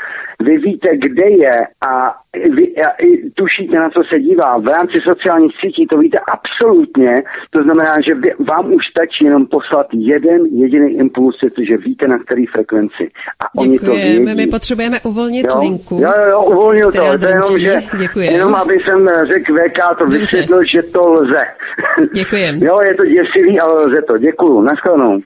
vy 0.42 0.58
víte, 0.58 0.98
kde 0.98 1.30
je 1.30 1.68
a 1.88 2.16
vy 2.34 2.76
a, 2.84 2.90
tušíte, 3.34 3.80
na 3.80 3.90
co 3.90 4.04
se 4.10 4.20
dívá. 4.20 4.58
V 4.58 4.68
rámci 4.68 5.02
sociálních 5.02 5.52
sítí 5.60 5.88
to 5.88 5.98
víte 5.98 6.20
absolutně, 6.20 7.24
to 7.50 7.64
znamená, 7.64 8.02
že 8.02 8.16
vy, 8.16 8.34
vám 8.40 8.74
už 8.74 8.88
stačí 8.88 9.26
jenom 9.26 9.46
poslat 9.46 9.88
jeden 9.94 10.46
jediný 10.46 10.94
impuls, 10.94 11.36
že 11.62 11.78
víte, 11.78 12.08
na 12.08 12.20
který 12.20 12.46
frekvenci. 12.46 13.12
A 13.40 13.60
oni 13.60 13.80
to 13.80 13.86
vědí. 13.86 14.36
My 14.36 14.48
potřebujeme 14.48 15.00
uvolnit 15.00 15.46
jo? 15.46 15.60
linku. 15.60 15.96
Jo, 16.02 16.12
jo, 16.18 16.30
jo 16.30 16.44
uvolnil 16.44 16.92
to. 16.92 17.18
To 17.18 17.28
jenom, 17.28 17.60
že, 17.60 17.82
jenom 18.16 18.56
aby 18.56 18.80
jsem 18.80 19.10
řekl 19.28 19.54
VK, 19.54 19.98
to 20.00 20.06
vysvětlil, 20.06 20.64
že 20.64 20.84
to 20.84 21.06
lze. 21.14 21.46
Děkujem. 22.14 22.64
jo, 22.64 22.82
je 22.82 22.96
to 22.96 23.06
děsivý, 23.06 23.60
ale 23.60 23.86
lze 23.86 24.02
to. 24.02 24.18
Děkuju. 24.18 24.62
Naschledanou. 24.62 25.22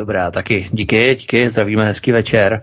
Dobrá, 0.00 0.30
taky 0.30 0.68
díky, 0.70 1.16
díky, 1.20 1.48
zdravíme, 1.48 1.84
hezký 1.84 2.12
večer. 2.12 2.60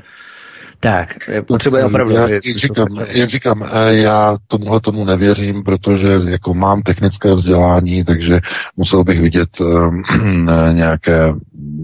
Tak, 0.81 1.09
potřebuje 1.47 1.85
opravdu... 1.85 2.13
Já, 2.13 2.27
jak, 2.27 2.43
říkám, 2.43 2.87
jak 3.07 3.29
říkám, 3.29 3.63
eh, 3.63 3.93
já 3.93 4.37
tomuhle 4.47 4.81
tomu 4.81 5.05
nevěřím, 5.05 5.63
protože 5.63 6.21
jako 6.27 6.53
mám 6.53 6.81
technické 6.81 7.33
vzdělání, 7.33 8.03
takže 8.03 8.39
musel 8.77 9.03
bych 9.03 9.21
vidět 9.21 9.49
um, 9.59 10.03
nějaké, 10.73 11.33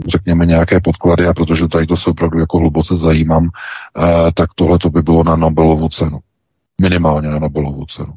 řekněme, 0.08 0.46
nějaké 0.46 0.80
podklady 0.80 1.28
a 1.28 1.34
protože 1.34 1.68
tady 1.68 1.88
to 1.88 1.98
se 1.98 2.10
opravdu 2.10 2.40
jako 2.40 2.58
hluboce 2.58 2.96
zajímám, 2.96 3.44
uh, 3.44 3.52
tak 4.34 4.50
tohle 4.56 4.80
to 4.80 4.90
by 4.90 5.02
bylo 5.02 5.24
na 5.24 5.36
Nobelovu 5.36 5.90
cenu. 5.90 6.20
Minimálně 6.82 7.30
na 7.30 7.40
Nobelovu 7.40 7.86
cenu. 7.86 8.14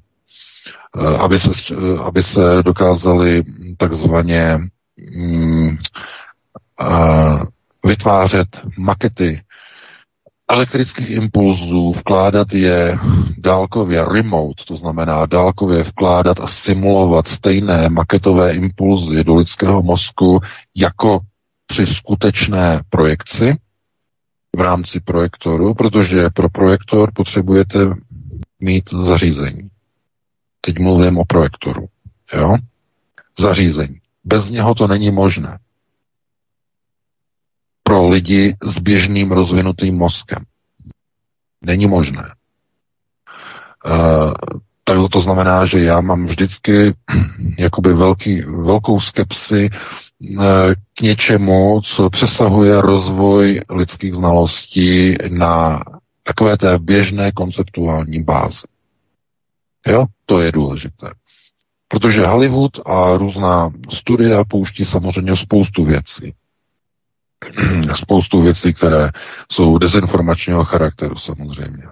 Uh, 0.97 1.21
aby, 1.21 1.41
se, 1.41 1.51
uh, 1.77 2.01
aby 2.01 2.23
se 2.23 2.41
dokázali 2.63 3.43
takzvaně 3.77 4.59
um, 5.17 5.79
vytvářet 7.85 8.61
makety 8.79 9.41
elektrických 10.49 11.11
impulzů, 11.11 11.93
vkládat 11.93 12.53
je 12.53 12.99
dálkově 13.39 14.05
remote, 14.05 14.65
to 14.65 14.77
znamená 14.77 15.27
dálkově 15.27 15.83
vkládat 15.83 16.41
a 16.41 16.49
simulovat 16.49 17.29
stejné 17.29 17.89
maketové 17.89 18.55
impulzy 18.55 19.25
do 19.25 19.35
lidského 19.35 19.83
mozku 19.83 20.41
jako 20.77 21.20
při 21.66 21.87
skutečné 21.87 22.83
projekci 22.91 23.57
v 24.57 24.61
rámci 24.61 25.01
projektoru, 25.01 25.75
protože 25.75 26.31
pro 26.31 26.49
projektor 26.49 27.11
potřebujete 27.15 27.79
mít 28.61 28.85
zařízení. 29.05 29.69
Teď 30.61 30.79
mluvím 30.79 31.19
o 31.19 31.25
projektoru. 31.25 31.87
Jo? 32.35 32.57
Zařízení. 33.39 34.01
Bez 34.25 34.51
něho 34.51 34.75
to 34.75 34.87
není 34.87 35.11
možné. 35.11 35.59
Pro 37.89 38.09
lidi 38.09 38.56
s 38.62 38.78
běžným 38.78 39.32
rozvinutým 39.32 39.97
mozkem. 39.97 40.44
Není 41.65 41.86
možné. 41.86 42.35
Uh, 43.86 44.32
tak 44.85 44.97
to 45.10 45.20
znamená, 45.20 45.66
že 45.66 45.81
já 45.81 46.01
mám 46.01 46.27
vždycky 46.27 46.94
jakoby 47.59 47.94
velký, 47.94 48.43
velkou 48.43 49.01
skepsi 49.01 49.70
uh, 49.70 50.44
k 50.94 51.01
něčemu, 51.01 51.81
co 51.85 52.10
přesahuje 52.10 52.81
rozvoj 52.81 53.60
lidských 53.70 54.15
znalostí 54.15 55.16
na 55.28 55.85
takové 56.23 56.56
té 56.56 56.78
běžné 56.78 57.32
konceptuální 57.32 58.23
bázi. 58.23 58.66
Jo, 59.86 60.06
to 60.27 60.40
je 60.40 60.52
důležité. 60.52 61.10
Protože 61.89 62.27
Hollywood 62.27 62.81
a 62.86 63.16
různá 63.16 63.70
studia 63.90 64.44
pouští 64.44 64.85
samozřejmě 64.85 65.36
spoustu 65.36 65.85
věcí. 65.85 66.35
spoustu 67.94 68.43
věcí, 68.43 68.74
které 68.74 69.10
jsou 69.52 69.78
dezinformačního 69.78 70.65
charakteru 70.65 71.16
samozřejmě. 71.16 71.82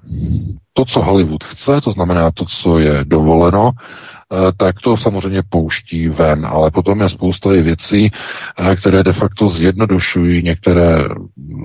To, 0.73 0.85
co 0.85 1.03
Hollywood 1.03 1.45
chce, 1.45 1.81
to 1.81 1.91
znamená 1.91 2.31
to, 2.31 2.45
co 2.45 2.79
je 2.79 3.05
dovoleno, 3.05 3.71
eh, 3.73 4.53
tak 4.57 4.81
to 4.81 4.97
samozřejmě 4.97 5.43
pouští 5.49 6.09
ven, 6.09 6.47
ale 6.47 6.71
potom 6.71 7.01
je 7.01 7.09
spousta 7.09 7.51
věcí, 7.51 8.11
eh, 8.59 8.77
které 8.77 9.03
de 9.03 9.13
facto 9.13 9.49
zjednodušují 9.49 10.43
některé 10.43 10.99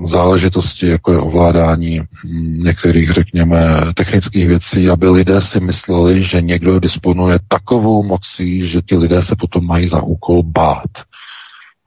záležitosti, 0.05 0.87
jako 0.87 1.11
je 1.11 1.17
ovládání 1.17 1.99
hm, 1.99 2.63
některých, 2.63 3.11
řekněme, 3.11 3.81
technických 3.95 4.47
věcí, 4.47 4.89
aby 4.89 5.09
lidé 5.09 5.41
si 5.41 5.59
mysleli, 5.59 6.23
že 6.23 6.41
někdo 6.41 6.79
disponuje 6.79 7.39
takovou 7.47 8.03
mocí, 8.03 8.67
že 8.67 8.81
ti 8.81 8.97
lidé 8.97 9.23
se 9.23 9.35
potom 9.35 9.65
mají 9.65 9.87
za 9.87 10.01
úkol 10.01 10.43
bát 10.43 10.91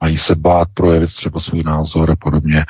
mají 0.05 0.17
se 0.17 0.35
bát 0.35 0.67
projevit 0.73 1.13
třeba 1.13 1.39
svůj 1.39 1.63
názor 1.63 2.11
a 2.11 2.15
podobně. 2.15 2.65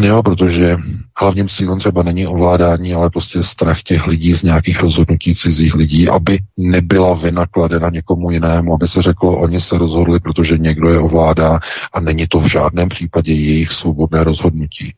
E, 0.00 0.06
jo, 0.06 0.22
protože 0.22 0.76
hlavním 1.20 1.48
cílem 1.48 1.78
třeba 1.78 2.02
není 2.02 2.26
ovládání, 2.26 2.94
ale 2.94 3.10
prostě 3.10 3.42
strach 3.44 3.82
těch 3.82 4.06
lidí 4.06 4.34
z 4.34 4.42
nějakých 4.42 4.80
rozhodnutí 4.80 5.34
cizích 5.34 5.74
lidí, 5.74 6.08
aby 6.08 6.38
nebyla 6.56 7.14
vina 7.14 7.46
kladena 7.46 7.90
někomu 7.90 8.30
jinému, 8.30 8.74
aby 8.74 8.88
se 8.88 9.02
řeklo, 9.02 9.38
oni 9.38 9.60
se 9.60 9.78
rozhodli, 9.78 10.20
protože 10.20 10.58
někdo 10.58 10.88
je 10.88 10.98
ovládá 10.98 11.58
a 11.92 12.00
není 12.00 12.26
to 12.28 12.38
v 12.38 12.50
žádném 12.50 12.88
případě 12.88 13.32
jejich 13.32 13.72
svobodné 13.72 14.24
rozhodnutí. 14.24 14.94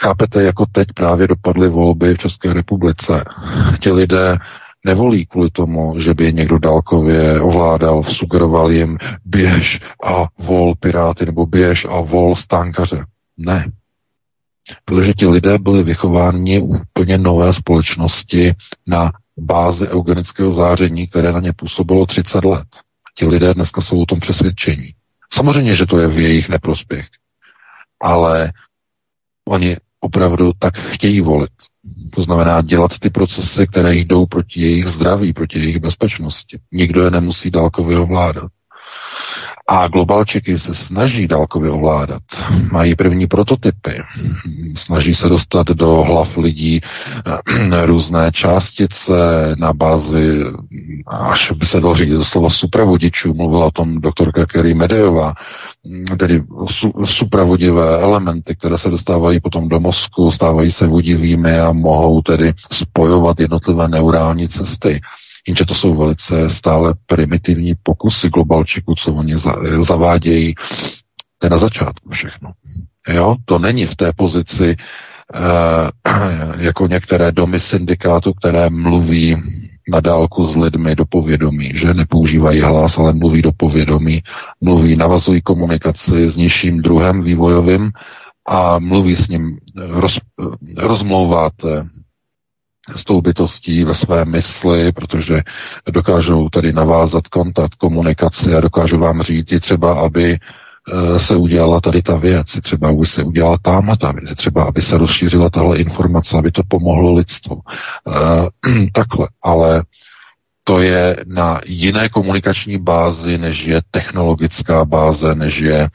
Chápete, 0.00 0.42
jako 0.42 0.66
teď 0.72 0.88
právě 0.94 1.28
dopadly 1.28 1.68
volby 1.68 2.14
v 2.14 2.18
České 2.18 2.52
republice. 2.52 3.24
Ti 3.80 3.92
lidé 3.92 4.38
nevolí 4.84 5.26
kvůli 5.26 5.50
tomu, 5.50 6.00
že 6.00 6.14
by 6.14 6.32
někdo 6.32 6.58
dálkově 6.58 7.40
ovládal, 7.40 8.02
sugeroval 8.02 8.70
jim 8.70 8.98
běž 9.24 9.80
a 10.04 10.26
vol 10.38 10.74
piráty 10.80 11.26
nebo 11.26 11.46
běž 11.46 11.86
a 11.90 12.00
vol 12.00 12.36
stánkaře. 12.36 13.04
Ne. 13.36 13.70
Protože 14.84 15.12
ti 15.12 15.26
lidé 15.26 15.58
byli 15.58 15.82
vychováni 15.82 16.60
v 16.60 16.64
úplně 16.64 17.18
nové 17.18 17.54
společnosti 17.54 18.54
na 18.86 19.12
bázi 19.38 19.88
eugenického 19.88 20.52
záření, 20.52 21.08
které 21.08 21.32
na 21.32 21.40
ně 21.40 21.52
působilo 21.52 22.06
30 22.06 22.44
let. 22.44 22.66
Ti 23.14 23.26
lidé 23.26 23.54
dneska 23.54 23.80
jsou 23.80 24.02
o 24.02 24.06
tom 24.06 24.20
přesvědčení. 24.20 24.94
Samozřejmě, 25.32 25.74
že 25.74 25.86
to 25.86 25.98
je 25.98 26.08
v 26.08 26.18
jejich 26.18 26.48
neprospěch, 26.48 27.06
ale 28.02 28.52
oni 29.48 29.76
opravdu 30.04 30.52
tak 30.58 30.78
chtějí 30.78 31.20
volit. 31.20 31.50
To 32.14 32.22
znamená 32.22 32.62
dělat 32.62 32.98
ty 32.98 33.10
procesy, 33.10 33.66
které 33.66 33.94
jdou 33.94 34.26
proti 34.26 34.60
jejich 34.60 34.86
zdraví, 34.86 35.32
proti 35.32 35.58
jejich 35.58 35.78
bezpečnosti. 35.78 36.58
Nikdo 36.72 37.04
je 37.04 37.10
nemusí 37.10 37.50
dálkově 37.50 37.98
ovládat. 37.98 38.50
A 39.68 39.88
globalčeky 39.88 40.58
se 40.58 40.74
snaží 40.74 41.28
dálkově 41.28 41.70
ovládat. 41.70 42.22
Mají 42.72 42.94
první 42.94 43.26
prototypy. 43.26 44.02
Snaží 44.76 45.14
se 45.14 45.28
dostat 45.28 45.66
do 45.66 46.02
hlav 46.02 46.36
lidí 46.36 46.80
eh, 46.82 47.86
různé 47.86 48.32
částice 48.32 49.12
na 49.58 49.72
bázi, 49.72 50.44
až 51.06 51.50
by 51.52 51.66
se 51.66 51.80
dalo 51.80 51.94
říct 51.94 52.10
doslova 52.10 52.50
supravodičů. 52.50 53.34
Mluvila 53.34 53.66
o 53.66 53.70
tom 53.70 54.00
doktorka 54.00 54.46
Kerry 54.46 54.74
Medejová. 54.74 55.34
Tedy 56.18 56.42
su, 56.70 56.92
supravodivé 57.04 58.02
elementy, 58.02 58.54
které 58.56 58.78
se 58.78 58.90
dostávají 58.90 59.40
potom 59.40 59.68
do 59.68 59.80
mozku, 59.80 60.30
stávají 60.30 60.72
se 60.72 60.86
vodivými 60.86 61.58
a 61.58 61.72
mohou 61.72 62.22
tedy 62.22 62.52
spojovat 62.72 63.40
jednotlivé 63.40 63.88
neurální 63.88 64.48
cesty. 64.48 65.00
Jenže 65.46 65.64
to 65.64 65.74
jsou 65.74 65.96
velice 65.96 66.50
stále 66.50 66.94
primitivní 67.06 67.74
pokusy 67.82 68.28
globalčiků, 68.28 68.94
co 68.94 69.14
oni 69.14 69.38
za, 69.38 69.56
zavádějí. 69.82 70.54
To 71.38 71.46
je 71.46 71.50
na 71.50 71.58
začátku 71.58 72.10
všechno. 72.10 72.52
Jo, 73.08 73.36
to 73.44 73.58
není 73.58 73.86
v 73.86 73.96
té 73.96 74.12
pozici 74.16 74.76
uh, 75.34 76.12
jako 76.58 76.86
některé 76.86 77.32
domy 77.32 77.60
syndikátu, 77.60 78.32
které 78.32 78.70
mluví 78.70 79.36
na 79.88 80.00
dálku 80.00 80.44
s 80.44 80.56
lidmi 80.56 80.96
do 80.96 81.04
povědomí, 81.04 81.70
že 81.74 81.94
nepoužívají 81.94 82.60
hlas, 82.60 82.98
ale 82.98 83.12
mluví 83.12 83.42
do 83.42 83.52
povědomí, 83.56 84.22
mluví, 84.60 84.96
navazují 84.96 85.40
komunikaci 85.40 86.28
s 86.28 86.36
nižším 86.36 86.82
druhem 86.82 87.22
vývojovým 87.22 87.90
a 88.48 88.78
mluví 88.78 89.16
s 89.16 89.28
ním, 89.28 89.58
roz, 89.76 90.18
rozmlouváte, 90.76 91.86
s 92.96 93.04
tou 93.04 93.20
bytostí 93.20 93.84
ve 93.84 93.94
své 93.94 94.24
mysli, 94.24 94.92
protože 94.92 95.42
dokážou 95.90 96.48
tady 96.48 96.72
navázat 96.72 97.28
kontakt, 97.28 97.74
komunikaci 97.74 98.54
a 98.54 98.60
dokážou 98.60 98.98
vám 98.98 99.22
říct 99.22 99.52
i 99.52 99.60
třeba, 99.60 100.00
aby 100.00 100.38
eh, 100.38 101.18
se 101.18 101.36
udělala 101.36 101.80
tady 101.80 102.02
ta 102.02 102.16
věc, 102.16 102.46
třeba 102.62 102.88
aby 102.88 103.06
se 103.06 103.22
udělala 103.22 103.58
tamhle 103.62 103.96
ta 103.96 104.12
věc, 104.12 104.34
třeba 104.34 104.64
aby 104.64 104.82
se 104.82 104.98
rozšířila 104.98 105.50
tahle 105.50 105.78
informace, 105.78 106.38
aby 106.38 106.50
to 106.50 106.62
pomohlo 106.68 107.14
lidstvu. 107.14 107.60
E, 107.60 108.90
takhle, 108.92 109.28
ale 109.42 109.82
to 110.64 110.80
je 110.80 111.16
na 111.26 111.60
jiné 111.66 112.08
komunikační 112.08 112.78
bázi, 112.78 113.38
než 113.38 113.64
je 113.64 113.80
technologická 113.90 114.84
báze, 114.84 115.34
než 115.34 115.58
je 115.58 115.80
e, 115.80 115.88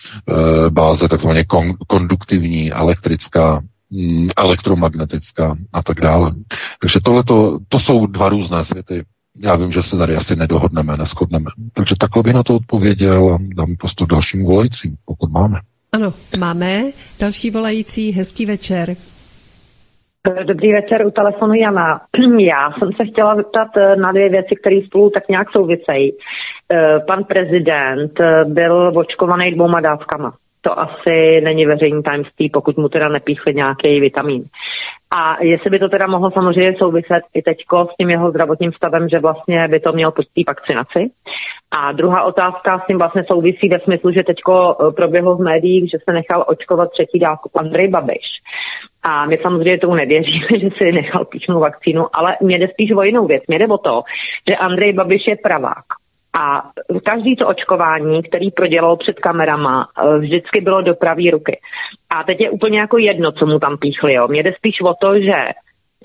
báze 0.69 1.07
takzvaně 1.07 1.44
kon, 1.44 1.74
konduktivní, 1.88 2.72
elektrická, 2.72 3.61
elektromagnetická 4.38 5.55
a 5.73 5.84
tak 5.84 6.01
dále. 6.01 6.31
Takže 6.81 6.99
tohle 7.03 7.23
to 7.69 7.80
jsou 7.80 8.05
dva 8.05 8.30
různé 8.30 8.65
světy. 8.65 9.05
Já 9.39 9.55
vím, 9.55 9.72
že 9.72 9.84
se 9.84 9.97
tady 9.97 10.15
asi 10.15 10.35
nedohodneme, 10.35 10.97
neschodneme. 10.97 11.45
Takže 11.73 11.95
takhle 11.99 12.23
bych 12.23 12.34
na 12.34 12.43
to 12.43 12.55
odpověděl 12.55 13.34
a 13.34 13.38
dám 13.55 13.76
prostor 13.76 14.07
dalším 14.07 14.43
volajícím, 14.43 14.95
pokud 15.05 15.31
máme. 15.31 15.59
Ano, 15.91 16.14
máme. 16.39 16.84
Další 17.19 17.51
volající, 17.51 18.11
hezký 18.11 18.45
večer. 18.45 18.95
Dobrý 20.43 20.73
večer, 20.73 21.05
u 21.07 21.11
telefonu 21.11 21.53
Jana. 21.53 22.01
Já 22.39 22.72
jsem 22.72 22.89
se 22.97 23.05
chtěla 23.05 23.35
zeptat 23.35 23.68
eh, 23.77 23.95
na 23.95 24.11
dvě 24.11 24.30
věci, 24.30 24.55
které 24.61 24.80
spolu 24.85 25.09
tak 25.09 25.30
nějak 25.30 25.51
souvisejí. 25.51 26.14
Eh, 26.73 26.99
pan 27.07 27.23
prezident 27.23 28.19
eh, 28.19 28.45
byl 28.45 28.91
očkovaný 28.95 29.51
dvouma 29.51 29.81
dávkama 29.81 30.34
to 30.62 30.80
asi 30.80 31.42
není 31.42 31.66
veřejný 31.66 32.04
tajemství, 32.04 32.50
pokud 32.50 32.78
mu 32.78 32.90
teda 32.90 33.10
nepíchli 33.10 33.54
nějaký 33.54 34.00
vitamin. 34.00 34.44
A 35.12 35.44
jestli 35.44 35.70
by 35.70 35.80
to 35.80 35.90
teda 35.90 36.08
mohlo 36.08 36.32
samozřejmě 36.32 36.76
souviset 36.78 37.24
i 37.34 37.42
teďko 37.42 37.88
s 37.92 37.96
tím 37.98 38.10
jeho 38.10 38.30
zdravotním 38.30 38.74
stavem, 38.74 39.10
že 39.10 39.20
vlastně 39.20 39.68
by 39.68 39.80
to 39.80 39.94
měl 39.94 40.12
pustit 40.12 40.48
vakcinaci. 40.48 41.12
A 41.72 41.92
druhá 41.92 42.24
otázka 42.24 42.80
s 42.80 42.88
tím 42.88 42.98
vlastně 42.98 43.24
souvisí 43.32 43.70
ve 43.70 43.80
smyslu, 43.80 44.12
že 44.12 44.24
teďko 44.24 44.76
eh, 44.80 44.92
proběhlo 44.92 45.36
v 45.36 45.42
médiích, 45.42 45.92
že 45.92 45.98
se 46.10 46.14
nechal 46.14 46.46
očkovat 46.48 46.92
třetí 46.92 47.20
dávku 47.20 47.50
Andrej 47.60 47.88
Babiš. 47.88 48.28
A 49.04 49.26
my 49.26 49.40
samozřejmě 49.42 49.78
tomu 49.78 49.96
nevěříme, 49.96 50.48
že 50.60 50.70
si 50.78 50.92
nechal 50.92 51.26
píchnout 51.26 51.62
vakcínu, 51.62 52.08
ale 52.14 52.38
mě 52.42 52.60
jde 52.60 52.68
spíš 52.68 52.92
o 52.92 53.04
jinou 53.04 53.28
věc. 53.28 53.44
Mě 53.48 53.60
jde 53.60 53.68
o 53.68 53.78
to, 53.78 54.04
že 54.50 54.56
Andrej 54.56 54.94
Babiš 54.94 55.28
je 55.28 55.36
pravák. 55.36 55.86
A 56.34 56.72
každý 57.06 57.36
to 57.36 57.48
očkování, 57.48 58.24
který 58.24 58.52
prodělal 58.52 58.98
před 58.98 59.20
kamerama, 59.20 59.88
eh, 59.88 60.20
vždycky 60.20 60.62
bylo 60.62 60.82
do 60.82 60.95
pravý 60.95 61.32
ruky. 61.32 61.60
A 62.10 62.24
teď 62.24 62.41
je 62.41 62.49
úplně 62.49 62.80
jako 62.80 62.98
jedno, 62.98 63.32
co 63.32 63.45
mu 63.45 63.60
tam 63.60 63.78
píchli. 63.78 64.14
Jo. 64.14 64.28
Mně 64.28 64.44
jde 64.44 64.54
spíš 64.58 64.82
o 64.82 64.94
to, 65.02 65.20
že 65.20 65.45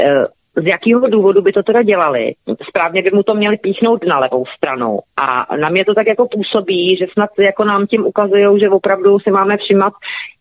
eh, 0.00 0.26
z 0.56 0.66
jakého 0.66 1.08
důvodu 1.08 1.42
by 1.42 1.52
to 1.52 1.62
teda 1.62 1.82
dělali. 1.82 2.34
Správně 2.68 3.02
by 3.02 3.10
mu 3.14 3.22
to 3.22 3.34
měli 3.34 3.56
píchnout 3.56 4.06
na 4.06 4.18
levou 4.18 4.44
stranu. 4.56 4.98
A 5.16 5.56
na 5.56 5.68
mě 5.68 5.84
to 5.84 5.94
tak 5.94 6.06
jako 6.06 6.28
působí, 6.28 6.96
že 6.96 7.06
snad 7.12 7.30
jako 7.38 7.64
nám 7.64 7.86
tím 7.86 8.06
ukazují, 8.06 8.60
že 8.60 8.70
opravdu 8.70 9.18
si 9.18 9.30
máme 9.30 9.56
všimat 9.56 9.92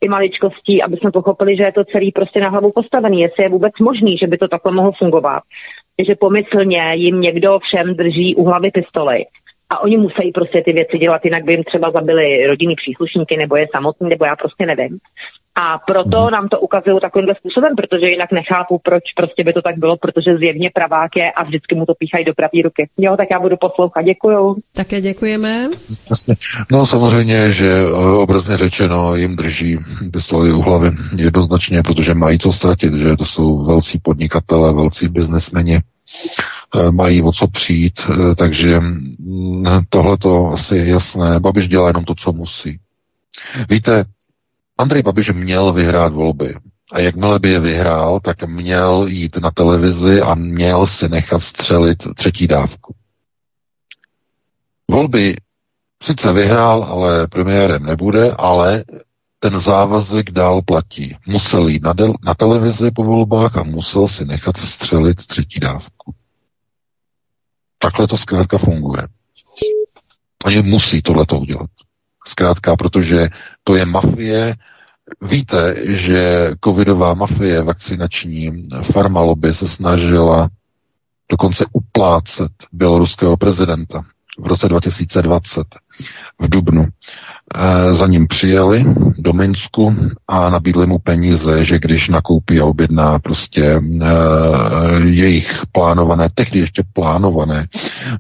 i 0.02 0.10
maličkostí, 0.10 0.84
aby 0.84 0.98
jsme 0.98 1.12
pochopili, 1.12 1.58
že 1.58 1.64
je 1.64 1.72
to 1.72 1.84
celý 1.84 2.12
prostě 2.12 2.40
na 2.40 2.50
hlavu 2.50 2.72
postavený. 2.72 3.22
Jestli 3.22 3.44
je 3.44 3.50
vůbec 3.50 3.74
možný, 3.82 4.18
že 4.18 4.28
by 4.28 4.38
to 4.38 4.48
takhle 4.48 4.72
mohlo 4.72 4.92
fungovat. 4.98 5.44
Že 6.08 6.16
pomyslně 6.16 6.94
jim 6.96 7.22
někdo 7.22 7.60
všem 7.60 7.96
drží 7.96 8.36
u 8.36 8.44
hlavy 8.44 8.72
pistoli 8.72 9.26
a 9.72 9.80
oni 9.80 9.98
musí 9.98 10.32
prostě 10.32 10.62
ty 10.66 10.74
věci 10.74 10.98
dělat, 10.98 11.26
jinak 11.26 11.44
by 11.44 11.54
jim 11.54 11.64
třeba 11.64 11.92
zabili 11.92 12.48
rodinný 12.48 12.76
příslušníky, 12.76 13.38
nebo 13.38 13.56
je 13.56 13.68
samotný, 13.76 14.10
nebo 14.10 14.26
já 14.26 14.36
prostě 14.36 14.66
nevím. 14.66 15.00
A 15.56 15.78
proto 15.78 16.30
nám 16.30 16.50
to 16.50 16.60
ukazují 16.60 17.00
takovýmhle 17.02 17.36
způsobem, 17.36 17.76
protože 17.76 18.10
jinak 18.10 18.32
nechápu, 18.32 18.80
proč 18.84 19.04
prostě 19.16 19.44
by 19.44 19.54
to 19.54 19.62
tak 19.62 19.78
bylo, 19.78 19.98
protože 19.98 20.38
zjevně 20.38 20.70
pravák 20.74 21.16
je 21.16 21.32
a 21.32 21.44
vždycky 21.44 21.76
mu 21.76 21.86
to 21.86 21.94
píchají 21.94 22.26
do 22.26 22.34
pravý 22.34 22.62
ruky. 22.62 22.90
Jo, 22.98 23.18
tak 23.18 23.28
já 23.32 23.40
budu 23.40 23.58
poslouchat, 23.58 24.02
děkuju. 24.02 24.58
Také 24.76 25.02
děkujeme. 25.02 25.70
Jasně. 26.10 26.36
No 26.72 26.86
samozřejmě, 26.86 27.52
že 27.52 27.72
eh, 27.72 27.94
obrazně 27.94 28.58
řečeno 28.58 29.16
jim 29.16 29.36
drží 29.36 29.78
pistoli 30.12 30.54
u 30.54 30.62
hlavy 30.62 30.92
jednoznačně, 31.16 31.84
protože 31.84 32.14
mají 32.14 32.40
co 32.40 32.54
ztratit, 32.54 32.94
že 32.94 33.16
to 33.16 33.26
jsou 33.26 33.66
velcí 33.66 34.00
podnikatele, 34.00 34.74
velcí 34.74 35.08
biznesmeni, 35.08 35.76
eh, 35.80 36.92
mají 36.92 37.22
o 37.22 37.32
co 37.32 37.48
přijít, 37.48 38.02
eh, 38.10 38.36
takže 38.36 38.80
mm, 38.80 39.64
tohle 39.90 40.18
to 40.18 40.48
asi 40.48 40.78
je 40.78 40.86
jasné. 40.86 41.40
Babiš 41.40 41.68
dělá 41.68 41.88
jenom 41.88 42.06
to, 42.06 42.16
co 42.16 42.32
musí. 42.32 42.80
Víte, 43.70 44.06
Andrej 44.78 45.04
Babiš 45.04 45.30
měl 45.34 45.74
vyhrát 45.74 46.14
volby. 46.14 46.56
A 46.92 47.00
jakmile 47.00 47.40
by 47.40 47.52
je 47.52 47.60
vyhrál, 47.60 48.20
tak 48.20 48.44
měl 48.44 49.06
jít 49.10 49.38
na 49.38 49.52
televizi 49.52 50.22
a 50.22 50.36
měl 50.36 50.88
si 50.88 51.10
nechat 51.10 51.44
střelit 51.44 51.98
třetí 52.16 52.48
dávku. 52.48 52.96
Volby 54.92 55.36
sice 56.04 56.34
vyhrál, 56.34 56.84
ale 56.84 57.28
premiérem 57.28 57.84
nebude, 57.84 58.32
ale 58.38 58.84
ten 59.40 59.60
závazek 59.60 60.32
dál 60.32 60.62
platí. 60.62 61.18
Musel 61.28 61.68
jít 61.68 61.84
na, 61.84 61.94
del- 61.94 62.16
na 62.24 62.34
televizi 62.34 62.92
po 62.92 63.04
volbách 63.04 63.58
a 63.58 63.64
musel 63.64 64.08
si 64.08 64.26
nechat 64.26 64.58
střelit 64.58 65.28
třetí 65.28 65.60
dávku. 65.60 66.14
Takhle 67.80 68.08
to 68.08 68.18
zkrátka 68.18 68.58
funguje. 68.58 69.08
Oni 70.46 70.62
musí 70.62 71.02
tohleto 71.02 71.40
udělat. 71.40 71.70
Zkrátka, 72.28 72.76
protože 72.76 73.30
to 73.64 73.76
je 73.76 73.86
mafie. 73.86 74.56
Víte, 75.22 75.76
že 75.86 76.52
covidová 76.64 77.14
mafie 77.14 77.62
vakcinační 77.62 78.68
farmalobby 78.84 79.54
se 79.54 79.68
snažila 79.68 80.50
dokonce 81.32 81.66
uplácet 81.74 82.52
běloruského 82.72 83.38
prezidenta 83.38 84.04
v 84.40 84.48
roce 84.48 84.70
2020 84.70 85.68
v 86.40 86.50
Dubnu. 86.50 86.88
E, 87.56 87.96
za 87.96 88.08
ním 88.08 88.28
přijeli 88.28 88.86
do 89.18 89.34
Minsku 89.34 89.96
a 90.28 90.50
nabídli 90.50 90.88
mu 90.88 91.00
peníze, 91.00 91.66
že 91.66 91.80
když 91.80 92.10
nakoupí 92.10 92.60
a 92.60 92.66
objedná 92.66 93.20
prostě 93.20 93.64
e, 93.64 93.82
jejich 95.06 95.62
plánované, 95.72 96.30
tehdy 96.34 96.60
ještě 96.60 96.84
plánované, 96.94 97.68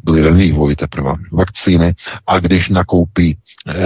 byly 0.03 0.21
ve 0.21 0.31
vývoji 0.31 0.75
teprve 0.75 1.13
vakcíny, 1.31 1.93
a 2.27 2.39
když 2.39 2.69
nakoupí 2.69 3.37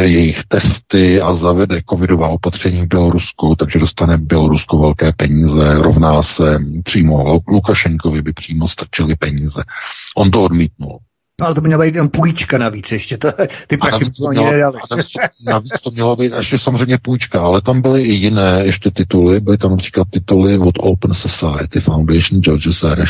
jejich 0.02 0.44
testy 0.48 1.22
a 1.22 1.36
zavede 1.36 1.82
covidová 1.90 2.28
opatření 2.28 2.82
v 2.82 2.88
Bělorusku, 2.88 3.56
takže 3.56 3.80
dostane 3.80 4.18
Bělorusko 4.18 4.78
velké 4.78 5.14
peníze, 5.18 5.76
rovná 5.76 6.24
se 6.24 6.60
přímo 6.84 7.42
Lukašenkovi 7.48 8.22
by 8.22 8.34
přímo 8.34 8.68
strčili 8.68 9.16
peníze. 9.16 9.64
On 10.18 10.32
to 10.32 10.44
odmítnul. 10.44 11.00
No, 11.42 11.46
ale 11.46 11.56
to 11.56 11.62
by 11.62 11.68
měla 11.68 11.86
být 11.86 11.96
jen 11.96 12.10
půjčka 12.10 12.58
navíc 12.58 12.92
ještě. 12.92 13.18
To, 13.18 13.32
ty 13.68 13.78
prachy 13.78 13.92
navíc, 13.92 14.20
by 14.20 14.28
mělo, 14.30 14.52
nedali. 14.52 14.78
navíc, 15.46 15.72
to 15.84 15.92
mělo 15.92 16.16
být 16.16 16.34
ještě 16.38 16.60
samozřejmě 16.60 16.98
půjčka, 16.98 17.42
ale 17.42 17.62
tam 17.62 17.82
byly 17.82 18.04
i 18.04 18.14
jiné 18.14 18.62
ještě 18.64 18.92
tituly, 18.92 19.40
byly 19.40 19.58
tam 19.58 19.72
například 19.72 20.08
tituly 20.10 20.58
od 20.58 20.76
Open 20.80 21.14
Society 21.14 21.80
Foundation 21.80 22.42
George 22.42 22.76
Soros, 22.76 23.10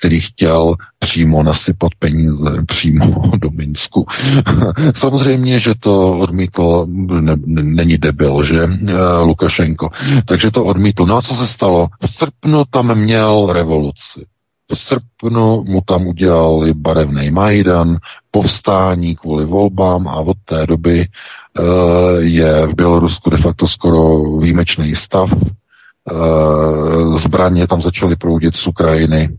který 0.00 0.20
chtěl 0.20 0.74
přímo 0.98 1.42
nasypat 1.42 1.92
peníze 1.98 2.64
přímo 2.66 3.32
do 3.36 3.50
Minsku. 3.50 4.06
samozřejmě, 4.94 5.60
že 5.60 5.74
to 5.80 6.18
odmítl, 6.18 6.86
ne, 6.88 7.36
ne, 7.46 7.62
není 7.62 7.98
debil, 7.98 8.44
že 8.44 8.62
eh, 8.62 9.22
Lukašenko, 9.22 9.90
takže 10.26 10.50
to 10.50 10.64
odmítl. 10.64 11.06
No 11.06 11.16
a 11.16 11.22
co 11.22 11.34
se 11.34 11.46
stalo? 11.46 11.88
V 12.06 12.14
srpnu 12.14 12.64
tam 12.70 12.94
měl 12.94 13.48
revoluci. 13.52 14.37
V 14.72 14.78
srpnu 14.78 15.64
mu 15.66 15.80
tam 15.80 16.06
udělali 16.06 16.74
barevný 16.74 17.30
Majdan, 17.30 17.96
povstání 18.30 19.16
kvůli 19.16 19.44
volbám 19.44 20.08
a 20.08 20.14
od 20.14 20.36
té 20.44 20.66
doby 20.66 21.08
uh, 21.58 21.64
je 22.18 22.66
v 22.66 22.74
Bělorusku 22.74 23.30
de 23.30 23.36
facto 23.36 23.68
skoro 23.68 24.22
výjimečný 24.38 24.96
stav. 24.96 25.32
Uh, 26.12 27.18
zbraně 27.18 27.66
tam 27.66 27.82
začaly 27.82 28.16
proudit 28.16 28.54
z 28.54 28.66
Ukrajiny. 28.66 29.38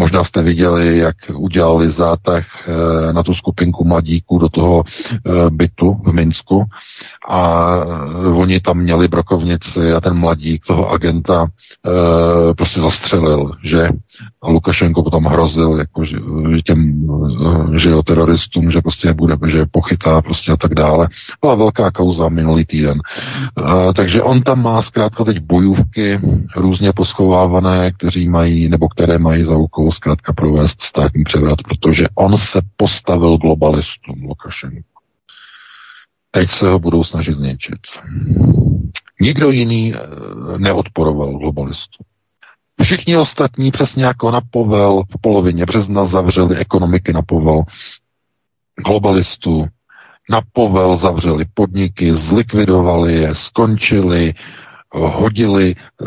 Možná 0.00 0.24
jste 0.24 0.42
viděli, 0.42 0.98
jak 0.98 1.16
udělali 1.34 1.90
zátah 1.90 2.46
uh, 2.68 3.12
na 3.12 3.22
tu 3.22 3.34
skupinku 3.34 3.84
mladíků 3.84 4.38
do 4.38 4.48
toho 4.48 4.76
uh, 4.78 5.50
bytu 5.50 5.96
v 6.04 6.12
Minsku 6.12 6.64
a 7.28 7.66
uh, 7.76 8.38
oni 8.38 8.60
tam 8.60 8.78
měli 8.78 9.08
brokovnici 9.08 9.92
a 9.92 10.00
ten 10.00 10.14
mladík 10.14 10.66
toho 10.66 10.90
agenta 10.90 11.46
prostě 12.56 12.80
zastřelil, 12.80 13.50
že 13.64 13.88
a 14.42 14.50
Lukašenko 14.50 15.02
potom 15.02 15.24
hrozil 15.24 15.78
jako, 15.78 16.04
že, 16.04 16.16
těm 16.64 17.06
že 17.76 17.90
jo, 17.90 18.02
teroristům, 18.02 18.70
že 18.70 18.80
prostě 18.80 19.14
bude, 19.14 19.36
že 19.46 19.66
pochytá 19.70 20.22
prostě 20.22 20.52
a 20.52 20.56
tak 20.56 20.74
dále. 20.74 21.08
Byla 21.40 21.54
velká 21.54 21.90
kauza 21.90 22.28
minulý 22.28 22.64
týden. 22.64 22.98
Takže 23.96 24.22
on 24.22 24.42
tam 24.42 24.62
má 24.62 24.82
zkrátka 24.82 25.24
teď 25.24 25.38
bojůvky 25.38 26.20
různě 26.56 26.92
poschovávané, 26.92 27.92
kteří 27.92 28.28
mají, 28.28 28.68
nebo 28.68 28.88
které 28.88 29.18
mají 29.18 29.44
za 29.44 29.56
úkol 29.56 29.87
zkrátka 29.92 30.32
provést 30.32 30.80
státní 30.82 31.24
převrat, 31.24 31.58
protože 31.62 32.06
on 32.14 32.36
se 32.38 32.60
postavil 32.76 33.36
globalistům 33.36 34.22
Lukašenko. 34.22 34.88
Teď 36.30 36.50
se 36.50 36.68
ho 36.68 36.78
budou 36.78 37.04
snažit 37.04 37.38
zničit. 37.38 37.80
Nikdo 39.20 39.50
jiný 39.50 39.94
eh, 39.94 39.98
neodporoval 40.58 41.38
globalistům. 41.38 42.06
Všichni 42.82 43.16
ostatní, 43.16 43.70
přesně 43.70 44.04
jako 44.04 44.30
na 44.30 44.40
povel, 44.50 45.02
v 45.10 45.20
polovině 45.20 45.66
března 45.66 46.04
zavřeli 46.04 46.56
ekonomiky 46.56 47.12
na 47.12 47.22
povel 47.22 47.62
globalistů, 48.86 49.66
na 50.30 50.40
povel 50.52 50.96
zavřeli 50.96 51.44
podniky, 51.54 52.14
zlikvidovali 52.14 53.14
je, 53.14 53.34
skončili, 53.34 54.34
hodili 54.94 55.74
e, 55.74 56.04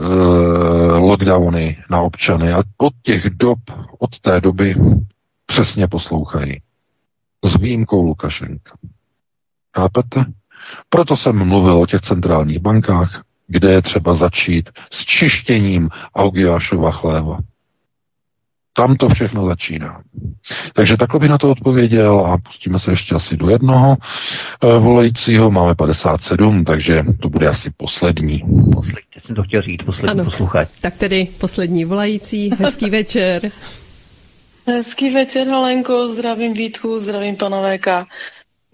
lockdowny 0.98 1.78
na 1.90 2.02
občany 2.02 2.54
a 2.54 2.64
od 2.78 2.94
těch 3.04 3.30
dob, 3.30 3.60
od 4.00 4.20
té 4.20 4.42
doby 4.42 4.76
přesně 5.46 5.88
poslouchají. 5.88 6.62
S 7.46 7.58
výjimkou 7.58 8.04
Lukašenka. 8.04 8.72
Chápete? 9.78 10.26
Proto 10.90 11.18
jsem 11.18 11.48
mluvil 11.48 11.78
o 11.78 11.86
těch 11.88 12.02
centrálních 12.02 12.60
bankách, 12.60 13.24
kde 13.48 13.72
je 13.72 13.82
třeba 13.82 14.14
začít 14.16 14.70
s 14.92 15.06
čištěním 15.06 15.90
Augiášova 16.16 16.92
chléva. 16.92 17.40
Tam 18.74 18.96
to 18.96 19.10
všechno 19.10 19.46
začíná. 19.46 20.02
Takže 20.74 20.98
takhle 20.98 21.20
bych 21.20 21.30
na 21.30 21.38
to 21.38 21.50
odpověděl 21.52 22.20
a 22.20 22.38
pustíme 22.38 22.80
se 22.80 22.92
ještě 22.92 23.16
asi 23.16 23.38
do 23.38 23.50
jednoho 23.50 23.98
e, 24.64 24.80
volajícího. 24.80 25.52
Máme 25.52 25.76
57, 25.76 26.66
takže 26.66 27.04
to 27.22 27.30
bude 27.30 27.48
asi 27.48 27.72
poslední. 27.78 28.40
Poslední, 28.74 29.10
jsem 29.18 29.36
to 29.36 29.44
chtěl 29.44 29.62
říct, 29.62 29.84
poslední 29.84 30.12
Ano. 30.12 30.24
posluchač. 30.24 30.70
Tak 30.82 30.98
tedy 30.98 31.28
poslední 31.38 31.86
volající. 31.86 32.50
Hezký 32.60 32.90
večer. 32.90 33.52
Hezký 34.68 35.10
večer, 35.10 35.48
Helenko, 35.48 36.08
zdravím 36.08 36.54
Vítku, 36.54 37.00
zdravím 37.00 37.36
pana 37.36 37.58
VK. 37.78 37.88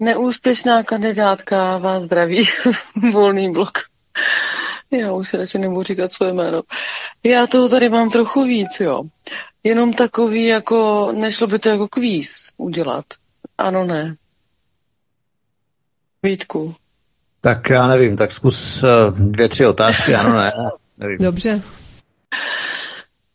Neúspěšná 0.00 0.82
kandidátka 0.82 1.78
vás 1.78 2.02
zdraví, 2.02 2.42
volný 3.12 3.52
blok. 3.52 3.78
Já 4.90 5.12
už 5.12 5.34
radši 5.34 5.58
nebudu 5.58 5.82
říkat 5.82 6.12
svoje 6.12 6.32
jméno. 6.32 6.62
Já 7.24 7.46
toho 7.46 7.68
tady 7.68 7.88
mám 7.88 8.10
trochu 8.10 8.44
víc, 8.44 8.80
jo. 8.80 9.02
Jenom 9.64 9.92
takový, 9.92 10.46
jako, 10.46 11.10
nešlo 11.16 11.46
by 11.46 11.58
to 11.58 11.68
jako 11.68 11.88
kvíz 11.88 12.50
udělat. 12.56 13.04
Ano, 13.58 13.84
ne. 13.84 14.16
Vítku. 16.22 16.74
Tak 17.40 17.70
já 17.70 17.86
nevím, 17.88 18.16
tak 18.16 18.32
zkus 18.32 18.82
eh, 18.82 18.86
dvě, 19.10 19.48
tři 19.48 19.66
otázky, 19.66 20.14
ano, 20.14 20.32
ne, 20.38 20.52
nevím. 20.98 21.18
Dobře. 21.18 21.62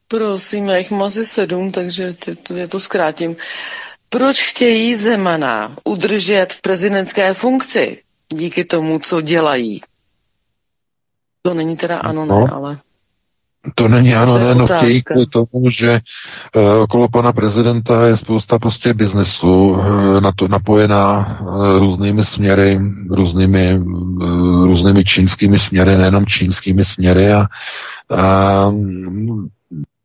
Prosím, 0.08 0.70
já 0.70 0.78
jich 0.78 0.92
mám 0.92 1.04
asi 1.04 1.26
sedm, 1.26 1.72
takže 1.72 2.14
ty- 2.14 2.36
to, 2.36 2.56
já 2.58 2.68
to 2.68 2.80
zkrátím. 2.80 3.36
Proč 4.10 4.50
chtějí 4.50 4.96
Zemana 4.96 5.76
udržet 5.84 6.54
v 6.54 6.62
prezidentské 6.62 7.34
funkci 7.34 8.04
díky 8.34 8.64
tomu, 8.66 9.00
co 9.00 9.22
dělají? 9.22 9.82
To 11.42 11.54
není 11.54 11.78
teda 11.78 11.98
ano, 12.00 12.26
ne, 12.26 12.36
No. 12.36 12.48
ale... 12.56 12.78
To 13.76 13.88
není 13.88 14.16
ano, 14.16 14.38
ne, 14.38 14.56
no 14.56 14.68
chtějí 14.68 15.04
kvůli 15.04 15.26
tomu, 15.26 15.70
že 15.70 16.00
uh, 16.56 16.82
okolo 16.82 17.10
pana 17.10 17.34
prezidenta 17.34 18.08
je 18.08 18.18
spousta 18.18 18.60
prostě 18.60 18.94
biznesu 18.94 19.70
uh, 19.70 20.22
na 20.22 20.32
to 20.36 20.48
napojená 20.48 21.38
uh, 21.42 21.80
různými 21.80 22.26
směry, 22.26 22.80
různými, 23.10 23.80
uh, 23.80 24.66
různými 24.66 25.04
čínskými 25.04 25.60
směry, 25.60 25.98
nejenom 25.98 26.26
čínskými 26.26 26.86
směry 26.86 27.32
a 27.34 27.48
uh, 28.68 29.46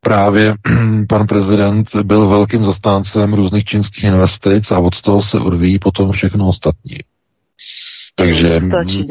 právě 0.01 0.55
pan 1.09 1.27
prezident 1.27 1.89
byl 2.03 2.29
velkým 2.29 2.65
zastáncem 2.65 3.35
různých 3.35 3.65
čínských 3.65 4.05
investic 4.05 4.71
a 4.71 4.79
od 4.79 5.03
toho 5.03 5.23
se 5.23 5.39
odvíjí 5.39 5.79
potom 5.79 6.13
všechno 6.13 6.47
ostatní. 6.47 6.99
Takže 8.19 8.61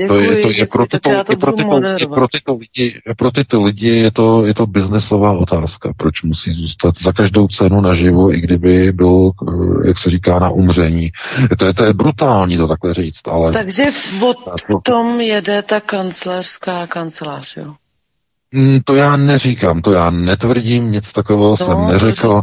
to 0.07 0.19
je, 0.19 0.41
to 0.41 0.51
je 0.51 0.65
pro 0.67 0.85
tyto, 0.85 1.09
i 1.31 1.35
pro 1.35 1.51
tyto, 1.51 1.81
i 1.99 2.05
pro 2.07 2.27
tyto 2.27 2.53
lidi, 2.55 2.99
pro 3.17 3.31
tyto 3.31 3.63
lidi 3.63 3.87
je 3.87 4.11
to, 4.11 4.45
je 4.45 4.53
to 4.53 4.67
biznesová 4.67 5.31
otázka, 5.31 5.93
proč 5.97 6.23
musí 6.23 6.51
zůstat 6.51 6.95
za 7.01 7.11
každou 7.13 7.47
cenu 7.47 7.81
naživo, 7.81 8.33
i 8.33 8.41
kdyby 8.41 8.91
byl, 8.91 9.31
eh, 9.47 9.87
jak 9.87 9.97
se 9.97 10.09
říká, 10.09 10.39
na 10.39 10.49
umření. 10.49 11.11
To 11.57 11.65
je, 11.65 11.73
to 11.73 11.83
je 11.83 11.93
brutální 11.93 12.57
to 12.57 12.67
takhle 12.67 12.93
říct, 12.93 13.27
ale... 13.27 13.51
Takže 13.51 13.83
v 13.91 14.23
tom 14.83 15.21
jede 15.21 15.61
ta 15.61 15.79
kancelářská 15.79 16.87
kancelář, 16.87 17.57
jo? 17.57 17.75
Mm, 18.55 18.79
to 18.85 18.95
já 18.95 19.17
neříkám, 19.17 19.81
to 19.81 19.91
já 19.91 20.09
netvrdím, 20.09 20.91
nic 20.91 21.11
takového 21.11 21.49
no, 21.49 21.57
jsem 21.57 21.87
neřekl. 21.87 22.41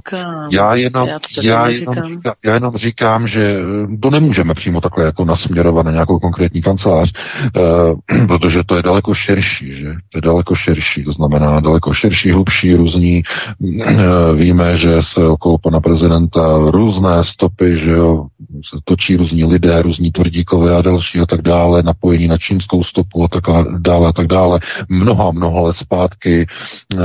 Já 0.50 0.74
jenom, 0.74 1.08
já, 1.08 1.18
já, 1.42 1.68
jenom 1.68 1.94
říkám, 1.94 2.32
já 2.44 2.54
jenom 2.54 2.76
říkám, 2.76 3.26
že 3.26 3.56
eh, 3.92 3.96
to 3.96 4.10
nemůžeme 4.10 4.54
přímo 4.54 4.80
takhle 4.80 5.04
jako 5.04 5.24
nasměrovat 5.24 5.86
na 5.86 5.92
nějakou 5.92 6.18
konkrétní 6.18 6.62
kancelář, 6.62 7.12
uh, 7.56 8.26
protože 8.26 8.62
to 8.66 8.76
je 8.76 8.82
daleko 8.82 9.14
širší, 9.14 9.74
že? 9.74 9.94
To 10.12 10.18
je 10.18 10.22
daleko 10.22 10.54
širší, 10.54 11.04
to 11.04 11.12
znamená 11.12 11.60
daleko 11.60 11.94
širší, 11.94 12.30
hlubší, 12.30 12.74
různí. 12.74 13.22
Uh, 13.60 14.34
víme, 14.36 14.76
že 14.76 15.02
se 15.02 15.26
okolo 15.26 15.58
pana 15.58 15.80
prezidenta 15.80 16.58
různé 16.70 17.24
stopy, 17.24 17.76
že 17.76 17.90
jo, 17.90 18.26
se 18.64 18.76
točí 18.84 19.16
různí 19.16 19.44
lidé, 19.44 19.82
různí 19.82 20.12
tvrdíkové 20.12 20.76
a 20.76 20.82
další 20.82 21.20
a 21.20 21.26
tak 21.26 21.42
dále, 21.42 21.82
napojení 21.82 22.28
na 22.28 22.38
čínskou 22.38 22.84
stopu 22.84 23.24
a 23.24 23.28
tak 23.28 23.44
dále 23.78 24.08
a 24.08 24.12
tak 24.12 24.26
dále. 24.26 24.60
Mnoho, 24.88 25.32
mnoho 25.32 25.62
let 25.62 25.76
zpátky. 25.76 26.46
Eh, 26.92 26.96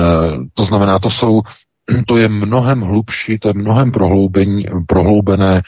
to 0.54 0.66
znamená, 0.66 1.00
to 1.00 1.10
jsou, 1.10 1.42
to 2.08 2.18
je 2.18 2.30
mnohem 2.30 2.82
hlubší, 2.82 3.40
to 3.40 3.48
je 3.48 3.54
mnohem 3.54 3.92
prohloubené 4.88 5.62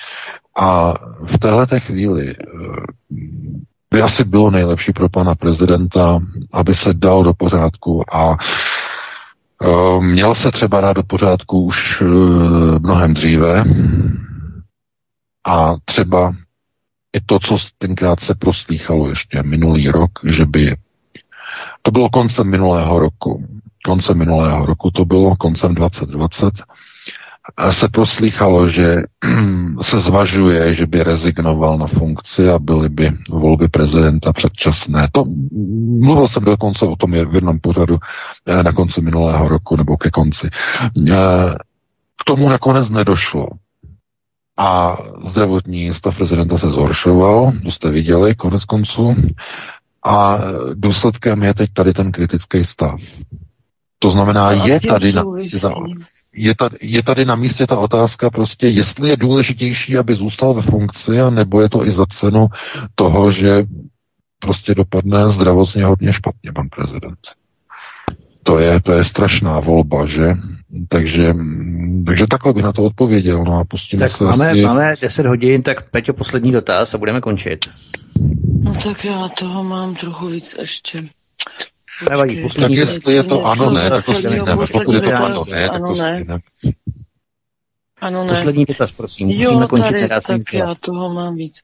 a 0.57 0.93
v 1.25 1.37
této 1.39 1.79
chvíli 1.79 2.29
eh, 2.29 2.35
by 3.91 4.01
asi 4.01 4.23
bylo 4.23 4.51
nejlepší 4.51 4.93
pro 4.93 5.09
pana 5.09 5.35
prezidenta, 5.35 6.19
aby 6.51 6.75
se 6.75 6.93
dal 6.93 7.23
do 7.23 7.33
pořádku 7.33 8.15
a 8.15 8.37
eh, 9.63 10.01
měl 10.01 10.35
se 10.35 10.51
třeba 10.51 10.81
dát 10.81 10.93
do 10.93 11.03
pořádku 11.03 11.63
už 11.63 12.03
mnohem 12.79 13.13
dříve 13.13 13.65
a 15.43 15.75
třeba 15.85 16.33
i 17.13 17.21
to, 17.25 17.39
co 17.39 17.57
tenkrát 17.77 18.19
se 18.19 18.35
proslýchalo 18.35 19.09
ještě 19.09 19.43
minulý 19.43 19.89
rok, 19.89 20.11
že 20.23 20.45
by 20.45 20.75
to 21.81 21.91
bylo 21.91 22.09
koncem 22.09 22.49
minulého 22.49 22.99
roku. 22.99 23.47
Koncem 23.85 24.17
minulého 24.17 24.65
roku 24.65 24.91
to 24.91 25.05
bylo, 25.05 25.35
koncem 25.35 25.75
2020, 25.75 26.53
se 27.69 27.89
proslýchalo, 27.89 28.69
že 28.69 28.95
se 29.81 29.99
zvažuje, 29.99 30.73
že 30.73 30.87
by 30.87 31.03
rezignoval 31.03 31.77
na 31.77 31.87
funkci 31.87 32.49
a 32.49 32.59
byly 32.59 32.89
by 32.89 33.11
volby 33.29 33.67
prezidenta 33.67 34.33
předčasné. 34.33 35.07
To 35.11 35.25
mluvil 36.01 36.27
jsem 36.27 36.43
dokonce 36.43 36.85
o 36.85 36.95
tom 36.95 37.11
v 37.11 37.35
jednom 37.35 37.59
pořadu 37.59 37.97
eh, 38.45 38.63
na 38.63 38.71
konci 38.71 39.01
minulého 39.01 39.47
roku 39.47 39.75
nebo 39.75 39.97
ke 39.97 40.09
konci. 40.09 40.49
Eh, 41.11 41.55
k 42.21 42.23
tomu 42.25 42.49
nakonec 42.49 42.89
nedošlo. 42.89 43.47
A 44.57 44.97
zdravotní 45.25 45.93
stav 45.93 46.15
prezidenta 46.15 46.57
se 46.57 46.69
zhoršoval, 46.69 47.51
to 47.63 47.71
jste 47.71 47.89
viděli, 47.89 48.35
konec 48.35 48.65
konců. 48.65 49.15
A 50.05 50.39
důsledkem 50.73 51.43
je 51.43 51.53
teď 51.53 51.69
tady 51.73 51.93
ten 51.93 52.11
kritický 52.11 52.65
stav. 52.65 52.99
To 53.99 54.09
znamená, 54.09 54.51
je 54.51 54.79
tady, 54.79 55.13
na, 55.13 55.23
je, 56.33 56.55
tady, 56.55 56.77
je 56.81 57.03
tady 57.03 57.25
na 57.25 57.35
místě 57.35 57.67
ta 57.67 57.79
otázka 57.79 58.29
prostě, 58.29 58.67
jestli 58.67 59.09
je 59.09 59.17
důležitější, 59.17 59.97
aby 59.97 60.15
zůstal 60.15 60.53
ve 60.53 60.61
funkci, 60.61 61.11
nebo 61.29 61.61
je 61.61 61.69
to 61.69 61.85
i 61.85 61.91
za 61.91 62.05
cenu 62.05 62.47
toho, 62.95 63.31
že 63.31 63.63
prostě 64.39 64.75
dopadne 64.75 65.29
zdravotně 65.29 65.85
hodně 65.85 66.13
špatně 66.13 66.51
pan 66.51 66.69
prezident. 66.69 67.19
To 68.43 68.59
je, 68.59 68.81
to 68.81 68.91
je 68.93 69.05
strašná 69.05 69.59
volba, 69.59 70.05
že? 70.07 70.33
Takže, 70.89 71.33
takže 72.05 72.27
takhle 72.27 72.53
bych 72.53 72.63
na 72.63 72.73
to 72.73 72.83
odpověděl. 72.83 73.43
No 73.43 73.59
a 73.59 73.63
pustíme 73.63 73.99
tak 73.99 74.17
se 74.17 74.23
máme, 74.23 74.51
asi... 74.51 74.61
máme 74.61 74.95
10 75.01 75.25
hodin, 75.25 75.63
tak 75.63 75.89
Peťo, 75.89 76.13
poslední 76.13 76.51
dotaz 76.51 76.93
a 76.93 76.97
budeme 76.97 77.21
končit. 77.21 77.69
No 78.63 78.73
tak 78.73 79.05
já 79.05 79.27
toho 79.27 79.63
mám 79.63 79.95
trochu 79.95 80.27
víc 80.27 80.57
ještě. 80.59 81.03
Nevadí, 82.09 82.41
poslední 82.41 82.77
tak 82.77 82.87
jestli 82.87 83.13
je 83.13 83.23
to 83.23 83.45
ano, 83.45 83.71
ne, 83.71 83.89
tak 83.89 84.05
to 84.05 84.13
stejné. 84.13 84.57
Pokud 84.73 84.93
je 84.93 85.01
to 85.01 85.13
ano, 85.13 85.43
ne, 85.51 85.69
tak 85.69 85.81
to 85.81 85.95
stejné. 85.95 86.39
Ano, 88.01 88.23
ne. 88.23 88.29
Poslední 88.29 88.65
dotaz, 88.65 88.91
prosím. 88.91 89.27
Musíme 89.27 89.43
jo, 89.43 89.67
končit, 89.67 89.91
tady, 89.91 90.07
tak 90.07 90.53
já 90.53 90.75
toho 90.75 91.13
mám 91.13 91.35
víc. 91.35 91.61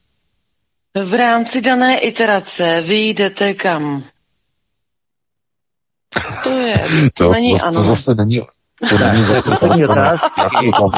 V 1.03 1.13
rámci 1.13 1.61
dané 1.61 1.99
iterace 1.99 2.83
vy 2.87 3.09
jdete 3.09 3.53
kam? 3.53 4.03
To 6.43 6.49
je, 6.49 6.81
to, 7.13 7.23
to 7.23 7.31
není 7.31 7.59
to, 7.59 7.65
ano. 7.65 7.83
To 7.83 7.87
zase 7.87 8.15
není, 8.15 8.41
to 8.89 8.97
není 8.97 9.23
zase 9.25 9.49
poslední 9.49 9.85
otázka. 9.85 10.49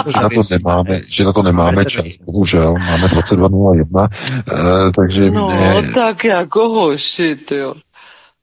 Že 0.07 0.21
na 0.21 0.29
to 0.29 0.41
nemáme, 0.51 1.01
že 1.07 1.23
na 1.23 1.33
to 1.33 1.43
nemáme 1.43 1.85
čas, 1.85 2.05
bohužel, 2.25 2.73
máme 2.73 3.07
22.01, 3.07 4.07
eh, 4.07 4.91
takže... 4.95 5.31
No, 5.31 5.49
ne... 5.49 5.91
tak 5.93 6.25
jako 6.25 6.69
hoši, 6.69 7.37
jo. 7.51 7.73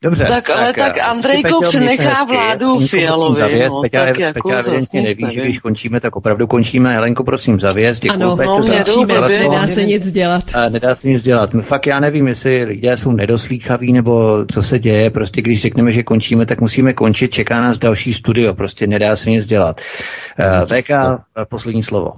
Dobře. 0.02 0.24
Tak, 0.24 0.50
ale 0.50 0.72
tak, 0.72 0.76
tak 0.76 1.02
Andrejko 1.02 1.60
přenechá 1.60 2.24
vládu 2.24 2.80
Fialovi. 2.80 3.40
Zavěst, 3.40 3.74
no, 3.74 3.82
Peťa, 3.82 4.04
tak 4.04 4.18
jako 4.18 4.48
Peťa 4.48 4.58
evidentně 4.58 5.02
neví, 5.02 5.24
nevím. 5.24 5.40
že 5.40 5.44
když 5.44 5.58
končíme, 5.58 6.00
tak 6.00 6.16
opravdu 6.16 6.46
končíme. 6.46 6.94
Helenko, 6.94 7.24
prosím, 7.24 7.60
zavěst. 7.60 8.02
Děkuji, 8.02 8.14
ano, 8.14 8.36
Peťo, 8.36 8.58
no, 8.58 9.28
mě 9.28 9.38
nedá 9.38 9.66
se 9.66 9.84
nic 9.84 10.12
dělat. 10.12 10.44
A 10.54 10.68
nedá 10.68 10.94
se 10.94 11.08
nic 11.08 11.22
dělat. 11.22 11.54
No, 11.54 11.62
fakt 11.62 11.86
já 11.86 12.00
nevím, 12.00 12.28
jestli 12.28 12.64
lidé 12.64 12.96
jsou 12.96 13.12
nedoslýchaví, 13.12 13.92
nebo 13.92 14.44
co 14.52 14.62
se 14.62 14.78
děje. 14.78 15.10
Prostě 15.10 15.42
když 15.42 15.62
řekneme, 15.62 15.92
že 15.92 16.02
končíme, 16.02 16.46
tak 16.46 16.60
musíme 16.60 16.92
končit. 16.92 17.32
Čeká 17.32 17.60
nás 17.60 17.78
další 17.78 18.12
studio. 18.12 18.54
Prostě 18.54 18.86
nedá 18.86 19.16
se 19.16 19.30
nic 19.30 19.46
dělat. 19.46 19.80
Uh, 20.38 20.78
VK, 20.78 20.90
poslední 21.48 21.82
slovo. 21.82 22.12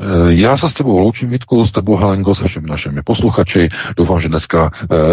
Eh, 0.00 0.34
já 0.34 0.56
se 0.56 0.70
s 0.70 0.74
tebou 0.74 0.98
loučím, 0.98 1.30
Vítku, 1.30 1.66
s 1.66 1.72
tebou 1.72 1.96
Helenko, 1.96 2.34
se 2.34 2.48
všemi 2.48 2.68
našimi 2.70 3.02
posluchači. 3.02 3.68
Doufám, 3.96 4.20
že 4.20 4.28
dneska 4.28 4.70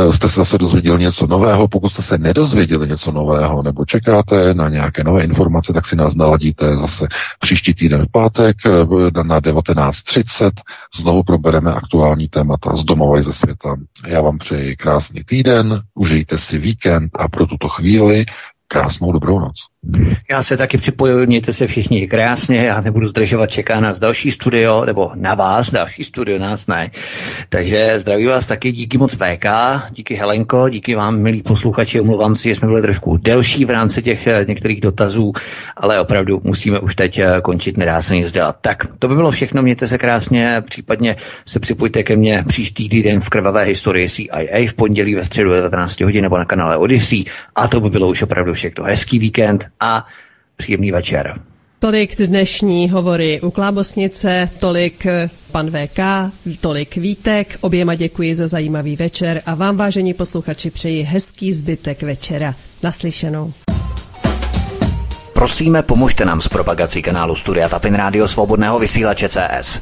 uh, 0.08 0.14
jste 0.14 0.30
se 0.30 0.36
zase 0.36 0.58
dozvěděli 0.58 1.00
něco 1.00 1.28
nového. 1.28 1.68
Pokud 1.68 1.90
jste 1.90 2.02
se 2.02 2.18
nedozvěděli 2.18 2.88
něco 2.88 3.12
nového 3.12 3.64
nebo 3.64 3.86
čekáte 3.86 4.54
na 4.54 4.70
nějaké 4.70 5.04
nové 5.04 5.24
informace, 5.24 5.74
tak 5.74 5.88
si 5.88 5.96
nás 5.96 6.16
naladíte 6.16 6.76
zase 6.76 7.08
příští 7.40 7.74
týden 7.74 8.06
v 8.06 8.12
pátek 8.12 8.56
uh, 8.66 9.10
na 9.24 9.42
19.30. 9.42 10.52
Znovu 11.00 11.24
probereme 11.24 11.74
aktuální 11.74 12.28
témata 12.28 12.76
z 12.76 12.84
domova 12.84 13.20
i 13.20 13.24
ze 13.24 13.34
světa. 13.34 13.76
Já 14.08 14.22
vám 14.22 14.38
přeji 14.38 14.76
krásný 14.76 15.24
týden, 15.24 15.82
užijte 15.96 16.38
si 16.38 16.58
víkend 16.58 17.12
a 17.16 17.28
pro 17.28 17.48
tuto 17.48 17.70
chvíli 17.70 18.26
krásnou 18.68 19.12
dobrou 19.12 19.40
noc. 19.40 19.56
Já 20.32 20.44
se 20.44 20.58
taky 20.58 20.78
připojuji, 20.78 21.28
mějte 21.28 21.54
se 21.54 21.68
všichni 21.68 22.08
krásně, 22.08 22.58
já 22.58 22.82
nebudu 22.82 23.08
zdržovat, 23.08 23.48
čeká 23.48 23.80
nás 23.80 24.00
další 24.00 24.32
studio, 24.32 24.86
nebo 24.86 25.12
na 25.16 25.36
vás 25.36 25.72
další 25.72 26.04
studio, 26.04 26.40
nás 26.40 26.68
ne. 26.68 26.92
Takže 27.50 28.00
zdraví 28.00 28.26
vás 28.26 28.48
taky, 28.48 28.72
díky 28.72 28.98
moc 28.98 29.16
VK, 29.16 29.46
díky 29.92 30.16
Helenko, 30.16 30.70
díky 30.70 30.96
vám, 30.96 31.20
milí 31.20 31.42
posluchači, 31.42 32.02
omlouvám 32.02 32.36
si, 32.36 32.50
že 32.50 32.56
jsme 32.56 32.68
byli 32.68 32.82
trošku 32.82 33.18
delší 33.18 33.66
v 33.66 33.70
rámci 33.70 34.02
těch 34.02 34.28
eh, 34.28 34.46
některých 34.48 34.82
dotazů, 34.82 35.34
ale 35.78 36.00
opravdu 36.00 36.42
musíme 36.44 36.80
už 36.80 36.96
teď 36.96 37.20
eh, 37.20 37.42
končit, 37.44 37.78
nedá 37.78 38.02
se 38.02 38.16
nic 38.16 38.32
dělat. 38.32 38.58
Tak, 38.62 38.78
to 39.00 39.08
by 39.08 39.16
bylo 39.16 39.32
všechno, 39.32 39.62
mějte 39.62 39.88
se 39.88 39.98
krásně, 39.98 40.64
případně 40.70 41.16
se 41.46 41.60
připojte 41.60 42.04
ke 42.04 42.16
mně 42.16 42.44
příští 42.48 42.90
týden 42.90 43.20
v 43.20 43.30
krvavé 43.30 43.64
historii 43.64 44.10
CIA 44.10 44.68
v 44.68 44.74
pondělí 44.74 45.16
ve 45.16 45.26
středu 45.26 45.50
19 45.50 46.02
hodin 46.02 46.22
nebo 46.22 46.38
na 46.38 46.46
kanále 46.46 46.78
Odyssey 46.78 47.24
a 47.56 47.68
to 47.68 47.80
by 47.80 47.90
bylo 47.90 48.08
už 48.08 48.22
opravdu 48.22 48.54
všechno. 48.54 48.86
Hezký 48.86 49.20
víkend 49.20 49.71
a 49.80 50.08
příjemný 50.58 50.92
večer. 50.92 51.42
Tolik 51.80 52.18
dnešní 52.18 52.90
hovory 52.90 53.42
u 53.42 53.52
Klábosnice, 53.52 54.50
tolik 54.60 55.06
pan 55.52 55.70
VK, 55.72 56.00
tolik 56.62 56.96
Vítek. 56.96 57.58
Oběma 57.62 57.96
děkuji 57.96 58.36
za 58.36 58.48
zajímavý 58.48 58.96
večer 58.96 59.42
a 59.46 59.56
vám, 59.56 59.78
vážení 59.78 60.14
posluchači, 60.14 60.72
přeji 60.72 61.04
hezký 61.04 61.54
zbytek 61.54 62.04
večera. 62.04 62.56
Naslyšenou. 62.84 63.54
Prosíme, 65.34 65.84
pomožte 65.84 66.26
nám 66.26 66.42
s 66.42 66.48
propagací 66.48 67.02
kanálu 67.02 67.36
Studia 67.36 67.70
Tapin 67.70 67.94
Rádio 67.94 68.28
Svobodného 68.28 68.80
vysílače 68.80 69.30
CS. 69.30 69.82